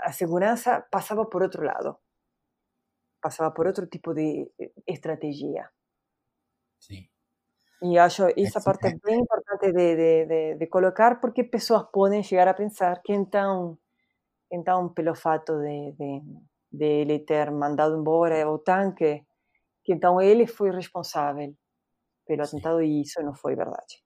a 0.04 0.12
segurança 0.12 0.82
passava 0.92 1.26
por 1.26 1.42
outro 1.42 1.64
lado 1.64 1.98
passava 3.22 3.52
por 3.52 3.68
outro 3.68 3.86
tipo 3.88 4.14
de 4.14 4.50
estratégia. 4.88 5.70
Sim. 6.80 7.08
E 7.82 7.98
acho 7.98 8.28
essa 8.38 8.62
parte 8.62 8.88
é 8.88 8.96
bem 8.98 9.20
importante 9.20 9.72
de, 9.72 9.96
de, 9.96 10.26
de, 10.26 10.56
de, 10.56 10.68
colocar, 10.68 11.22
porque 11.22 11.44
pessoas 11.44 11.84
podem 11.92 12.24
chegar 12.24 12.48
a 12.48 12.54
pensar 12.54 13.02
que 13.02 13.14
então, 13.14 13.78
então 14.52 14.90
pelo 14.90 15.16
fato 15.16 15.58
de, 15.60 15.94
de, 15.94 16.22
de 16.72 16.86
ele 16.86 17.20
ter 17.20 17.52
mandado 17.52 17.98
embora 17.98 18.50
o 18.50 18.60
tanque, 18.60 19.26
que 19.90 19.94
então 19.94 20.22
ele 20.22 20.46
foi 20.46 20.70
responsável 20.70 21.52
pelo 22.28 22.44
atentado, 22.44 22.80
Sim. 22.80 22.86
e 22.86 23.02
isso 23.02 23.20
não 23.24 23.34
foi 23.34 23.56
verdade. 23.56 24.04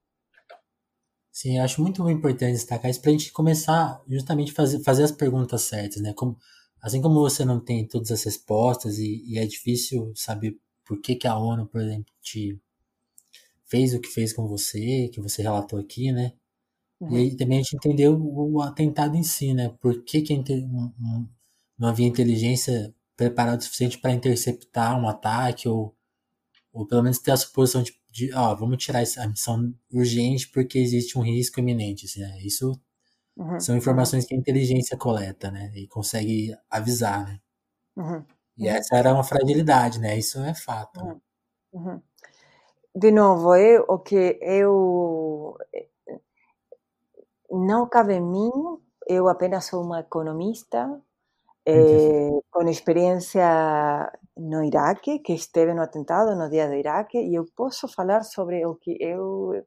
Sim, 1.30 1.60
acho 1.60 1.82
muito 1.82 2.08
importante 2.10 2.54
destacar 2.54 2.90
isso 2.90 3.02
para 3.02 3.10
a 3.10 3.14
gente 3.14 3.34
começar 3.34 4.02
justamente 4.08 4.54
fazer 4.54 4.82
fazer 4.82 5.04
as 5.04 5.12
perguntas 5.12 5.64
certas, 5.64 6.02
né? 6.02 6.14
Como 6.14 6.38
Assim 6.84 7.02
como 7.02 7.22
você 7.22 7.46
não 7.46 7.62
tem 7.62 7.88
todas 7.88 8.12
as 8.12 8.22
respostas 8.24 8.98
e, 8.98 9.24
e 9.26 9.40
é 9.40 9.46
difícil 9.46 10.12
saber 10.18 10.60
por 10.86 11.00
que, 11.00 11.16
que 11.16 11.26
a 11.26 11.38
ONU, 11.38 11.66
por 11.66 11.80
exemplo, 11.80 12.14
te 12.22 12.60
fez 13.64 13.94
o 13.94 14.02
que 14.02 14.10
fez 14.10 14.34
com 14.34 14.46
você, 14.46 15.08
que 15.08 15.22
você 15.22 15.42
relatou 15.42 15.80
aqui, 15.80 16.12
né? 16.12 16.34
Uhum. 17.00 17.18
E 17.18 17.38
também 17.38 17.60
a 17.60 17.62
gente 17.62 17.78
entendeu 17.78 18.22
o, 18.22 18.62
atentado 18.62 19.16
em 19.16 19.24
si, 19.24 19.54
né? 19.54 19.70
Por 19.80 20.04
que, 20.04 20.22
que 20.22 20.34
não 21.80 21.88
havia 21.88 22.06
inteligência 22.06 22.94
preparada 23.16 23.58
o 23.58 23.62
suficiente 23.62 23.98
para 24.00 24.12
interceptar 24.12 25.00
um 25.00 25.08
ataque 25.08 25.68
ou, 25.68 25.96
ou 26.72 26.86
pelo 26.88 27.04
menos 27.04 27.20
ter 27.20 27.32
a 27.32 27.38
suposição 27.38 27.84
de, 27.84 27.94
de 28.12 28.34
ó, 28.34 28.56
vamos 28.56 28.84
tirar 28.84 29.02
essa 29.02 29.28
missão 29.28 29.74
urgente 29.92 30.50
porque 30.50 30.80
existe 30.80 31.18
um 31.18 31.22
risco 31.22 31.60
iminente. 31.60 32.06
Assim, 32.06 32.22
né? 32.22 32.40
Isso 32.42 32.80
Uhum. 33.36 33.60
São 33.60 33.76
informações 33.76 34.26
que 34.26 34.36
a 34.36 34.38
inteligência 34.38 34.98
coleta, 34.98 35.50
né? 35.50 35.72
E 35.76 35.88
consegue 35.88 36.56
avisar, 36.70 37.26
né? 37.26 37.40
Uhum. 37.96 38.24
E 38.58 38.68
essa 38.68 38.96
era 38.96 39.14
uma 39.14 39.24
fragilidade, 39.24 40.00
né? 40.00 40.18
Isso 40.18 40.40
é 40.40 40.54
fato. 40.54 41.04
Né? 41.04 41.16
Uhum. 41.74 42.02
De 42.96 43.12
novo, 43.12 43.56
é 43.56 43.80
o 43.80 43.98
que 43.98 44.38
eu 44.42 45.58
não 47.50 47.88
cabe 47.90 48.14
em 48.14 48.22
mim. 48.22 48.52
Eu 49.08 49.28
apenas 49.28 49.66
sou 49.66 49.84
uma 49.84 50.02
economista 50.02 51.02
com 52.52 52.68
experiência 52.68 54.12
no 54.36 54.64
Iraque, 54.64 55.20
que 55.20 55.34
esteve 55.34 55.74
no 55.74 55.82
atentado 55.82 56.36
no 56.36 56.50
dia 56.50 56.68
do 56.68 56.74
Iraque, 56.74 57.18
e 57.18 57.36
eu 57.36 57.46
posso 57.56 57.88
falar 57.88 58.24
sobre 58.24 58.66
o 58.66 58.76
que 58.76 58.98
eu 59.00 59.64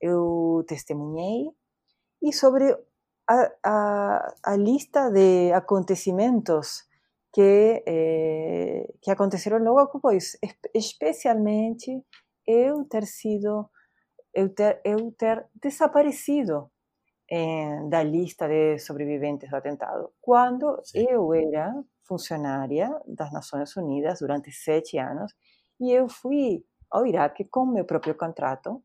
eu 0.00 0.64
testemunhei 0.66 1.50
e 2.22 2.32
sobre 2.32 2.74
a, 3.28 3.52
a, 3.64 4.34
a 4.44 4.56
lista 4.56 5.10
de 5.10 5.52
acontecimentos 5.52 6.84
que, 7.32 7.82
eh, 7.86 8.92
que 9.00 9.10
aconteceram 9.10 9.58
logo 9.58 9.92
depois, 9.94 10.36
especialmente 10.74 12.02
eu 12.46 12.84
ter 12.86 13.06
sido, 13.06 13.68
eu 14.34 14.48
ter, 14.52 14.80
eu 14.84 15.12
ter 15.12 15.46
desaparecido 15.62 16.70
eh, 17.30 17.80
da 17.88 18.02
lista 18.02 18.48
de 18.48 18.78
sobreviventes 18.78 19.48
do 19.50 19.56
atentado, 19.56 20.12
quando 20.20 20.80
Sim. 20.84 21.06
eu 21.08 21.32
era 21.34 21.72
funcionária 22.04 22.90
das 23.06 23.32
Nações 23.32 23.76
Unidas 23.76 24.20
durante 24.20 24.50
sete 24.52 24.98
anos 24.98 25.32
e 25.80 25.92
eu 25.92 26.08
fui 26.08 26.64
ao 26.90 27.06
Iraque 27.06 27.44
com 27.44 27.66
meu 27.66 27.84
próprio 27.84 28.16
contrato, 28.16 28.82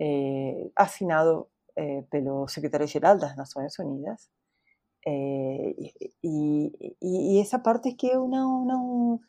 eh, 0.00 0.70
assinado 0.76 1.48
eh, 1.76 2.02
pelo 2.10 2.48
secretário-geral 2.48 3.18
das 3.18 3.36
Nações 3.36 3.78
Unidas. 3.78 4.28
Eh, 5.06 5.74
e, 6.24 6.94
e, 7.02 7.36
e, 7.36 7.40
essa 7.40 7.58
parte 7.58 7.92
que 7.94 8.06
eu 8.08 8.28
não, 8.28 8.64
não. 8.66 9.20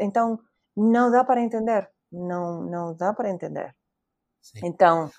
Então, 0.00 0.38
não 0.76 1.10
dá 1.10 1.24
para 1.24 1.42
entender 1.42 1.90
não, 2.10 2.64
não 2.64 2.94
dá 2.94 3.12
para 3.14 3.30
entender. 3.30 3.74
Sim. 4.40 4.60
Então, 4.64 5.10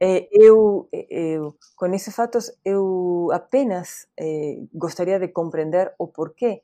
é, 0.00 0.28
eu, 0.32 0.88
eu, 0.92 1.56
com 1.76 1.86
esses 1.94 2.14
fatos, 2.14 2.50
eu 2.64 3.28
apenas 3.32 4.08
é, 4.18 4.56
gostaria 4.74 5.18
de 5.18 5.28
compreender 5.28 5.94
o 5.98 6.08
porquê. 6.08 6.62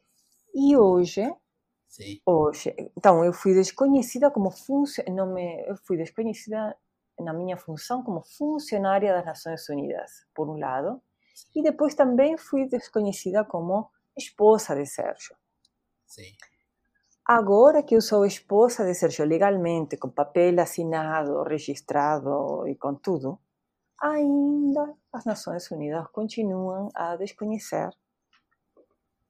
E 0.55 0.76
hoje, 0.76 1.22
Sim. 1.89 2.20
hoje, 2.26 2.74
então, 2.97 3.24
eu 3.24 3.32
fui 3.32 3.55
desconhecida 3.55 4.30
como 4.30 4.51
funcionária, 4.51 5.66
eu 5.68 5.76
fui 5.86 5.97
desconhecida 5.97 6.76
na 7.20 7.32
minha 7.32 7.56
função 7.56 8.02
como 8.02 8.22
funcionária 8.22 9.12
das 9.12 9.26
Nações 9.26 9.68
Unidas, 9.68 10.10
por 10.35 10.48
um 10.48 10.59
lado, 10.59 11.01
e 11.55 11.62
depois 11.62 11.94
também 11.94 12.36
fui 12.36 12.68
desconhecida 12.68 13.44
como 13.44 13.90
esposa 14.16 14.74
de 14.74 14.86
Sérgio. 14.86 15.36
Sim. 16.06 16.32
Agora 17.30 17.82
que 17.82 17.94
eu 17.94 18.00
sou 18.00 18.24
esposa 18.24 18.86
de 18.86 18.94
Sérgio 18.94 19.26
legalmente, 19.26 19.98
com 19.98 20.09
papel 20.09 20.59
assinado, 20.60 21.42
registrado 21.42 22.66
e 22.66 22.74
com 22.74 22.94
tudo, 22.94 23.38
ainda 24.00 24.94
as 25.12 25.26
Nações 25.26 25.70
Unidas 25.70 26.06
continuam 26.09 26.88
a 26.94 27.16
desconhecer 27.16 27.90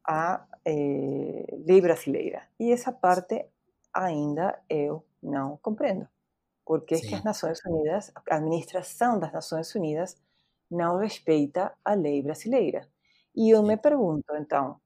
a 0.06 0.46
eh, 0.64 1.46
lei 1.66 1.80
brasileira. 1.80 2.48
E 2.60 2.72
essa 2.72 2.92
parte 2.92 3.46
ainda 3.92 4.62
eu 4.70 5.04
não 5.22 5.56
compreendo. 5.58 6.08
Porque 6.66 6.96
é 6.96 7.00
que 7.00 7.14
as 7.16 7.24
Nações 7.24 7.60
Unidas, 7.66 8.12
a 8.14 8.36
administração 8.36 9.18
das 9.18 9.32
Nações 9.32 9.74
Unidas, 9.74 10.16
não 10.70 10.98
respeita 10.98 11.74
a 11.84 11.94
lei 11.94 12.22
brasileira. 12.22 12.88
E 13.34 13.50
eu 13.50 13.62
Sim. 13.62 13.68
me 13.68 13.76
pergunto, 13.76 14.36
então, 14.36 14.80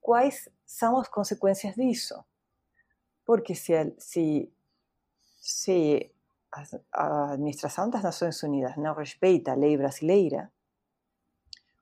quais 0.00 0.48
são 0.66 0.98
as 0.98 1.08
consequências 1.08 1.74
disso? 1.74 2.14
Porque 3.24 3.54
se, 3.54 3.94
se, 3.98 4.52
se 5.40 6.10
a 6.92 7.32
administração 7.32 7.90
das 7.90 8.02
Nações 8.02 8.42
Unidas 8.42 8.76
não 8.76 8.94
respeita 8.94 9.52
a 9.52 9.56
lei 9.56 9.76
brasileira, 9.76 10.50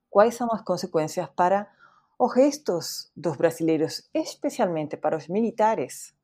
quais 0.08 0.34
são 0.34 0.48
as 0.52 0.62
consequências 0.62 1.28
para 1.30 1.70
os 2.18 2.34
restos 2.34 3.10
dos 3.16 3.36
brasileiros, 3.36 4.08
especialmente 4.14 4.96
para 4.96 5.16
os 5.16 5.26
militares 5.28 6.14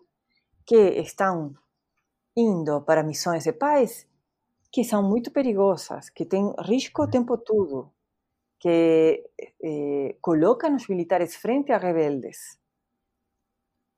que 0.64 0.76
estão 0.76 1.54
indo 2.36 2.82
para 2.82 3.02
missões 3.02 3.44
de 3.44 3.52
paz, 3.52 4.06
que 4.70 4.84
são 4.84 5.02
muito 5.02 5.30
perigosas, 5.32 6.10
que 6.10 6.24
têm 6.24 6.54
risco 6.60 7.02
o 7.02 7.10
tempo 7.10 7.38
todo, 7.38 7.90
que 8.60 9.24
eh, 9.62 10.16
colocam 10.20 10.76
os 10.76 10.86
militares 10.88 11.34
frente 11.36 11.72
a 11.72 11.78
rebeldes, 11.78 12.57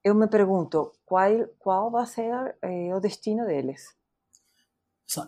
eu 0.02 0.14
me 0.14 0.28
pergunto 0.28 0.93
qual, 1.05 1.31
qual 1.59 1.90
vai 1.90 2.06
ser 2.06 2.56
eh, 2.62 2.94
o 2.94 3.01
destino 3.01 3.47
deles. 3.47 3.94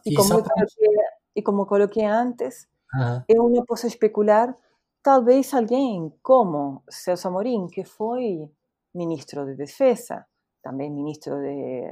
E, 0.06 0.14
como 0.14 0.28
só... 0.28 0.42
coloquei, 0.42 0.88
e 1.36 1.42
como 1.42 1.66
coloquei 1.66 2.04
antes, 2.04 2.68
uhum. 2.94 3.22
eu 3.28 3.48
não 3.48 3.64
posso 3.64 3.86
especular, 3.86 4.56
talvez 5.02 5.52
alguém 5.52 6.12
como 6.22 6.82
Celso 6.88 7.28
Amorim, 7.28 7.66
que 7.66 7.84
foi 7.84 8.50
ministro 8.94 9.44
de 9.44 9.54
Defesa, 9.54 10.26
também 10.62 10.90
ministro 10.90 11.34
de 11.40 11.82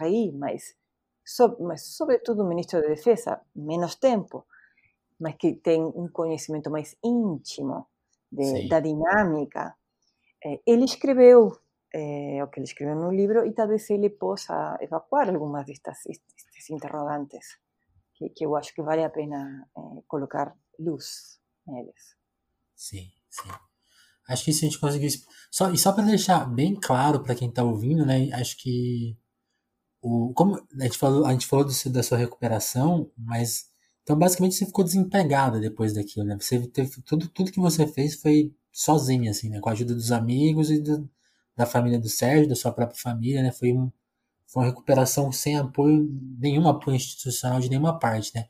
RI, 0.00 0.32
mas, 0.32 0.74
so, 1.24 1.56
mas 1.60 1.82
sobretudo 1.82 2.44
ministro 2.44 2.80
de 2.80 2.88
Defesa, 2.88 3.40
menos 3.54 3.96
tempo, 3.96 4.46
mas 5.20 5.36
que 5.36 5.52
tem 5.54 5.82
um 5.82 6.08
conhecimento 6.08 6.70
mais 6.70 6.96
íntimo 7.04 7.86
de, 8.32 8.68
da 8.68 8.80
dinâmica. 8.80 9.74
Eh, 10.44 10.60
ele 10.66 10.84
escreveu 10.84 11.58
eh, 11.94 12.42
o 12.42 12.48
que 12.48 12.60
ele 12.60 12.66
escreveu 12.66 12.96
no 12.96 13.10
livro 13.10 13.46
e 13.46 13.52
talvez 13.52 13.88
ele 13.90 14.10
possa 14.10 14.78
evacuar 14.80 15.28
algumas 15.28 15.66
destas, 15.66 15.98
destes 16.06 16.70
interrogantes 16.70 17.58
que, 18.14 18.28
que 18.30 18.44
eu 18.44 18.56
acho 18.56 18.74
que 18.74 18.82
vale 18.82 19.04
a 19.04 19.10
pena 19.10 19.68
eh, 19.76 20.02
colocar 20.06 20.54
luz 20.78 21.40
neles. 21.66 22.16
Sim, 22.74 23.10
sim. 23.30 23.48
Acho 24.28 24.44
que 24.44 24.52
se 24.52 24.66
a 24.66 24.68
gente 24.68 24.80
conseguir. 24.80 25.08
Só, 25.50 25.70
e 25.70 25.78
só 25.78 25.92
para 25.92 26.04
deixar 26.04 26.44
bem 26.44 26.74
claro 26.74 27.22
para 27.22 27.34
quem 27.34 27.48
está 27.48 27.64
ouvindo, 27.64 28.04
né? 28.04 28.30
Acho 28.32 28.56
que. 28.58 29.16
O, 30.00 30.32
como 30.34 30.56
a 30.78 30.84
gente 30.84 30.98
falou, 30.98 31.24
a 31.24 31.32
gente 31.32 31.46
falou 31.46 31.64
do, 31.64 31.90
da 31.90 32.02
sua 32.02 32.18
recuperação, 32.18 33.10
mas. 33.16 33.68
Então, 34.02 34.18
basicamente, 34.18 34.54
você 34.54 34.66
ficou 34.66 34.84
desempregada 34.84 35.60
depois 35.60 35.94
daquilo, 35.94 36.26
né? 36.26 36.36
Você 36.38 36.66
teve. 36.68 37.02
Tudo, 37.02 37.28
tudo 37.28 37.52
que 37.52 37.60
você 37.60 37.86
fez 37.86 38.14
foi 38.20 38.54
sozinha, 38.70 39.30
assim, 39.30 39.48
né? 39.48 39.60
Com 39.60 39.70
a 39.70 39.72
ajuda 39.72 39.94
dos 39.94 40.12
amigos 40.12 40.70
e 40.70 40.80
do, 40.80 41.08
da 41.58 41.66
família 41.66 41.98
do 41.98 42.08
Sérgio, 42.08 42.48
da 42.48 42.54
sua 42.54 42.72
própria 42.72 43.00
família, 43.00 43.42
né? 43.42 43.50
Foi, 43.50 43.72
um, 43.72 43.90
foi 44.46 44.62
uma 44.62 44.68
recuperação 44.68 45.32
sem 45.32 45.58
apoio, 45.58 46.08
nenhum 46.38 46.68
apoio 46.68 46.96
institucional 46.96 47.58
de 47.58 47.68
nenhuma 47.68 47.98
parte, 47.98 48.32
né? 48.32 48.46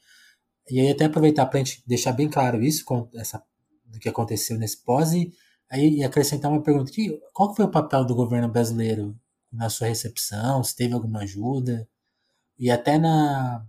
E 0.71 0.79
aí 0.79 0.91
até 0.91 1.07
aproveitar 1.07 1.47
para 1.47 1.59
a 1.59 1.65
gente 1.65 1.83
deixar 1.87 2.13
bem 2.13 2.29
claro 2.29 2.63
isso, 2.63 2.85
essa, 3.15 3.43
do 3.87 3.99
que 3.99 4.11
aconteceu 4.11 4.59
nesse 4.59 4.85
pós, 4.85 5.13
e 5.15 5.33
aí 5.71 6.05
acrescentar 6.05 6.51
uma 6.51 6.63
pergunta, 6.63 6.93
que, 6.93 7.19
qual 7.33 7.57
foi 7.57 7.65
o 7.65 7.71
papel 7.71 8.05
do 8.05 8.15
governo 8.15 8.49
brasileiro 8.49 9.19
na 9.51 9.71
sua 9.71 9.89
recepção, 9.89 10.63
se 10.63 10.77
teve 10.77 10.93
alguma 10.93 11.21
ajuda, 11.21 11.89
e 12.59 12.71
até 12.71 12.99
na... 12.99 13.67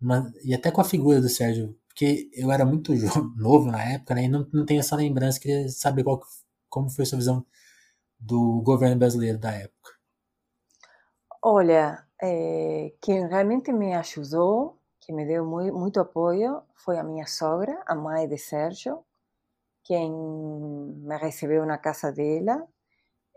Uma, 0.00 0.32
e 0.44 0.54
até 0.54 0.70
com 0.70 0.80
a 0.80 0.84
figura 0.84 1.20
do 1.20 1.28
Sérgio, 1.28 1.76
porque 1.88 2.30
eu 2.34 2.52
era 2.52 2.64
muito 2.64 2.92
novo 3.36 3.70
na 3.70 3.82
época, 3.82 4.14
né, 4.14 4.24
e 4.26 4.28
não, 4.28 4.46
não 4.52 4.64
tenho 4.64 4.80
essa 4.80 4.94
lembrança, 4.94 5.40
queria 5.40 5.68
saber 5.68 6.04
qual, 6.04 6.20
como 6.68 6.90
foi 6.90 7.04
sua 7.04 7.18
visão 7.18 7.44
do 8.18 8.62
governo 8.62 8.98
brasileiro 8.98 9.38
da 9.38 9.52
época? 9.52 9.90
Olha, 11.42 12.06
é, 12.22 12.92
quem 13.02 13.26
realmente 13.28 13.72
me 13.72 13.94
ajudou, 13.94 14.78
que 15.00 15.12
me 15.12 15.26
deu 15.26 15.44
muito, 15.44 15.76
muito 15.76 16.00
apoio, 16.00 16.62
foi 16.74 16.98
a 16.98 17.04
minha 17.04 17.26
sogra, 17.26 17.82
a 17.86 17.94
mãe 17.94 18.26
de 18.28 18.38
Sérgio, 18.38 19.04
quem 19.84 20.10
me 20.10 21.16
recebeu 21.18 21.66
na 21.66 21.78
casa 21.78 22.10
dela 22.12 22.66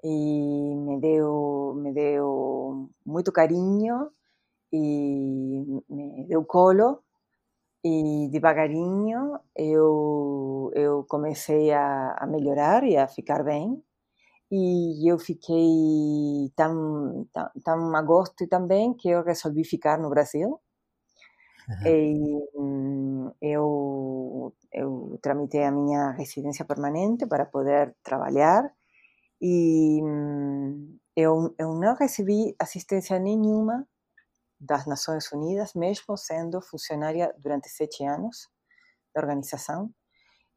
e 0.04 0.76
me 0.76 1.00
deu, 1.02 1.74
me 1.78 1.94
deu 1.94 2.90
muito 3.06 3.32
carinho 3.32 4.12
e 4.72 5.82
me 5.90 6.26
deu 6.28 6.46
colo 6.46 7.04
e 7.84 8.30
devagarinho 8.32 9.40
eu 9.56 10.72
eu 10.76 11.06
comecei 11.06 11.72
a, 11.74 12.14
a 12.20 12.28
melhorar 12.28 12.84
e 12.84 12.98
a 12.98 13.08
ficar 13.08 13.44
bem 13.44 13.82
e 14.52 15.12
eu 15.12 15.20
fiquei 15.20 16.52
tão, 16.56 17.28
tão, 17.34 17.50
tão 17.64 17.96
a 17.96 18.02
gosto 18.02 18.48
também 18.48 18.94
que 18.94 19.10
eu 19.10 19.24
resolvi 19.24 19.64
ficar 19.66 19.98
no 20.00 20.10
Brasil. 20.10 20.60
Uhum. 21.68 23.34
E 23.42 23.52
eu, 23.54 24.54
eu 24.72 25.20
tramitei 25.22 25.64
a 25.64 25.72
minha 25.72 26.12
residência 26.12 26.64
permanente 26.64 27.26
para 27.26 27.46
poder 27.46 27.94
trabalhar 28.04 28.72
e 29.42 30.00
eu, 31.16 31.54
eu 31.60 31.74
não 31.76 31.96
recebi 31.96 32.56
assistência 32.60 33.20
nenhuma 33.20 33.88
das 34.60 34.86
Nações 34.88 35.32
Unidas, 35.32 35.74
mesmo 35.74 36.18
sendo 36.18 36.62
funcionária 36.62 37.34
durante 37.38 37.70
sete 37.70 38.04
anos 38.06 38.48
da 39.14 39.22
organização. 39.22 39.92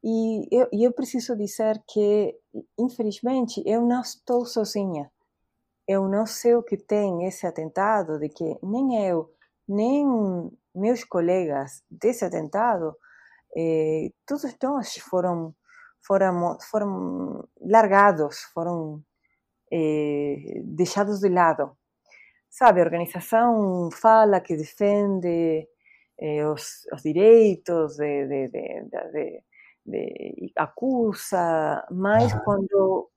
E 0.03 0.47
eu, 0.51 0.67
eu 0.71 0.91
preciso 0.93 1.35
dizer 1.35 1.81
que, 1.87 2.35
infelizmente, 2.77 3.61
eu 3.65 3.81
não 3.81 4.01
estou 4.01 4.45
sozinha. 4.45 5.11
Eu 5.87 6.07
não 6.07 6.25
sei 6.25 6.55
o 6.55 6.63
que 6.63 6.77
tem 6.77 7.25
esse 7.25 7.45
atentado, 7.45 8.19
de 8.19 8.29
que 8.29 8.57
nem 8.63 9.05
eu, 9.07 9.31
nem 9.67 10.05
meus 10.73 11.03
colegas 11.03 11.83
desse 11.89 12.25
atentado, 12.25 12.95
eh, 13.55 14.11
todos 14.25 14.55
nós 14.63 14.95
foram, 14.97 15.53
foram, 16.05 16.57
foram 16.69 17.47
largados, 17.59 18.39
foram 18.53 19.03
eh, 19.71 20.61
deixados 20.63 21.19
de 21.19 21.29
lado. 21.29 21.77
Sabe, 22.49 22.81
a 22.81 22.83
organização 22.83 23.89
fala 23.91 24.41
que 24.41 24.57
defende 24.57 25.67
eh, 26.19 26.45
os, 26.47 26.85
os 26.93 27.01
direitos 27.03 27.97
de, 27.97 28.27
de, 28.27 28.47
de, 28.49 28.83
de 29.13 29.43
de, 29.91 30.51
acusa, 30.57 31.85
mais 31.91 32.33
quando 32.43 33.09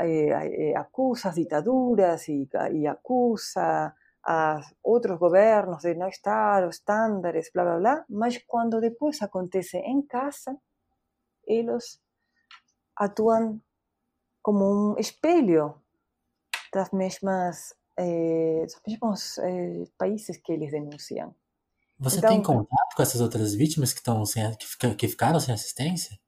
eh, 0.00 0.74
acusa 0.76 1.30
as 1.30 1.34
ditaduras 1.36 2.28
e 2.28 2.86
acusa 2.86 3.94
a 4.24 4.60
outros 4.82 5.18
governos 5.18 5.82
de 5.82 5.94
não 5.94 6.08
estar 6.08 6.66
os 6.66 6.76
estándares, 6.76 7.50
blá 7.52 7.64
blá 7.64 7.78
blá, 7.78 8.04
mas 8.08 8.38
quando 8.46 8.80
depois 8.80 9.20
acontece 9.20 9.78
em 9.78 10.02
casa, 10.02 10.56
eles 11.46 12.00
atuam 12.96 13.60
como 14.42 14.92
um 14.94 14.98
espelho 14.98 15.74
das 16.72 16.90
mesmas 16.92 17.74
eh, 17.96 18.64
dos 18.64 18.80
mesmos 18.86 19.38
eh, 19.38 19.84
países 19.98 20.38
que 20.38 20.52
eles 20.52 20.70
denunciam. 20.70 21.34
Você 22.02 22.18
então, 22.18 22.30
tem 22.30 22.42
contato 22.42 22.96
com 22.96 23.02
essas 23.02 23.20
outras 23.20 23.54
vítimas 23.54 23.92
que, 23.92 24.00
estão 24.00 24.24
sem, 24.26 24.54
que, 24.56 24.94
que 24.94 25.08
ficaram 25.08 25.38
sem 25.38 25.54
assistência? 25.54 26.18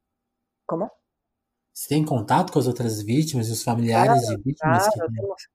Como? 0.66 0.90
Você 1.72 1.88
tem 1.88 2.04
contato 2.04 2.52
com 2.52 2.58
as 2.58 2.66
outras 2.68 3.02
vítimas 3.02 3.48
e 3.48 3.52
os 3.52 3.62
familiares 3.64 4.22
claro, 4.22 4.36
de 4.36 4.42
vítimas? 4.44 4.88
Claro, 4.88 5.08
que... 5.08 5.14
temos, 5.14 5.48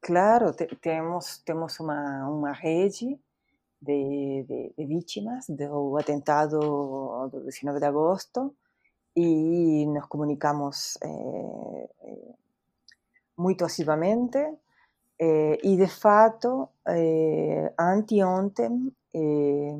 Claro, 0.00 0.52
te, 0.52 0.66
temos, 0.76 1.38
temos 1.38 1.80
uma, 1.80 2.28
uma 2.28 2.52
rede 2.52 3.18
de, 3.82 4.44
de, 4.48 4.74
de, 4.78 4.86
vítimas 4.86 5.46
do 5.48 5.96
atentado 5.98 6.60
do 7.28 7.44
19 7.44 7.80
de 7.80 7.86
agosto 7.86 8.54
e 9.16 9.84
nos 9.86 10.06
comunicamos 10.06 10.96
eh, 11.02 11.88
eh 12.02 12.34
muito 13.36 13.64
assiduamente 13.64 14.38
eh, 15.18 15.58
e 15.62 15.76
de 15.76 15.86
fato 15.86 16.68
eh, 16.86 17.72
anteontem 17.78 18.92
eh, 19.14 19.74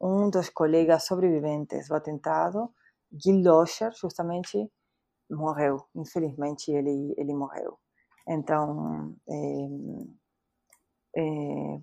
um 0.00 0.30
dos 0.30 0.50
colegas 0.50 1.04
sobreviventes 1.04 1.88
do 1.88 1.94
atentado, 1.94 2.72
Gil 3.12 3.42
Locher, 3.42 3.92
justamente 3.92 4.70
morreu, 5.30 5.86
infelizmente 5.94 6.70
ele, 6.70 7.14
ele 7.16 7.34
morreu. 7.34 7.78
Então, 8.28 9.14
é, 9.28 9.66
é, 11.16 11.80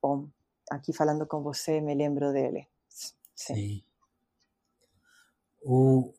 bom, 0.00 0.28
aqui 0.70 0.92
falando 0.92 1.26
com 1.26 1.42
você, 1.42 1.80
me 1.80 1.94
lembro 1.94 2.32
dele. 2.32 2.68
Sim. 2.88 3.14
Sim. 3.34 3.84
O... 5.62 6.12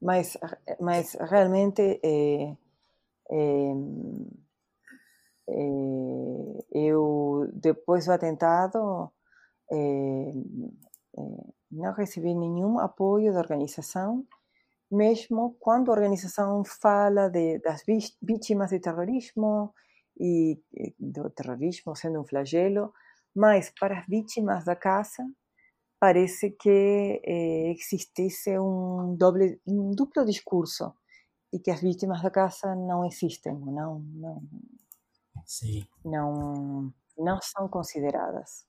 Mas, 0.00 0.36
mas 0.80 1.14
realmente 1.14 2.00
é, 2.02 2.56
eu, 6.72 7.48
depois 7.52 8.06
do 8.06 8.12
atentado, 8.12 9.10
é, 9.70 10.32
não 11.70 11.92
recebi 11.94 12.34
nenhum 12.34 12.78
apoio 12.78 13.32
da 13.32 13.40
organização 13.40 14.26
mesmo 14.90 15.56
quando 15.58 15.90
a 15.90 15.94
organização 15.94 16.62
fala 16.64 17.28
de, 17.28 17.58
das 17.58 17.82
vítimas 18.22 18.70
de 18.70 18.80
terrorismo 18.80 19.74
e 20.18 20.60
do 20.98 21.28
terrorismo 21.30 21.94
sendo 21.94 22.20
um 22.20 22.26
flagelo, 22.26 22.92
mas 23.34 23.72
para 23.78 23.98
as 23.98 24.06
vítimas 24.06 24.64
da 24.64 24.76
casa 24.76 25.24
parece 25.98 26.50
que 26.50 27.20
eh, 27.24 27.72
existisse 27.72 28.58
um, 28.58 29.16
doble, 29.16 29.60
um 29.66 29.90
duplo 29.90 30.24
discurso 30.24 30.94
e 31.52 31.58
que 31.58 31.70
as 31.70 31.80
vítimas 31.80 32.22
da 32.22 32.30
casa 32.30 32.74
não 32.74 33.04
existem, 33.04 33.54
não, 33.54 34.00
não, 34.00 34.42
Sim. 35.46 35.86
não, 36.04 36.92
não 37.18 37.38
são 37.42 37.68
consideradas. 37.68 38.66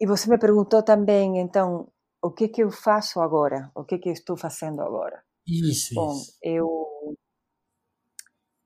E 0.00 0.06
você 0.06 0.28
me 0.30 0.38
perguntou 0.38 0.82
também, 0.82 1.38
então, 1.38 1.90
o 2.22 2.30
que 2.30 2.48
que 2.48 2.62
eu 2.62 2.70
faço 2.70 3.20
agora? 3.20 3.70
O 3.74 3.84
que 3.84 3.98
que 3.98 4.08
eu 4.08 4.12
estou 4.12 4.36
fazendo 4.36 4.80
agora? 4.82 5.22
Isso, 5.48 5.94
Bom, 5.94 6.14
isso. 6.14 6.38
eu 6.42 7.16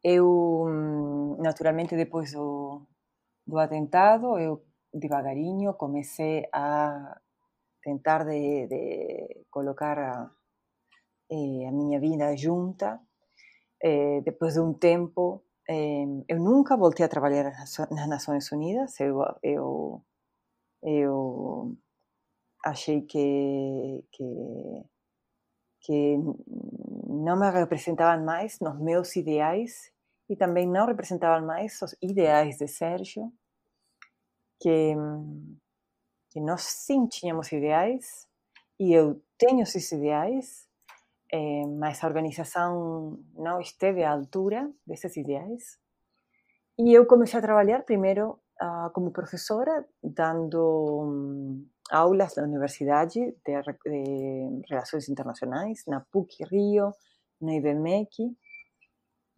eu 0.05 0.67
naturalmente 1.39 1.97
depois 1.97 2.33
do, 2.33 2.87
do 3.47 3.59
atentado 3.59 4.39
eu 4.39 4.65
devagarinho 4.93 5.75
comecei 5.75 6.49
a 6.53 7.19
tentar 7.83 8.25
de, 8.25 8.67
de 8.69 9.47
colocar 9.51 9.99
a, 9.99 10.31
eh, 11.31 11.67
a 11.69 11.73
minha 11.73 11.99
vida 12.01 12.37
junta. 12.37 13.01
Eh, 13.83 14.21
depois 14.23 14.55
de 14.55 14.61
um 14.61 14.73
tempo, 14.75 15.45
eh, 15.69 16.05
eu 16.29 16.39
nunca 16.39 16.77
voltei 16.77 17.05
a 17.07 17.09
trabalhar 17.09 17.45
nas 17.91 18.09
Nações 18.09 18.51
Unidas. 18.53 18.99
Eu, 19.01 19.23
eu, 19.43 20.03
eu 20.83 21.77
achei 22.65 23.03
que, 23.03 24.05
que, 24.13 24.25
que 25.81 26.17
não 27.09 27.39
me 27.39 27.51
representavam 27.51 28.25
mais 28.25 28.59
nos 28.61 28.79
meus 28.81 29.15
ideais 29.17 29.93
e 30.29 30.37
também 30.37 30.67
não 30.67 30.87
representavam 30.87 31.47
mais 31.47 31.81
os 31.83 31.95
ideais 32.01 32.57
de 32.57 32.67
Sérgio, 32.67 33.33
que, 34.61 34.95
que 36.31 36.41
nós 36.41 36.63
sim 36.63 37.07
tínhamos 37.07 37.51
ideais 37.53 38.27
e 38.81 38.93
eu 38.93 39.23
tenho 39.39 39.63
esses 39.63 39.93
ideais, 39.93 40.69
eh, 41.33 41.67
mas 41.67 42.03
a 42.05 42.07
organização 42.07 43.19
não 43.35 43.61
esteve 43.61 44.05
à 44.05 44.13
altura 44.13 44.71
desses 44.87 45.17
ideais. 45.17 45.79
E 46.79 46.93
eu 46.93 47.07
comecei 47.07 47.39
a 47.39 47.43
trabalhar 47.43 47.83
primeiro 47.85 48.39
uh, 48.61 48.91
como 48.93 49.11
professora, 49.11 49.85
dando 50.03 50.61
um, 51.03 51.67
aulas 51.91 52.37
na 52.37 52.45
Universidade 52.45 53.21
de, 53.21 53.63
de 53.85 54.63
Relações 54.69 55.09
Internacionais, 55.09 55.85
na 55.87 56.01
PUC 56.01 56.45
Rio, 56.45 56.93
na 57.41 57.55
IBMEC, 57.55 58.37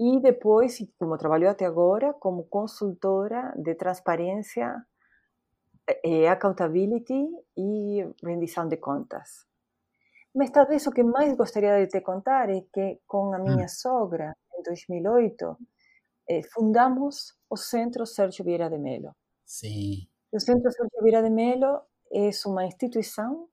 e 0.01 0.21
depois, 0.21 0.79
como 0.99 1.17
trabalhou 1.17 1.51
até 1.51 1.65
agora, 1.65 2.13
como 2.15 2.45
consultora 2.45 3.55
de 3.57 3.75
transparência, 3.75 4.85
e 6.03 6.27
accountability 6.27 7.29
e 7.57 8.09
rendição 8.25 8.67
de 8.67 8.77
contas. 8.77 9.47
Mas 10.35 10.51
talvez 10.51 10.87
o 10.87 10.91
que 10.91 11.03
mais 11.03 11.37
gostaria 11.37 11.79
de 11.79 11.87
te 11.87 12.01
contar 12.01 12.51
é 12.51 12.63
que 12.73 13.01
com 13.07 13.33
a 13.33 13.39
minha 13.39 13.69
sogra, 13.69 14.35
em 14.59 14.63
2008, 14.63 15.57
eh, 16.29 16.43
fundamos 16.53 17.37
o 17.49 17.57
Centro 17.57 18.05
Sérgio 18.05 18.45
Vieira 18.45 18.69
de 18.69 18.79
Melo. 18.79 19.15
Sim. 19.45 20.09
O 20.33 20.41
Centro 20.41 20.71
Sérgio 20.73 21.03
Vieira 21.03 21.23
de 21.23 21.31
Melo 21.31 21.83
é 22.13 22.31
uma 22.47 22.65
instituição 22.65 23.49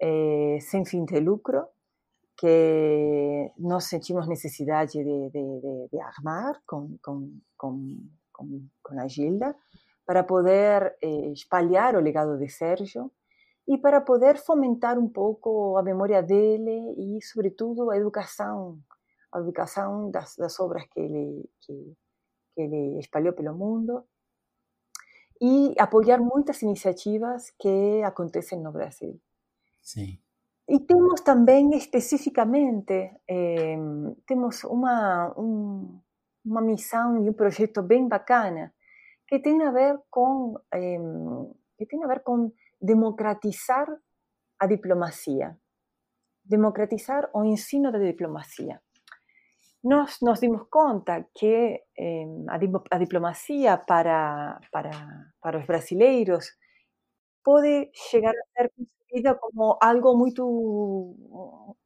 eh, 0.00 0.58
sem 0.60 0.84
fim 0.84 1.04
de 1.04 1.20
lucro 1.20 1.66
que 2.36 3.52
nós 3.58 3.84
sentimos 3.84 4.28
necessidade 4.28 4.92
de, 4.92 5.30
de, 5.30 5.60
de, 5.60 5.88
de 5.92 6.00
armar 6.00 6.60
com, 6.66 6.96
com, 7.02 7.40
com, 7.56 7.98
com, 8.32 9.00
a 9.00 9.08
Gilda 9.08 9.56
para 10.06 10.22
poder 10.22 10.96
eh, 11.02 11.32
espalhar 11.32 11.96
o 11.96 12.00
legado 12.00 12.38
de 12.38 12.48
Sérgio 12.48 13.10
e 13.68 13.76
para 13.76 14.00
poder 14.00 14.38
fomentar 14.38 14.98
um 14.98 15.08
pouco 15.08 15.76
a 15.76 15.82
memória 15.82 16.22
dele 16.22 16.94
e, 16.96 17.22
sobretudo, 17.22 17.90
a 17.90 17.98
educação, 17.98 18.80
a 19.30 19.40
educação 19.40 20.10
das, 20.10 20.34
das 20.36 20.58
obras 20.58 20.84
que 20.90 20.98
ele, 20.98 21.44
que, 21.60 21.96
que 22.54 22.62
ele 22.62 22.98
espalhou 22.98 23.34
pelo 23.34 23.54
mundo 23.54 24.04
e 25.38 25.74
apoiar 25.78 26.18
muitas 26.18 26.62
iniciativas 26.62 27.50
que 27.60 28.02
acontecem 28.02 28.58
no 28.58 28.72
Brasil. 28.72 29.20
Sim. 29.82 30.18
E 30.66 30.80
temos 30.80 31.20
também 31.20 31.76
especificamente 31.76 32.92
eh, 33.28 33.76
temos 34.26 34.64
uma 34.64 35.32
um, 35.38 35.98
uma 36.44 36.60
missão 36.60 37.24
e 37.24 37.30
um 37.30 37.32
projeto 37.32 37.82
bem 37.82 38.06
bacana 38.06 38.74
que 39.26 39.38
tem 39.38 39.62
a 39.62 39.70
ver 39.70 39.98
com 40.10 40.58
eh, 40.74 40.98
que 41.78 41.86
tem 41.86 42.04
a 42.04 42.06
ver 42.06 42.20
com 42.20 42.52
democratizar 42.80 43.86
a 44.58 44.66
diplomacia, 44.66 45.56
democratizar 46.44 47.30
o 47.34 47.44
ensino 47.44 47.92
da 47.92 47.98
diplomacia 47.98 48.80
nós 49.82 50.18
nos 50.22 50.40
dimos 50.40 50.66
conta 50.68 51.28
que 51.34 51.80
eh, 51.96 52.26
a, 52.48 52.56
a, 52.94 52.98
diplomacia 52.98 53.78
para, 53.78 54.60
para, 54.72 54.90
para 55.40 55.58
os 55.58 55.66
brasileiros 55.66 56.46
pode 57.44 57.90
chegar 57.94 58.32
a 58.32 58.62
ser 58.62 58.72
concebida 58.76 59.36
como 59.36 59.78
algo 59.80 60.16
muito 60.16 61.14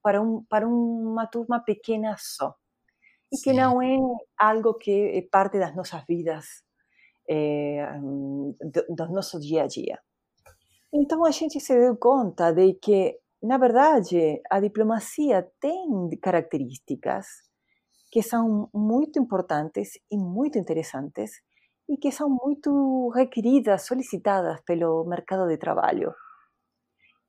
para, 0.02 0.22
um, 0.22 0.42
para 0.44 0.66
uma 0.66 1.26
turma 1.26 1.60
pequena 1.60 2.16
só. 2.18 2.54
E 3.30 3.36
que 3.38 3.52
não 3.52 3.80
é 3.80 3.96
algo 4.38 4.74
que 4.74 4.90
é 4.90 5.22
parte 5.30 5.58
das 5.58 5.74
nossas 5.74 6.04
vidas, 6.06 6.46
é, 7.28 7.98
do, 8.00 8.94
do 8.94 9.08
nosso 9.12 9.38
dia 9.40 9.64
a 9.64 9.66
dia. 9.66 9.98
Então 10.94 11.24
a 11.24 11.30
gente 11.30 11.58
se 11.58 11.74
deu 11.74 11.96
conta 11.96 12.52
de 12.52 12.74
que, 12.74 13.18
na 13.42 13.56
verdade, 13.56 14.40
a 14.50 14.60
diplomacia 14.60 15.50
tem 15.58 16.10
características 16.20 17.26
que 18.10 18.22
são 18.22 18.68
muito 18.74 19.18
importantes 19.18 19.98
e 20.10 20.18
muito 20.18 20.58
interessantes 20.58 21.40
e 21.88 21.96
que 21.96 22.12
são 22.12 22.28
muito 22.28 23.08
requeridas, 23.08 23.86
solicitadas 23.86 24.60
pelo 24.66 25.04
mercado 25.04 25.48
de 25.48 25.56
trabalho. 25.56 26.14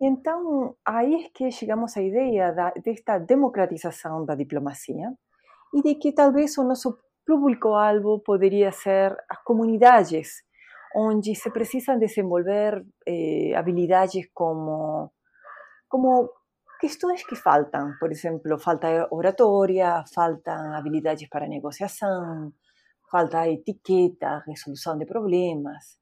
Então, 0.01 0.75
aí 0.85 1.25
é 1.25 1.29
que 1.29 1.49
chegamos 1.49 1.95
à 1.95 2.01
ideia 2.01 2.51
da, 2.51 2.71
desta 2.71 3.17
democratização 3.17 4.25
da 4.25 4.35
diplomacia 4.35 5.13
e 5.73 5.81
de 5.81 5.95
que 5.95 6.11
talvez 6.11 6.57
o 6.57 6.63
nosso 6.65 6.99
público-alvo 7.25 8.19
poderia 8.19 8.71
ser 8.73 9.15
as 9.29 9.41
comunidades, 9.43 10.43
onde 10.95 11.35
se 11.35 11.49
precisam 11.51 11.97
desenvolver 11.97 12.85
eh, 13.05 13.53
habilidades 13.55 14.29
como, 14.33 15.11
como 15.87 16.29
questões 16.79 17.25
que 17.25 17.35
faltam, 17.35 17.93
por 17.99 18.11
exemplo, 18.11 18.59
falta 18.59 19.07
oratória, 19.11 20.03
faltam 20.13 20.73
habilidades 20.73 21.27
para 21.29 21.47
negociação, 21.47 22.53
falta 23.09 23.47
etiqueta, 23.47 24.43
resolução 24.47 24.97
de 24.97 25.05
problemas. 25.05 25.97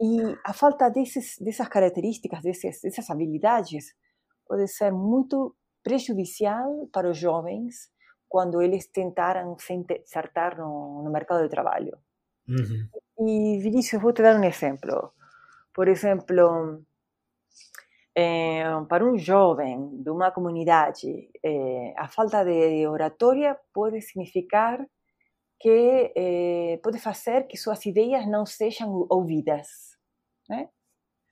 E 0.00 0.36
a 0.44 0.52
falta 0.52 0.90
desses, 0.90 1.36
dessas 1.40 1.68
características, 1.68 2.42
desses, 2.42 2.80
dessas 2.82 3.08
habilidades, 3.10 3.94
pode 4.46 4.68
ser 4.68 4.92
muito 4.92 5.56
prejudicial 5.82 6.88
para 6.92 7.10
os 7.10 7.18
jovens 7.18 7.90
quando 8.28 8.60
eles 8.60 8.88
tentaram 8.88 9.56
se 9.58 9.72
insertar 9.72 10.58
no, 10.58 11.02
no 11.02 11.10
mercado 11.10 11.42
de 11.42 11.48
trabalho. 11.48 11.98
Uhum. 12.48 12.88
E, 13.28 13.58
Vinícius, 13.60 14.00
vou 14.00 14.12
te 14.12 14.22
dar 14.22 14.38
um 14.38 14.44
exemplo. 14.44 15.12
Por 15.74 15.88
exemplo, 15.88 16.82
é, 18.14 18.64
para 18.88 19.04
um 19.04 19.18
jovem 19.18 20.02
de 20.02 20.10
uma 20.10 20.30
comunidade, 20.30 21.30
é, 21.44 21.94
a 21.98 22.08
falta 22.08 22.44
de 22.44 22.86
oratória 22.86 23.58
pode 23.74 24.00
significar 24.00 24.84
que 25.60 26.12
é, 26.16 26.78
pode 26.82 26.98
fazer 26.98 27.46
que 27.46 27.56
suas 27.56 27.84
ideias 27.86 28.26
não 28.26 28.46
sejam 28.46 29.06
ouvidas, 29.10 29.96
né? 30.48 30.68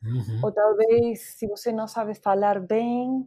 Uhum. 0.03 0.41
Ou 0.45 0.53
talvez, 0.53 1.39
se 1.39 1.47
você 1.47 1.73
não 1.73 1.89
sabe 1.89 2.15
falar 2.15 2.61
bem, 2.61 3.27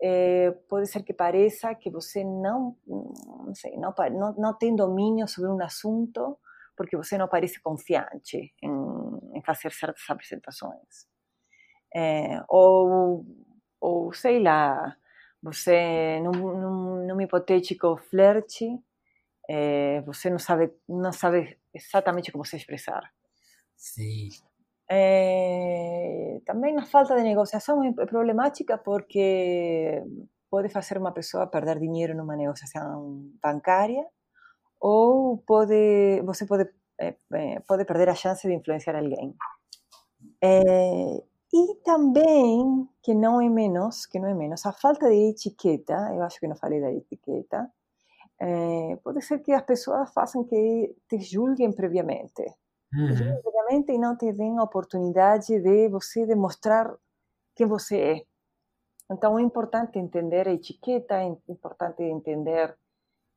é, 0.00 0.52
pode 0.68 0.86
ser 0.86 1.02
que 1.02 1.12
pareça 1.12 1.74
que 1.74 1.90
você 1.90 2.24
não, 2.24 2.76
não, 2.86 3.54
sei, 3.54 3.76
não, 3.76 3.94
não, 4.12 4.34
não 4.34 4.54
tem 4.58 4.74
domínio 4.74 5.26
sobre 5.28 5.50
um 5.50 5.60
assunto 5.62 6.38
porque 6.82 6.96
você 6.96 7.16
não 7.16 7.28
parece 7.28 7.60
confiante 7.60 8.52
em, 8.60 9.38
em 9.38 9.42
fazer 9.42 9.70
certas 9.72 10.02
apresentações. 10.08 11.06
É, 11.94 12.42
ou, 12.48 13.24
ou, 13.80 14.12
sei 14.12 14.42
lá, 14.42 14.96
você, 15.40 16.18
num, 16.20 16.32
num, 16.32 17.06
num 17.06 17.20
hipotético 17.20 17.96
flerte, 18.10 18.66
é, 19.48 20.00
você 20.00 20.28
não 20.28 20.40
sabe, 20.40 20.72
não 20.88 21.12
sabe 21.12 21.56
exatamente 21.72 22.32
como 22.32 22.44
se 22.44 22.56
expressar. 22.56 23.12
Sim. 23.76 24.28
É, 24.90 26.40
também 26.44 26.76
a 26.76 26.84
falta 26.84 27.14
de 27.14 27.22
negociação 27.22 27.84
é 27.84 28.06
problemática 28.06 28.76
porque 28.76 30.02
pode 30.50 30.68
fazer 30.68 30.98
uma 30.98 31.12
pessoa 31.12 31.46
perder 31.46 31.78
dinheiro 31.78 32.16
numa 32.16 32.36
negociação 32.36 33.30
bancária 33.40 34.04
ou 34.82 35.38
pode 35.38 36.20
você 36.24 36.44
pode 36.44 36.68
é, 37.00 37.14
é, 37.32 37.60
pode 37.60 37.84
perder 37.84 38.08
a 38.08 38.14
chance 38.14 38.46
de 38.46 38.52
influenciar 38.52 38.96
alguém. 38.96 39.34
É, 40.42 41.22
e 41.54 41.74
também, 41.84 42.88
que 43.02 43.14
não 43.14 43.40
é 43.40 43.48
menos, 43.48 44.06
que 44.06 44.18
não 44.18 44.28
é 44.28 44.34
menos, 44.34 44.66
a 44.66 44.72
falta 44.72 45.08
de 45.08 45.30
etiqueta, 45.30 45.94
eu 46.14 46.22
acho 46.22 46.40
que 46.40 46.48
não 46.48 46.56
falei 46.56 46.80
da 46.80 46.92
etiqueta, 46.92 47.70
é, 48.40 48.96
pode 49.04 49.22
ser 49.22 49.38
que 49.40 49.52
as 49.52 49.62
pessoas 49.62 50.12
façam 50.12 50.44
que 50.44 50.96
te 51.08 51.20
julguem 51.20 51.72
previamente. 51.72 52.42
Uhum. 52.94 53.06
Te 53.08 53.14
julguem 53.14 53.42
previamente 53.42 53.92
e 53.92 53.98
não 53.98 54.16
te 54.16 54.32
deem 54.32 54.58
a 54.58 54.64
oportunidade 54.64 55.60
de 55.60 55.88
você 55.88 56.26
demonstrar 56.26 56.92
quem 57.54 57.66
você 57.66 58.00
é. 58.00 58.22
Então 59.10 59.38
é 59.38 59.42
importante 59.42 59.98
entender 59.98 60.48
a 60.48 60.52
etiqueta, 60.52 61.16
é 61.16 61.24
importante 61.48 62.02
entender, 62.02 62.76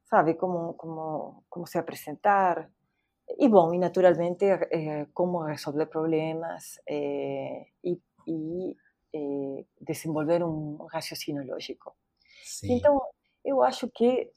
sabe, 0.05 0.35
como, 0.35 0.73
como, 0.75 1.43
como 1.49 1.65
se 1.67 1.77
apresentar, 1.77 2.69
e 3.27 3.49
bom, 3.49 3.73
e 3.73 3.79
naturalmente 3.79 4.45
eh, 4.45 5.07
como 5.13 5.43
resolver 5.43 5.87
problemas 5.87 6.79
eh, 6.87 7.65
e, 7.83 7.99
e 8.27 8.77
eh, 9.13 9.65
desenvolver 9.81 10.43
um 10.43 10.85
raciocínio 10.85 11.43
lógico. 11.45 11.95
Sim. 12.43 12.73
Então, 12.73 13.01
eu 13.43 13.63
acho 13.63 13.89
que, 13.89 14.31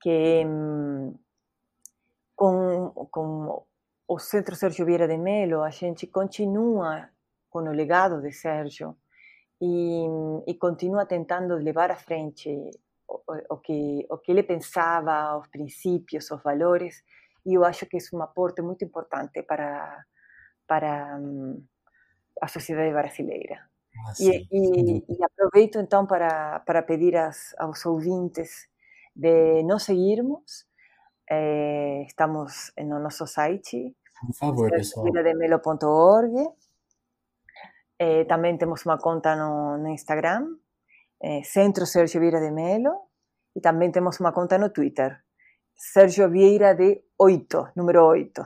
que 0.00 0.44
com, 2.36 2.90
com 3.10 3.64
o 4.08 4.18
Centro 4.18 4.56
Sérgio 4.56 4.86
Vieira 4.86 5.06
de 5.06 5.16
Melo, 5.16 5.62
a 5.62 5.70
gente 5.70 6.06
continua 6.06 7.08
com 7.48 7.60
o 7.60 7.72
legado 7.72 8.20
de 8.20 8.32
Sérgio 8.32 8.96
e, 9.60 10.04
e 10.46 10.54
continua 10.54 11.04
tentando 11.06 11.56
levar 11.56 11.90
à 11.90 11.96
frente 11.96 12.70
o, 13.10 13.54
o, 13.54 13.56
que, 13.58 14.06
o 14.08 14.18
que 14.18 14.30
ele 14.30 14.42
pensava, 14.42 15.36
os 15.38 15.48
princípios, 15.48 16.30
os 16.30 16.42
valores, 16.42 17.02
e 17.44 17.54
eu 17.54 17.64
acho 17.64 17.86
que 17.86 17.96
é 17.96 18.00
um 18.16 18.22
aporte 18.22 18.62
muito 18.62 18.84
importante 18.84 19.42
para, 19.42 20.04
para 20.66 21.18
um, 21.18 21.64
a 22.40 22.48
sociedade 22.48 22.92
brasileira. 22.92 23.68
Ah, 24.06 24.12
e, 24.20 24.46
e, 24.52 25.04
e, 25.08 25.24
aproveito 25.24 25.78
então 25.78 26.06
para, 26.06 26.60
para 26.60 26.82
pedir 26.82 27.16
as, 27.16 27.54
aos 27.58 27.84
ouvintes 27.84 28.68
de 29.14 29.62
nos 29.64 29.82
seguirmos. 29.82 30.64
Eh, 31.28 32.04
estamos 32.06 32.72
no 32.78 32.98
nosso 32.98 33.26
site, 33.26 33.94
Por 34.20 34.34
favor, 34.34 34.70
pessoal. 34.70 35.04
virademelo.org. 35.06 36.34
Eh, 37.98 38.24
também 38.24 38.56
temos 38.56 38.84
uma 38.86 38.98
conta 38.98 39.36
no, 39.36 39.76
no 39.78 39.88
Instagram, 39.88 40.56
eh, 41.22 41.42
Centro 41.44 41.86
Sergio 41.86 42.20
Vieira 42.20 42.40
de 42.40 42.50
Melo, 42.50 43.10
e 43.54 43.60
também 43.60 43.90
temos 43.90 44.18
uma 44.20 44.32
conta 44.32 44.58
no 44.58 44.70
Twitter, 44.70 45.20
Sérgio 45.74 46.30
Vieira 46.30 46.74
de 46.74 47.02
8, 47.18 47.72
número 47.76 48.04
8. 48.06 48.44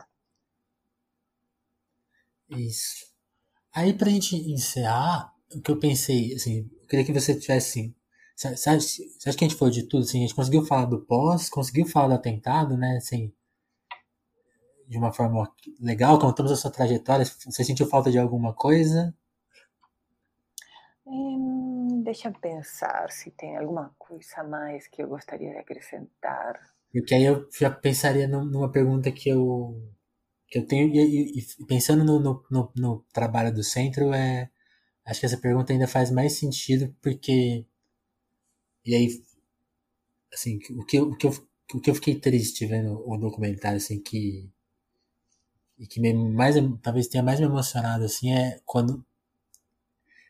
Isso. 2.51 3.07
Aí, 3.73 3.93
pra 3.93 4.09
gente 4.09 4.37
encerrar, 4.37 5.33
o 5.55 5.61
que 5.61 5.71
eu 5.71 5.79
pensei, 5.79 6.35
assim, 6.35 6.71
eu 6.81 6.87
queria 6.87 7.05
que 7.05 7.13
você 7.13 7.39
tivesse, 7.39 7.95
acha, 8.37 8.57
você 8.57 8.71
acha 8.71 9.39
que 9.39 9.45
a 9.45 9.49
gente 9.49 9.59
falou 9.59 9.73
de 9.73 9.83
tudo, 9.85 10.05
assim, 10.05 10.19
a 10.19 10.21
gente 10.23 10.35
conseguiu 10.35 10.65
falar 10.65 10.87
do 10.87 11.05
pós, 11.05 11.49
conseguiu 11.49 11.87
falar 11.87 12.09
do 12.09 12.15
atentado, 12.15 12.77
né, 12.77 12.97
assim, 12.97 13.33
de 14.87 14.99
uma 14.99 15.13
forma 15.13 15.51
legal, 15.81 16.19
contamos 16.19 16.53
a 16.53 16.57
sua 16.57 16.71
trajetória, 16.71 17.25
você 17.25 17.65
sentiu 17.65 17.87
falta 17.87 18.11
de 18.11 18.19
alguma 18.19 18.55
coisa? 18.55 19.15
Hum, 21.07 22.03
deixa 22.03 22.29
eu 22.29 22.33
pensar 22.33 23.11
se 23.11 23.31
tem 23.31 23.57
alguma 23.57 23.95
coisa 23.99 24.41
a 24.41 24.45
mais 24.45 24.89
que 24.89 25.03
eu 25.03 25.09
gostaria 25.09 25.51
de 25.51 25.59
acrescentar. 25.59 26.59
Porque 26.93 27.15
aí 27.15 27.25
eu 27.25 27.49
já 27.59 27.71
pensaria 27.71 28.27
numa 28.29 28.71
pergunta 28.71 29.13
que 29.13 29.29
eu, 29.29 29.83
que 30.49 30.59
eu 30.59 30.67
tenho, 30.67 30.89
e, 30.95 31.41
e 31.41 31.67
pensando 31.67 32.05
no, 32.05 32.21
no, 32.21 32.45
no, 32.51 32.73
no, 32.77 33.05
trabalho 33.13 33.53
do 33.53 33.63
centro, 33.65 34.15
é, 34.15 34.51
acho 35.05 35.21
que 35.21 35.27
essa 35.27 35.39
pergunta 35.39 35.73
ainda 35.73 35.89
faz 35.89 36.11
mais 36.11 36.35
sentido, 36.35 36.95
porque. 37.03 37.67
E 38.85 38.95
aí, 38.95 39.09
assim, 40.33 40.57
o 40.57 40.85
que, 40.87 41.01
o 41.01 41.17
que, 41.17 41.27
eu, 41.27 41.31
o 41.75 41.81
que 41.81 41.91
eu 41.91 41.95
fiquei 41.95 42.19
triste 42.21 42.67
vendo 42.67 43.03
o 43.09 43.17
documentário, 43.17 43.79
assim, 43.79 44.01
que. 44.01 44.49
E 45.79 45.87
que 45.87 46.01
me, 46.01 46.15
mais, 46.15 46.55
talvez 46.83 47.09
tenha 47.09 47.23
mais 47.23 47.41
me 47.41 47.47
emocionado, 47.47 48.05
assim, 48.05 48.33
é 48.33 48.61
quando 48.65 49.05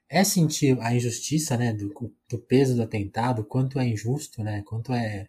é 0.08 0.24
sentir 0.24 0.78
a 0.80 0.94
injustiça, 0.94 1.56
né, 1.56 1.72
do, 1.72 1.92
do 2.28 2.38
peso 2.38 2.76
do 2.76 2.82
atentado, 2.82 3.44
quanto 3.44 3.78
é 3.80 3.86
injusto, 3.88 4.42
né, 4.44 4.62
quanto 4.64 4.92
é 4.92 5.28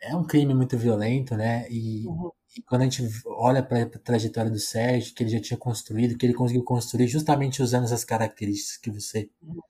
é 0.00 0.14
um 0.16 0.24
crime 0.24 0.54
muito 0.54 0.76
violento, 0.78 1.36
né, 1.36 1.66
e, 1.70 2.06
Uhum. 2.06 2.30
e 2.56 2.62
quando 2.62 2.82
a 2.82 2.84
gente 2.84 3.02
olha 3.26 3.62
para 3.62 3.82
a 3.82 3.86
trajetória 3.98 4.50
do 4.50 4.58
Sérgio, 4.58 5.14
que 5.14 5.22
ele 5.22 5.30
já 5.30 5.40
tinha 5.40 5.58
construído, 5.58 6.16
que 6.16 6.24
ele 6.26 6.34
conseguiu 6.34 6.62
construir 6.64 7.08
justamente 7.08 7.62
usando 7.62 7.84
essas 7.84 8.04
características 8.04 8.76
que 8.78 8.90
você 8.90 9.28
Uhum. 9.42 9.60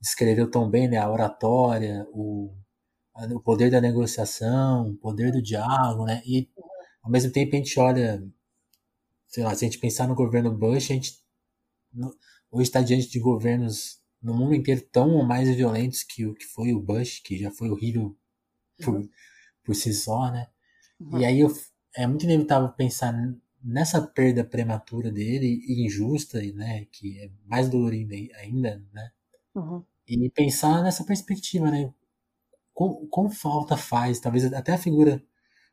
descreveu 0.00 0.50
tão 0.50 0.70
bem, 0.70 0.88
né, 0.88 0.98
a 0.98 1.10
oratória, 1.10 2.06
o, 2.12 2.52
o 3.34 3.40
poder 3.40 3.70
da 3.70 3.80
negociação, 3.80 4.90
o 4.90 4.96
poder 4.96 5.32
do 5.32 5.42
diálogo, 5.42 6.06
né, 6.06 6.22
e 6.26 6.48
ao 7.02 7.10
mesmo 7.10 7.32
tempo 7.32 7.54
a 7.54 7.58
gente 7.58 7.78
olha, 7.80 8.22
sei 9.28 9.44
lá, 9.44 9.54
se 9.54 9.64
a 9.64 9.68
gente 9.68 9.78
pensar 9.80 10.06
no 10.08 10.14
governo 10.14 10.50
Bush, 10.56 10.90
a 10.90 10.94
gente 10.94 11.18
no- 11.92 12.14
hoje 12.54 12.68
está 12.70 12.82
diante 12.82 13.10
de 13.10 13.20
governos 13.20 14.00
no 14.22 14.34
mundo 14.34 14.54
inteiro 14.54 14.82
tão 14.92 15.10
ou 15.16 15.24
mais 15.24 15.48
violentos 15.54 16.02
que 16.04 16.26
o 16.26 16.34
que 16.34 16.46
foi 16.46 16.72
o 16.74 16.80
Bush, 16.80 17.20
que 17.20 17.38
já 17.38 17.50
foi 17.50 17.70
horrível 17.70 18.16
por, 18.82 18.96
Uhum. 18.96 19.08
por 19.64 19.74
si 19.76 19.92
só, 19.94 20.30
né? 20.32 20.48
Uhum. 21.00 21.18
E 21.20 21.24
aí 21.24 21.40
eu, 21.40 21.50
é 21.96 22.06
muito 22.06 22.24
inevitável 22.24 22.70
pensar 22.70 23.12
nessa 23.62 24.02
perda 24.02 24.44
prematura 24.44 25.10
dele 25.12 25.60
e 25.66 25.86
injusta, 25.86 26.40
né? 26.54 26.86
Que 26.92 27.20
é 27.20 27.30
mais 27.46 27.68
dolorida 27.70 28.14
ainda, 28.38 28.82
né? 28.92 29.10
Uhum. 29.54 29.84
E 30.06 30.30
pensar 30.30 30.82
nessa 30.82 31.04
perspectiva, 31.04 31.70
né? 31.70 31.92
Com, 32.74 33.30
falta 33.30 33.76
faz, 33.76 34.20
talvez 34.20 34.52
até 34.52 34.72
a 34.72 34.78
figura, 34.78 35.22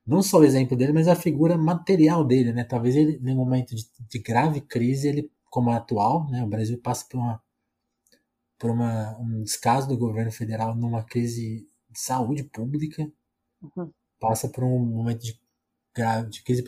não 0.06 0.22
só 0.24 0.40
o 0.40 0.46
exemplo 0.46 0.78
dele, 0.78 0.94
mas 0.94 1.08
a 1.08 1.16
figura 1.16 1.58
material 1.58 2.26
dele, 2.26 2.54
né? 2.54 2.64
Talvez 2.66 2.96
ele, 2.96 3.20
num 3.20 3.36
momento 3.36 3.76
de, 3.76 3.86
de 4.10 4.20
grave 4.20 4.62
crise, 4.62 5.10
ele, 5.10 5.32
como 5.52 5.72
a 5.72 5.78
atual, 5.78 6.30
né? 6.32 6.44
O 6.44 6.48
Brasil 6.50 6.80
passa 6.82 7.06
por 7.10 7.20
uma 7.20 7.44
por 8.58 8.70
uma, 8.72 9.18
um 9.20 9.44
descaso 9.44 9.88
do 9.90 9.98
governo 9.98 10.32
federal 10.32 10.74
numa 10.76 11.04
crise 11.04 11.68
de 11.90 12.00
saúde 12.00 12.44
pública, 12.46 13.12
Uhum. 13.62 13.94
passa 14.20 14.48
por 14.50 14.64
um 14.64 14.80
momento 14.86 15.22
de 15.22 15.40
grave 15.96 16.30
de 16.30 16.44
crise. 16.44 16.64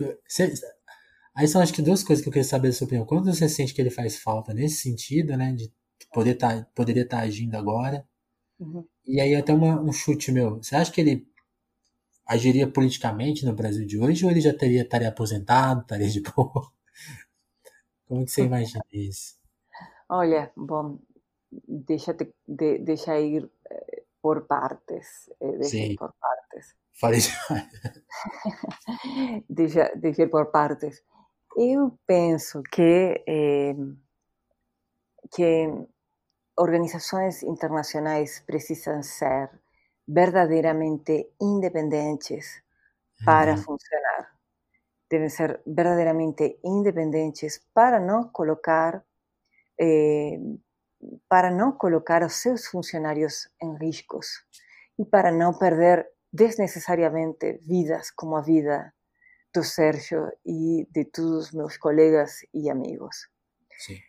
Aí 1.35 1.47
são 1.47 1.61
acho 1.61 1.73
que 1.73 1.81
duas 1.81 2.03
coisas 2.03 2.23
que 2.23 2.29
eu 2.29 2.33
queria 2.33 2.43
saber 2.47 2.69
da 2.69 2.73
sua 2.75 2.85
opinião. 2.85 3.05
Quanto 3.05 3.25
você 3.25 3.47
sente 3.49 3.73
que 3.73 3.81
ele 3.81 3.89
faz 3.91 4.17
falta 4.19 4.53
nesse 4.53 4.77
sentido, 4.81 5.35
né? 5.37 5.53
De 5.53 5.71
poder 6.13 6.35
tá, 6.35 6.65
poderia 6.75 7.03
estar 7.03 7.19
agindo 7.19 7.55
agora. 7.55 8.07
Uhum. 8.59 8.87
E 9.05 9.21
aí 9.21 9.33
até 9.35 9.53
uma, 9.53 9.81
um 9.81 9.93
chute 9.93 10.29
meu. 10.31 10.57
Você 10.57 10.75
acha 10.75 10.91
que 10.91 10.99
ele 11.01 11.25
agiria 12.27 12.67
politicamente 12.69 13.45
no 13.45 13.55
Brasil 13.55 13.85
de 13.87 13.97
hoje 13.97 14.25
ou 14.25 14.31
ele 14.31 14.41
já 14.41 14.53
teria 14.53 14.81
estaria 14.81 15.07
aposentado, 15.07 15.81
estaria 15.83 16.09
de 16.09 16.19
boa? 16.21 16.69
Como 18.13 18.25
que 18.25 18.31
você 18.31 18.43
imagina 18.43 18.85
isso? 18.91 19.39
Olha, 20.07 20.51
bom, 20.55 20.99
deixa, 21.67 22.13
te, 22.13 22.31
de, 22.47 22.77
deixa 22.77 23.19
ir 23.19 23.49
por 24.21 24.45
partes, 24.45 25.31
eh, 25.41 25.57
deixa 25.57 25.77
ir 25.77 25.97
por 25.97 26.13
partes. 26.13 26.75
Falei 26.93 27.19
deixa, 29.49 29.91
deixa 29.95 30.21
ir 30.21 30.29
por 30.29 30.51
partes. 30.51 31.03
Eu 31.57 31.97
penso 32.05 32.61
que, 32.61 33.23
eh, 33.25 33.75
que 35.33 35.67
organizações 36.55 37.41
internacionais 37.41 38.43
precisam 38.45 39.01
ser 39.01 39.49
verdadeiramente 40.07 41.31
independentes 41.41 42.61
para 43.25 43.53
uhum. 43.53 43.57
funcionar. 43.57 44.33
Devem 45.13 45.29
ser 45.29 45.61
verdadeiramente 45.67 46.59
independentes 46.63 47.61
para 47.71 47.99
não 47.99 48.29
colocar 48.29 49.05
eh, 49.79 50.39
para 51.29 51.51
não 51.51 51.73
colocar 51.73 52.23
os 52.23 52.33
seus 52.41 52.65
funcionários 52.65 53.47
em 53.61 53.77
riscos 53.77 54.27
e 54.97 55.05
para 55.05 55.31
não 55.31 55.53
perder 55.53 56.07
desnecessariamente 56.31 57.59
vidas 57.61 58.09
como 58.09 58.35
a 58.37 58.41
vida 58.41 58.91
do 59.53 59.63
Sérgio 59.63 60.31
e 60.43 60.87
de 60.89 61.05
todos 61.05 61.45
os 61.45 61.51
meus 61.51 61.77
colegas 61.77 62.39
e 62.51 62.71
amigos. 62.71 63.29
Sim. 63.77 63.99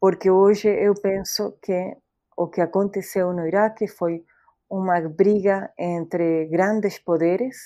Porque 0.00 0.30
hoje 0.30 0.68
eu 0.68 0.94
penso 0.94 1.58
que 1.60 1.98
o 2.34 2.48
que 2.48 2.62
aconteceu 2.62 3.30
no 3.34 3.46
Iraque 3.46 3.86
foi 3.86 4.24
uma 4.70 4.98
briga 5.06 5.70
entre 5.78 6.46
grandes 6.46 6.98
poderes 6.98 7.56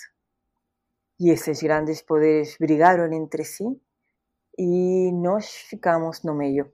e 1.21 1.31
esses 1.31 1.63
grandes 1.63 2.01
poderes 2.01 2.57
brigaram 2.59 3.13
entre 3.13 3.45
si 3.45 3.65
e 4.59 5.13
nós 5.13 5.47
ficamos 5.71 6.23
no 6.25 6.35
meio. 6.35 6.73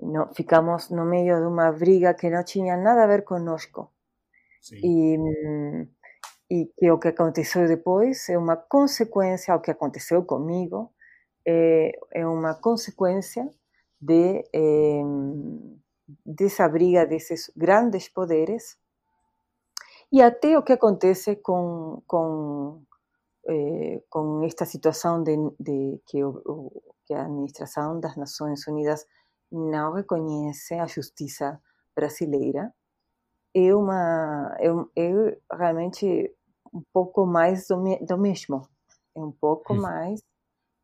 No, 0.00 0.34
ficamos 0.34 0.90
no 0.90 1.04
meio 1.04 1.36
de 1.40 1.46
uma 1.46 1.70
briga 1.70 2.14
que 2.14 2.28
não 2.28 2.42
tinha 2.42 2.76
nada 2.76 3.04
a 3.04 3.06
ver 3.06 3.22
conosco. 3.22 3.92
E, 4.72 5.16
e 6.50 6.66
que 6.76 6.90
o 6.90 6.98
que 6.98 7.08
aconteceu 7.08 7.66
depois 7.68 8.28
é 8.28 8.36
uma 8.36 8.56
consequência, 8.56 9.54
o 9.54 9.60
que 9.60 9.70
aconteceu 9.70 10.24
comigo, 10.24 10.92
é, 11.46 11.92
é 12.12 12.26
uma 12.26 12.54
consequência 12.54 13.48
de, 14.00 14.44
eh, 14.52 15.02
dessa 16.24 16.68
briga 16.68 17.06
desses 17.06 17.50
grandes 17.56 18.08
poderes 18.08 18.76
e 20.12 20.20
até 20.22 20.58
o 20.58 20.62
que 20.62 20.72
acontece 20.72 21.36
com, 21.36 22.02
com, 22.06 22.82
eh, 23.48 24.02
com 24.08 24.42
esta 24.44 24.64
situação 24.64 25.22
de, 25.22 25.36
de 25.58 26.00
que, 26.06 26.22
o, 26.24 26.82
que 27.06 27.14
a 27.14 27.24
administração 27.24 28.00
das 28.00 28.16
Nações 28.16 28.66
Unidas 28.66 29.06
não 29.50 29.92
reconhece 29.92 30.74
a 30.74 30.86
justiça 30.86 31.60
brasileira, 31.94 32.72
é, 33.54 33.74
uma, 33.74 34.56
é, 34.58 34.68
é 34.96 35.38
realmente 35.52 36.34
um 36.72 36.82
pouco 36.92 37.26
mais 37.26 37.66
do, 37.66 37.76
do 38.00 38.18
mesmo. 38.18 38.62
É 39.16 39.20
um 39.20 39.32
pouco 39.32 39.74
Isso. 39.74 39.82
mais 39.82 40.20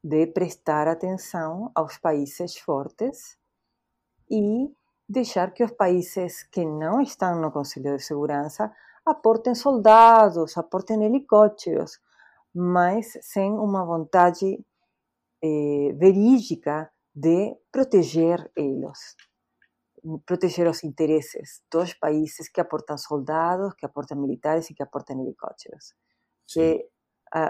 de 0.02 0.26
prestar 0.28 0.88
atenção 0.88 1.70
aos 1.74 1.98
países 1.98 2.56
fortes 2.58 3.36
e 4.30 4.72
deixar 5.08 5.52
que 5.52 5.64
os 5.64 5.72
países 5.72 6.42
que 6.44 6.64
não 6.64 7.00
estão 7.00 7.40
no 7.40 7.50
Conselho 7.52 7.96
de 7.96 8.02
Segurança 8.02 8.72
aportem 9.06 9.54
soldados, 9.54 10.58
aportem 10.58 11.04
helicópteros, 11.04 12.00
mas 12.54 13.12
sem 13.22 13.52
uma 13.52 13.84
vontade 13.84 14.58
eh, 15.42 15.92
verídica 15.94 16.90
de 17.14 17.56
proteger 17.70 18.50
eles, 18.56 19.16
proteger 20.26 20.68
os 20.68 20.82
interesses 20.84 21.62
dos 21.70 21.94
países 21.94 22.48
que 22.48 22.60
aportam 22.60 22.98
soldados, 22.98 23.74
que 23.74 23.86
aportam 23.86 24.20
militares 24.20 24.68
e 24.70 24.74
que 24.74 24.82
aportam 24.82 25.20
helicópteros. 25.20 25.94
Que 26.48 26.88
a, 27.32 27.46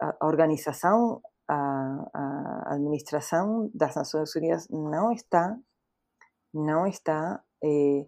a, 0.00 0.16
a 0.20 0.26
organização, 0.26 1.20
a, 1.48 1.54
a, 2.14 2.74
administração 2.74 3.70
das 3.74 3.94
Nações 3.94 4.34
Unidas 4.36 4.68
não 4.70 5.12
está, 5.12 5.56
não 6.52 6.86
está 6.86 7.42
eh, 7.62 8.00
eh, 8.00 8.06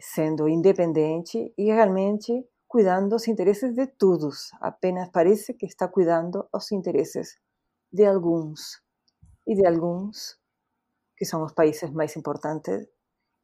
sendo 0.00 0.48
independente 0.48 1.52
e 1.56 1.72
realmente 1.72 2.46
cuidando 2.68 3.10
dos 3.10 3.28
interesses 3.28 3.74
de 3.74 3.86
todos. 3.86 4.50
Apenas 4.60 5.10
parece 5.10 5.54
que 5.54 5.66
está 5.66 5.88
cuidando 5.88 6.48
os 6.52 6.72
interesses 6.72 7.38
de 7.92 8.04
alguns 8.06 8.82
e 9.46 9.54
de 9.54 9.66
alguns 9.66 10.38
que 11.16 11.24
são 11.24 11.44
os 11.44 11.52
países 11.52 11.90
mais 11.90 12.16
importantes. 12.16 12.88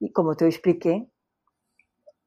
E 0.00 0.10
como 0.10 0.34
te 0.34 0.46
expliquei, 0.46 1.10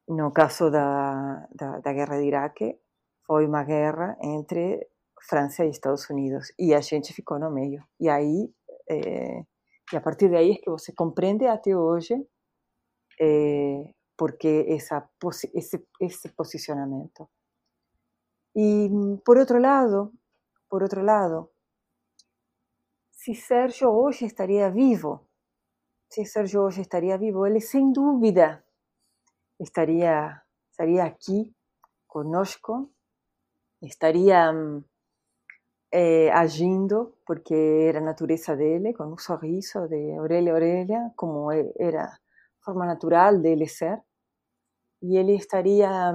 no 0.07 0.31
caso 0.31 0.69
da, 0.69 1.47
da, 1.53 1.79
da 1.79 1.93
guerra 1.93 2.19
de 2.19 2.25
Iraque, 2.25 2.79
foi 3.25 3.45
uma 3.45 3.63
guerra 3.63 4.17
entre 4.21 4.87
França 5.27 5.65
e 5.65 5.69
Estados 5.69 6.09
Unidos 6.09 6.53
e 6.59 6.73
a 6.73 6.81
gente 6.81 7.13
ficou 7.13 7.39
no 7.39 7.49
meio. 7.51 7.83
E 7.99 8.09
aí, 8.09 8.53
e 8.89 9.95
a 9.95 10.01
partir 10.01 10.29
daí 10.29 10.51
é 10.51 10.55
que 10.55 10.69
você 10.69 10.91
compreende 10.93 11.45
até 11.45 11.75
hoje 11.75 12.15
é, 13.21 13.93
porque 14.17 14.65
essa, 14.67 15.07
esse, 15.53 15.87
esse 15.99 16.29
posicionamento. 16.29 17.29
E 18.55 18.89
por 19.23 19.37
outro 19.37 19.59
lado, 19.59 20.11
por 20.67 20.81
outro 20.81 21.03
lado, 21.03 21.51
se 23.11 23.35
Sérgio 23.35 23.89
hoje 23.89 24.25
estaria 24.25 24.71
vivo, 24.71 25.27
se 26.09 26.25
Sérgio 26.25 26.63
hoje 26.63 26.81
estaria 26.81 27.17
vivo, 27.17 27.45
ele 27.45 27.61
sem 27.61 27.93
dúvida 27.93 28.65
estaria, 29.59 30.41
estaria 30.71 31.03
aqui 31.03 31.53
conosco, 32.07 32.91
estaria 33.81 34.51
é, 35.91 36.31
agindo, 36.31 37.15
porque 37.25 37.53
era 37.87 37.99
a 37.99 38.03
natureza 38.03 38.55
dele, 38.55 38.93
com 38.93 39.05
um 39.05 39.17
sorriso 39.17 39.87
de 39.87 40.19
orelha 40.19 40.51
a 40.51 40.55
orelha, 40.55 41.13
como 41.15 41.51
era 41.51 42.05
a 42.05 42.19
forma 42.63 42.85
natural 42.85 43.37
dele 43.39 43.67
ser, 43.67 44.01
e 45.01 45.17
ele 45.17 45.35
estaria, 45.35 46.13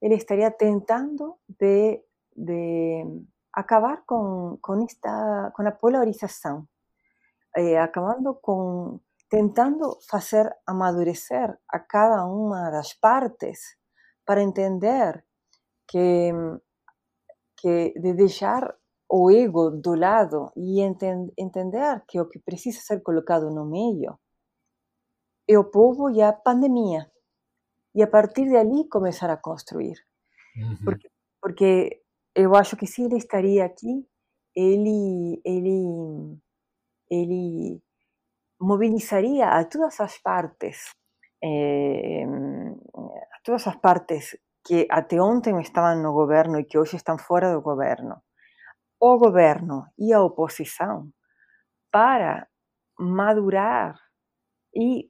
ele 0.00 0.14
estaria 0.14 0.50
tentando 0.50 1.36
de, 1.48 2.02
de 2.34 3.04
acabar 3.52 4.02
com, 4.06 4.58
com, 4.62 4.84
esta, 4.84 5.52
com 5.54 5.66
a 5.66 5.72
polarização, 5.72 6.66
eh, 7.56 7.78
acabando 7.78 8.34
com, 8.34 9.00
tentando 9.28 9.98
fazer 10.08 10.50
amadurecer 10.66 11.56
a 11.68 11.78
cada 11.78 12.24
uma 12.26 12.70
das 12.70 12.94
partes 12.94 13.76
para 14.24 14.42
entender 14.42 15.24
que, 15.86 16.32
que 17.56 17.94
de 17.98 18.14
deixar 18.14 18.74
o 19.08 19.30
ego 19.30 19.70
do 19.70 19.94
lado 19.94 20.50
enten, 20.56 21.32
entender 21.38 22.02
que 22.08 22.20
o 22.20 22.28
que 22.28 22.40
precisa 22.40 22.80
ser 22.80 23.02
colocado 23.02 23.50
no 23.50 23.64
meio 23.64 24.18
é 25.48 25.58
o 25.58 25.64
povo 25.64 26.10
e 26.10 26.20
a 26.22 26.32
pandemia. 26.32 27.10
E 27.94 28.02
a 28.02 28.06
partir 28.06 28.44
de 28.44 28.56
ali 28.56 28.88
começar 28.88 29.30
a 29.30 29.36
construir. 29.36 29.96
Uhum. 30.56 30.76
Porque, 30.84 31.08
porque 31.40 32.02
eu 32.34 32.54
acho 32.54 32.76
que 32.76 32.86
se 32.86 33.02
ele 33.02 33.16
estaria 33.16 33.64
aqui, 33.64 34.06
ele, 34.54 35.40
ele, 35.44 36.38
ele 37.10 37.82
mobilizaria 38.60 39.48
a 39.48 39.64
todas 39.64 40.00
as 40.00 40.18
partes, 40.18 40.90
eh, 41.42 42.24
a 42.24 43.40
todas 43.44 43.66
as 43.66 43.76
partes 43.76 44.36
que 44.64 44.86
até 44.90 45.20
ontem 45.20 45.60
estavam 45.60 46.02
no 46.02 46.12
governo 46.12 46.58
e 46.58 46.64
que 46.64 46.78
hoje 46.78 46.96
estão 46.96 47.16
fora 47.18 47.52
do 47.52 47.62
governo, 47.62 48.20
o 49.00 49.18
governo 49.18 49.86
e 49.98 50.12
a 50.12 50.20
oposição, 50.20 51.10
para 51.90 52.48
madurar 52.98 53.94
e 54.74 55.08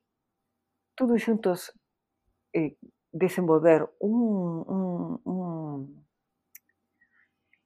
todos 0.96 1.22
juntos 1.22 1.72
eh, 2.54 2.76
desenvolver 3.12 3.88
um, 4.00 4.64
um, 4.76 5.20
um 5.26 6.04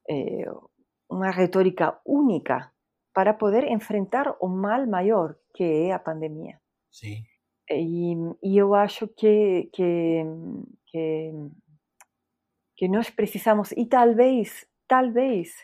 eh, 0.09 0.51
uma 1.09 1.31
retórica 1.31 2.01
única 2.05 2.73
para 3.13 3.35
poder 3.35 3.65
enfrentar 3.65 4.37
o 4.41 4.49
mal 4.49 4.87
maior 4.87 5.37
que 5.55 5.65
é 5.65 5.93
a 5.93 5.99
pandemia. 5.99 6.61
Sim. 6.91 7.25
E, 7.71 8.15
e 8.43 8.57
eu 8.59 8.75
acho 8.75 9.07
que, 9.09 9.71
que, 9.73 10.23
que, 10.87 11.33
que 12.77 12.89
nós 12.89 13.11
precisamos, 13.11 13.73
e 13.73 13.87
talvez, 13.87 14.67
talvez, 14.89 15.55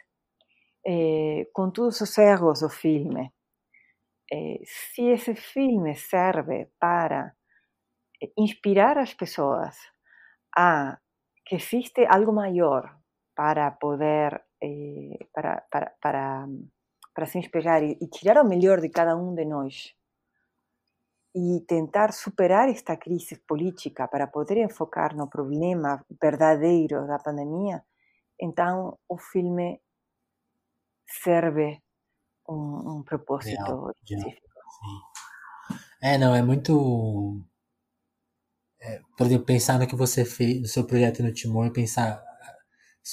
eh, 0.86 1.48
com 1.52 1.70
todos 1.70 2.00
os 2.00 2.16
erros 2.18 2.60
do 2.60 2.68
filme, 2.68 3.32
eh, 4.32 4.60
se 4.64 5.02
esse 5.02 5.34
filme 5.34 5.96
serve 5.96 6.68
para 6.78 7.34
inspirar 8.36 8.98
as 8.98 9.14
pessoas 9.14 9.76
a 10.56 10.98
que 11.44 11.56
existe 11.56 12.04
algo 12.06 12.32
maior 12.32 12.98
para 13.34 13.70
poder, 13.70 14.44
eh, 14.62 15.18
para, 15.32 15.62
para, 15.70 15.92
para, 16.00 16.46
para, 17.14 17.26
se 17.26 17.38
inspirar 17.38 17.82
e, 17.82 17.96
e, 18.00 18.08
tirar 18.08 18.42
o 18.42 18.48
melhor 18.48 18.80
de 18.80 18.88
cada 18.88 19.16
um 19.16 19.34
de 19.34 19.44
nós. 19.44 19.94
e 21.38 21.60
tentar 21.68 22.12
superar 22.14 22.66
esta 22.70 22.96
crise 22.96 23.36
política 23.46 24.08
para 24.08 24.26
poder 24.26 24.56
enfocar 24.56 25.14
no 25.14 25.28
problema 25.28 26.02
verdadeiro 26.22 27.06
da 27.06 27.18
pandemia, 27.18 27.84
então 28.40 28.98
o 29.06 29.18
filme 29.18 29.78
serve 31.06 31.82
um, 32.48 32.96
um 32.96 33.02
propósito 33.02 33.62
Real, 33.62 33.90
específico. 33.90 34.48
Sim. 34.78 35.76
É, 36.02 36.18
não, 36.18 36.34
é 36.34 36.42
muito. 36.42 37.42
É, 38.86 39.00
por 39.16 39.26
exemplo, 39.26 39.44
pensar 39.44 39.80
no 39.80 39.86
que 39.86 39.96
você 39.96 40.24
fez, 40.24 40.60
no 40.60 40.68
seu 40.68 40.86
projeto 40.86 41.20
no 41.20 41.32
Timor, 41.32 41.72
pensar 41.72 42.22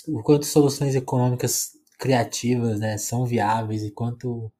o 0.07 0.21
quanto 0.21 0.45
soluções 0.45 0.93
econômicas 0.93 1.71
criativas 1.97 2.79
né, 2.79 2.97
são 2.97 3.25
viáveis 3.25 3.81
e 3.81 3.89
quanto 3.89 4.51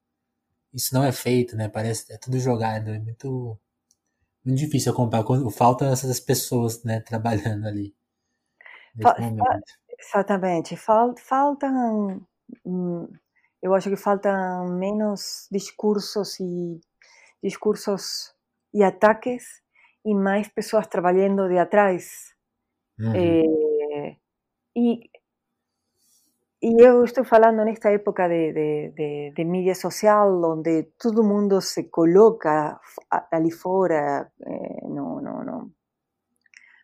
isso 0.73 0.91
não 0.94 1.03
é 1.03 1.11
feito, 1.11 1.56
né? 1.56 1.69
Parece 1.69 2.11
é 2.11 2.18
tudo 2.18 2.40
jogado, 2.40 2.90
é 2.90 2.99
muito, 2.99 3.60
muito 4.44 4.57
difícil 4.57 4.91
acompanhar. 4.91 5.23
Faltam 5.52 5.91
essas 5.91 6.19
pessoas, 6.19 6.84
né, 6.84 6.99
trabalhando 7.06 7.68
ali. 7.68 7.95
Exatamente. 9.99 10.76
Faltam, 10.76 12.26
hum, 12.65 13.07
eu 13.61 13.73
acho 13.76 13.90
que 13.90 13.95
faltam 13.95 14.68
menos 14.80 15.48
discursos 15.52 16.40
e 16.40 16.81
discursos 17.44 18.34
e 18.73 18.84
ataques 18.84 19.62
e 20.05 20.13
mais 20.13 20.47
pessoas 20.49 20.88
trabalhando 20.88 21.47
de 21.47 21.57
atrás. 21.57 22.34
Uhum. 22.99 23.13
É, 23.15 24.17
e 24.75 25.09
e 26.67 26.69
eu 26.89 26.95
estou 27.03 27.25
falando 27.34 27.59
nesta 27.63 27.89
época 27.99 28.23
de, 28.34 28.43
de, 28.57 28.69
de, 28.97 29.09
de 29.35 29.43
mídia 29.53 29.75
social, 29.85 30.27
onde 30.53 30.73
todo 31.03 31.27
mundo 31.31 31.55
se 31.71 31.81
coloca 31.97 32.80
ali 33.35 33.51
fora 33.63 34.31
eh, 34.53 34.88
no, 34.95 35.07
no, 35.25 35.35
no, 35.47 35.57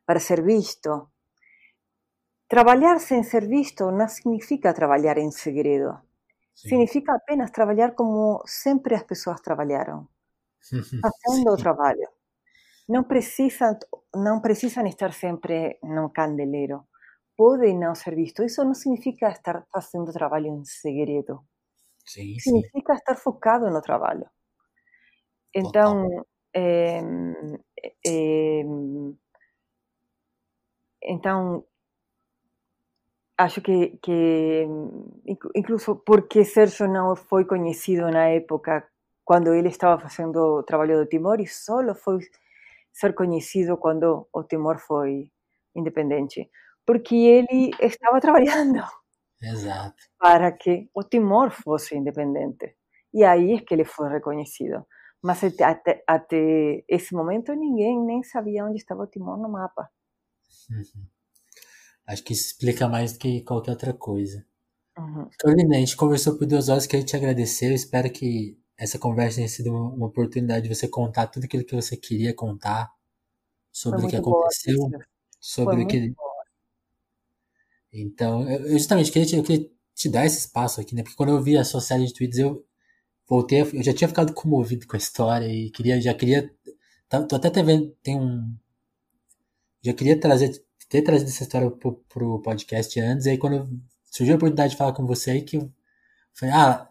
para 0.05 0.19
ser 0.19 0.41
visto. 0.43 0.91
Trabalhar 2.53 2.99
sem 2.99 3.21
ser 3.23 3.47
visto 3.47 3.83
não 3.91 4.07
significa 4.09 4.73
trabalhar 4.73 5.17
em 5.17 5.31
segredo. 5.31 5.91
Sim. 6.55 6.69
Significa 6.69 7.13
apenas 7.15 7.51
trabalhar 7.51 7.91
como 7.95 8.43
sempre 8.45 8.95
as 8.95 9.03
pessoas 9.03 9.39
trabalharam, 9.41 10.07
fazendo 11.03 11.51
o 11.53 11.57
trabalho. 11.57 12.07
Não 12.89 13.03
precisam, 13.03 13.77
não 14.15 14.41
precisam 14.41 14.85
estar 14.87 15.13
sempre 15.13 15.77
no 15.83 16.09
candelero 16.09 16.83
pode 17.39 17.73
não 17.73 17.95
ser 17.95 18.15
visto. 18.15 18.43
Isso 18.43 18.65
não 18.65 18.73
significa 18.73 19.29
estar 19.29 19.65
fazendo 19.71 20.11
trabalho 20.11 20.47
em 20.47 20.65
segredo. 20.65 21.39
Sim, 22.05 22.37
significa 22.37 22.93
sim. 22.93 22.99
estar 22.99 23.15
focado 23.15 23.69
no 23.69 23.81
trabalho. 23.81 24.29
Então, 25.55 26.25
é, 26.53 26.99
é, 28.05 28.61
então 31.01 31.63
acho 33.37 33.61
que, 33.61 33.97
que 34.01 34.67
incluso 35.55 35.95
porque 35.95 36.43
Sérgio 36.43 36.89
não 36.89 37.15
foi 37.15 37.45
conhecido 37.45 38.11
na 38.11 38.27
época 38.27 38.85
quando 39.23 39.53
ele 39.53 39.69
estava 39.69 40.01
fazendo 40.01 40.57
o 40.57 40.63
trabalho 40.63 40.97
do 40.97 41.05
Timor 41.05 41.39
e 41.39 41.47
só 41.47 41.77
foi 41.95 42.19
ser 42.93 43.13
conhecido 43.13 43.77
quando 43.77 44.27
o 44.33 44.43
Timor 44.43 44.79
foi 44.79 45.31
independente 45.75 46.49
porque 46.89 47.15
ele 47.15 47.69
estava 47.79 48.19
trabalhando 48.19 48.83
Exato. 49.39 49.95
para 50.17 50.51
que 50.51 50.89
o 50.91 51.03
Timor 51.03 51.51
fosse 51.51 51.95
independente. 51.95 52.75
E 53.13 53.23
aí 53.23 53.53
é 53.53 53.61
que 53.61 53.75
ele 53.75 53.85
foi 53.85 54.09
reconhecido. 54.09 54.83
Mas 55.21 55.43
até, 55.61 56.03
até 56.07 56.83
esse 56.87 57.13
momento 57.13 57.53
ninguém 57.53 58.03
nem 58.03 58.23
sabia 58.23 58.65
onde 58.65 58.77
estava 58.77 59.03
o 59.03 59.07
Timor 59.07 59.37
no 59.37 59.49
mapa. 59.49 59.87
Uhum. 60.71 61.05
Acho 62.07 62.23
que 62.23 62.33
isso 62.33 62.47
explica 62.47 62.87
mais 62.87 63.13
do 63.13 63.19
que 63.19 63.43
qualquer 63.43 63.71
outra 63.71 63.93
coisa. 63.93 64.43
Uhum. 64.97 65.29
Carolina, 65.37 65.75
a 65.75 65.79
gente 65.79 65.95
conversou 65.95 66.39
por 66.39 66.47
duas 66.47 66.69
horas, 66.69 66.87
queria 66.87 67.05
te 67.05 67.15
agradecer. 67.15 67.67
Eu 67.69 67.75
espero 67.75 68.11
que 68.11 68.57
essa 68.79 68.97
conversa 68.97 69.35
tenha 69.37 69.49
sido 69.49 69.71
uma, 69.71 69.89
uma 69.93 70.07
oportunidade 70.07 70.67
de 70.67 70.73
você 70.73 70.87
contar 70.87 71.27
tudo 71.27 71.43
aquilo 71.43 71.65
que 71.65 71.75
você 71.75 71.97
queria 71.97 72.33
contar 72.33 72.89
sobre 73.71 74.05
o 74.05 74.07
que 74.07 74.15
aconteceu, 74.15 74.77
boa, 74.77 75.05
sobre 75.39 75.83
o 75.83 75.87
que 75.87 76.09
boa. 76.09 76.29
Então, 77.91 78.49
eu 78.49 78.71
justamente 78.71 79.11
queria 79.11 79.27
te, 79.27 79.35
eu 79.35 79.43
queria 79.43 79.69
te 79.93 80.09
dar 80.09 80.25
esse 80.25 80.39
espaço 80.39 80.79
aqui, 80.79 80.95
né? 80.95 81.03
Porque 81.03 81.17
quando 81.17 81.29
eu 81.29 81.43
vi 81.43 81.57
a 81.57 81.63
sua 81.65 81.81
série 81.81 82.05
de 82.05 82.13
tweets, 82.13 82.39
eu 82.39 82.65
voltei, 83.27 83.61
eu 83.61 83.83
já 83.83 83.93
tinha 83.93 84.07
ficado 84.07 84.33
comovido 84.33 84.87
com 84.87 84.95
a 84.95 84.99
história 84.99 85.47
e 85.47 85.69
queria, 85.71 85.99
já 85.99 86.13
queria, 86.13 86.49
tá, 87.09 87.21
tô 87.23 87.35
até 87.35 87.61
vendo, 87.61 87.91
tem 88.01 88.17
um, 88.17 88.55
já 89.81 89.93
queria 89.93 90.19
trazer, 90.19 90.63
ter 90.87 91.01
trazido 91.01 91.29
essa 91.29 91.43
história 91.43 91.69
pro, 91.69 91.93
pro 92.09 92.41
podcast 92.41 92.99
antes, 92.99 93.25
e 93.25 93.31
aí 93.31 93.37
quando 93.37 93.69
surgiu 94.05 94.35
a 94.35 94.37
oportunidade 94.37 94.71
de 94.71 94.77
falar 94.77 94.93
com 94.93 95.05
você 95.05 95.31
aí 95.31 95.41
que 95.41 95.57
eu 95.57 95.71
falei, 96.33 96.55
ah, 96.55 96.88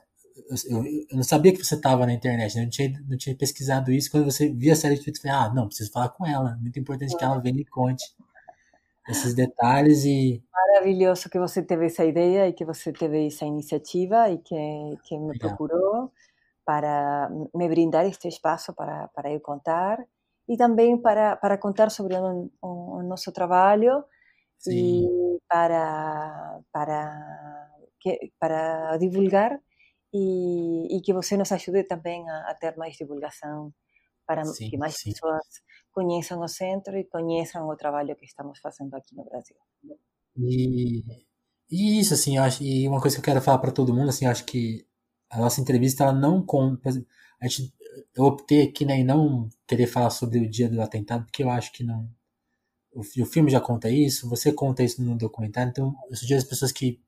eu, 0.69 0.85
eu 0.85 1.17
não 1.17 1.23
sabia 1.23 1.53
que 1.53 1.65
você 1.65 1.75
estava 1.75 2.07
na 2.07 2.13
internet, 2.13 2.55
né? 2.55 2.63
eu 2.63 2.65
não 2.65 2.71
tinha, 2.71 3.05
não 3.09 3.17
tinha 3.17 3.37
pesquisado 3.37 3.93
isso, 3.93 4.11
quando 4.11 4.25
você 4.25 4.49
via 4.49 4.73
a 4.73 4.77
série 4.77 4.95
de 4.95 5.03
tweets, 5.03 5.25
eu 5.25 5.31
falei, 5.31 5.47
ah, 5.47 5.55
não, 5.55 5.67
preciso 5.67 5.93
falar 5.93 6.11
com 6.11 6.27
ela, 6.27 6.57
muito 6.61 6.79
importante 6.79 7.17
que 7.17 7.25
ela 7.25 7.39
venha 7.39 7.61
e 7.61 7.65
conte 7.65 8.05
esses 9.09 9.35
detalhes 9.35 10.05
e 10.05 10.43
maravilhoso 10.53 11.31
que 11.31 11.39
você 11.39 11.63
teve 11.63 11.87
essa 11.87 12.05
ideia 12.05 12.47
e 12.47 12.53
que 12.53 12.65
você 12.65 12.93
teve 12.93 13.27
essa 13.27 13.47
iniciativa 13.47 14.29
e 14.29 14.39
que, 14.39 14.55
que 15.05 15.19
me 15.19 15.33
Legal. 15.33 15.49
procurou 15.49 16.13
para 16.65 17.31
me 17.55 17.69
brindar 17.69 18.05
este 18.05 18.29
espaço 18.29 18.75
para, 18.75 19.09
para 19.09 19.33
eu 19.33 19.41
contar 19.41 20.05
e 20.47 20.57
também 20.57 20.97
para, 20.99 21.37
para 21.37 21.57
contar 21.57 21.91
sobre 21.91 22.15
o, 22.15 22.51
o, 22.61 22.99
o 22.99 23.03
nosso 23.03 23.33
trabalho 23.33 24.05
Sim. 24.59 25.07
e 25.07 25.39
para, 25.49 26.61
para, 26.71 27.71
que, 27.99 28.31
para 28.39 28.97
divulgar 28.99 29.59
e, 30.13 30.97
e 30.97 31.01
que 31.01 31.13
você 31.13 31.37
nos 31.37 31.53
ajude 31.53 31.85
também 31.85 32.29
a, 32.29 32.51
a 32.51 32.55
ter 32.55 32.77
mais 32.77 32.97
divulgação 32.97 33.73
para 34.27 34.45
sim, 34.45 34.71
que 34.71 34.77
mais 34.77 34.97
sim. 34.97 35.13
pessoas 35.13 35.43
conheçam 35.91 36.41
o 36.41 36.49
centro 36.49 36.97
e 36.97 37.05
conheçam 37.05 37.67
o 37.69 37.77
trabalho 37.77 38.15
que 38.17 38.25
estamos 38.25 38.59
fazendo 38.61 38.95
aqui 38.95 39.15
no 39.15 39.25
Brasil. 39.25 39.57
E, 40.37 41.03
e 41.71 41.99
isso, 41.99 42.15
assim, 42.15 42.39
acho, 42.39 42.63
e 42.63 42.87
uma 42.87 43.01
coisa 43.01 43.17
que 43.17 43.21
eu 43.21 43.25
quero 43.25 43.43
falar 43.43 43.59
para 43.59 43.73
todo 43.73 43.95
mundo, 43.95 44.11
assim, 44.11 44.27
acho 44.27 44.45
que 44.45 44.87
a 45.31 45.39
nossa 45.39 45.61
entrevista, 45.61 46.05
ela 46.05 46.13
não 46.13 46.45
conta. 46.45 46.91
A 47.41 47.49
gente, 47.49 47.75
eu 48.15 48.25
optei 48.25 48.63
aqui 48.63 48.85
né, 48.85 48.99
em 48.99 49.05
não 49.05 49.49
querer 49.67 49.87
falar 49.87 50.11
sobre 50.11 50.39
o 50.39 50.49
dia 50.49 50.69
do 50.69 50.81
atentado, 50.81 51.25
porque 51.25 51.43
eu 51.43 51.51
acho 51.51 51.73
que 51.73 51.85
não. 51.85 52.09
O, 52.93 53.01
o 53.01 53.27
filme 53.27 53.51
já 53.51 53.61
conta 53.61 53.91
isso, 53.91 54.29
você 54.29 54.53
conta 54.53 54.83
isso 54.83 55.03
no 55.03 55.17
documentário, 55.17 55.71
então 55.71 55.95
eu 56.11 56.17
sugiro 56.17 56.39
as 56.39 56.47
pessoas 56.47 56.73
que 56.73 57.01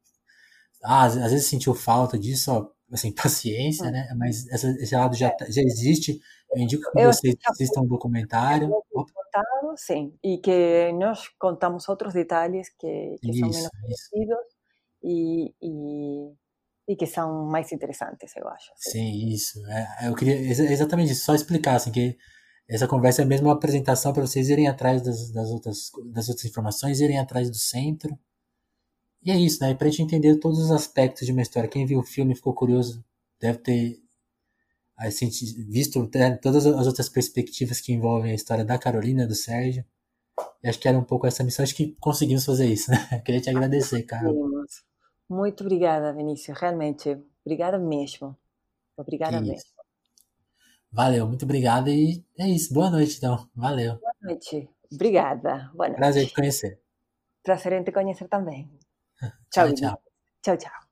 ah, 0.82 1.04
às, 1.04 1.16
às 1.16 1.32
vezes 1.32 1.46
sentiu 1.46 1.74
falta 1.74 2.18
disso, 2.18 2.52
ó, 2.52 2.68
assim, 2.92 3.12
paciência, 3.14 3.86
hum. 3.86 3.90
né? 3.90 4.08
Mas 4.16 4.48
essa, 4.48 4.68
esse 4.70 4.94
lado 4.94 5.16
já, 5.16 5.30
tá, 5.30 5.46
já 5.48 5.62
existe. 5.62 6.20
Eu 6.52 6.62
indico 6.62 6.90
que 6.90 7.00
eu 7.00 7.12
vocês 7.12 7.34
assistam 7.46 7.82
um 7.82 7.86
documentário. 7.86 8.70
Contado, 8.92 9.74
sim, 9.76 10.12
e 10.22 10.38
que 10.38 10.92
nós 10.92 11.28
contamos 11.38 11.88
outros 11.88 12.12
detalhes 12.12 12.68
que, 12.70 13.16
que 13.20 13.30
isso, 13.30 13.38
são 13.38 13.48
menos 13.48 13.70
conhecidos 13.70 14.38
e, 15.02 15.54
e, 15.62 16.32
e, 16.88 16.96
que 16.96 17.06
são 17.06 17.46
mais 17.46 17.70
interessantes, 17.70 18.34
eu 18.36 18.48
acho. 18.48 18.72
Sim, 18.76 18.90
sim 18.90 19.28
isso. 19.28 19.66
É, 19.66 20.08
eu 20.08 20.14
queria 20.14 20.34
exatamente 20.36 21.12
isso, 21.12 21.24
só 21.24 21.34
explicar, 21.34 21.76
assim, 21.76 21.92
que 21.92 22.18
essa 22.68 22.88
conversa 22.88 23.22
é 23.22 23.24
mesmo 23.24 23.48
uma 23.48 23.54
apresentação 23.54 24.12
para 24.12 24.26
vocês 24.26 24.48
irem 24.48 24.68
atrás 24.68 25.02
das, 25.02 25.30
das, 25.30 25.50
outras, 25.50 25.90
das 26.12 26.28
outras 26.28 26.44
informações, 26.44 27.00
irem 27.00 27.18
atrás 27.18 27.50
do 27.50 27.56
centro. 27.56 28.16
E 29.22 29.30
é 29.30 29.36
isso, 29.36 29.62
né? 29.62 29.74
Para 29.74 29.88
a 29.88 29.90
gente 29.90 30.02
entender 30.02 30.36
todos 30.36 30.58
os 30.58 30.70
aspectos 30.70 31.26
de 31.26 31.32
uma 31.32 31.42
história. 31.42 31.68
Quem 31.68 31.84
viu 31.84 32.00
o 32.00 32.04
filme 32.04 32.34
ficou 32.34 32.54
curioso, 32.54 33.04
deve 33.40 33.58
ter 33.58 34.02
assim, 34.96 35.30
visto 35.68 36.08
né, 36.14 36.36
todas 36.36 36.66
as 36.66 36.86
outras 36.86 37.08
perspectivas 37.08 37.80
que 37.80 37.92
envolvem 37.92 38.32
a 38.32 38.34
história 38.34 38.64
da 38.64 38.78
Carolina, 38.78 39.26
do 39.26 39.34
Sérgio. 39.34 39.84
E 40.62 40.68
acho 40.68 40.78
que 40.78 40.88
era 40.88 40.98
um 40.98 41.04
pouco 41.04 41.26
essa 41.26 41.42
missão, 41.42 41.62
acho 41.62 41.74
que 41.74 41.96
conseguimos 42.00 42.44
fazer 42.44 42.66
isso, 42.66 42.90
né? 42.90 42.96
Queria 43.24 43.40
te 43.40 43.50
agradecer, 43.50 44.02
Carol. 44.02 44.34
Muito 45.28 45.62
obrigada, 45.62 46.12
Vinícius, 46.12 46.58
realmente. 46.58 47.18
Obrigada 47.44 47.78
mesmo. 47.78 48.36
Obrigada 48.96 49.38
que 49.38 49.42
mesmo. 49.42 49.54
Isso. 49.54 49.80
Valeu, 50.92 51.26
muito 51.26 51.44
obrigado 51.44 51.88
e 51.88 52.24
é 52.38 52.48
isso. 52.48 52.74
Boa 52.74 52.90
noite, 52.90 53.16
então. 53.16 53.48
Valeu. 53.54 53.98
Boa 53.98 54.12
noite. 54.22 54.68
Obrigada. 54.92 55.70
Boa 55.72 55.88
noite. 55.88 55.98
Prazer 55.98 56.26
te 56.26 56.34
conhecer. 56.34 56.80
Prazer 57.42 57.72
em 57.72 57.84
te 57.84 57.92
conhecer 57.92 58.28
também. 58.28 58.68
ciao. 60.56 60.89